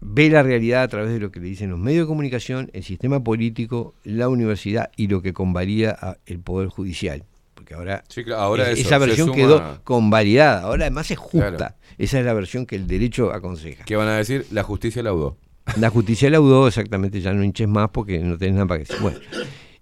ve 0.00 0.30
la 0.30 0.42
realidad 0.42 0.82
a 0.82 0.88
través 0.88 1.12
de 1.12 1.18
lo 1.20 1.30
que 1.30 1.40
le 1.40 1.48
dicen 1.48 1.70
los 1.70 1.78
medios 1.78 2.04
de 2.04 2.08
comunicación, 2.08 2.70
el 2.72 2.84
sistema 2.84 3.22
político, 3.22 3.94
la 4.04 4.28
universidad 4.28 4.90
y 4.96 5.08
lo 5.08 5.22
que 5.22 5.32
convalida 5.32 6.18
el 6.26 6.38
Poder 6.40 6.68
Judicial? 6.68 7.24
Porque 7.68 7.74
ahora, 7.74 8.04
Sí, 8.08 8.24
claro, 8.24 8.40
ahora 8.42 8.70
es- 8.70 8.78
eso, 8.78 8.88
esa 8.88 8.98
versión 8.98 9.26
suma- 9.28 9.36
quedó 9.36 9.80
convalidada, 9.84 10.62
ahora 10.62 10.84
además 10.84 11.10
es 11.10 11.18
justa. 11.18 11.54
Claro. 11.56 11.74
Esa 11.98 12.18
es 12.20 12.24
la 12.24 12.32
versión 12.32 12.64
que 12.64 12.76
el 12.76 12.86
derecho 12.86 13.30
aconseja. 13.30 13.84
¿Qué 13.84 13.94
van 13.96 14.08
a 14.08 14.16
decir? 14.16 14.46
La 14.52 14.62
justicia 14.62 15.02
laudó. 15.02 15.36
La 15.76 15.90
justicia 15.90 16.30
laudó, 16.30 16.66
exactamente, 16.66 17.20
ya 17.20 17.34
no 17.34 17.44
hinches 17.44 17.68
más 17.68 17.90
porque 17.90 18.20
no 18.20 18.38
tenés 18.38 18.54
nada 18.54 18.66
para 18.66 18.78
decir. 18.78 18.96
Bueno, 19.02 19.18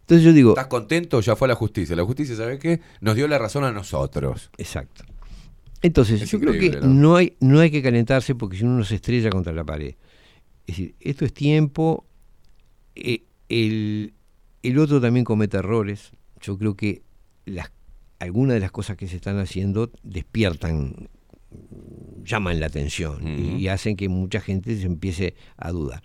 Entonces 0.00 0.24
yo 0.24 0.32
digo, 0.32 0.50
¿Estás 0.50 0.66
contento? 0.66 1.20
Ya 1.20 1.36
fue 1.36 1.46
a 1.46 1.50
la 1.50 1.54
justicia. 1.54 1.94
La 1.94 2.04
justicia, 2.04 2.34
¿sabe 2.34 2.58
qué? 2.58 2.80
Nos 3.00 3.14
dio 3.14 3.28
la 3.28 3.38
razón 3.38 3.62
a 3.62 3.70
nosotros. 3.70 4.50
Exacto. 4.58 5.04
Entonces, 5.82 6.22
Es 6.22 6.30
yo 6.30 6.40
creo 6.40 6.54
que 6.54 6.70
¿no? 6.80 6.86
¿no? 6.88 7.16
hay, 7.16 7.36
no 7.38 7.60
hay 7.60 7.70
que 7.70 7.82
calentarse 7.82 8.34
porque 8.34 8.56
si 8.56 8.64
uno 8.64 8.82
se 8.84 8.96
estrella 8.96 9.30
contra 9.30 9.52
la 9.52 9.62
pared. 9.64 9.94
Es 10.66 10.76
decir, 10.76 10.94
esto 11.00 11.24
es 11.24 11.32
tiempo. 11.32 12.04
eh, 12.96 13.22
el, 13.48 14.12
el 14.64 14.78
otro 14.80 15.00
también 15.00 15.24
comete 15.24 15.56
errores. 15.58 16.10
Yo 16.40 16.58
creo 16.58 16.74
que 16.76 17.02
las, 17.44 17.70
algunas 18.18 18.54
de 18.54 18.60
las 18.60 18.70
cosas 18.70 18.96
que 18.96 19.08
se 19.08 19.16
están 19.16 19.38
haciendo 19.38 19.90
despiertan, 20.02 21.08
llaman 22.24 22.60
la 22.60 22.66
atención 22.66 23.26
y, 23.26 23.56
y 23.56 23.68
hacen 23.68 23.96
que 23.96 24.08
mucha 24.08 24.40
gente 24.40 24.76
se 24.76 24.86
empiece 24.86 25.34
a 25.56 25.70
dudar. 25.70 26.02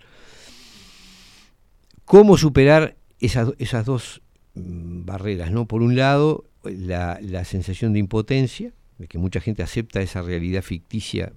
¿Cómo 2.04 2.36
superar 2.36 2.96
esas, 3.20 3.52
esas 3.58 3.84
dos 3.86 4.22
mm, 4.54 5.04
barreras? 5.04 5.50
¿no? 5.50 5.66
Por 5.66 5.82
un 5.82 5.96
lado, 5.96 6.44
la, 6.64 7.18
la 7.22 7.44
sensación 7.44 7.92
de 7.92 8.00
impotencia, 8.00 8.72
de 8.98 9.08
que 9.08 9.18
mucha 9.18 9.40
gente 9.40 9.62
acepta 9.62 10.02
esa 10.02 10.22
realidad 10.22 10.62
ficticia, 10.62 11.32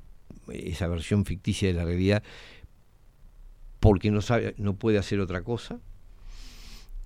esa 0.51 0.87
versión 0.87 1.25
ficticia 1.25 1.67
de 1.67 1.73
la 1.73 1.85
realidad, 1.85 2.23
porque 3.79 4.11
no 4.11 4.21
sabe, 4.21 4.55
no 4.57 4.75
puede 4.75 4.97
hacer 4.97 5.19
otra 5.19 5.41
cosa, 5.41 5.79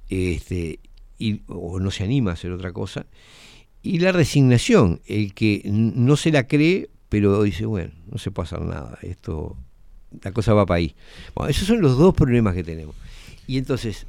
este, 0.10 0.80
y, 1.18 1.44
o 1.48 1.80
no 1.80 1.92
se 1.92 2.04
anima 2.04 2.32
a 2.32 2.34
hacer 2.34 2.52
otra 2.52 2.74
cosa, 2.74 3.06
y 3.82 4.00
la 4.00 4.12
resignación, 4.12 5.02
el 5.08 5.34
que 5.34 5.62
no 5.66 6.16
se 6.18 6.32
la 6.32 6.48
cree, 6.48 6.90
pero 7.10 7.42
dice, 7.44 7.66
bueno, 7.66 7.92
no 8.12 8.18
se 8.18 8.32
puede 8.32 8.48
hacer 8.48 8.62
nada, 8.62 8.98
esto, 9.02 9.58
la 10.24 10.32
cosa 10.32 10.54
va 10.54 10.66
para 10.66 10.78
ahí. 10.80 10.96
Bueno, 11.36 11.50
esos 11.50 11.68
son 11.68 11.82
los 11.82 11.98
dos 11.98 12.14
problemas 12.14 12.54
que 12.56 12.64
tenemos. 12.64 12.96
Y 13.48 13.58
entonces, 13.58 14.06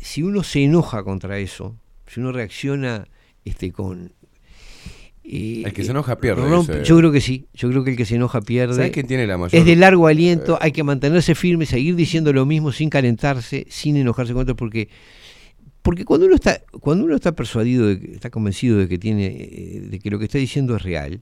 si 0.00 0.22
uno 0.22 0.42
se 0.42 0.64
enoja 0.64 1.02
contra 1.02 1.38
eso, 1.38 1.76
si 2.06 2.20
uno 2.20 2.32
reacciona 2.32 3.06
este, 3.44 3.70
con... 3.72 4.12
eh, 5.24 5.62
El 5.66 5.72
que 5.72 5.84
se 5.84 5.90
enoja 5.90 6.16
pierde, 6.18 6.42
rompe- 6.42 6.78
dice. 6.78 6.84
yo 6.84 6.96
creo 6.96 7.12
que 7.12 7.20
sí, 7.20 7.46
yo 7.54 7.68
creo 7.70 7.84
que 7.84 7.90
el 7.90 7.96
que 7.96 8.04
se 8.06 8.16
enoja 8.16 8.40
pierde. 8.40 8.74
¿Sabes 8.74 8.92
quién 8.92 9.06
tiene 9.06 9.26
la 9.26 9.36
mayor? 9.36 9.54
Es 9.58 9.66
de 9.66 9.76
largo 9.76 10.06
aliento, 10.06 10.58
hay 10.60 10.72
que 10.72 10.82
mantenerse 10.84 11.34
firme, 11.34 11.66
seguir 11.66 11.96
diciendo 11.96 12.32
lo 12.32 12.46
mismo 12.46 12.72
sin 12.72 12.88
calentarse, 12.88 13.66
sin 13.68 13.96
enojarse 13.96 14.32
con 14.32 14.42
otro, 14.42 14.56
porque 14.56 14.88
porque 15.82 16.04
cuando 16.04 16.26
uno 16.26 16.34
está 16.36 16.60
cuando 16.80 17.04
uno 17.04 17.14
está 17.16 17.32
persuadido, 17.32 17.86
de 17.88 17.98
que- 18.00 18.12
está 18.12 18.30
convencido 18.30 18.78
de 18.78 18.88
que 18.88 18.98
tiene 18.98 19.26
eh, 19.26 19.82
de 19.90 19.98
que 19.98 20.10
lo 20.10 20.18
que 20.18 20.24
está 20.26 20.38
diciendo 20.38 20.76
es 20.76 20.82
real, 20.82 21.20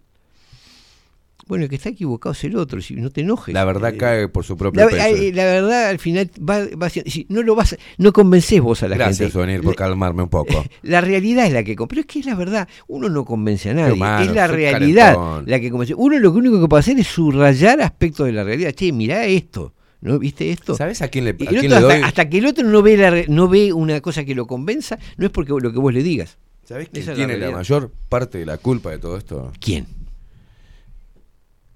bueno, 1.46 1.64
el 1.64 1.70
que 1.70 1.76
está 1.76 1.88
equivocado 1.88 2.32
es 2.32 2.44
el 2.44 2.54
otro, 2.56 2.80
si 2.80 2.94
no 2.94 3.10
te 3.10 3.22
enojes. 3.22 3.52
La 3.52 3.64
verdad 3.64 3.92
Eh, 3.92 3.96
cae 3.96 4.28
por 4.28 4.44
su 4.44 4.56
propio 4.56 4.82
la, 4.82 4.86
peso. 4.88 5.32
la 5.34 5.44
verdad 5.46 5.88
al 5.88 5.98
final 5.98 6.30
va, 6.38 6.60
va 6.80 6.88
si 6.90 7.26
no 7.28 7.42
lo 7.42 7.56
vas 7.56 7.76
no 7.98 8.12
convences 8.12 8.60
vos 8.60 8.82
a 8.84 8.88
la 8.88 8.94
Gracias, 8.94 9.18
gente. 9.18 9.32
Sonir, 9.32 9.60
por 9.60 9.74
calmarme 9.74 10.22
un 10.22 10.28
poco. 10.28 10.64
La 10.82 11.00
realidad 11.00 11.46
es 11.46 11.52
la 11.52 11.64
que. 11.64 11.74
Pero 11.74 12.02
es 12.02 12.06
que 12.06 12.20
es 12.20 12.26
la 12.26 12.36
verdad. 12.36 12.68
Uno 12.86 13.08
no 13.08 13.24
convence 13.24 13.70
a 13.70 13.74
nadie. 13.74 13.94
humano, 13.94 14.26
es 14.30 14.34
la 14.36 14.46
realidad 14.46 15.14
calentón. 15.14 15.44
la 15.48 15.58
que 15.60 15.70
convence. 15.70 15.94
Uno 15.96 16.18
lo 16.20 16.30
único 16.30 16.60
que 16.60 16.68
puede 16.68 16.80
hacer 16.80 16.98
es 17.00 17.08
subrayar 17.08 17.80
aspectos 17.80 18.26
de 18.26 18.32
la 18.32 18.44
realidad. 18.44 18.70
Che, 18.72 18.92
mirá 18.92 19.24
esto. 19.26 19.72
¿No 20.00 20.18
viste 20.18 20.50
esto? 20.50 20.76
¿Sabes 20.76 21.02
a 21.02 21.08
quién 21.08 21.24
le, 21.24 21.30
a 21.32 21.34
quién 21.36 21.70
le 21.70 21.80
doy? 21.80 22.00
hasta 22.02 22.28
que 22.30 22.38
el 22.38 22.46
otro 22.46 22.64
no 22.66 22.82
ve, 22.82 22.96
la 22.96 23.10
re- 23.10 23.26
no 23.28 23.48
ve 23.48 23.72
una 23.72 24.00
cosa 24.00 24.24
que 24.24 24.34
lo 24.34 24.46
convenza, 24.46 24.98
no 25.18 25.26
es 25.26 25.32
porque 25.32 25.52
lo 25.52 25.72
que 25.72 25.78
vos 25.78 25.92
le 25.92 26.02
digas. 26.02 26.38
¿Sabés 26.64 26.88
quién 26.88 27.02
Esa 27.02 27.14
tiene 27.14 27.36
la, 27.36 27.50
mayor 27.50 27.90
parte 28.08 28.38
de 28.38 28.46
la 28.46 28.56
culpa 28.56 28.90
de 28.90 28.98
todo 28.98 29.16
esto? 29.18 29.52
¿Quién? 29.60 29.86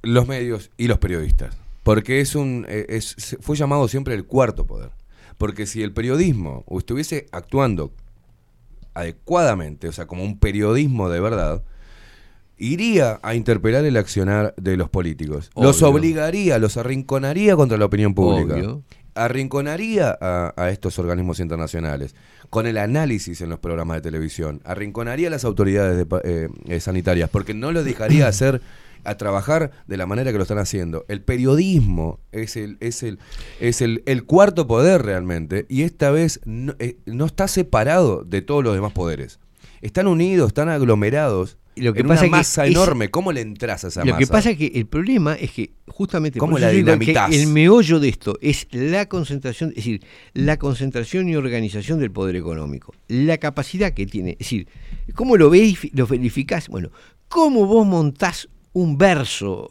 Los 0.03 0.27
medios 0.29 0.71
y 0.77 0.87
los 0.89 0.99
periodistas. 0.99 1.57
Porque 1.83 2.21
es 2.21 2.35
un 2.35 2.65
eh, 2.69 2.87
es, 2.89 3.37
fue 3.41 3.57
llamado 3.57 3.89
siempre 3.89 4.15
el 4.15 4.25
cuarto 4.25 4.67
poder. 4.67 4.91
Porque 5.37 5.67
si 5.67 5.83
el 5.83 5.93
periodismo 5.93 6.65
estuviese 6.79 7.27
actuando 7.33 7.93
adecuadamente, 8.95 9.89
o 9.89 9.93
sea, 9.93 10.07
como 10.07 10.23
un 10.23 10.39
periodismo 10.39 11.09
de 11.11 11.21
verdad, 11.21 11.65
iría 12.57 13.19
a 13.23 13.35
interpelar 13.35 13.85
el 13.85 13.97
accionar 13.97 14.55
de 14.57 14.77
los 14.77 14.89
políticos. 14.89 15.51
Los 15.57 15.83
obligaría, 15.83 16.59
los 16.59 16.77
arrinconaría 16.77 17.57
contra 17.57 17.79
la 17.79 17.85
opinión 17.85 18.15
pública. 18.15 18.55
Obvio. 18.55 18.83
Arrinconaría 19.17 20.17
a, 20.21 20.55
a 20.57 20.71
estos 20.71 20.99
organismos 20.99 21.39
internacionales 21.39 22.17
con 22.51 22.67
el 22.67 22.79
análisis 22.79 23.41
en 23.41 23.49
los 23.49 23.59
programas 23.59 23.97
de 23.97 24.03
televisión. 24.03 24.61
Arrinconaría 24.65 25.29
a 25.29 25.31
las 25.31 25.45
autoridades 25.45 25.97
de 25.97 26.21
eh, 26.25 26.49
eh, 26.67 26.81
sanitarias 26.81 27.31
porque 27.31 27.55
no 27.55 27.73
lo 27.73 27.85
dejaría 27.85 28.29
hacer 28.29 28.61
a 29.05 29.17
trabajar 29.17 29.71
de 29.87 29.97
la 29.97 30.07
manera 30.07 30.33
que 30.33 30.39
lo 30.39 30.43
están 30.43 30.59
haciendo. 30.59 31.05
El 31.09 31.23
periodismo 31.23 32.21
es 32.33 32.57
el, 32.57 32.79
es 32.81 33.03
el, 33.03 33.19
es 33.61 33.83
el, 33.83 34.03
el 34.07 34.25
cuarto 34.25 34.67
poder 34.67 35.03
realmente 35.03 35.67
y 35.69 35.83
esta 35.83 36.11
vez 36.11 36.41
no, 36.45 36.75
eh, 36.79 36.97
no 37.07 37.27
está 37.27 37.49
separado 37.49 38.25
de 38.25 38.43
todos 38.43 38.65
los 38.65 38.75
demás 38.75 38.93
poderes. 38.93 39.41
Están 39.83 40.07
unidos, 40.07 40.49
están 40.49 40.69
aglomerados 40.69 41.59
lo 41.77 41.93
que 41.93 42.01
en 42.01 42.09
pasa 42.09 42.21
una 42.23 42.27
que 42.27 42.31
masa 42.31 42.67
es- 42.67 42.71
enorme. 42.73 43.11
¿Cómo 43.11 43.33
le 43.33 43.41
entras 43.41 43.85
a 43.85 43.89
esa 43.89 44.01
Lo 44.05 44.13
masa? 44.13 44.19
que 44.19 44.27
pasa 44.27 44.51
es 44.51 44.57
que 44.59 44.67
el 44.75 44.87
problema 44.87 45.35
es 45.35 45.51
que 45.53 45.71
justamente 45.89 46.39
¿Cómo 46.39 46.59
la 46.59 46.71
que 46.71 46.77
dinamitas? 46.77 47.33
el 47.33 47.47
meollo 47.49 48.01
de 48.01 48.09
esto 48.09 48.39
es 48.41 48.67
la 48.71 49.07
concentración, 49.09 49.71
es 49.71 49.77
decir, 49.77 50.03
la 50.33 50.57
concentración 50.59 51.29
y 51.29 51.37
organización 51.37 51.99
del 52.01 52.11
poder 52.11 52.37
económico, 52.37 52.95
la 53.09 53.39
capacidad 53.39 53.93
que 53.93 54.07
tiene, 54.07 54.33
es 54.33 54.39
decir, 54.39 54.69
¿cómo 55.15 55.37
lo 55.37 55.51
verifi- 55.51 55.91
lo 55.95 56.07
verificás? 56.07 56.69
Bueno, 56.69 56.91
¿cómo 57.29 57.67
vos 57.67 57.87
montás 57.87 58.49
un 58.73 58.97
verso 58.99 59.71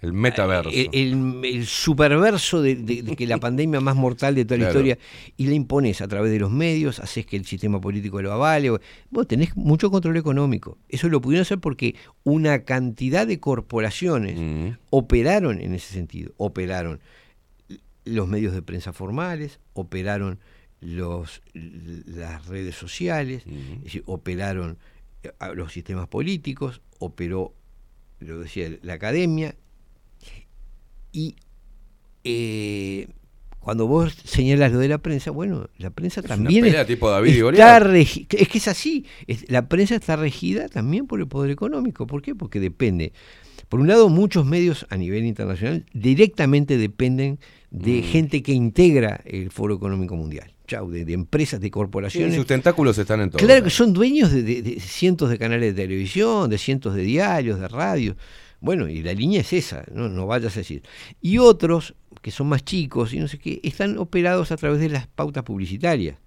El 0.00 0.12
metaverso. 0.12 0.70
el, 0.70 0.88
el- 0.92 1.40
el 1.44 1.66
superverso 1.66 2.62
de, 2.62 2.76
de- 2.76 3.02
de 3.02 3.16
que 3.16 3.26
la 3.26 3.38
pandemia 3.40 3.80
más 3.80 3.96
mortal 3.96 4.34
de 4.34 4.44
toda 4.44 4.58
la 4.58 4.64
Claro. 4.66 4.78
historia 4.80 4.98
y 5.36 5.46
la 5.46 5.54
impones 5.54 6.00
a 6.00 6.08
través 6.08 6.30
de 6.32 6.38
los 6.38 6.50
medios, 6.50 6.98
haces 7.00 7.26
que 7.26 7.36
el 7.36 7.44
sistema 7.46 7.80
político 7.80 8.20
lo 8.22 8.32
avale. 8.32 8.70
Vos 9.10 9.26
tenés 9.28 9.56
mucho 9.56 9.90
control 9.90 10.16
económico. 10.16 10.78
Eso 10.88 11.08
lo 11.08 11.20
pudieron 11.20 11.42
hacer 11.42 11.58
porque 11.58 11.94
una 12.24 12.64
cantidad 12.64 13.26
de 13.26 13.38
corporaciones 13.40 14.38
Mm. 14.38 14.78
operaron 14.90 15.60
en 15.60 15.74
ese 15.74 15.92
sentido. 15.92 16.32
Operaron 16.36 17.00
los 18.04 18.28
medios 18.28 18.54
de 18.54 18.62
prensa 18.62 18.92
formales, 18.92 19.58
operaron 19.72 20.38
los, 20.80 21.42
las 21.54 22.46
redes 22.46 22.76
sociales, 22.76 23.42
es 23.46 23.82
decir, 23.84 24.02
operaron 24.06 24.78
eh, 25.22 25.30
los 25.54 25.72
sistemas 25.72 26.06
políticos, 26.06 26.82
operó, 26.98 27.54
lo 28.20 28.38
decía, 28.38 28.70
la 28.82 28.92
academia, 28.94 29.56
y 31.16 31.34
eh, 32.24 33.08
cuando 33.60 33.86
vos 33.86 34.14
señalas 34.24 34.72
lo 34.72 34.78
de 34.78 34.88
la 34.88 34.98
prensa, 34.98 35.30
bueno, 35.30 35.68
la 35.78 35.90
prensa 35.90 36.22
también 36.22 36.62
pelea 36.64 36.82
es- 36.82 36.86
tipo 36.86 37.10
David 37.10 37.34
y 37.34 37.38
está 37.48 37.80
regi- 37.80 38.26
es 38.30 38.48
que 38.48 38.58
es 38.58 38.68
así, 38.68 39.04
es- 39.26 39.50
la 39.50 39.68
prensa 39.68 39.96
está 39.96 40.16
regida 40.16 40.68
también 40.68 41.06
por 41.06 41.20
el 41.20 41.26
poder 41.26 41.50
económico. 41.50 42.06
¿Por 42.06 42.22
qué? 42.22 42.34
Porque 42.34 42.60
depende. 42.60 43.12
Por 43.68 43.80
un 43.80 43.88
lado, 43.88 44.08
muchos 44.08 44.46
medios 44.46 44.86
a 44.90 44.96
nivel 44.96 45.24
internacional 45.24 45.84
directamente 45.92 46.76
dependen 46.78 47.38
de 47.70 48.00
Mm. 48.00 48.04
gente 48.04 48.42
que 48.42 48.52
integra 48.52 49.20
el 49.24 49.50
Foro 49.50 49.74
Económico 49.74 50.14
Mundial. 50.16 50.52
Chau, 50.68 50.90
de, 50.90 51.04
de 51.04 51.12
empresas, 51.12 51.60
de 51.60 51.66
Sí, 51.66 51.70
corporaciones. 51.70 52.34
sus 52.36 52.46
tentáculos 52.46 52.98
están 52.98 53.20
en 53.20 53.30
todo. 53.30 53.38
Claro 53.38 53.62
que 53.64 53.70
son 53.70 53.92
dueños 53.92 54.30
de, 54.32 54.42
de- 54.42 54.62
de 54.62 54.80
cientos 54.80 55.30
de 55.30 55.38
canales 55.38 55.74
de 55.74 55.82
televisión, 55.82 56.50
de 56.50 56.58
cientos 56.58 56.94
de 56.94 57.02
diarios, 57.02 57.58
de 57.60 57.68
radio. 57.68 58.16
Bueno, 58.66 58.88
y 58.88 59.02
la 59.02 59.14
línea 59.14 59.40
es 59.40 59.52
esa, 59.52 59.84
no, 59.92 60.08
no 60.08 60.26
vayas 60.26 60.54
a 60.56 60.60
decir. 60.60 60.82
Y 61.22 61.38
otros, 61.38 61.94
que 62.20 62.30
son 62.30 62.48
más 62.48 62.64
chicos 62.64 63.14
y 63.14 63.18
no 63.18 63.28
sé 63.28 63.38
qué, 63.38 63.60
están 63.62 63.96
operados 63.96 64.50
a 64.52 64.56
través 64.56 64.80
de 64.80 64.88
las 64.90 65.06
pautas 65.06 65.44
publicitarias. 65.44 66.18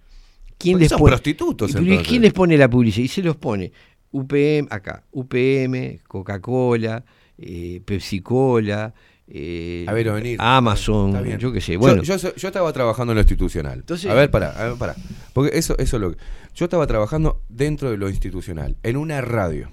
¿Quién 0.58 0.80
les 0.80 0.90
son 0.90 1.00
pone? 1.00 1.12
prostitutos, 1.12 1.70
¿Y 1.70 1.74
pero 1.74 1.86
entonces. 1.86 2.08
¿Quién 2.08 2.22
les 2.22 2.34
pone 2.34 2.58
la 2.58 2.70
publicidad? 2.70 3.06
Y 3.06 3.08
se 3.10 3.22
los 3.22 3.36
pone 3.36 3.72
UPM, 4.12 4.68
acá, 4.72 5.04
UPM, 5.12 6.00
Coca-Cola, 6.08 7.04
eh, 7.38 7.82
Pepsi-Cola, 7.86 8.94
eh, 9.28 9.86
A 9.88 9.94
ver, 9.94 10.12
venir. 10.12 10.38
Amazon, 10.42 11.38
yo 11.38 11.52
qué 11.52 11.62
sé. 11.62 11.78
Bueno, 11.78 12.02
yo, 12.04 12.16
yo, 12.18 12.34
yo 12.36 12.48
estaba 12.48 12.74
trabajando 12.74 13.12
en 13.14 13.16
lo 13.18 13.22
institucional. 13.22 13.80
Entonces- 13.80 14.10
a 14.10 14.14
ver, 14.16 14.32
pará, 14.32 14.52
a 14.52 14.70
ver, 14.70 14.78
pará. 14.78 14.96
Porque 15.34 15.58
eso, 15.58 15.78
eso 15.78 15.98
es 15.98 16.02
lo 16.02 16.12
que. 16.12 16.18
Yo 16.56 16.66
estaba 16.66 16.88
trabajando 16.88 17.42
dentro 17.48 17.92
de 17.92 17.98
lo 17.98 18.10
institucional, 18.10 18.76
en 18.82 18.98
una 18.98 19.22
radio. 19.22 19.72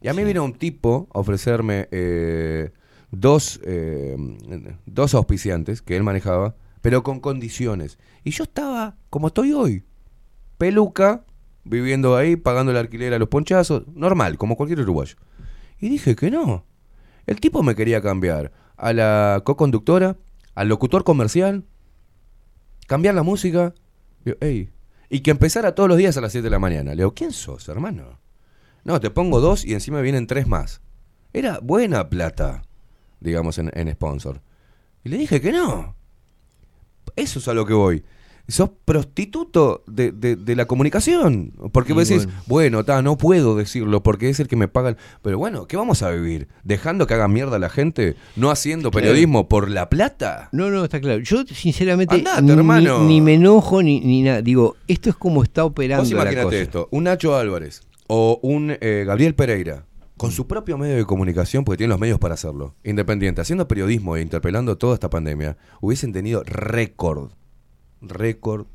Y 0.00 0.08
a 0.08 0.14
mí 0.14 0.24
vino 0.24 0.44
un 0.44 0.54
tipo 0.54 1.08
a 1.12 1.18
ofrecerme 1.18 1.88
eh, 1.90 2.72
dos, 3.10 3.60
eh, 3.64 4.16
dos 4.86 5.14
auspiciantes 5.14 5.82
que 5.82 5.96
él 5.96 6.02
manejaba, 6.02 6.54
pero 6.80 7.02
con 7.02 7.20
condiciones. 7.20 7.98
Y 8.24 8.30
yo 8.30 8.44
estaba 8.44 8.96
como 9.10 9.28
estoy 9.28 9.52
hoy. 9.52 9.84
Peluca, 10.56 11.24
viviendo 11.64 12.16
ahí, 12.16 12.36
pagando 12.36 12.72
el 12.72 12.78
alquiler 12.78 13.12
a 13.12 13.18
los 13.18 13.28
ponchazos, 13.28 13.86
normal, 13.94 14.38
como 14.38 14.56
cualquier 14.56 14.80
uruguayo. 14.80 15.16
Y 15.78 15.88
dije 15.88 16.16
que 16.16 16.30
no. 16.30 16.64
El 17.26 17.40
tipo 17.40 17.62
me 17.62 17.74
quería 17.74 18.00
cambiar 18.00 18.52
a 18.76 18.92
la 18.92 19.42
co-conductora, 19.44 20.16
al 20.54 20.68
locutor 20.68 21.04
comercial, 21.04 21.64
cambiar 22.86 23.14
la 23.14 23.22
música. 23.22 23.74
Y 25.10 25.20
que 25.20 25.30
empezara 25.30 25.74
todos 25.74 25.88
los 25.88 25.98
días 25.98 26.16
a 26.16 26.20
las 26.20 26.32
7 26.32 26.44
de 26.44 26.50
la 26.50 26.58
mañana. 26.58 26.90
Le 26.92 26.98
digo, 26.98 27.14
¿quién 27.14 27.32
sos, 27.32 27.68
hermano? 27.68 28.18
No, 28.84 29.00
te 29.00 29.10
pongo 29.10 29.40
dos 29.40 29.64
y 29.64 29.74
encima 29.74 30.00
vienen 30.00 30.26
tres 30.26 30.46
más. 30.46 30.80
Era 31.32 31.58
buena 31.62 32.08
plata, 32.08 32.62
digamos, 33.20 33.58
en, 33.58 33.70
en 33.74 33.90
sponsor. 33.92 34.40
Y 35.04 35.08
le 35.10 35.18
dije 35.18 35.40
que 35.40 35.52
no. 35.52 35.94
Eso 37.16 37.38
es 37.38 37.48
a 37.48 37.54
lo 37.54 37.66
que 37.66 37.74
voy. 37.74 38.04
sos 38.48 38.70
prostituto 38.84 39.84
de, 39.86 40.10
de- 40.10 40.34
de 40.34 40.56
la 40.56 40.64
comunicación. 40.64 41.52
Porque 41.72 41.92
Y 41.92 41.94
vos 41.94 42.08
decís, 42.08 42.24
bueno. 42.26 42.42
bueno, 42.46 42.84
ta, 42.84 43.00
no 43.00 43.16
puedo 43.16 43.54
decirlo 43.54 44.02
porque 44.02 44.28
es 44.28 44.40
el 44.40 44.48
que 44.48 44.56
me 44.56 44.66
paga. 44.66 44.88
el-". 44.90 44.96
Pero 45.22 45.38
bueno, 45.38 45.66
¿qué 45.68 45.76
vamos 45.76 46.02
a 46.02 46.10
vivir? 46.10 46.48
¿Dejando 46.64 47.06
que 47.06 47.14
haga 47.14 47.28
mierda 47.28 47.58
la 47.60 47.68
gente? 47.68 48.16
¿No 48.34 48.50
haciendo 48.50 48.90
Claro. 48.90 49.04
periodismo 49.06 49.48
por 49.48 49.70
la 49.70 49.88
plata? 49.88 50.48
No, 50.52 50.68
no, 50.70 50.82
está 50.82 51.00
claro. 51.00 51.20
Yo, 51.20 51.44
sinceramente, 51.46 52.16
Andate, 52.16 52.42
ni, 52.42 52.50
hermano. 52.50 53.04
ni 53.04 53.20
me 53.20 53.34
enojo 53.34 53.82
ni, 53.84 54.00
ni 54.00 54.22
nada. 54.22 54.42
Digo, 54.42 54.76
esto 54.88 55.10
es 55.10 55.16
como 55.16 55.44
está 55.44 55.64
operando 55.64 56.02
Vos 56.02 56.10
la 56.12 56.22
imagínate 56.22 56.44
cosa. 56.46 56.56
esto, 56.56 56.88
un 56.90 57.04
Nacho 57.04 57.36
Álvarez 57.36 57.82
o 58.12 58.40
un 58.42 58.76
eh, 58.80 59.04
Gabriel 59.06 59.36
Pereira, 59.36 59.86
con 60.16 60.32
su 60.32 60.48
propio 60.48 60.76
medio 60.76 60.96
de 60.96 61.04
comunicación, 61.04 61.64
porque 61.64 61.78
tienen 61.78 61.90
los 61.90 62.00
medios 62.00 62.18
para 62.18 62.34
hacerlo, 62.34 62.74
independiente, 62.82 63.40
haciendo 63.40 63.68
periodismo 63.68 64.16
e 64.16 64.20
interpelando 64.22 64.76
toda 64.76 64.94
esta 64.94 65.08
pandemia, 65.10 65.56
hubiesen 65.80 66.12
tenido 66.12 66.42
récord, 66.44 67.30
récord 68.02 68.66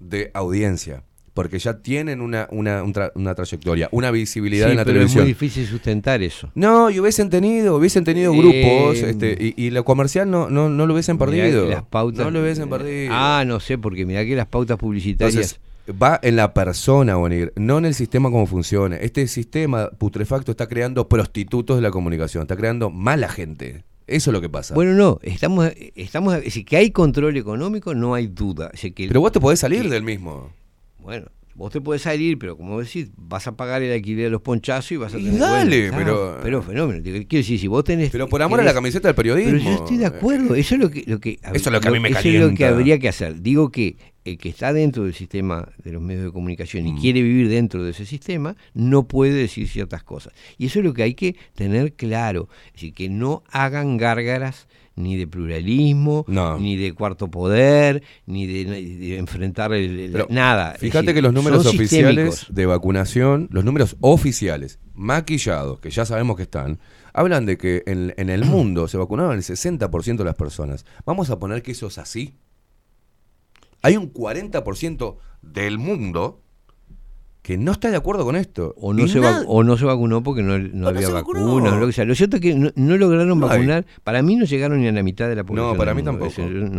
de 0.00 0.30
audiencia. 0.34 1.04
Porque 1.34 1.60
ya 1.60 1.78
tienen 1.82 2.20
una, 2.20 2.48
una, 2.50 2.82
un 2.82 2.92
tra- 2.92 3.12
una 3.14 3.32
trayectoria, 3.32 3.88
una 3.92 4.10
visibilidad 4.10 4.66
Sí, 4.66 4.70
en 4.72 4.76
la 4.78 4.84
pero 4.84 4.94
televisión. 4.94 5.20
es 5.20 5.24
muy 5.26 5.32
difícil 5.34 5.66
sustentar 5.68 6.20
eso. 6.20 6.50
No, 6.56 6.90
y 6.90 6.98
hubiesen 6.98 7.30
tenido, 7.30 7.76
hubiesen 7.76 8.02
tenido 8.02 8.32
Eh, 8.34 8.38
grupos, 8.38 8.98
este, 8.98 9.36
y, 9.38 9.66
y 9.66 9.70
lo 9.70 9.84
comercial 9.84 10.28
no, 10.28 10.50
no, 10.50 10.68
no 10.68 10.84
lo 10.88 10.94
hubiesen 10.94 11.16
perdido. 11.16 11.68
Las 11.68 11.84
pautas, 11.84 12.24
no 12.24 12.32
lo 12.32 12.42
hubiesen 12.42 12.68
perdido. 12.68 13.12
Ah, 13.14 13.44
no 13.46 13.60
sé, 13.60 13.78
porque 13.78 14.04
mirá 14.04 14.24
que 14.24 14.34
las 14.34 14.46
pautas 14.48 14.78
publicitarias. 14.78 15.34
Entonces, 15.36 15.60
va 15.90 16.18
en 16.22 16.36
la 16.36 16.52
persona, 16.54 17.16
Bonir, 17.16 17.52
no 17.56 17.78
en 17.78 17.84
el 17.86 17.94
sistema 17.94 18.30
como 18.30 18.46
funciona. 18.46 18.96
Este 18.96 19.26
sistema 19.26 19.90
putrefacto 19.90 20.50
está 20.50 20.66
creando 20.68 21.08
prostitutos 21.08 21.76
de 21.76 21.82
la 21.82 21.90
comunicación, 21.90 22.42
está 22.42 22.56
creando 22.56 22.90
mala 22.90 23.28
gente. 23.28 23.84
Eso 24.06 24.30
es 24.30 24.32
lo 24.32 24.40
que 24.40 24.48
pasa. 24.48 24.74
bueno, 24.74 24.94
no, 24.94 25.18
estamos, 25.22 25.70
estamos, 25.94 26.34
es 26.36 26.44
decir, 26.44 26.64
que 26.64 26.76
hay 26.78 26.90
control 26.90 27.36
económico, 27.36 27.94
no 27.94 28.14
hay 28.14 28.26
duda. 28.26 28.66
Es 28.66 28.72
decir, 28.72 28.94
que- 28.94 29.08
Pero 29.08 29.20
vos 29.20 29.32
te 29.32 29.40
podés 29.40 29.58
salir 29.60 29.82
que- 29.82 29.88
del 29.90 30.02
mismo. 30.02 30.50
Bueno, 30.98 31.26
vos 31.54 31.70
te 31.72 31.80
podés 31.82 32.00
salir, 32.02 32.38
pero 32.38 32.56
como 32.56 32.80
decís, 32.80 33.08
vas 33.16 33.46
a 33.48 33.52
pagar 33.56 33.82
el 33.82 33.92
alquiler 33.92 34.24
de 34.24 34.30
los 34.30 34.40
ponchazos 34.40 34.92
y 34.92 34.96
vas 34.96 35.12
a 35.12 35.18
Y 35.18 35.24
tener. 35.24 35.38
dale, 35.40 35.90
pero- 35.94 36.38
pero 36.42 36.62
fenómeno. 36.62 37.02
Quiero 37.02 37.18
decir, 37.28 37.58
si 37.58 37.66
vos 37.66 37.84
tenés. 37.84 38.10
Pero 38.10 38.28
por 38.28 38.40
amor 38.40 38.60
a 38.60 38.64
la 38.64 38.72
camiseta 38.72 39.08
del 39.08 39.14
periodismo. 39.14 39.52
Pero 39.52 39.62
yo 39.64 39.70
estoy 39.84 39.96
de 39.98 40.06
acuerdo, 40.06 40.54
eso 40.54 40.74
es 40.76 40.80
lo 40.80 40.90
que, 40.90 41.04
lo 41.06 41.20
que, 41.20 41.32
Eso 41.42 41.50
es 41.54 41.66
lo 41.70 41.80
que 41.80 41.88
a 41.88 41.90
mí 41.90 42.00
me 42.00 42.08
eso 42.08 42.18
es 42.20 42.24
lo 42.24 42.30
que 42.48 42.54
calienta. 42.56 42.68
habría 42.68 42.98
que 42.98 43.08
hacer. 43.10 43.42
Digo 43.42 43.70
que 43.70 43.96
el 44.30 44.38
que 44.38 44.48
está 44.48 44.72
dentro 44.72 45.04
del 45.04 45.14
sistema 45.14 45.68
de 45.82 45.92
los 45.92 46.02
medios 46.02 46.24
de 46.24 46.32
comunicación 46.32 46.84
Mm. 46.84 46.86
y 46.98 47.00
quiere 47.00 47.22
vivir 47.22 47.48
dentro 47.48 47.82
de 47.84 47.90
ese 47.92 48.06
sistema, 48.06 48.56
no 48.74 49.06
puede 49.08 49.32
decir 49.34 49.68
ciertas 49.68 50.02
cosas. 50.02 50.32
Y 50.58 50.66
eso 50.66 50.78
es 50.80 50.84
lo 50.84 50.94
que 50.94 51.02
hay 51.02 51.14
que 51.14 51.36
tener 51.54 51.92
claro. 51.94 52.48
Es 52.68 52.72
decir, 52.74 52.94
que 52.94 53.08
no 53.08 53.42
hagan 53.50 53.96
gárgaras 53.96 54.68
ni 54.96 55.16
de 55.16 55.28
pluralismo, 55.28 56.24
ni 56.58 56.76
de 56.76 56.92
cuarto 56.92 57.30
poder, 57.30 58.02
ni 58.26 58.46
de, 58.46 58.64
de 58.64 59.16
enfrentar 59.18 59.72
el, 59.72 60.26
nada. 60.28 60.74
Fíjate 60.78 61.06
decir, 61.06 61.14
que 61.14 61.22
los 61.22 61.32
números 61.32 61.66
oficiales 61.66 62.30
sistémicos. 62.34 62.54
de 62.54 62.66
vacunación, 62.66 63.48
los 63.52 63.64
números 63.64 63.96
oficiales, 64.00 64.80
maquillados, 64.94 65.78
que 65.78 65.90
ya 65.90 66.04
sabemos 66.04 66.36
que 66.36 66.42
están, 66.42 66.80
hablan 67.12 67.46
de 67.46 67.56
que 67.58 67.84
en, 67.86 68.12
en 68.16 68.28
el 68.28 68.44
mundo 68.44 68.88
se 68.88 68.96
vacunaron 68.98 69.34
el 69.36 69.42
60% 69.42 70.16
de 70.16 70.24
las 70.24 70.34
personas. 70.34 70.84
Vamos 71.06 71.30
a 71.30 71.38
poner 71.38 71.62
que 71.62 71.70
eso 71.72 71.86
es 71.86 71.98
así. 71.98 72.34
Hay 73.82 73.96
un 73.96 74.12
40% 74.12 75.16
del 75.42 75.78
mundo 75.78 76.40
que 77.42 77.56
no 77.56 77.72
está 77.72 77.90
de 77.90 77.96
acuerdo 77.96 78.24
con 78.24 78.36
esto. 78.36 78.74
O 78.76 78.92
no, 78.92 79.04
Y 79.04 79.08
se 79.08 79.20
o 79.20 79.62
no 79.64 79.76
se 79.78 79.86
vacunó 79.86 80.22
porque 80.22 80.42
no, 80.42 80.58
no 80.58 80.88
había 80.88 81.08
vacunas. 81.08 81.78
Lo, 81.78 81.86
que 81.86 81.92
sea. 81.94 82.04
Lo 82.04 82.14
cierto 82.14 82.36
es 82.36 82.42
que 82.42 82.54
no, 82.54 82.70
no 82.74 82.96
lograron 82.98 83.38
No 83.38 83.46
hay. 83.48 83.58
vacunar. 83.60 83.86
Para 84.04 84.20
mí 84.22 84.36
no 84.36 84.44
llegaron 84.44 84.80
ni 84.82 84.88
a 84.88 84.92
la 84.92 85.02
mitad 85.02 85.28
de 85.28 85.36
la 85.36 85.44
población. 85.44 85.72
No, 85.72 85.78
para 85.78 85.94
mí 85.94 86.02
tampoco. 86.02 86.32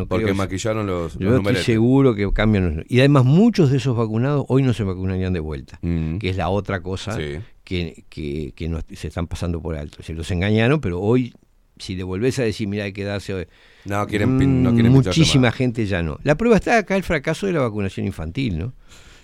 Porque 0.08 0.34
maquillaron 0.36 0.86
los, 0.86 1.18
Yo 1.18 1.30
los 1.32 1.40
estoy 1.40 1.56
seguro 1.64 2.14
que 2.14 2.32
cambian 2.32 2.76
los- 2.78 2.86
Y 2.88 3.00
además 3.00 3.26
muchos 3.26 3.72
de 3.72 3.78
esos 3.78 3.98
vacunados 3.98 4.46
hoy 4.48 4.62
no 4.62 4.74
se 4.74 4.84
vacunarían 4.84 5.34
de 5.34 5.40
vuelta, 5.40 5.80
Mm. 5.82 6.18
que 6.20 6.30
es 6.30 6.38
la 6.38 6.50
otra 6.50 6.82
cosa 6.84 7.16
Sí. 7.16 7.40
que, 7.64 8.04
que, 8.10 8.54
que 8.56 8.70
nos- 8.70 8.84
se 8.94 9.08
están 9.08 9.26
pasando 9.26 9.60
por 9.62 9.76
alto. 9.76 10.04
Se 10.04 10.14
los 10.14 10.30
engañaron, 10.30 10.82
pero 10.82 11.00
hoy, 11.02 11.34
si 11.80 11.96
le 11.96 12.04
volvés 12.04 12.38
a 12.38 12.44
decir, 12.44 12.68
mira, 12.68 12.84
hay 12.84 12.94
que 12.94 13.06
darse... 13.06 13.48
No 13.86 14.06
quieren 14.08 14.38
pin- 14.38 14.62
no 14.64 14.74
quieren 14.74 14.92
Muchísima 14.92 15.52
gente 15.52 15.86
ya 15.86 16.04
no. 16.04 16.20
La 16.24 16.36
prueba 16.36 16.58
está 16.58 16.78
acá 16.78 16.96
el 16.96 17.04
fracaso 17.04 17.48
de 17.48 17.54
la 17.54 17.62
vacunación 17.62 18.06
infantil, 18.06 18.58
¿no? 18.60 18.74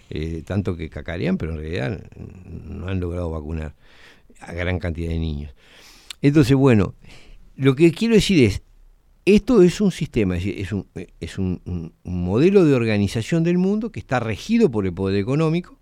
Eh, 0.09 0.43
tanto 0.45 0.75
que 0.77 0.89
cacarean, 0.89 1.37
pero 1.37 1.53
en 1.53 1.57
realidad 1.59 2.03
no 2.65 2.87
han 2.87 2.99
logrado 2.99 3.29
vacunar 3.31 3.73
a 4.39 4.53
gran 4.53 4.79
cantidad 4.79 5.09
de 5.09 5.19
niños. 5.19 5.53
Entonces, 6.21 6.55
bueno, 6.55 6.93
lo 7.55 7.75
que 7.75 7.91
quiero 7.91 8.13
decir 8.15 8.43
es, 8.43 8.61
esto 9.25 9.61
es 9.63 9.81
un 9.81 9.91
sistema, 9.91 10.37
es, 10.37 10.71
un, 10.71 10.85
es 11.19 11.37
un- 11.39 11.61
un- 11.65 11.93
modelo 12.03 12.63
de 12.65 12.75
organización 12.75 13.43
del 13.43 13.57
mundo 13.57 13.91
que 13.91 13.99
está 13.99 14.19
regido 14.19 14.69
por 14.69 14.85
el 14.85 14.93
poder 14.93 15.17
económico 15.19 15.79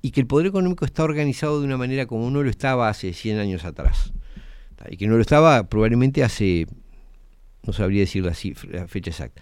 y 0.00 0.12
que 0.12 0.20
el 0.20 0.26
poder 0.28 0.46
económico 0.46 0.84
está 0.84 1.02
organizado 1.02 1.58
de 1.60 1.66
una 1.66 1.76
manera 1.76 2.06
como 2.06 2.30
no 2.30 2.42
lo 2.42 2.50
estaba 2.50 2.88
hace 2.88 3.12
100 3.12 3.38
años 3.38 3.64
atrás. 3.64 4.12
Y 4.88 4.96
que 4.96 5.06
no 5.08 5.16
lo 5.16 5.22
estaba 5.22 5.64
probablemente 5.68 6.22
hace, 6.22 6.66
no 7.66 7.72
sabría 7.72 8.00
decir 8.00 8.24
la, 8.24 8.32
cifra- 8.32 8.70
la 8.70 8.88
fecha 8.88 9.10
exacta. 9.10 9.40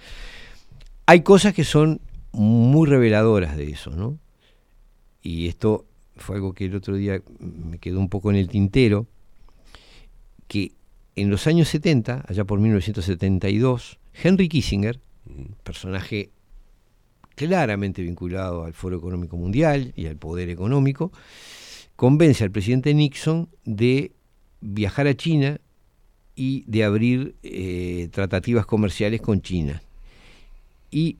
Hay 1.06 1.22
cosas 1.22 1.54
que 1.54 1.64
son 1.64 2.00
muy 2.32 2.88
reveladoras 2.88 3.56
de 3.56 3.70
eso, 3.70 3.90
¿no? 3.90 4.18
Y 5.22 5.48
esto 5.48 5.84
fue 6.16 6.36
algo 6.36 6.52
que 6.54 6.64
el 6.66 6.74
otro 6.74 6.96
día 6.96 7.20
me 7.38 7.78
quedó 7.78 7.98
un 8.00 8.08
poco 8.08 8.30
en 8.30 8.36
el 8.36 8.48
tintero, 8.48 9.06
que 10.48 10.72
en 11.16 11.30
los 11.30 11.46
años 11.46 11.68
70, 11.68 12.24
allá 12.28 12.44
por 12.44 12.58
1972, 12.60 13.98
Henry 14.22 14.48
Kissinger, 14.48 15.00
personaje 15.62 16.30
claramente 17.34 18.02
vinculado 18.02 18.64
al 18.64 18.72
Foro 18.74 18.96
Económico 18.96 19.36
Mundial 19.36 19.92
y 19.96 20.06
al 20.06 20.16
poder 20.16 20.48
económico, 20.50 21.12
convence 21.96 22.44
al 22.44 22.50
presidente 22.50 22.92
Nixon 22.94 23.48
de 23.64 24.12
viajar 24.60 25.06
a 25.06 25.14
China 25.14 25.60
y 26.34 26.64
de 26.66 26.84
abrir 26.84 27.34
eh, 27.42 28.08
tratativas 28.12 28.66
comerciales 28.66 29.20
con 29.20 29.42
China. 29.42 29.82
Y 30.90 31.18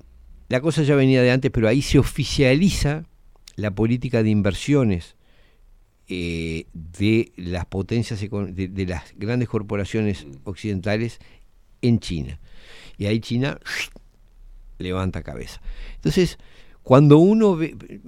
la 0.49 0.61
cosa 0.61 0.83
ya 0.83 0.95
venía 0.95 1.23
de 1.23 1.31
antes, 1.31 1.51
pero 1.51 1.69
ahí 1.69 1.83
se 1.83 1.99
oficializa 1.99 3.05
la 3.57 3.71
política 3.71 4.23
de 4.23 4.31
inversiones 4.31 5.17
eh, 6.09 6.67
de 6.73 7.33
las 7.37 7.67
potencias, 7.67 8.21
de, 8.21 8.69
de 8.69 8.87
las 8.87 9.15
grandes 9.17 9.49
corporaciones 9.49 10.27
occidentales 10.45 11.21
en 11.81 12.01
China. 12.01 12.39
Y 12.99 13.07
ahí 13.07 13.21
China 13.21 13.59
levanta 14.79 15.23
cabeza. 15.23 15.61
Entonces, 15.97 16.39
cuando 16.83 17.19
uno 17.19 17.57
ve, 17.57 18.01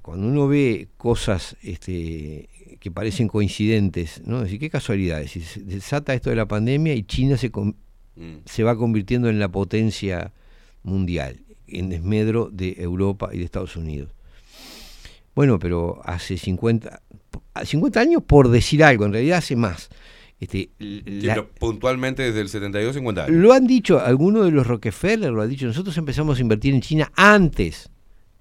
cuando 0.00 0.26
uno 0.26 0.48
ve 0.48 0.88
cosas 0.96 1.56
este, 1.62 2.48
que 2.82 2.90
parecen 2.90 3.28
coincidentes, 3.28 4.20
¿no? 4.26 4.38
Es 4.38 4.42
decir, 4.46 4.58
qué 4.58 4.68
casualidad, 4.68 5.20
es 5.20 5.26
decir, 5.34 5.44
se 5.44 5.60
desata 5.62 6.14
esto 6.14 6.30
de 6.30 6.36
la 6.36 6.48
pandemia 6.48 6.94
y 6.94 7.04
China 7.04 7.36
se, 7.36 7.52
con- 7.52 7.76
se 8.44 8.64
va 8.64 8.76
convirtiendo 8.76 9.28
en 9.28 9.38
la 9.38 9.48
potencia 9.48 10.32
mundial, 10.82 11.38
en 11.68 11.90
desmedro 11.90 12.50
de 12.52 12.74
Europa 12.78 13.30
y 13.32 13.38
de 13.38 13.44
Estados 13.44 13.76
Unidos. 13.76 14.10
Bueno, 15.36 15.60
pero 15.60 16.00
hace 16.04 16.36
50, 16.36 17.00
a 17.54 17.64
50 17.64 18.00
años 18.00 18.22
por 18.26 18.48
decir 18.48 18.82
algo, 18.82 19.04
en 19.06 19.12
realidad 19.12 19.38
hace 19.38 19.54
más. 19.54 19.88
Este, 20.40 20.70
la- 20.80 21.46
puntualmente 21.46 22.24
desde 22.24 22.40
el 22.40 22.48
72 22.48 22.94
50 22.96 23.26
años. 23.26 23.36
lo 23.36 23.52
han 23.52 23.64
dicho, 23.68 24.00
algunos 24.00 24.44
de 24.44 24.50
los 24.50 24.66
Rockefeller 24.66 25.30
lo 25.30 25.40
ha 25.40 25.46
dicho, 25.46 25.66
nosotros 25.66 25.96
empezamos 25.98 26.38
a 26.38 26.42
invertir 26.42 26.74
en 26.74 26.80
China 26.80 27.12
antes 27.14 27.90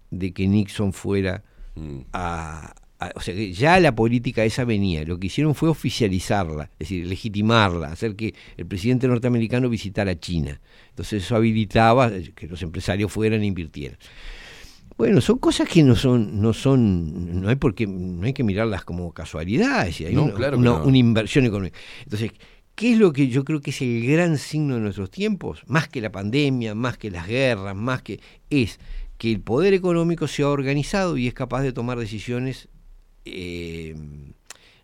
de 0.09 0.33
que 0.33 0.47
Nixon 0.47 0.93
fuera 0.93 1.43
Mm. 1.75 1.99
a- 2.11 2.73
O 3.15 3.19
sea, 3.21 3.33
que 3.33 3.51
ya 3.51 3.79
la 3.79 3.95
política 3.95 4.43
esa 4.45 4.63
venía, 4.63 5.03
lo 5.05 5.19
que 5.19 5.27
hicieron 5.27 5.55
fue 5.55 5.69
oficializarla, 5.69 6.65
es 6.73 6.79
decir, 6.89 7.07
legitimarla, 7.07 7.87
hacer 7.91 8.15
que 8.15 8.35
el 8.57 8.65
presidente 8.67 9.07
norteamericano 9.07 9.69
visitara 9.69 10.19
China. 10.19 10.61
Entonces 10.89 11.23
eso 11.23 11.35
habilitaba 11.35 12.11
que 12.35 12.47
los 12.47 12.61
empresarios 12.61 13.11
fueran 13.11 13.41
e 13.41 13.47
invirtieran. 13.47 13.97
Bueno, 14.97 15.19
son 15.21 15.39
cosas 15.39 15.67
que 15.67 15.81
no 15.81 15.95
son, 15.95 16.41
no 16.41 16.53
son, 16.53 17.41
no 17.41 17.49
hay 17.49 17.55
por 17.55 17.73
qué, 17.73 17.87
no 17.87 18.23
hay 18.25 18.33
que 18.33 18.43
mirarlas 18.43 18.83
como 18.83 19.11
casualidades, 19.13 19.99
hay 20.01 20.13
No, 20.13 20.31
claro 20.33 20.57
una- 20.57 20.71
no. 20.71 20.83
una 20.83 20.97
inversión 20.97 21.45
económica. 21.45 21.79
Entonces, 22.03 22.31
¿qué 22.75 22.91
es 22.93 22.99
lo 22.99 23.11
que 23.13 23.27
yo 23.29 23.43
creo 23.43 23.61
que 23.61 23.71
es 23.71 23.81
el 23.81 24.05
gran 24.05 24.37
signo 24.37 24.75
de 24.75 24.81
nuestros 24.81 25.09
tiempos? 25.09 25.63
Más 25.65 25.87
que 25.87 26.01
la 26.01 26.11
pandemia, 26.11 26.75
más 26.75 26.99
que 26.99 27.09
las 27.09 27.25
guerras, 27.27 27.75
más 27.75 28.03
que 28.03 28.19
es 28.51 28.79
que 29.17 29.31
el 29.31 29.39
poder 29.39 29.73
económico 29.73 30.27
se 30.27 30.43
ha 30.43 30.49
organizado 30.49 31.17
y 31.17 31.27
es 31.27 31.33
capaz 31.33 31.61
de 31.63 31.73
tomar 31.73 31.97
decisiones, 31.97 32.67
eh, 33.25 33.95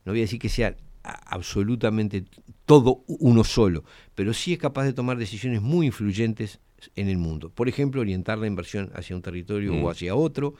no 0.06 0.12
voy 0.12 0.20
a 0.20 0.22
decir 0.24 0.40
que 0.40 0.50
sea 0.50 0.76
absolutamente 1.04 2.26
todo 2.66 3.04
uno 3.08 3.44
solo, 3.44 3.84
pero 4.16 4.34
sí 4.34 4.54
es 4.54 4.60
capaz 4.60 4.84
de 4.86 4.94
tomar 4.94 5.18
decisiones 5.18 5.62
muy 5.62 5.86
influyentes 5.88 6.60
en 6.96 7.08
el 7.08 7.18
mundo. 7.18 7.50
Por 7.50 7.70
ejemplo, 7.70 8.02
orientar 8.02 8.38
la 8.38 8.48
inversión 8.48 8.92
hacia 8.94 9.16
un 9.16 9.22
territorio 9.22 9.74
Mm. 9.74 9.84
o 9.84 9.90
hacia 9.90 10.16
otro, 10.16 10.56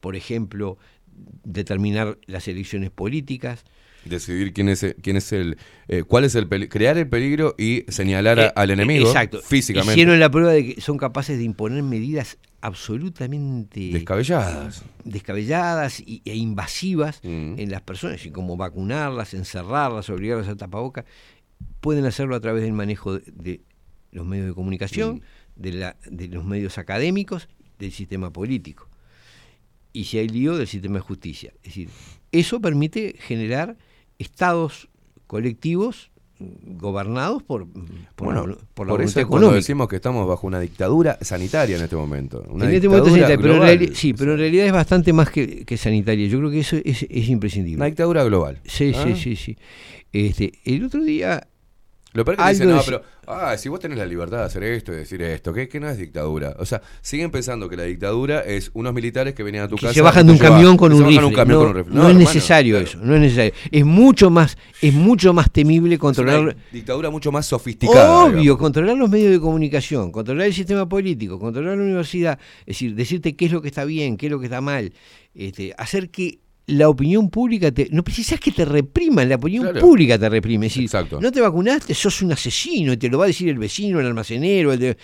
por 0.00 0.16
ejemplo, 0.16 0.76
determinar 1.44 2.18
las 2.26 2.48
elecciones 2.48 2.90
políticas. 2.90 3.64
Decidir 4.04 4.52
quién 4.52 4.68
es, 4.68 4.84
quién 5.00 5.16
es 5.16 5.32
el. 5.32 5.56
eh, 5.88 6.02
¿Cuál 6.02 6.24
es 6.24 6.34
el 6.34 6.48
Crear 6.68 6.98
el 6.98 7.08
peligro 7.08 7.54
y 7.56 7.84
señalar 7.88 8.40
a- 8.40 8.46
Eh, 8.46 8.52
al 8.56 8.70
enemigo 8.70 9.06
exacto. 9.06 9.40
físicamente. 9.42 9.92
Hicieron 9.92 10.18
la 10.18 10.30
prueba 10.30 10.50
de 10.52 10.74
que 10.74 10.80
son 10.80 10.98
capaces 10.98 11.38
de 11.38 11.44
imponer 11.44 11.82
medidas 11.82 12.38
absolutamente 12.60 13.80
Descabelladas. 13.92 14.84
descabelladas 15.04 16.00
y- 16.00 16.22
e 16.24 16.34
invasivas 16.36 17.20
Mm. 17.22 17.58
en 17.58 17.70
las 17.70 17.82
personas, 17.82 18.24
y 18.26 18.30
como 18.30 18.56
vacunarlas, 18.56 19.34
encerrarlas, 19.34 20.08
obligarlas 20.10 20.48
a 20.48 20.56
tapabocas, 20.56 21.04
pueden 21.80 22.04
hacerlo 22.04 22.34
a 22.36 22.40
través 22.40 22.62
del 22.62 22.72
manejo 22.72 23.14
de, 23.18 23.22
de 23.32 23.60
los 24.10 24.26
medios 24.26 24.46
de 24.48 24.54
comunicación, 24.54 25.16
Mm. 25.56 25.62
de, 25.62 25.72
la, 25.72 25.96
de 26.10 26.28
los 26.28 26.44
medios 26.44 26.78
académicos, 26.78 27.48
del 27.78 27.92
sistema 27.92 28.32
político. 28.32 28.88
Y 29.92 30.04
si 30.04 30.18
hay 30.18 30.28
lío, 30.28 30.56
del 30.56 30.66
sistema 30.66 30.94
de 30.96 31.00
justicia. 31.02 31.52
Es 31.62 31.70
decir, 31.74 31.88
eso 32.30 32.60
permite 32.60 33.14
generar 33.18 33.76
estados 34.18 34.88
colectivos 35.26 36.10
gobernados 36.64 37.42
por, 37.44 37.66
por, 37.68 38.26
Bueno, 38.26 38.46
la, 38.46 38.54
por 38.74 38.88
por, 38.88 38.98
la 38.98 39.04
eso 39.04 39.28
cuando 39.28 39.52
decimos 39.52 39.86
que 39.88 39.96
estamos 39.96 40.26
bajo 40.26 40.46
una 40.46 40.58
dictadura 40.58 41.16
sanitaria 41.20 41.76
en 41.76 41.84
este 41.84 41.94
momento. 41.94 42.44
Una 42.48 42.64
en 42.68 42.74
este 42.74 42.88
momento 42.88 43.08
es 43.08 43.12
sanitaria, 43.14 43.36
pero 43.36 43.54
en 43.54 43.60
global. 43.60 43.78
reali- 43.78 43.94
sí, 43.94 44.12
pero 44.12 44.32
en 44.32 44.38
realidad 44.38 44.66
es 44.66 44.72
bastante 44.72 45.12
más 45.12 45.30
que, 45.30 45.64
que 45.64 45.76
sanitaria. 45.76 46.26
Yo 46.26 46.38
creo 46.38 46.50
que 46.50 46.60
eso 46.60 46.76
es, 46.84 47.06
es 47.08 47.28
imprescindible. 47.28 47.76
Una 47.76 47.86
dictadura 47.86 48.24
global. 48.24 48.60
Sí, 48.64 48.92
¿Ah? 48.94 49.04
sí, 49.04 49.14
sí, 49.14 49.36
sí. 49.36 49.56
Este, 50.12 50.52
el 50.64 50.84
otro 50.84 51.02
día. 51.04 51.46
Lo 52.14 52.24
peor 52.24 52.38
es 52.38 52.44
que 52.44 52.52
dicen, 52.52 52.68
no, 52.68 52.82
pero, 52.84 53.02
ah, 53.26 53.56
si 53.56 53.68
vos 53.70 53.80
tenés 53.80 53.96
la 53.96 54.04
libertad 54.04 54.38
de 54.38 54.44
hacer 54.44 54.62
esto 54.64 54.92
y 54.92 54.96
decir 54.96 55.22
esto, 55.22 55.52
que, 55.54 55.68
no 55.80 55.88
es 55.88 55.96
dictadura. 55.96 56.54
O 56.58 56.66
sea, 56.66 56.82
siguen 57.00 57.30
pensando 57.30 57.68
que 57.68 57.76
la 57.76 57.84
dictadura 57.84 58.40
es 58.40 58.70
unos 58.74 58.92
militares 58.92 59.34
que 59.34 59.42
venían 59.42 59.64
a 59.64 59.68
tu 59.68 59.76
que 59.76 59.82
casa. 59.82 59.94
se 59.94 60.02
bajan 60.02 60.26
de 60.26 60.32
un 60.32 60.38
camión 60.38 60.76
con 60.76 60.92
un 60.92 61.04
rifle. 61.04 61.20
de 61.20 61.26
un 61.26 61.32
camión 61.32 61.58
no, 61.58 61.64
con 61.64 61.70
un 61.70 61.76
rifle. 61.76 61.94
no 61.94 62.02
es 62.02 62.08
hermano, 62.08 62.18
necesario 62.18 62.74
claro. 62.74 62.86
eso, 62.86 62.98
no 63.00 63.14
es 63.14 63.20
necesario. 63.20 63.52
Es 63.70 63.84
mucho 63.84 64.28
más, 64.28 64.58
es 64.82 64.92
mucho 64.92 65.32
más 65.32 65.50
temible 65.50 65.94
Es 65.94 66.00
controlar. 66.00 66.40
una 66.40 66.56
dictadura 66.70 67.08
mucho 67.08 67.32
más 67.32 67.46
sofisticada. 67.46 68.24
Obvio, 68.24 68.40
digamos. 68.40 68.60
controlar 68.60 68.96
los 68.96 69.08
medios 69.08 69.32
de 69.32 69.40
comunicación, 69.40 70.12
controlar 70.12 70.46
el 70.46 70.54
sistema 70.54 70.86
político, 70.86 71.38
controlar 71.38 71.78
la 71.78 71.82
universidad, 71.82 72.38
es 72.60 72.66
decir, 72.66 72.94
decirte 72.94 73.36
qué 73.36 73.46
es 73.46 73.52
lo 73.52 73.62
que 73.62 73.68
está 73.68 73.86
bien, 73.86 74.18
qué 74.18 74.26
es 74.26 74.32
lo 74.32 74.38
que 74.38 74.46
está 74.46 74.60
mal, 74.60 74.92
este, 75.34 75.74
hacer 75.78 76.10
que 76.10 76.41
la 76.66 76.88
opinión 76.88 77.28
pública 77.28 77.72
te, 77.72 77.88
no 77.90 78.04
precisas 78.04 78.38
que 78.38 78.52
te 78.52 78.64
repriman, 78.64 79.28
la 79.28 79.34
opinión 79.36 79.64
Claro. 79.64 79.80
pública 79.80 80.18
te 80.18 80.28
reprime, 80.28 80.66
Exacto. 80.66 81.20
no 81.20 81.32
te 81.32 81.40
vacunaste, 81.40 81.92
sos 81.94 82.22
un 82.22 82.32
asesino 82.32 82.92
y 82.92 82.96
te 82.96 83.08
lo 83.08 83.18
va 83.18 83.24
a 83.24 83.26
decir 83.28 83.48
el 83.48 83.58
vecino, 83.58 83.98
el 84.00 84.06
almacenero, 84.06 84.72
el 84.72 84.78
de- 84.78 84.96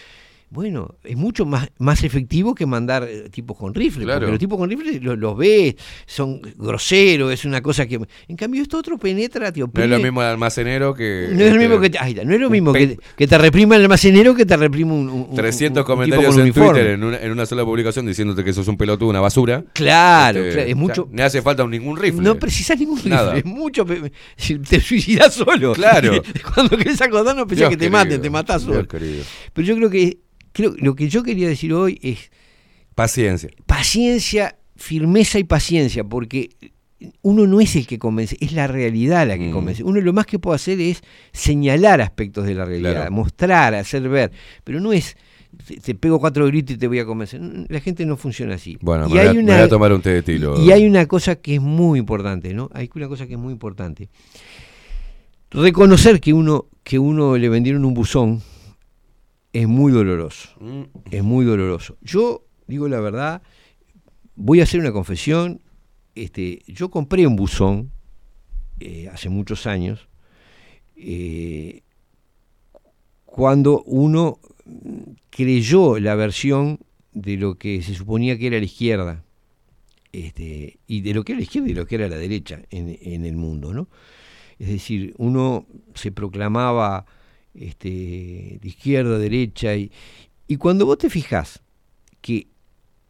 bueno, 0.50 0.94
es 1.04 1.16
mucho 1.16 1.44
más, 1.44 1.68
más 1.78 2.04
efectivo 2.04 2.54
que 2.54 2.64
mandar 2.64 3.06
eh, 3.08 3.28
tipos 3.30 3.56
con 3.56 3.74
rifle, 3.74 4.04
Claro. 4.04 4.20
porque 4.20 4.30
los 4.32 4.38
tipos 4.40 4.58
con 4.58 4.70
rifle 4.70 4.98
los, 5.00 5.18
los 5.18 5.36
ves, 5.36 5.74
son 6.06 6.40
groseros, 6.56 7.32
es 7.32 7.44
una 7.44 7.60
cosa 7.60 7.86
que... 7.86 8.00
En 8.28 8.36
cambio, 8.36 8.62
esto 8.62 8.78
otro 8.78 8.96
penetra, 8.98 9.52
te 9.52 9.60
No 9.60 9.66
es 9.66 9.70
oprime. 9.70 9.88
lo 9.88 9.98
mismo 9.98 10.22
el 10.22 10.28
almacenero 10.28 10.94
que. 10.94 11.28
No 11.32 11.34
es 11.34 11.38
lo 11.38 11.44
este, 11.46 11.58
mismo 11.58 11.80
que 11.80 11.90
te, 11.90 12.24
no 12.24 12.34
es 12.34 12.40
lo 12.40 12.50
mismo 12.50 12.72
que, 12.72 12.98
que 13.16 13.26
te 13.26 13.36
reprima 13.38 13.76
el 13.76 13.82
almacenero 13.82 14.34
que 14.34 14.46
te 14.46 14.56
reprima 14.56 14.94
un, 14.94 15.08
un- 15.08 15.26
un- 15.30 15.34
300 15.36 15.80
un 15.82 15.86
comentarios 15.86 16.34
tipo 16.34 16.38
con 16.38 16.46
en. 16.46 16.52
Twitter 16.74 16.86
en 16.92 17.04
una, 17.04 17.18
en 17.20 17.30
una 17.32 17.44
sola 17.46 17.64
publicación 17.64 18.06
diciéndote 18.06 18.42
que 18.44 18.52
sos 18.52 18.68
un 18.68 18.76
pelotudo, 18.76 19.10
una 19.10 19.20
basura. 19.20 19.64
Claro, 19.74 20.38
Este, 20.40 20.52
claro, 20.52 20.68
es 20.68 20.74
o 20.74 20.76
sea, 20.76 20.76
mucho. 20.76 21.08
no 21.12 21.24
hace 21.24 21.42
falta 21.42 21.66
ningún 21.66 21.96
rifle. 21.98 22.22
No 22.22 22.36
precisas 22.38 22.78
ningún 22.78 22.96
rifle, 22.96 23.10
Nada. 23.10 23.36
es 23.36 23.44
mucho. 23.44 23.84
Te 24.68 24.80
suicidas 24.80 25.34
solo. 25.34 25.72
Claro. 25.74 26.22
Cuando 26.54 26.76
querés 26.76 27.00
acordar, 27.00 27.36
no 27.36 27.46
pensás 27.46 27.58
Dios 27.58 27.70
que 27.70 27.76
te 27.76 27.84
querido, 27.86 27.98
maten, 27.98 28.22
te 28.22 28.30
matás 28.30 28.62
solo. 28.62 28.86
querido. 28.86 29.24
Pero 29.52 29.66
yo 29.66 29.76
creo 29.76 29.90
que 29.90 30.18
creo, 30.58 30.74
lo 30.78 30.94
que 30.94 31.08
yo 31.08 31.22
quería 31.22 31.48
decir 31.48 31.72
hoy 31.72 31.98
es 32.02 32.30
Paciencia. 32.94 33.48
paciencia, 33.66 34.56
firmeza 34.76 35.38
y 35.38 35.44
paciencia, 35.44 36.04
porque 36.04 36.50
uno 37.22 37.46
no 37.46 37.60
es 37.60 37.76
el 37.76 37.86
que 37.86 37.98
convence, 37.98 38.36
es 38.40 38.52
la 38.52 38.66
realidad 38.66 39.26
la 39.26 39.38
que 39.38 39.48
Mm. 39.48 39.52
convence. 39.52 39.84
Uno 39.84 40.00
lo 40.00 40.12
más 40.12 40.26
que 40.26 40.38
puede 40.40 40.56
hacer 40.56 40.80
es 40.80 41.00
señalar 41.32 42.00
aspectos 42.00 42.44
de 42.44 42.54
la 42.54 42.64
realidad, 42.64 42.92
Claro. 42.94 43.12
mostrar, 43.12 43.74
hacer 43.74 44.08
ver, 44.08 44.32
pero 44.64 44.80
no 44.80 44.92
es 44.92 45.16
te, 45.82 45.94
pego 45.94 46.20
cuatro 46.20 46.46
gritos 46.46 46.76
y 46.76 46.78
te 46.78 46.86
voy 46.86 46.98
a 46.98 47.06
convencer. 47.06 47.40
La 47.68 47.80
gente 47.80 48.04
no 48.04 48.16
funciona 48.18 48.56
así. 48.56 48.76
Bueno, 48.82 49.06
y 49.06 49.12
me, 49.12 49.18
voy 49.18 49.26
a, 49.26 49.30
hay 49.30 49.36
me 49.36 49.42
una- 49.44 49.54
voy 49.56 49.62
a 49.62 49.68
tomar 49.68 49.92
un 49.92 50.02
té 50.02 50.10
de 50.10 50.22
tilo. 50.22 50.62
y 50.62 50.70
hay 50.72 50.86
una 50.86 51.06
cosa 51.06 51.36
que 51.36 51.54
es 51.54 51.60
muy 51.60 51.98
importante, 51.98 52.52
¿no? 52.52 52.68
Hay 52.74 52.90
una 52.94 53.08
cosa 53.08 53.26
que 53.26 53.32
es 53.34 53.38
muy 53.38 53.52
importante. 53.52 54.08
Reconocer 55.50 56.20
que 56.20 56.32
uno, 56.32 56.66
que 56.84 56.98
uno 56.98 57.36
le 57.38 57.48
vendieron 57.48 57.84
un 57.84 57.94
buzón 57.94 58.42
es 59.52 59.66
muy 59.68 59.92
doloroso. 59.92 60.50
Mm. 60.60 60.82
Es 61.10 61.22
muy 61.22 61.44
doloroso. 61.44 61.96
Yo 62.02 62.44
digo 62.66 62.88
la 62.88 63.00
verdad, 63.00 63.42
voy 64.34 64.60
a 64.60 64.64
hacer 64.64 64.80
una 64.80 64.92
confesión. 64.92 65.60
Este, 66.14 66.62
yo 66.66 66.90
compré 66.90 67.26
un 67.26 67.36
buzón 67.36 67.92
eh, 68.80 69.08
hace 69.12 69.28
muchos 69.28 69.66
años. 69.66 70.08
eh, 70.96 71.82
cuando 73.24 73.82
uno 73.84 74.40
creyó 75.30 75.98
la 76.00 76.14
versión 76.16 76.80
de 77.12 77.36
lo 77.36 77.56
que 77.56 77.82
se 77.82 77.94
suponía 77.94 78.36
que 78.36 78.48
era 78.48 78.58
la 78.58 78.64
izquierda 78.64 79.24
este, 80.12 80.78
y 80.86 81.02
de 81.02 81.14
lo 81.14 81.22
que 81.24 81.32
era 81.32 81.38
la 81.38 81.44
izquierda 81.44 81.68
y 81.68 81.74
de 81.74 81.80
lo 81.80 81.86
que 81.86 81.94
era 81.94 82.08
la 82.08 82.16
derecha 82.16 82.62
en, 82.70 82.98
en 83.00 83.24
el 83.24 83.36
mundo, 83.36 83.72
¿no? 83.72 83.88
Es 84.58 84.68
decir, 84.68 85.14
uno 85.18 85.66
se 85.94 86.10
proclamaba 86.10 87.06
este, 87.54 88.58
de 88.60 88.68
izquierda, 88.68 89.18
derecha, 89.18 89.74
y, 89.76 89.90
y 90.46 90.56
cuando 90.56 90.86
vos 90.86 90.98
te 90.98 91.10
fijás 91.10 91.62
que 92.20 92.46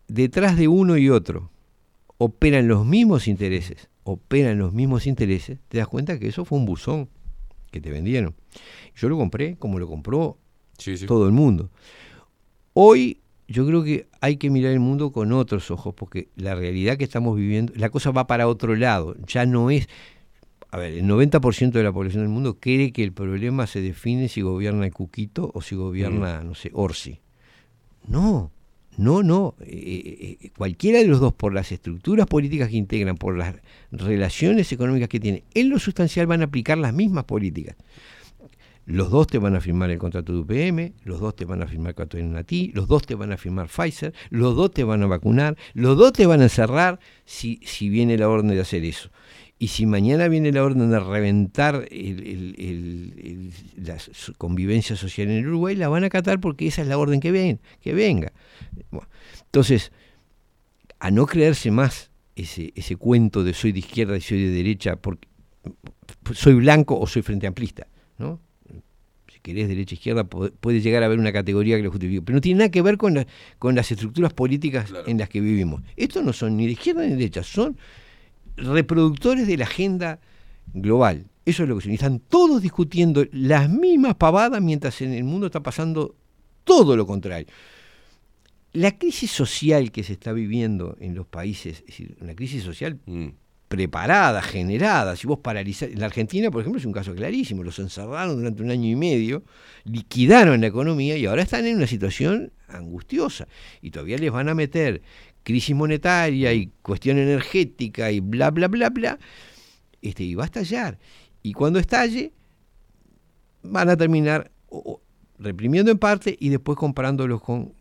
detrás 0.09 0.57
de 0.57 0.69
uno 0.69 0.97
y 0.97 1.09
otro 1.11 1.51
operan 2.19 2.69
los 2.69 2.85
mismos 2.87 3.29
intereses, 3.29 3.89
operan 4.05 4.59
los 4.59 4.73
mismos 4.73 5.07
intereses, 5.07 5.59
te 5.69 5.79
das 5.79 5.89
cuenta 5.89 6.19
que 6.19 6.29
eso 6.29 6.45
fue 6.45 6.59
un 6.59 6.65
buzón 6.67 7.09
que 7.71 7.81
te 7.81 7.91
vendieron. 7.91 8.35
Yo 8.97 9.09
lo 9.09 9.17
compré 9.17 9.57
como 9.57 9.79
lo 9.79 9.87
compró 9.87 10.39
Sí, 10.79 10.97
sí. 10.97 11.07
todo 11.07 11.27
el 11.27 11.33
mundo. 11.33 11.71
Hoy 12.73 13.21
yo 13.49 13.67
creo 13.67 13.83
que 13.83 14.09
hay 14.21 14.37
que 14.37 14.51
mirar 14.51 14.73
el 14.73 14.81
mundo 14.81 15.11
con 15.13 15.33
otros 15.33 15.71
ojos, 15.71 15.95
porque 15.95 16.29
la 16.37 16.55
realidad 16.55 16.97
que 16.97 17.05
estamos 17.05 17.37
viviendo, 17.37 17.73
la 17.77 17.91
cosa 17.91 18.11
va 18.11 18.27
para 18.27 18.49
otro 18.49 18.75
lado, 18.77 19.17
ya 19.27 19.47
no 19.47 19.71
es... 19.71 19.89
A 20.71 20.77
ver, 20.77 20.93
el 20.93 21.05
90% 21.05 21.73
de 21.73 21.83
la 21.83 21.93
población 21.93 22.23
del 22.23 22.31
mundo 22.31 22.59
cree 22.61 22.93
que 22.93 23.03
el 23.03 23.13
problema 23.13 23.67
se 23.67 23.81
define 23.81 24.29
si 24.29 24.43
gobierna 24.43 24.85
el 24.85 24.93
Cuquito 24.93 25.51
o 25.55 25.63
si 25.63 25.75
gobierna, 25.75 26.43
no 26.45 26.55
sé, 26.55 26.71
Orsi. 26.75 27.21
No, 28.07 28.53
no, 28.99 29.23
no. 29.23 29.55
Eh, 29.61 30.39
eh, 30.43 30.51
cualquiera 30.57 30.99
de 30.99 31.07
los 31.07 31.21
dos, 31.21 31.33
por 31.33 31.55
las 31.55 31.73
estructuras 31.73 32.27
políticas 32.27 32.69
que 32.69 32.77
integran, 32.77 33.17
por 33.17 33.37
las 33.39 33.55
relaciones 33.93 34.71
económicas 34.73 35.09
que 35.09 35.21
tienen, 35.21 35.43
en 35.55 35.71
lo 35.71 35.79
sustancial 35.79 36.27
van 36.27 36.43
a 36.43 36.47
aplicar 36.47 36.77
las 36.77 36.93
mismas 36.93 37.25
políticas. 37.25 37.77
Los 38.85 39.11
dos 39.11 39.27
te 39.27 39.37
van 39.37 39.55
a 39.55 39.61
firmar 39.61 39.91
el 39.91 39.99
contrato 39.99 40.33
de 40.33 40.39
UPM, 40.39 40.95
los 41.05 41.21
dos 41.21 41.37
te 41.37 41.45
van 41.45 41.63
a 41.63 41.67
firmar 41.67 41.95
de 41.95 42.23
Nati, 42.23 42.73
los 42.75 42.89
dos 42.89 43.03
te 43.07 43.15
van 43.15 43.33
a 43.33 43.37
firmar 43.37 43.69
Pfizer, 43.69 44.15
los 44.31 44.57
dos 44.57 44.73
te 44.73 44.83
van 44.83 45.03
a 45.03 45.07
vacunar, 45.07 45.59
los 45.75 45.99
dos 45.99 46.15
te 46.15 46.25
van 46.25 46.41
a 46.41 46.45
encerrar 46.45 46.99
si, 47.27 47.61
si 47.65 47.91
viene 47.91 48.17
la 48.17 48.31
orden 48.31 48.49
de 48.49 48.61
hacer 48.61 48.85
eso. 48.87 49.11
Y 49.61 49.69
si 49.69 49.87
mañana 49.87 50.29
viene 50.29 50.53
la 50.53 50.63
orden 50.63 50.91
de 50.91 51.01
reventar 51.01 51.89
el- 51.91 52.21
el- 52.27 52.55
el- 52.59 53.15
el- 53.77 53.85
la 53.85 53.97
convivencia 54.37 54.95
social 54.95 55.29
en 55.29 55.39
el 55.39 55.49
Uruguay, 55.49 55.75
la 55.75 55.89
van 55.89 56.05
a 56.05 56.07
acatar 56.07 56.39
porque 56.39 56.67
esa 56.69 56.83
es 56.83 56.89
la 56.89 56.97
orden 56.97 57.19
que, 57.19 57.33
ven, 57.33 57.61
que 57.81 57.93
venga. 57.93 58.33
Bueno, 58.93 59.09
entonces, 59.47 59.91
a 61.01 61.11
no 61.11 61.27
creerse 61.27 61.71
más 61.73 62.11
ese, 62.37 62.73
ese 62.77 62.95
cuento 62.97 63.43
de 63.43 63.53
soy 63.53 63.73
de 63.73 63.81
izquierda 63.81 64.17
y 64.17 64.21
soy 64.21 64.45
de 64.45 64.51
derecha, 64.51 64.95
porque 64.97 65.27
soy 66.35 66.55
blanco 66.55 66.99
o 66.99 67.07
soy 67.09 67.23
frente 67.23 67.49
amplista, 67.49 67.89
¿no? 68.17 68.41
Si 69.33 69.41
querés 69.41 69.67
derecha 69.69 69.95
izquierda 69.95 70.23
puede, 70.25 70.81
llegar 70.81 71.03
a 71.03 71.07
haber 71.07 71.19
una 71.19 71.33
categoría 71.33 71.77
que 71.77 71.83
lo 71.83 71.91
justifique, 71.91 72.23
pero 72.23 72.37
no 72.37 72.41
tiene 72.41 72.59
nada 72.59 72.71
que 72.71 72.81
ver 72.83 72.97
con, 72.97 73.15
la- 73.15 73.27
con 73.59 73.75
las 73.75 73.91
estructuras 73.91 74.33
políticas 74.33 74.93
en 75.07 75.19
las 75.19 75.29
que 75.29 75.41
vivimos. 75.41 75.83
Estos 75.97 76.23
no 76.25 76.33
son 76.33 76.57
ni 76.57 76.67
de 76.67 76.73
izquierda 76.73 77.03
ni 77.03 77.09
de 77.11 77.17
derecha, 77.17 77.43
son 77.43 77.77
reproductores 78.59 79.47
de 79.47 79.57
la 79.57 79.65
agenda 79.65 80.21
global. 80.73 81.27
Eso 81.45 81.63
es 81.63 81.69
lo 81.69 81.77
que 81.77 81.83
son. 81.83 81.93
Y 81.93 81.95
están 81.95 82.21
todos 82.21 82.61
discutiendo 82.61 83.25
las 83.33 83.71
mismas 83.71 84.17
pavadas 84.17 84.61
mientras 84.61 85.01
en 85.01 85.13
el 85.15 85.25
mundo 85.25 85.47
está 85.47 85.63
pasando 85.63 86.15
todo 86.65 86.97
lo 86.97 87.07
contrario. 87.07 87.47
La 88.73 88.99
crisis 88.99 89.31
social 89.31 89.91
que 89.91 90.03
se 90.03 90.13
está 90.13 90.33
viviendo 90.33 90.97
en 91.01 91.15
los 91.15 91.27
países, 91.27 91.79
es 91.79 91.87
decir, 91.87 92.17
una 92.21 92.35
crisis 92.35 92.63
social 92.63 92.99
Mm. 93.07 93.29
preparada, 93.69 94.41
generada, 94.41 95.15
si 95.17 95.27
vos 95.27 95.41
paralizás, 95.41 95.91
en 95.91 96.01
la 96.01 96.07
Argentina, 96.07 96.51
por 96.51 96.61
ejemplo, 96.63 96.79
es 96.79 96.87
un 96.87 96.93
caso 96.93 97.15
clarísimo, 97.15 97.63
los 97.63 97.79
encerraron 97.79 98.37
durante 98.37 98.63
un 98.63 98.71
año 98.71 98.89
y 98.89 98.97
medio, 98.97 99.43
liquidaron 99.85 100.61
la 100.61 100.69
economía 100.69 101.17
y 101.19 101.27
ahora 101.27 101.43
están 101.43 101.67
en 101.67 101.77
una 101.77 101.87
situación 101.87 102.53
angustiosa 102.69 103.47
y 103.83 103.91
todavía 103.91 104.19
les 104.19 104.31
van 104.31 104.49
a 104.49 104.55
meter 104.55 105.03
crisis 105.49 105.75
monetaria 105.75 106.53
y 106.53 106.67
cuestión 106.83 107.17
energética 107.17 108.11
y 108.13 108.21
bla, 108.21 108.51
bla, 108.51 108.69
bla, 108.69 108.91
bla, 108.91 109.19
este, 110.03 110.23
y 110.25 110.35
va 110.35 110.43
a 110.43 110.47
estallar. 110.47 110.99
Y 111.43 111.55
cuando 111.55 111.79
estalle, 111.79 112.33
van 113.63 113.89
a 113.89 113.97
terminar 113.97 114.51
o- 114.69 114.79
o 114.79 115.03
reprimiendo 115.39 115.91
en 115.91 115.97
parte 115.99 116.37
y 116.39 116.51
después 116.51 116.77
comparándolos 116.77 117.41
con, 117.41 117.73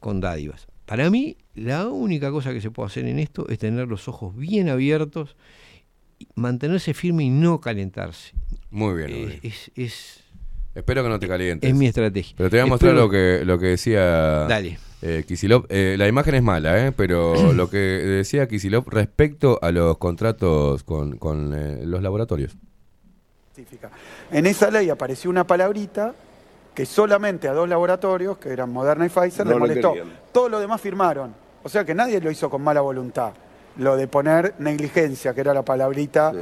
con 0.00 0.20
dádivas. 0.20 0.66
Para 0.86 1.10
mí, 1.10 1.36
la 1.54 1.86
única 1.88 2.30
cosa 2.30 2.54
que 2.54 2.62
se 2.62 2.70
puede 2.70 2.86
hacer 2.86 3.04
en 3.04 3.18
esto 3.18 3.46
es 3.50 3.58
tener 3.58 3.86
los 3.86 4.08
ojos 4.08 4.34
bien 4.34 4.70
abiertos, 4.70 5.36
mantenerse 6.34 6.94
firme 6.94 7.24
y 7.24 7.30
no 7.30 7.60
calentarse. 7.60 8.32
Muy 8.70 8.96
bien. 9.04 9.38
Es- 9.42 9.44
es- 9.44 9.70
es- 9.76 10.24
Espero 10.74 11.02
que 11.02 11.08
no 11.10 11.18
te 11.18 11.28
calientes. 11.28 11.68
es 11.68 11.76
mi 11.76 11.86
estrategia. 11.86 12.34
Pero 12.38 12.48
te 12.48 12.56
voy 12.56 12.62
a 12.62 12.66
mostrar 12.66 12.92
Espero- 12.94 13.04
lo 13.06 13.10
que, 13.10 13.44
lo 13.44 13.58
que 13.58 13.66
decía 13.66 14.00
Dale. 14.48 14.78
Eh, 15.02 15.24
Kicillof. 15.26 15.66
Eh, 15.68 15.96
la 15.98 16.08
imagen 16.08 16.34
es 16.34 16.42
mala, 16.42 16.86
¿eh? 16.86 16.92
pero 16.92 17.52
lo 17.52 17.70
que 17.70 17.78
decía 17.78 18.48
Kicillof 18.48 18.86
respecto 18.88 19.58
a 19.62 19.70
los 19.70 19.98
contratos 19.98 20.82
con, 20.84 21.18
con, 21.18 21.54
eh, 21.54 21.80
los 21.84 22.02
laboratorios. 22.02 22.56
En 24.30 24.46
esa 24.46 24.70
ley 24.70 24.88
apareció 24.88 25.30
una 25.30 25.44
palabrita 25.44 26.14
que 26.74 26.86
solamente 26.86 27.48
a 27.48 27.52
dos 27.52 27.68
laboratorios, 27.68 28.38
que 28.38 28.50
eran 28.50 28.70
Moderna 28.70 29.06
y 29.06 29.08
Pfizer, 29.08 29.44
No 29.44 29.52
les 29.52 29.58
molestó. 29.58 29.94
Todos 30.30 30.48
los 30.48 30.60
demás 30.60 30.80
firmaron. 30.80 31.34
O 31.64 31.68
sea 31.68 31.84
que 31.84 31.92
nadie 31.92 32.20
lo 32.20 32.30
hizo 32.30 32.48
con 32.48 32.62
mala 32.62 32.80
voluntad. 32.80 33.32
Lo 33.78 33.96
de 33.96 34.06
poner 34.06 34.54
negligencia, 34.58 35.34
que 35.34 35.40
era 35.40 35.52
la 35.52 35.64
palabrita, 35.64 36.32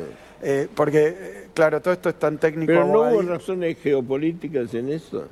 eh, 0.43 0.68
porque, 0.75 1.09
eh, 1.09 1.49
claro, 1.55 1.81
todo 1.81 1.94
esto 1.94 2.10
es 2.10 2.17
tan 2.17 2.39
técnico. 2.39 2.67
Pero 2.67 2.86
no 2.86 3.01
hubo 3.01 3.23
razones 3.23 3.78
geopolíticas 3.78 4.75
en 4.75 4.91
eso. 4.91 5.26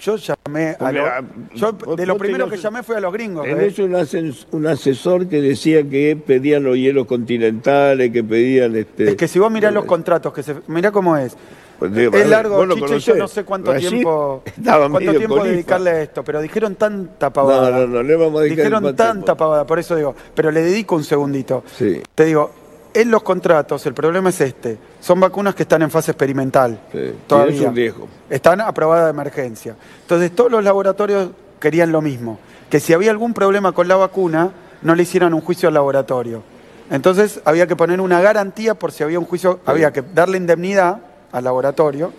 Yo 0.00 0.16
llamé 0.16 0.76
a 0.80 0.92
lo- 0.92 1.04
ah, 1.06 1.22
yo 1.54 1.72
de 1.72 2.06
lo 2.06 2.16
primero 2.16 2.46
tenés- 2.46 2.50
que 2.52 2.56
llamé 2.56 2.82
fue 2.82 2.96
a 2.96 3.00
los 3.00 3.12
gringos. 3.12 3.46
En 3.46 3.60
eso 3.60 3.84
un, 3.84 3.92
asen- 3.92 4.46
un 4.50 4.66
asesor 4.66 5.28
que 5.28 5.40
decía 5.42 5.82
que 5.88 6.16
pedían 6.16 6.62
los 6.62 6.76
hielos 6.76 7.06
continentales, 7.06 8.10
que 8.10 8.24
pedían 8.24 8.76
este. 8.76 9.10
Es 9.10 9.16
que 9.16 9.28
si 9.28 9.38
vos 9.38 9.50
mirás 9.50 9.72
los 9.74 9.84
contratos, 9.84 10.32
que 10.32 10.42
se, 10.42 10.54
mirá 10.68 10.90
cómo 10.90 11.16
es. 11.16 11.36
Pues, 11.78 11.94
digo, 11.94 12.14
es 12.14 12.28
largo, 12.28 12.62
y 12.64 12.98
yo 13.00 13.14
no 13.16 13.26
sé 13.26 13.42
cuánto 13.44 13.72
tiempo, 13.74 14.42
cuánto 14.64 14.98
tiempo 14.98 15.36
colifa. 15.36 15.44
dedicarle 15.50 15.90
a 15.90 16.02
esto, 16.02 16.22
pero 16.22 16.42
dijeron 16.42 16.74
tanta 16.74 17.30
pavada. 17.32 17.70
No, 17.70 17.78
no, 17.80 17.86
no, 17.86 18.02
le 18.02 18.16
vamos 18.16 18.40
a 18.40 18.42
dedicar 18.44 18.66
Dijeron 18.66 18.94
tanta 18.94 19.34
pavada, 19.34 19.66
por 19.66 19.78
eso 19.78 19.96
digo, 19.96 20.14
pero 20.34 20.50
le 20.50 20.60
dedico 20.60 20.94
un 20.96 21.04
segundito. 21.04 21.64
Sí. 21.78 22.02
Te 22.14 22.26
digo, 22.26 22.50
en 22.94 23.10
los 23.10 23.22
contratos 23.22 23.86
el 23.86 23.94
problema 23.94 24.30
es 24.30 24.40
este, 24.40 24.78
son 25.00 25.20
vacunas 25.20 25.54
que 25.54 25.62
están 25.62 25.82
en 25.82 25.90
fase 25.90 26.10
experimental. 26.10 26.80
Todavía. 27.26 27.54
es 27.54 27.60
un 27.68 27.76
riesgo. 27.76 28.08
Están 28.28 28.60
aprobadas 28.60 29.04
de 29.06 29.10
emergencia. 29.10 29.76
Entonces 30.02 30.34
todos 30.34 30.50
los 30.50 30.64
laboratorios 30.64 31.30
querían 31.60 31.92
lo 31.92 32.00
mismo, 32.00 32.38
que 32.68 32.80
si 32.80 32.92
había 32.92 33.10
algún 33.10 33.34
problema 33.34 33.72
con 33.72 33.88
la 33.88 33.96
vacuna, 33.96 34.52
no 34.82 34.94
le 34.94 35.02
hicieran 35.02 35.34
un 35.34 35.40
juicio 35.40 35.68
al 35.68 35.74
laboratorio. 35.74 36.42
Entonces 36.90 37.40
había 37.44 37.66
que 37.66 37.76
poner 37.76 38.00
una 38.00 38.20
garantía 38.20 38.74
por 38.74 38.92
si 38.92 39.04
había 39.04 39.18
un 39.18 39.26
juicio, 39.26 39.60
había 39.64 39.92
que 39.92 40.02
darle 40.02 40.38
indemnidad 40.38 40.98
al 41.30 41.44
laboratorio 41.44 42.12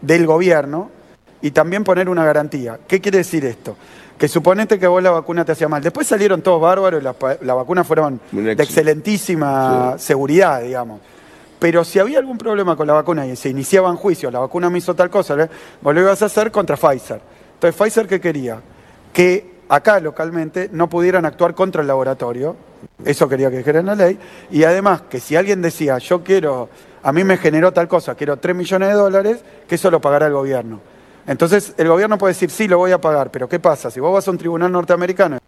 del 0.00 0.26
gobierno 0.26 0.90
y 1.40 1.52
también 1.52 1.84
poner 1.84 2.08
una 2.08 2.24
garantía. 2.24 2.78
¿Qué 2.88 3.00
quiere 3.00 3.18
decir 3.18 3.44
esto? 3.44 3.76
Que 4.18 4.28
suponete 4.28 4.78
que 4.78 4.86
vos 4.86 5.02
la 5.02 5.10
vacuna 5.10 5.44
te 5.44 5.52
hacía 5.52 5.68
mal. 5.68 5.82
Después 5.82 6.06
salieron 6.06 6.40
todos 6.40 6.60
bárbaros 6.60 7.00
y 7.00 7.04
las 7.04 7.16
las 7.42 7.56
vacunas 7.56 7.86
fueron 7.86 8.20
de 8.32 8.52
excelentísima 8.52 9.98
seguridad, 9.98 10.62
digamos. 10.62 11.00
Pero 11.58 11.84
si 11.84 11.98
había 11.98 12.18
algún 12.18 12.38
problema 12.38 12.76
con 12.76 12.86
la 12.86 12.92
vacuna 12.92 13.26
y 13.26 13.34
se 13.36 13.48
iniciaban 13.48 13.96
juicios, 13.96 14.32
la 14.32 14.40
vacuna 14.40 14.68
me 14.68 14.78
hizo 14.78 14.94
tal 14.94 15.10
cosa, 15.10 15.34
¿eh? 15.34 15.48
vos 15.80 15.94
lo 15.94 16.00
ibas 16.00 16.20
a 16.22 16.26
hacer 16.26 16.50
contra 16.50 16.76
Pfizer. 16.76 17.20
Entonces, 17.54 17.80
¿Pfizer 17.80 18.06
qué 18.06 18.20
quería? 18.20 18.60
Que 19.12 19.56
acá 19.68 19.98
localmente 20.00 20.68
no 20.72 20.88
pudieran 20.88 21.24
actuar 21.24 21.54
contra 21.54 21.80
el 21.80 21.88
laboratorio, 21.88 22.56
eso 23.04 23.28
quería 23.28 23.50
que 23.50 23.58
dijera 23.58 23.80
en 23.80 23.86
la 23.86 23.94
ley, 23.94 24.18
y 24.50 24.64
además 24.64 25.02
que 25.08 25.18
si 25.18 25.34
alguien 25.34 25.62
decía, 25.62 25.96
yo 25.98 26.22
quiero, 26.22 26.68
a 27.02 27.12
mí 27.12 27.24
me 27.24 27.38
generó 27.38 27.72
tal 27.72 27.88
cosa, 27.88 28.14
quiero 28.14 28.36
3 28.36 28.54
millones 28.54 28.88
de 28.90 28.94
dólares, 28.94 29.38
que 29.66 29.76
eso 29.76 29.90
lo 29.90 30.00
pagará 30.00 30.26
el 30.26 30.34
gobierno. 30.34 30.80
Entonces, 31.26 31.74
el 31.76 31.88
gobierno 31.88 32.18
puede 32.18 32.34
decir, 32.34 32.50
sí, 32.50 32.68
lo 32.68 32.78
voy 32.78 32.92
a 32.92 33.00
pagar, 33.00 33.30
pero 33.30 33.48
¿qué 33.48 33.58
pasa? 33.58 33.90
Si 33.90 33.98
vos 34.00 34.12
vas 34.12 34.26
a 34.28 34.30
un 34.30 34.38
tribunal 34.38 34.70
norteamericano, 34.70 35.38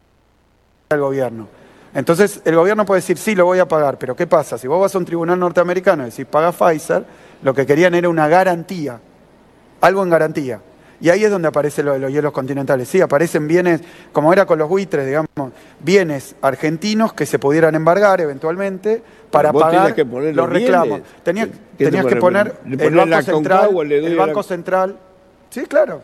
el 0.91 1.01
gobierno. 1.01 1.47
Entonces, 1.95 2.43
el 2.45 2.57
gobierno 2.57 2.85
puede 2.85 3.01
decir, 3.01 3.17
sí, 3.17 3.35
lo 3.35 3.45
voy 3.45 3.59
a 3.61 3.67
pagar, 3.69 3.97
pero 3.99 4.15
¿qué 4.17 4.27
pasa? 4.27 4.59
Si 4.59 4.67
vos 4.67 4.81
vas 4.81 4.95
a 4.95 4.99
un 4.99 5.05
tribunal 5.05 5.39
norteamericano 5.39 6.03
y 6.07 6.11
decís, 6.11 6.27
paga 6.27 6.53
Pfizer, 6.53 7.05
lo 7.43 7.55
que 7.55 7.65
querían 7.65 7.95
era 7.95 8.09
una 8.09 8.29
garantía, 8.29 9.01
algo 9.81 10.03
en 10.03 10.11
garantía. 10.11 10.61
Y 11.01 11.11
ahí 11.11 11.23
es 11.25 11.31
donde 11.31 11.47
aparece 11.47 11.85
lo 11.85 11.93
de 11.93 12.01
los 12.01 12.11
hielos 12.11 12.33
continentales. 12.33 12.89
Sí, 12.89 13.01
aparecen 13.01 13.47
bienes, 13.47 13.81
como 14.13 14.33
era 14.33 14.47
con 14.47 14.59
los 14.59 14.69
buitres, 14.69 15.07
digamos, 15.07 15.29
bienes 15.79 16.35
argentinos 16.43 17.13
que 17.13 17.25
se 17.25 17.39
pudieran 17.39 17.77
embargar 17.77 18.21
eventualmente 18.21 19.01
para 19.31 19.53
Vos 19.53 19.63
pagar 19.63 19.95
que 19.95 20.05
poner 20.05 20.35
los 20.35 20.47
los 20.47 20.53
reclamos. 20.53 21.03
Tenías, 21.23 21.47
¿Qué 21.49 21.85
te 21.85 21.85
tenías 21.85 22.05
que 22.05 22.17
poner 22.17 22.57
el 22.67 22.95
Banco 22.97 23.23
Central, 23.23 23.71
el 23.91 24.17
la- 24.17 24.27
Banco 24.27 24.43
Central. 24.43 24.99
Sí, 25.51 25.63
claro. 25.63 26.03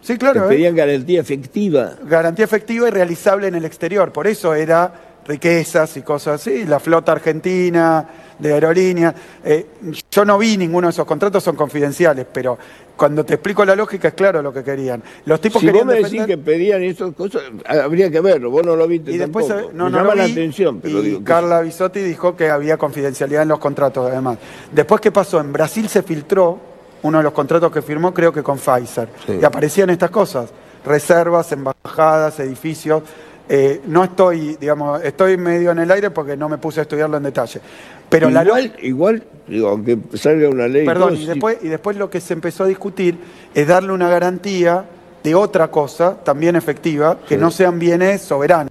Sí, 0.00 0.14
Te 0.14 0.18
claro. 0.18 0.46
¿eh? 0.46 0.48
pedían 0.48 0.74
garantía 0.74 1.20
efectiva. 1.20 1.92
garantía 2.04 2.44
efectiva 2.44 2.88
y 2.88 2.90
realizable 2.90 3.46
en 3.48 3.54
el 3.54 3.64
exterior. 3.64 4.12
Por 4.12 4.26
eso 4.26 4.54
era 4.54 4.92
riquezas 5.24 5.96
y 5.96 6.02
cosas 6.02 6.40
así, 6.40 6.64
la 6.64 6.80
flota 6.80 7.12
argentina, 7.12 8.04
de 8.40 8.52
aerolíneas. 8.54 9.14
Eh, 9.44 9.66
yo 10.10 10.24
no 10.24 10.36
vi 10.38 10.56
ninguno 10.56 10.88
de 10.88 10.90
esos 10.90 11.06
contratos, 11.06 11.44
son 11.44 11.54
confidenciales, 11.54 12.26
pero 12.32 12.58
cuando 12.96 13.24
te 13.24 13.34
explico 13.34 13.64
la 13.64 13.76
lógica 13.76 14.08
es 14.08 14.14
claro 14.14 14.42
lo 14.42 14.52
que 14.52 14.64
querían. 14.64 15.00
Los 15.26 15.40
tipos 15.40 15.60
si 15.60 15.66
vos 15.68 15.72
querían 15.72 15.86
me 15.86 15.94
decís 16.02 16.26
que 16.26 16.36
pedían 16.38 16.82
esas 16.82 17.12
cosas, 17.14 17.42
habría 17.64 18.10
que 18.10 18.20
verlo. 18.20 18.50
Vos 18.50 18.66
no 18.66 18.74
lo 18.74 18.88
viste 18.88 19.12
y 19.12 19.18
después 19.18 19.46
tampoco. 19.46 19.70
eh, 19.70 19.74
no, 19.76 19.84
me 19.84 19.90
no 19.92 19.96
llama 19.98 20.10
lo 20.10 20.14
la 20.16 20.26
vi, 20.26 20.32
atención, 20.32 20.80
pero 20.80 20.98
y 20.98 21.02
digo 21.02 21.18
que- 21.20 21.24
Carla 21.24 21.60
Bisotti 21.60 22.00
dijo 22.00 22.34
que 22.36 22.50
había 22.50 22.76
confidencialidad 22.76 23.42
en 23.42 23.48
los 23.50 23.60
contratos 23.60 24.10
además. 24.10 24.38
Después, 24.72 25.00
¿qué 25.00 25.12
pasó? 25.12 25.38
En 25.40 25.52
Brasil 25.52 25.88
se 25.88 26.02
filtró 26.02 26.71
uno 27.02 27.18
de 27.18 27.24
los 27.24 27.32
contratos 27.32 27.72
que 27.72 27.82
firmó, 27.82 28.14
creo 28.14 28.32
que 28.32 28.42
con 28.42 28.58
Pfizer, 28.58 29.08
y 29.40 29.44
aparecían 29.44 29.90
estas 29.90 30.10
cosas, 30.10 30.50
reservas, 30.84 31.50
embajadas, 31.52 32.38
edificios. 32.40 33.02
Eh, 33.48 33.82
no 33.86 34.04
estoy, 34.04 34.56
digamos, 34.56 35.02
estoy 35.02 35.36
medio 35.36 35.72
en 35.72 35.80
el 35.80 35.90
aire 35.90 36.10
porque 36.10 36.36
no 36.36 36.48
me 36.48 36.58
puse 36.58 36.80
a 36.80 36.82
estudiarlo 36.84 37.16
en 37.16 37.24
detalle. 37.24 37.60
Pero 38.08 38.30
la 38.30 38.44
lo- 38.44 38.56
igual, 38.58 38.76
igual, 38.80 39.22
digo, 39.48 39.68
aunque 39.68 39.98
salga 40.14 40.48
una 40.48 40.68
ley. 40.68 40.86
Perdón, 40.86 41.14
y 41.14 41.18
si- 41.18 41.26
después, 41.26 41.58
y 41.60 41.68
después 41.68 41.96
lo 41.96 42.08
que 42.08 42.20
se 42.20 42.34
empezó 42.34 42.64
a 42.64 42.66
discutir 42.68 43.18
es 43.52 43.66
darle 43.66 43.92
una 43.92 44.08
garantía 44.08 44.84
de 45.22 45.34
otra 45.34 45.68
cosa, 45.70 46.16
también 46.22 46.56
efectiva, 46.56 47.18
que 47.28 47.36
no 47.36 47.50
sean 47.50 47.78
bienes 47.78 48.22
soberanos. 48.22 48.70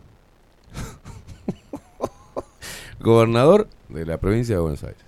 Gobernador 3.00 3.68
de 3.90 4.06
la 4.06 4.18
provincia 4.18 4.56
de 4.56 4.62
Buenos 4.62 4.84
Aires. 4.84 5.00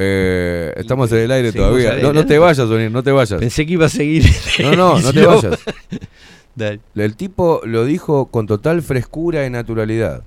Eh, 0.00 0.72
estamos 0.76 1.10
en 1.10 1.18
el 1.18 1.30
aire 1.32 1.52
todavía. 1.52 1.96
No, 1.96 2.12
no 2.12 2.24
te 2.24 2.38
vayas, 2.38 2.60
O'Neill, 2.60 2.92
no 2.92 3.02
te 3.02 3.10
vayas. 3.10 3.40
Pensé 3.40 3.66
que 3.66 3.72
iba 3.72 3.86
a 3.86 3.88
seguir. 3.88 4.24
No, 4.62 4.76
no, 4.76 5.00
no 5.00 5.12
te 5.12 5.26
vayas. 5.26 5.58
Dale. 6.54 6.80
El 6.94 7.16
tipo 7.16 7.60
lo 7.64 7.84
dijo 7.84 8.26
con 8.26 8.46
total 8.46 8.82
frescura 8.82 9.44
y 9.44 9.50
naturalidad. 9.50 10.22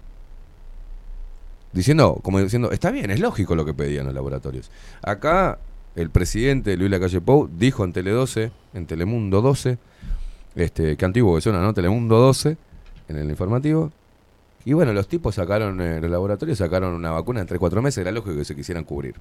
Diciendo, 1.72 2.20
como 2.22 2.42
diciendo, 2.42 2.72
está 2.72 2.92
bien, 2.92 3.12
es 3.12 3.22
lógico 3.22 3.56
lo 3.56 3.64
que 3.64 3.74
pedían 3.74 4.06
los 4.06 4.14
laboratorios. 4.14 4.70
Acá, 5.02 5.58
el 5.96 6.10
presidente 6.10 6.76
Luis 6.76 6.92
Lacalle 6.92 7.22
Pou 7.22 7.50
dijo 7.50 7.86
en 7.86 7.94
Tele 7.94 8.12
12, 8.12 8.52
en 8.74 8.86
Telemundo 8.86 9.42
12, 9.42 9.78
este, 10.56 10.98
que 10.98 11.06
antiguo 11.06 11.36
que 11.36 11.42
suena, 11.42 11.62
¿no? 11.62 11.74
Telemundo 11.74 12.18
12, 12.18 12.58
en 13.08 13.18
el 13.18 13.30
informativo. 13.30 13.90
Y 14.66 14.74
bueno, 14.74 14.92
los 14.92 15.08
tipos 15.08 15.36
sacaron, 15.36 15.80
eh, 15.80 16.02
los 16.02 16.12
laboratorios 16.12 16.58
sacaron 16.58 16.94
una 16.94 17.12
vacuna 17.12 17.40
en 17.40 17.48
3-4 17.48 17.82
meses, 17.82 18.00
era 18.00 18.12
lógico 18.12 18.36
que 18.36 18.46
se 18.46 18.56
quisieran 18.56 18.84
cubrir. 18.84 19.16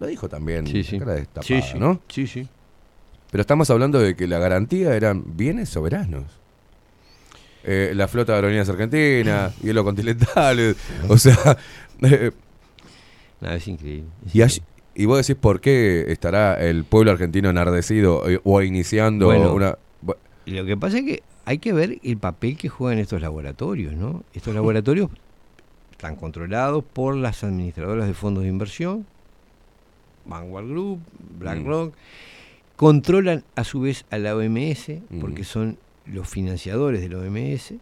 Lo 0.00 0.06
dijo 0.06 0.28
también, 0.28 0.66
Sí, 0.66 0.82
sí. 0.82 0.98
cara 0.98 1.14
destapada, 1.14 1.46
Sí, 1.46 1.60
sí. 1.62 1.78
¿no? 1.78 2.00
Sí, 2.08 2.26
sí. 2.26 2.48
Pero 3.30 3.42
estamos 3.42 3.70
hablando 3.70 4.00
de 4.00 4.16
que 4.16 4.26
la 4.26 4.38
garantía 4.38 4.94
eran 4.96 5.22
bienes 5.36 5.68
soberanos. 5.68 6.24
Eh, 7.62 7.92
la 7.94 8.08
flota 8.08 8.32
de 8.32 8.36
aerolíneas 8.36 8.68
argentinas, 8.70 9.56
hielo 9.58 9.84
continentales, 9.84 10.76
o 11.08 11.18
sea... 11.18 11.36
eh, 12.02 12.30
Nada, 13.40 13.56
es 13.56 13.68
increíble. 13.68 14.08
es 14.26 14.34
y, 14.34 14.42
allí- 14.42 14.62
y 14.94 15.04
vos 15.04 15.18
decís 15.24 15.38
por 15.40 15.60
qué 15.60 16.06
estará 16.08 16.54
el 16.54 16.84
pueblo 16.84 17.10
argentino 17.12 17.50
enardecido 17.50 18.28
eh, 18.28 18.40
o 18.44 18.62
iniciando 18.62 19.26
Bueno. 19.26 19.52
una... 19.54 19.76
Lo 20.46 20.64
que 20.64 20.76
pasa 20.76 20.98
es 20.98 21.04
que 21.04 21.22
hay 21.44 21.58
que 21.58 21.72
ver 21.74 21.98
el 22.02 22.16
papel 22.16 22.56
que 22.56 22.68
juegan 22.70 22.98
estos 22.98 23.20
laboratorios, 23.20 23.92
¿no? 23.94 24.24
Estos 24.32 24.54
laboratorios 24.54 25.10
están 25.92 26.16
controlados 26.16 26.82
por 26.82 27.14
las 27.14 27.44
administradoras 27.44 28.06
de 28.06 28.14
fondos 28.14 28.42
de 28.42 28.48
inversión, 28.48 29.06
Vanguard 30.24 30.68
Group, 30.68 31.00
BlackRock, 31.38 31.94
controlan 32.76 33.44
a 33.56 33.64
su 33.64 33.80
vez 33.80 34.04
a 34.10 34.18
la 34.18 34.34
OMS, 34.36 34.90
porque 35.20 35.44
son 35.44 35.76
los 36.06 36.28
financiadores 36.28 37.00
de 37.00 37.08
la 37.08 37.18
OMS, 37.18 37.74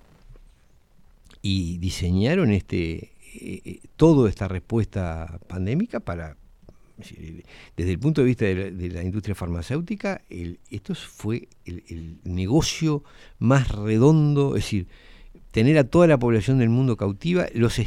y 1.42 1.78
diseñaron 1.78 2.50
este 2.52 3.12
eh, 3.34 3.60
eh, 3.65 3.81
toda 3.97 4.28
esta 4.28 4.49
respuesta 4.49 5.39
pandémica 5.47 6.00
para 6.00 6.36
desde 7.76 7.92
el 7.92 7.99
punto 8.00 8.23
de 8.23 8.26
vista 8.26 8.44
de 8.44 8.55
la, 8.57 8.70
de 8.73 8.89
la 8.91 9.05
industria 9.05 9.36
farmacéutica, 9.36 10.23
el- 10.31 10.58
esto 10.68 10.97
fue 10.97 11.47
el, 11.65 11.84
el 11.89 12.17
negocio 12.25 13.05
más 13.39 13.68
redondo, 13.70 14.57
es 14.57 14.65
decir, 14.65 14.89
tener 15.52 15.78
a 15.78 15.84
toda 15.84 16.08
la 16.08 16.18
población 16.18 16.58
del 16.58 16.70
mundo 16.70 16.97
cautiva, 16.97 17.47
los 17.55 17.81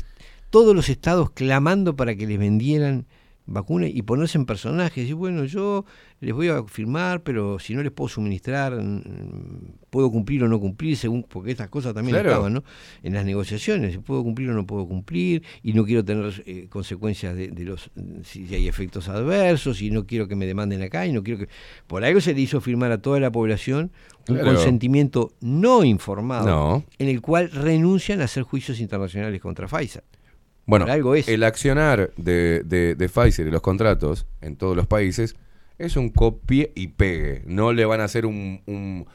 todos 0.49 0.73
los 0.73 0.87
estados 0.87 1.29
clamando 1.31 1.95
para 1.97 2.15
que 2.15 2.25
les 2.25 2.39
vendieran 2.39 3.05
vacuna 3.45 3.87
y 3.87 4.01
ponerse 4.03 4.37
en 4.37 4.45
personaje. 4.45 5.01
Decir, 5.01 5.15
bueno, 5.15 5.43
yo 5.45 5.83
les 6.19 6.33
voy 6.33 6.47
a 6.49 6.63
firmar, 6.63 7.23
pero 7.23 7.57
si 7.59 7.73
no 7.73 7.81
les 7.83 7.91
puedo 7.91 8.07
suministrar, 8.07 8.73
mm, 8.81 9.01
puedo 9.89 10.09
cumplir 10.11 10.43
o 10.43 10.47
no 10.47 10.59
cumplir, 10.59 10.95
según 10.95 11.23
porque 11.23 11.51
estas 11.51 11.69
cosas 11.69 11.93
también 11.93 12.13
Claro. 12.15 12.29
estaban 12.29 12.53
¿no? 12.53 12.63
en 13.03 13.13
las 13.13 13.25
negociaciones. 13.25 13.97
Puedo 13.97 14.23
cumplir 14.23 14.49
o 14.51 14.53
no 14.53 14.65
puedo 14.65 14.87
cumplir, 14.87 15.43
y 15.63 15.73
no 15.73 15.83
quiero 15.85 16.05
tener 16.05 16.43
eh, 16.45 16.67
consecuencias 16.69 17.35
de, 17.35 17.49
de 17.49 17.63
los 17.65 17.89
si 18.23 18.53
hay 18.53 18.67
efectos 18.67 19.09
adversos, 19.09 19.81
y 19.81 19.89
no 19.91 20.05
quiero 20.05 20.27
que 20.27 20.35
me 20.35 20.45
demanden 20.45 20.81
acá, 20.81 21.05
y 21.07 21.11
no 21.13 21.23
quiero 21.23 21.39
que. 21.39 21.49
Por 21.87 22.03
algo 22.05 22.21
se 22.21 22.33
le 22.33 22.41
hizo 22.41 22.61
firmar 22.61 22.91
a 22.91 23.01
toda 23.01 23.19
la 23.19 23.31
población 23.31 23.91
un 24.29 24.35
Claro. 24.35 24.53
consentimiento 24.53 25.33
no 25.41 25.83
informado 25.83 26.45
No. 26.47 26.83
en 26.99 27.09
el 27.09 27.21
cual 27.21 27.49
renuncian 27.51 28.21
a 28.21 28.25
hacer 28.25 28.43
juicios 28.43 28.79
internacionales 28.79 29.41
contra 29.41 29.67
Pfizer. 29.67 30.03
Bueno, 30.65 30.85
algo 30.85 31.15
es. 31.15 31.27
el 31.27 31.43
accionar 31.43 32.11
de, 32.17 32.61
de- 32.63 32.95
de 32.95 33.09
Pfizer 33.09 33.47
y 33.47 33.51
los 33.51 33.61
contratos 33.61 34.25
en 34.41 34.55
todos 34.55 34.75
los 34.75 34.87
países 34.87 35.35
es 35.77 35.95
un 35.97 36.09
copie 36.09 36.71
y 36.75 36.87
pegue. 36.89 37.41
No 37.45 37.73
le 37.73 37.85
van 37.85 38.01
a 38.01 38.05
hacer 38.05 38.25
un... 38.25 38.61
un- 38.67 39.05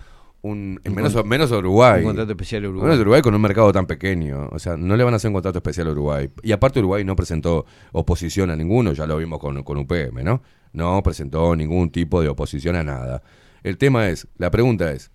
un- 0.43 0.81
Un 0.85 0.95
menos, 0.95 1.25
menos 1.25 1.51
a 1.53 1.59
Uruguay. 1.59 2.01
un 2.01 2.07
contrato 2.07 2.31
especial 2.33 2.65
a 2.65 2.69
Uruguay. 2.69 2.85
Menos 2.87 2.99
a 2.99 3.03
Uruguay 3.03 3.23
con 3.23 3.35
un 3.35 3.41
mercado 3.41 3.73
tan 3.73 3.87
pequeño. 3.87 4.49
O 4.53 4.59
sea, 4.61 4.77
no 4.77 4.97
le 4.97 5.03
van 5.03 5.13
a 5.13 5.17
hacer 5.17 5.29
un 5.29 5.35
contrato 5.35 5.59
especial 5.59 5.89
a 5.89 5.93
Uruguay. 5.93 6.29
Y 6.43 6.53
aparte 6.53 6.79
Uruguay 6.81 7.05
no 7.05 7.17
presentó 7.17 7.65
oposición 7.93 8.51
a 8.51 8.57
ninguno, 8.57 8.93
ya 8.93 9.07
lo 9.07 9.17
vimos 9.17 9.39
con, 9.41 9.63
con 9.65 9.79
UPM, 9.79 10.23
¿no? 10.23 10.43
No 10.73 11.03
presentó 11.03 11.57
ningún 11.57 11.91
tipo 11.91 12.21
de 12.23 12.29
oposición 12.29 12.77
a 12.77 12.85
nada. 12.85 13.23
El 13.65 13.77
tema 13.79 14.09
es, 14.09 14.29
la 14.37 14.51
pregunta 14.53 14.93
es, 14.93 15.11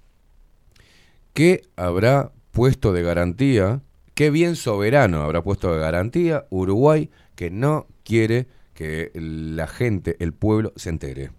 ¿qué 1.34 1.62
habrá 1.76 2.32
puesto 2.52 2.92
de 2.94 3.02
garantía, 3.04 3.82
qué 4.22 4.30
bien 4.30 4.56
soberano 4.56 5.24
habrá 5.24 5.42
puesto 5.42 5.74
de 5.74 5.80
garantía 5.80 6.46
Uruguay 6.52 7.10
que 7.34 7.50
no 7.50 7.88
quiere 8.04 8.46
que 8.76 9.10
la 9.16 9.66
gente, 9.66 10.16
el 10.20 10.32
pueblo, 10.32 10.74
se 10.76 10.90
entere? 10.90 11.32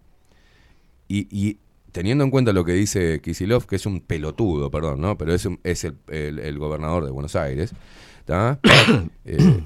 Y, 1.06 1.28
y 1.30 1.58
teniendo 1.92 2.24
en 2.24 2.32
cuenta 2.32 2.52
lo 2.52 2.64
que 2.64 2.72
dice 2.72 3.20
Kisilov, 3.22 3.66
que 3.66 3.76
es 3.76 3.86
un 3.86 4.00
pelotudo, 4.00 4.68
perdón, 4.72 5.00
¿no? 5.00 5.16
Pero 5.16 5.32
es, 5.32 5.46
un- 5.46 5.60
es 5.62 5.84
el, 5.84 5.96
el- 6.08 6.40
el 6.40 6.58
gobernador 6.58 7.04
de 7.04 7.12
Buenos 7.12 7.36
Aires, 7.36 7.72
¿está? 8.18 8.58
Eh, 9.26 9.62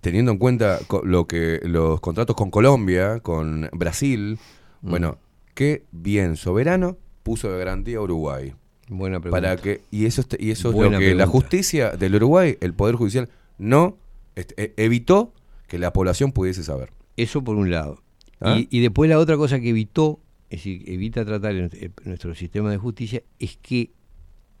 teniendo 0.00 0.32
en 0.32 0.38
cuenta 0.38 0.78
lo 1.02 1.26
que 1.26 1.60
los 1.64 2.00
contratos 2.00 2.34
con 2.34 2.50
Colombia, 2.50 3.20
con 3.20 3.68
Brasil, 3.72 4.38
Mm. 4.80 4.88
bueno, 4.90 5.18
qué 5.52 5.84
bien 5.92 6.36
soberano 6.38 6.96
puso 7.22 7.52
de 7.52 7.58
garantía 7.58 8.00
Uruguay. 8.00 8.54
Buena 8.88 9.20
pregunta. 9.20 9.40
Para 9.40 9.56
que, 9.60 9.82
y 9.90 10.04
eso, 10.06 10.20
es- 10.20 10.38
y 10.40 10.50
eso 10.50 10.68
es 10.68 10.74
Buena 10.74 10.92
lo 10.94 10.98
que 11.00 11.14
la 11.14 11.26
justicia 11.26 11.90
del 11.92 12.14
Uruguay, 12.16 12.56
el 12.60 12.74
Poder 12.74 12.96
Judicial, 12.96 13.28
no 13.58 13.96
este, 14.36 14.54
e- 14.62 14.74
evitó 14.84 15.32
que 15.68 15.78
la 15.78 15.92
población 15.92 16.32
pudiese 16.32 16.62
saber. 16.62 16.92
Eso 17.16 17.42
por 17.42 17.56
un 17.56 17.70
lado. 17.70 18.02
¿Ah? 18.40 18.56
Y, 18.58 18.68
y 18.70 18.80
después 18.80 19.08
la 19.08 19.18
otra 19.18 19.36
cosa 19.36 19.58
que 19.60 19.70
evitó, 19.70 20.20
es 20.50 20.58
decir, 20.60 20.82
evita 20.86 21.24
tratar 21.24 21.52
en 21.52 21.60
nuestro- 21.60 21.80
en 21.80 21.92
nuestro 22.04 22.34
sistema 22.34 22.70
de 22.70 22.76
justicia, 22.76 23.22
es 23.38 23.56
que 23.56 23.90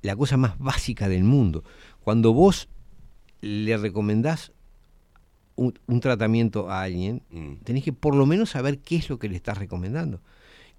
la 0.02 0.16
cosa 0.16 0.36
más 0.36 0.58
básica 0.58 1.08
del 1.08 1.24
mundo, 1.24 1.64
cuando 2.02 2.32
vos 2.32 2.68
le 3.42 3.76
recomendás 3.76 4.52
un, 5.56 5.78
un 5.86 6.00
tratamiento 6.00 6.70
a 6.70 6.82
alguien, 6.82 7.22
Mm. 7.30 7.56
tenés 7.64 7.84
que 7.84 7.92
por 7.92 8.14
lo 8.16 8.26
menos 8.26 8.50
saber 8.50 8.78
qué 8.78 8.96
es 8.96 9.08
lo 9.10 9.18
que 9.18 9.28
le 9.28 9.36
estás 9.36 9.58
recomendando. 9.58 10.20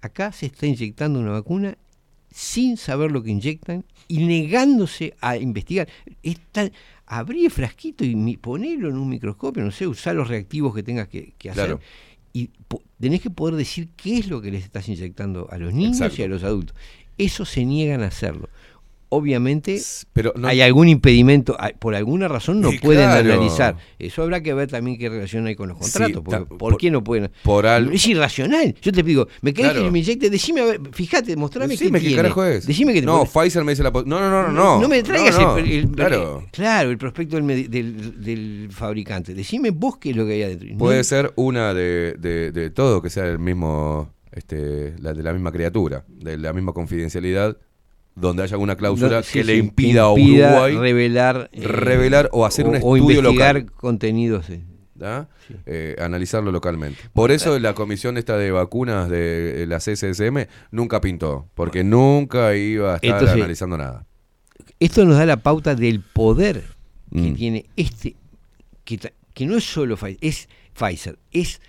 Acá 0.02 0.32
se 0.32 0.46
está 0.46 0.66
inyectando 0.66 1.18
una 1.20 1.30
vacuna 1.32 1.78
sin 2.38 2.76
saber 2.76 3.10
lo 3.12 3.22
que 3.22 3.30
inyectan 3.30 3.82
y 4.08 4.18
negándose 4.26 5.14
a 5.22 5.38
investigar. 5.38 5.88
Es 6.22 6.36
tan- 6.52 6.70
abrí 7.06 7.46
el 7.46 7.50
frasquito 7.50 8.04
y 8.04 8.36
ponelo 8.36 8.90
en 8.90 8.98
un 8.98 9.08
microscopio, 9.08 9.64
no 9.64 9.70
sé, 9.70 9.86
usar 9.86 10.14
los 10.16 10.28
reactivos 10.28 10.74
que 10.74 10.82
tengas 10.82 11.08
que, 11.08 11.32
que 11.38 11.48
hacer. 11.48 11.64
Claro. 11.64 11.80
Y 12.34 12.50
tenés 13.00 13.22
que 13.22 13.30
poder 13.30 13.54
decir 13.54 13.88
qué 13.96 14.18
es 14.18 14.28
lo 14.28 14.42
que 14.42 14.50
les 14.50 14.64
estás 14.64 14.86
inyectando 14.90 15.48
a 15.50 15.56
los 15.56 15.72
niños 15.72 15.96
Exacto. 15.96 16.20
y 16.20 16.24
a 16.24 16.28
los 16.28 16.44
adultos. 16.44 16.76
Eso 17.16 17.46
se 17.46 17.64
niegan 17.64 18.02
a 18.02 18.08
hacerlo. 18.08 18.50
Obviamente 19.08 19.80
Pero 20.12 20.32
no- 20.36 20.48
hay 20.48 20.60
algún 20.60 20.88
impedimento, 20.88 21.56
por 21.78 21.94
alguna 21.94 22.26
razón 22.26 22.60
no 22.60 22.70
pueden 22.82 23.04
claro. 23.08 23.32
analizar. 23.34 23.76
Eso 24.00 24.22
habrá 24.22 24.42
que 24.42 24.52
ver 24.52 24.68
también 24.68 24.98
qué 24.98 25.08
relación 25.08 25.46
hay 25.46 25.54
con 25.54 25.68
los 25.68 25.78
Sí, 25.78 25.82
contratos. 25.92 26.22
porque 26.24 26.38
ta- 26.40 26.44
¿Por, 26.48 26.58
por- 26.58 26.76
qué 26.76 26.90
no 26.90 27.04
pueden? 27.04 27.30
por 27.44 27.66
al- 27.66 27.92
Es 27.92 28.04
irracional. 28.06 28.74
Yo 28.82 28.90
te 28.92 29.02
digo, 29.04 29.28
¿me 29.42 29.54
querés 29.54 29.70
Claro. 29.72 29.84
que 29.86 29.90
me 29.92 30.00
inyecte? 30.00 30.28
Decime, 30.28 30.60
a 30.62 30.64
ver, 30.64 30.80
fíjate, 30.92 31.36
mostrame 31.36 31.68
Decime 31.74 32.00
qué 32.00 32.08
qué 32.08 32.16
carajo 32.16 32.44
es. 32.44 32.66
Decime 32.66 32.92
que 32.92 33.00
te 33.00 33.06
No, 33.06 33.24
Pfizer 33.24 33.62
me 33.64 33.72
dice 33.72 33.82
la... 33.84 33.90
No, 33.90 34.02
no, 34.04 34.18
no, 34.28 34.42
no, 34.42 34.52
no. 34.52 34.80
no 34.80 34.88
me 34.88 35.02
traigas 35.04 35.38
No, 35.38 35.52
no, 35.52 35.58
el, 35.58 35.70
el- 35.70 35.88
Claro. 35.90 36.44
claro, 36.50 36.90
el 36.90 36.98
prospecto 36.98 37.36
del, 37.36 37.70
del, 37.70 38.22
del 38.22 38.68
fabricante. 38.72 39.34
Decime 39.34 39.70
vos 39.70 39.98
qué 39.98 40.10
es 40.10 40.16
lo 40.16 40.26
que 40.26 40.32
hay 40.32 40.42
adentro. 40.42 40.76
Puede 40.78 41.04
ser 41.04 41.32
una 41.36 41.74
de, 41.74 42.14
de, 42.18 42.50
de 42.50 42.70
todo, 42.70 43.00
que 43.02 43.10
sea 43.10 43.26
el 43.26 43.38
mismo, 43.38 44.10
este, 44.32 44.94
la 44.98 45.12
de 45.14 45.22
la 45.22 45.32
misma 45.32 45.52
criatura, 45.52 46.04
de 46.08 46.36
la 46.38 46.52
misma 46.52 46.72
confidencialidad, 46.72 47.56
donde 48.16 48.42
haya 48.42 48.54
alguna 48.54 48.74
cláusula 48.76 49.18
No, 49.18 49.22
sí, 49.22 49.32
que 49.34 49.44
le 49.44 49.52
sí, 49.52 49.58
impida, 49.60 50.02
a 50.02 50.12
Uruguay 50.12 50.76
revelar, 50.76 51.48
eh, 51.52 51.62
revelar 51.62 52.28
o 52.32 52.44
hacer 52.44 52.66
un 52.66 52.74
o 52.74 52.96
estudio 52.96 53.00
investigar 53.20 53.54
local. 53.56 53.72
contenidos. 53.76 54.50
eh. 54.50 54.64
Eh, 55.66 55.94
analizarlo 56.00 56.50
localmente. 56.50 56.98
Por 57.12 57.30
eso 57.30 57.58
la 57.58 57.74
comisión 57.74 58.16
esta 58.16 58.36
de 58.38 58.50
vacunas 58.50 59.08
de 59.10 59.62
eh, 59.62 59.66
la 59.66 59.76
CSSM 59.78 60.46
nunca 60.70 61.00
pintó, 61.02 61.46
porque 61.54 61.84
nunca 61.84 62.56
iba 62.56 62.94
a 62.94 62.96
estar 62.96 63.10
Entonces, 63.10 63.36
analizando 63.36 63.76
nada. 63.78 64.06
Esto 64.80 65.04
nos 65.04 65.16
da 65.18 65.26
la 65.26 65.36
pauta 65.36 65.74
del 65.74 66.00
poder 66.00 66.64
que 67.12 67.20
Mm. 67.20 67.34
tiene 67.34 67.66
este, 67.76 68.16
que, 68.84 68.98
que 69.34 69.46
no 69.46 69.56
es 69.56 69.64
solo 69.64 69.96
Pfizer, 69.96 70.18
es 70.22 70.48
Pfizer, 70.74 71.18
es 71.30 71.60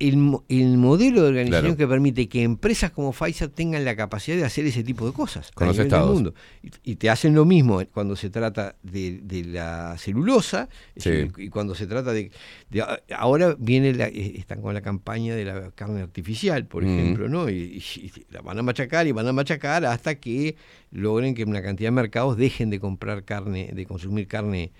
el, 0.00 0.36
el 0.48 0.76
modelo 0.78 1.22
de 1.22 1.28
organización 1.28 1.60
Claro. 1.62 1.76
que 1.76 1.86
permite 1.86 2.28
que 2.28 2.42
empresas 2.42 2.90
como 2.90 3.12
Pfizer 3.12 3.48
tengan 3.50 3.84
la 3.84 3.94
capacidad 3.94 4.36
de 4.36 4.44
hacer 4.44 4.64
ese 4.66 4.82
tipo 4.82 5.06
de 5.06 5.12
cosas 5.12 5.52
Con 5.52 5.66
a 5.66 5.68
los 5.68 5.76
nivel 5.76 5.90
del 5.90 6.00
mundo. 6.08 6.34
Y, 6.62 6.70
y 6.92 6.96
te 6.96 7.10
hacen 7.10 7.34
lo 7.34 7.44
mismo 7.44 7.80
cuando 7.92 8.16
se 8.16 8.30
trata 8.30 8.74
de, 8.82 9.20
de 9.22 9.44
la 9.44 9.96
celulosa 9.98 10.68
es 10.96 11.04
Sí. 11.04 11.10
decir, 11.10 11.32
y 11.38 11.48
cuando 11.50 11.74
se 11.74 11.86
trata 11.86 12.12
de, 12.12 12.30
de- 12.70 12.84
ahora 13.14 13.54
viene 13.58 13.92
la- 13.94 14.08
eh, 14.08 14.32
están 14.38 14.62
con 14.62 14.74
la 14.74 14.80
campaña 14.80 15.34
de 15.36 15.44
la 15.44 15.70
carne 15.72 16.00
artificial, 16.02 16.66
por 16.66 16.82
Mm. 16.82 16.88
ejemplo, 16.98 17.28
¿no? 17.28 17.48
Y, 17.50 17.54
y 17.54 18.12
la 18.30 18.40
van 18.40 18.58
a 18.58 18.62
machacar 18.62 19.06
y 19.06 19.12
van 19.12 19.28
a 19.28 19.32
machacar 19.32 19.84
hasta 19.84 20.14
que 20.16 20.56
logren 20.90 21.34
que 21.34 21.44
una 21.44 21.62
cantidad 21.62 21.88
de 21.88 21.92
mercados 21.92 22.36
dejen 22.36 22.70
de 22.70 22.80
comprar 22.80 23.24
carne, 23.24 23.70
de 23.72 23.86
consumir 23.86 24.26
carne 24.26 24.72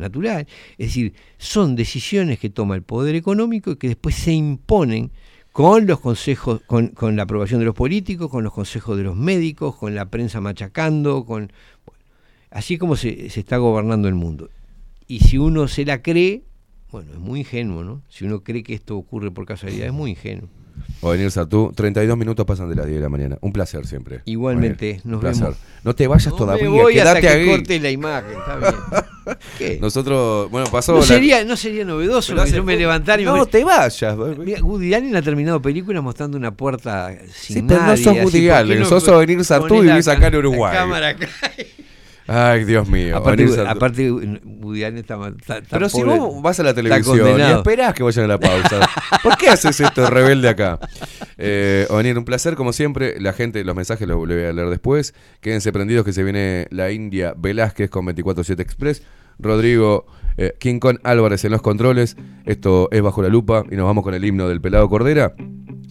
natural. 0.00 0.46
Es 0.78 0.88
decir, 0.88 1.14
son 1.38 1.76
decisiones 1.76 2.38
que 2.38 2.50
toma 2.50 2.74
el 2.74 2.82
poder 2.82 3.14
económico 3.14 3.72
y 3.72 3.76
que 3.76 3.88
después 3.88 4.14
se 4.14 4.32
imponen 4.32 5.10
con 5.52 5.86
los 5.86 6.00
consejos, 6.00 6.62
con, 6.66 6.92
la 7.16 7.22
aprobación 7.22 7.60
de 7.60 7.66
los 7.66 7.74
políticos, 7.74 8.30
con 8.30 8.44
los 8.44 8.52
consejos 8.52 8.96
de 8.96 9.04
los 9.04 9.16
médicos, 9.16 9.76
con 9.76 9.94
la 9.94 10.06
prensa 10.06 10.40
machacando, 10.40 11.24
con 11.24 11.52
así 12.50 12.78
como 12.78 12.96
se, 12.96 13.30
se 13.30 13.40
está 13.40 13.56
gobernando 13.58 14.08
el 14.08 14.14
mundo. 14.14 14.48
Y 15.06 15.20
si 15.20 15.38
uno 15.38 15.66
se 15.68 15.84
la 15.84 16.02
cree, 16.02 16.44
bueno, 16.92 17.12
es 17.12 17.18
muy 17.18 17.40
ingenuo, 17.40 17.84
¿no? 17.84 18.02
Si 18.08 18.24
uno 18.24 18.42
cree 18.42 18.62
que 18.62 18.74
esto 18.74 18.96
ocurre 18.96 19.30
por 19.30 19.44
casualidad, 19.44 19.86
es 19.86 19.92
muy 19.92 20.10
ingenuo. 20.10 20.48
O 21.02 21.10
venir 21.10 21.30
Sartú, 21.30 21.72
32 21.74 22.16
minutos 22.18 22.44
pasan 22.44 22.68
de 22.68 22.74
las 22.76 22.84
10 22.86 22.98
de 22.98 23.02
la 23.02 23.08
mañana. 23.08 23.38
Un 23.40 23.52
placer 23.52 23.86
siempre. 23.86 24.20
Igualmente, 24.26 24.86
Venir. 24.86 25.02
nos 25.06 25.20
placer. 25.20 25.42
vemos. 25.44 25.58
No 25.82 25.94
te 25.94 26.06
vayas 26.06 26.26
No 26.32 26.36
todavía, 26.36 26.64
me 26.64 26.68
voy 26.82 26.98
hasta 26.98 27.20
quédate 27.20 27.20
que 27.20 27.42
ahí. 27.42 27.48
corte 27.56 27.80
la 27.80 27.90
imagen, 27.90 28.32
está 28.38 28.56
bien. 28.58 28.74
¿Qué? 29.58 29.78
Nosotros, 29.80 30.50
bueno, 30.50 30.66
pasó 30.70 30.92
No 30.92 30.98
la- 31.00 31.04
sería, 31.06 31.42
no 31.44 31.56
sería 31.56 31.84
novedoso 31.84 32.34
que 32.34 32.50
yo 32.50 32.64
me 32.64 32.76
levantara 32.76 33.22
y 33.22 33.24
No, 33.24 33.36
me... 33.36 33.46
te 33.46 33.64
vayas. 33.64 34.16
Mira, 34.38 34.62
Woody 34.62 34.92
Allen 34.92 35.16
ha 35.16 35.22
terminado 35.22 35.62
películas 35.62 36.02
mostrando 36.02 36.36
una 36.36 36.50
puerta 36.50 37.10
sin 37.32 37.56
Sí, 37.56 37.64
pero 37.66 37.82
no 37.82 37.96
sos 37.96 38.06
Woody 38.06 38.22
¿por 38.22 38.32
qué 38.32 38.52
Allen, 38.52 38.80
no 38.80 38.84
sos 38.86 39.08
Ovenir 39.08 39.42
Sartú 39.44 39.76
y 39.76 39.86
vivís 39.86 40.06
acá 40.08 40.26
en 40.26 40.32
la 40.34 40.38
Uruguay. 40.40 40.74
cámara 40.76 41.08
acá? 41.10 41.28
Ay, 42.32 42.64
Dios 42.64 42.88
mío. 42.88 43.16
Aparte, 43.16 44.10
Woody 44.12 44.84
Allen 44.84 44.98
está, 44.98 45.16
mal- 45.16 45.34
está- 45.40 45.58
está 45.58 45.76
Pero 45.76 45.88
si 45.88 46.02
vos 46.04 46.40
vas 46.40 46.60
a 46.60 46.62
la 46.62 46.72
televisión 46.74 47.38
y 47.38 47.42
esperás 47.42 47.92
que 47.92 48.04
vayan 48.04 48.26
a 48.26 48.28
la 48.28 48.38
pausa, 48.38 48.88
¿por 49.22 49.36
qué 49.36 49.48
haces 49.48 49.80
esto 49.80 50.08
rebelde 50.08 50.48
acá? 50.48 50.78
Eh, 51.38 51.86
Ovenir, 51.90 52.16
un 52.16 52.24
placer, 52.24 52.54
como 52.54 52.72
siempre. 52.72 53.20
La 53.20 53.32
gente, 53.32 53.64
los 53.64 53.74
mensajes 53.74 54.06
los 54.06 54.16
voy 54.16 54.30
a 54.32 54.52
leer 54.52 54.68
después. 54.68 55.12
Quédense 55.40 55.72
prendidos 55.72 56.04
que 56.04 56.12
se 56.12 56.22
viene 56.22 56.68
la 56.70 56.92
India 56.92 57.34
Velázquez 57.36 57.90
con 57.90 58.06
24-7 58.06 58.60
Express. 58.60 59.02
Rodrigo 59.40 60.06
eh, 60.36 60.54
King 60.60 60.78
Kong 60.78 60.98
Álvarez 61.02 61.44
en 61.44 61.50
los 61.50 61.62
controles. 61.62 62.16
Esto 62.44 62.88
es 62.92 63.02
Bajo 63.02 63.22
la 63.22 63.28
Lupa 63.28 63.64
y 63.70 63.74
nos 63.76 63.86
vamos 63.86 64.04
con 64.04 64.14
el 64.14 64.24
himno 64.24 64.48
del 64.48 64.60
Pelado 64.60 64.88
Cordera. 64.88 65.34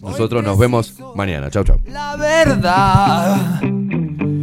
Nosotros 0.00 0.42
nos 0.42 0.58
vemos 0.58 0.94
mañana. 1.14 1.50
Chau, 1.50 1.64
chau. 1.64 1.78
La 1.86 2.16
verdad, 2.16 3.60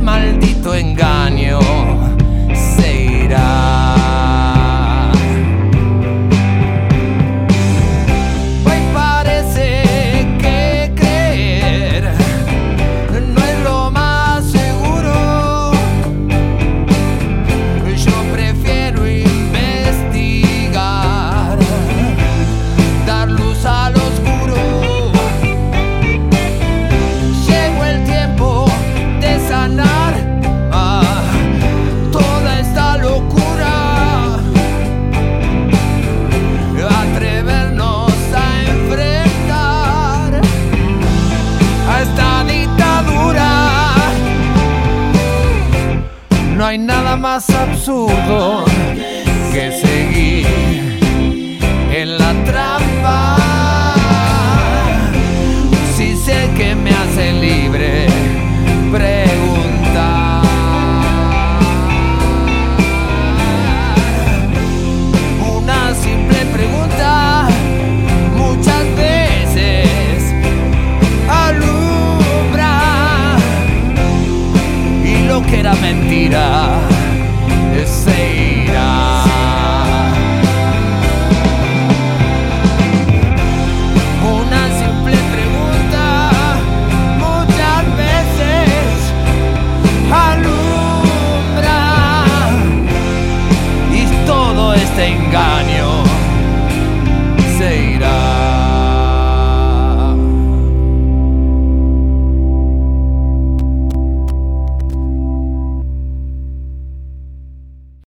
maldito 0.00 0.74
engaño. 0.74 1.77
más 47.38 47.50
absurdo. 47.50 48.67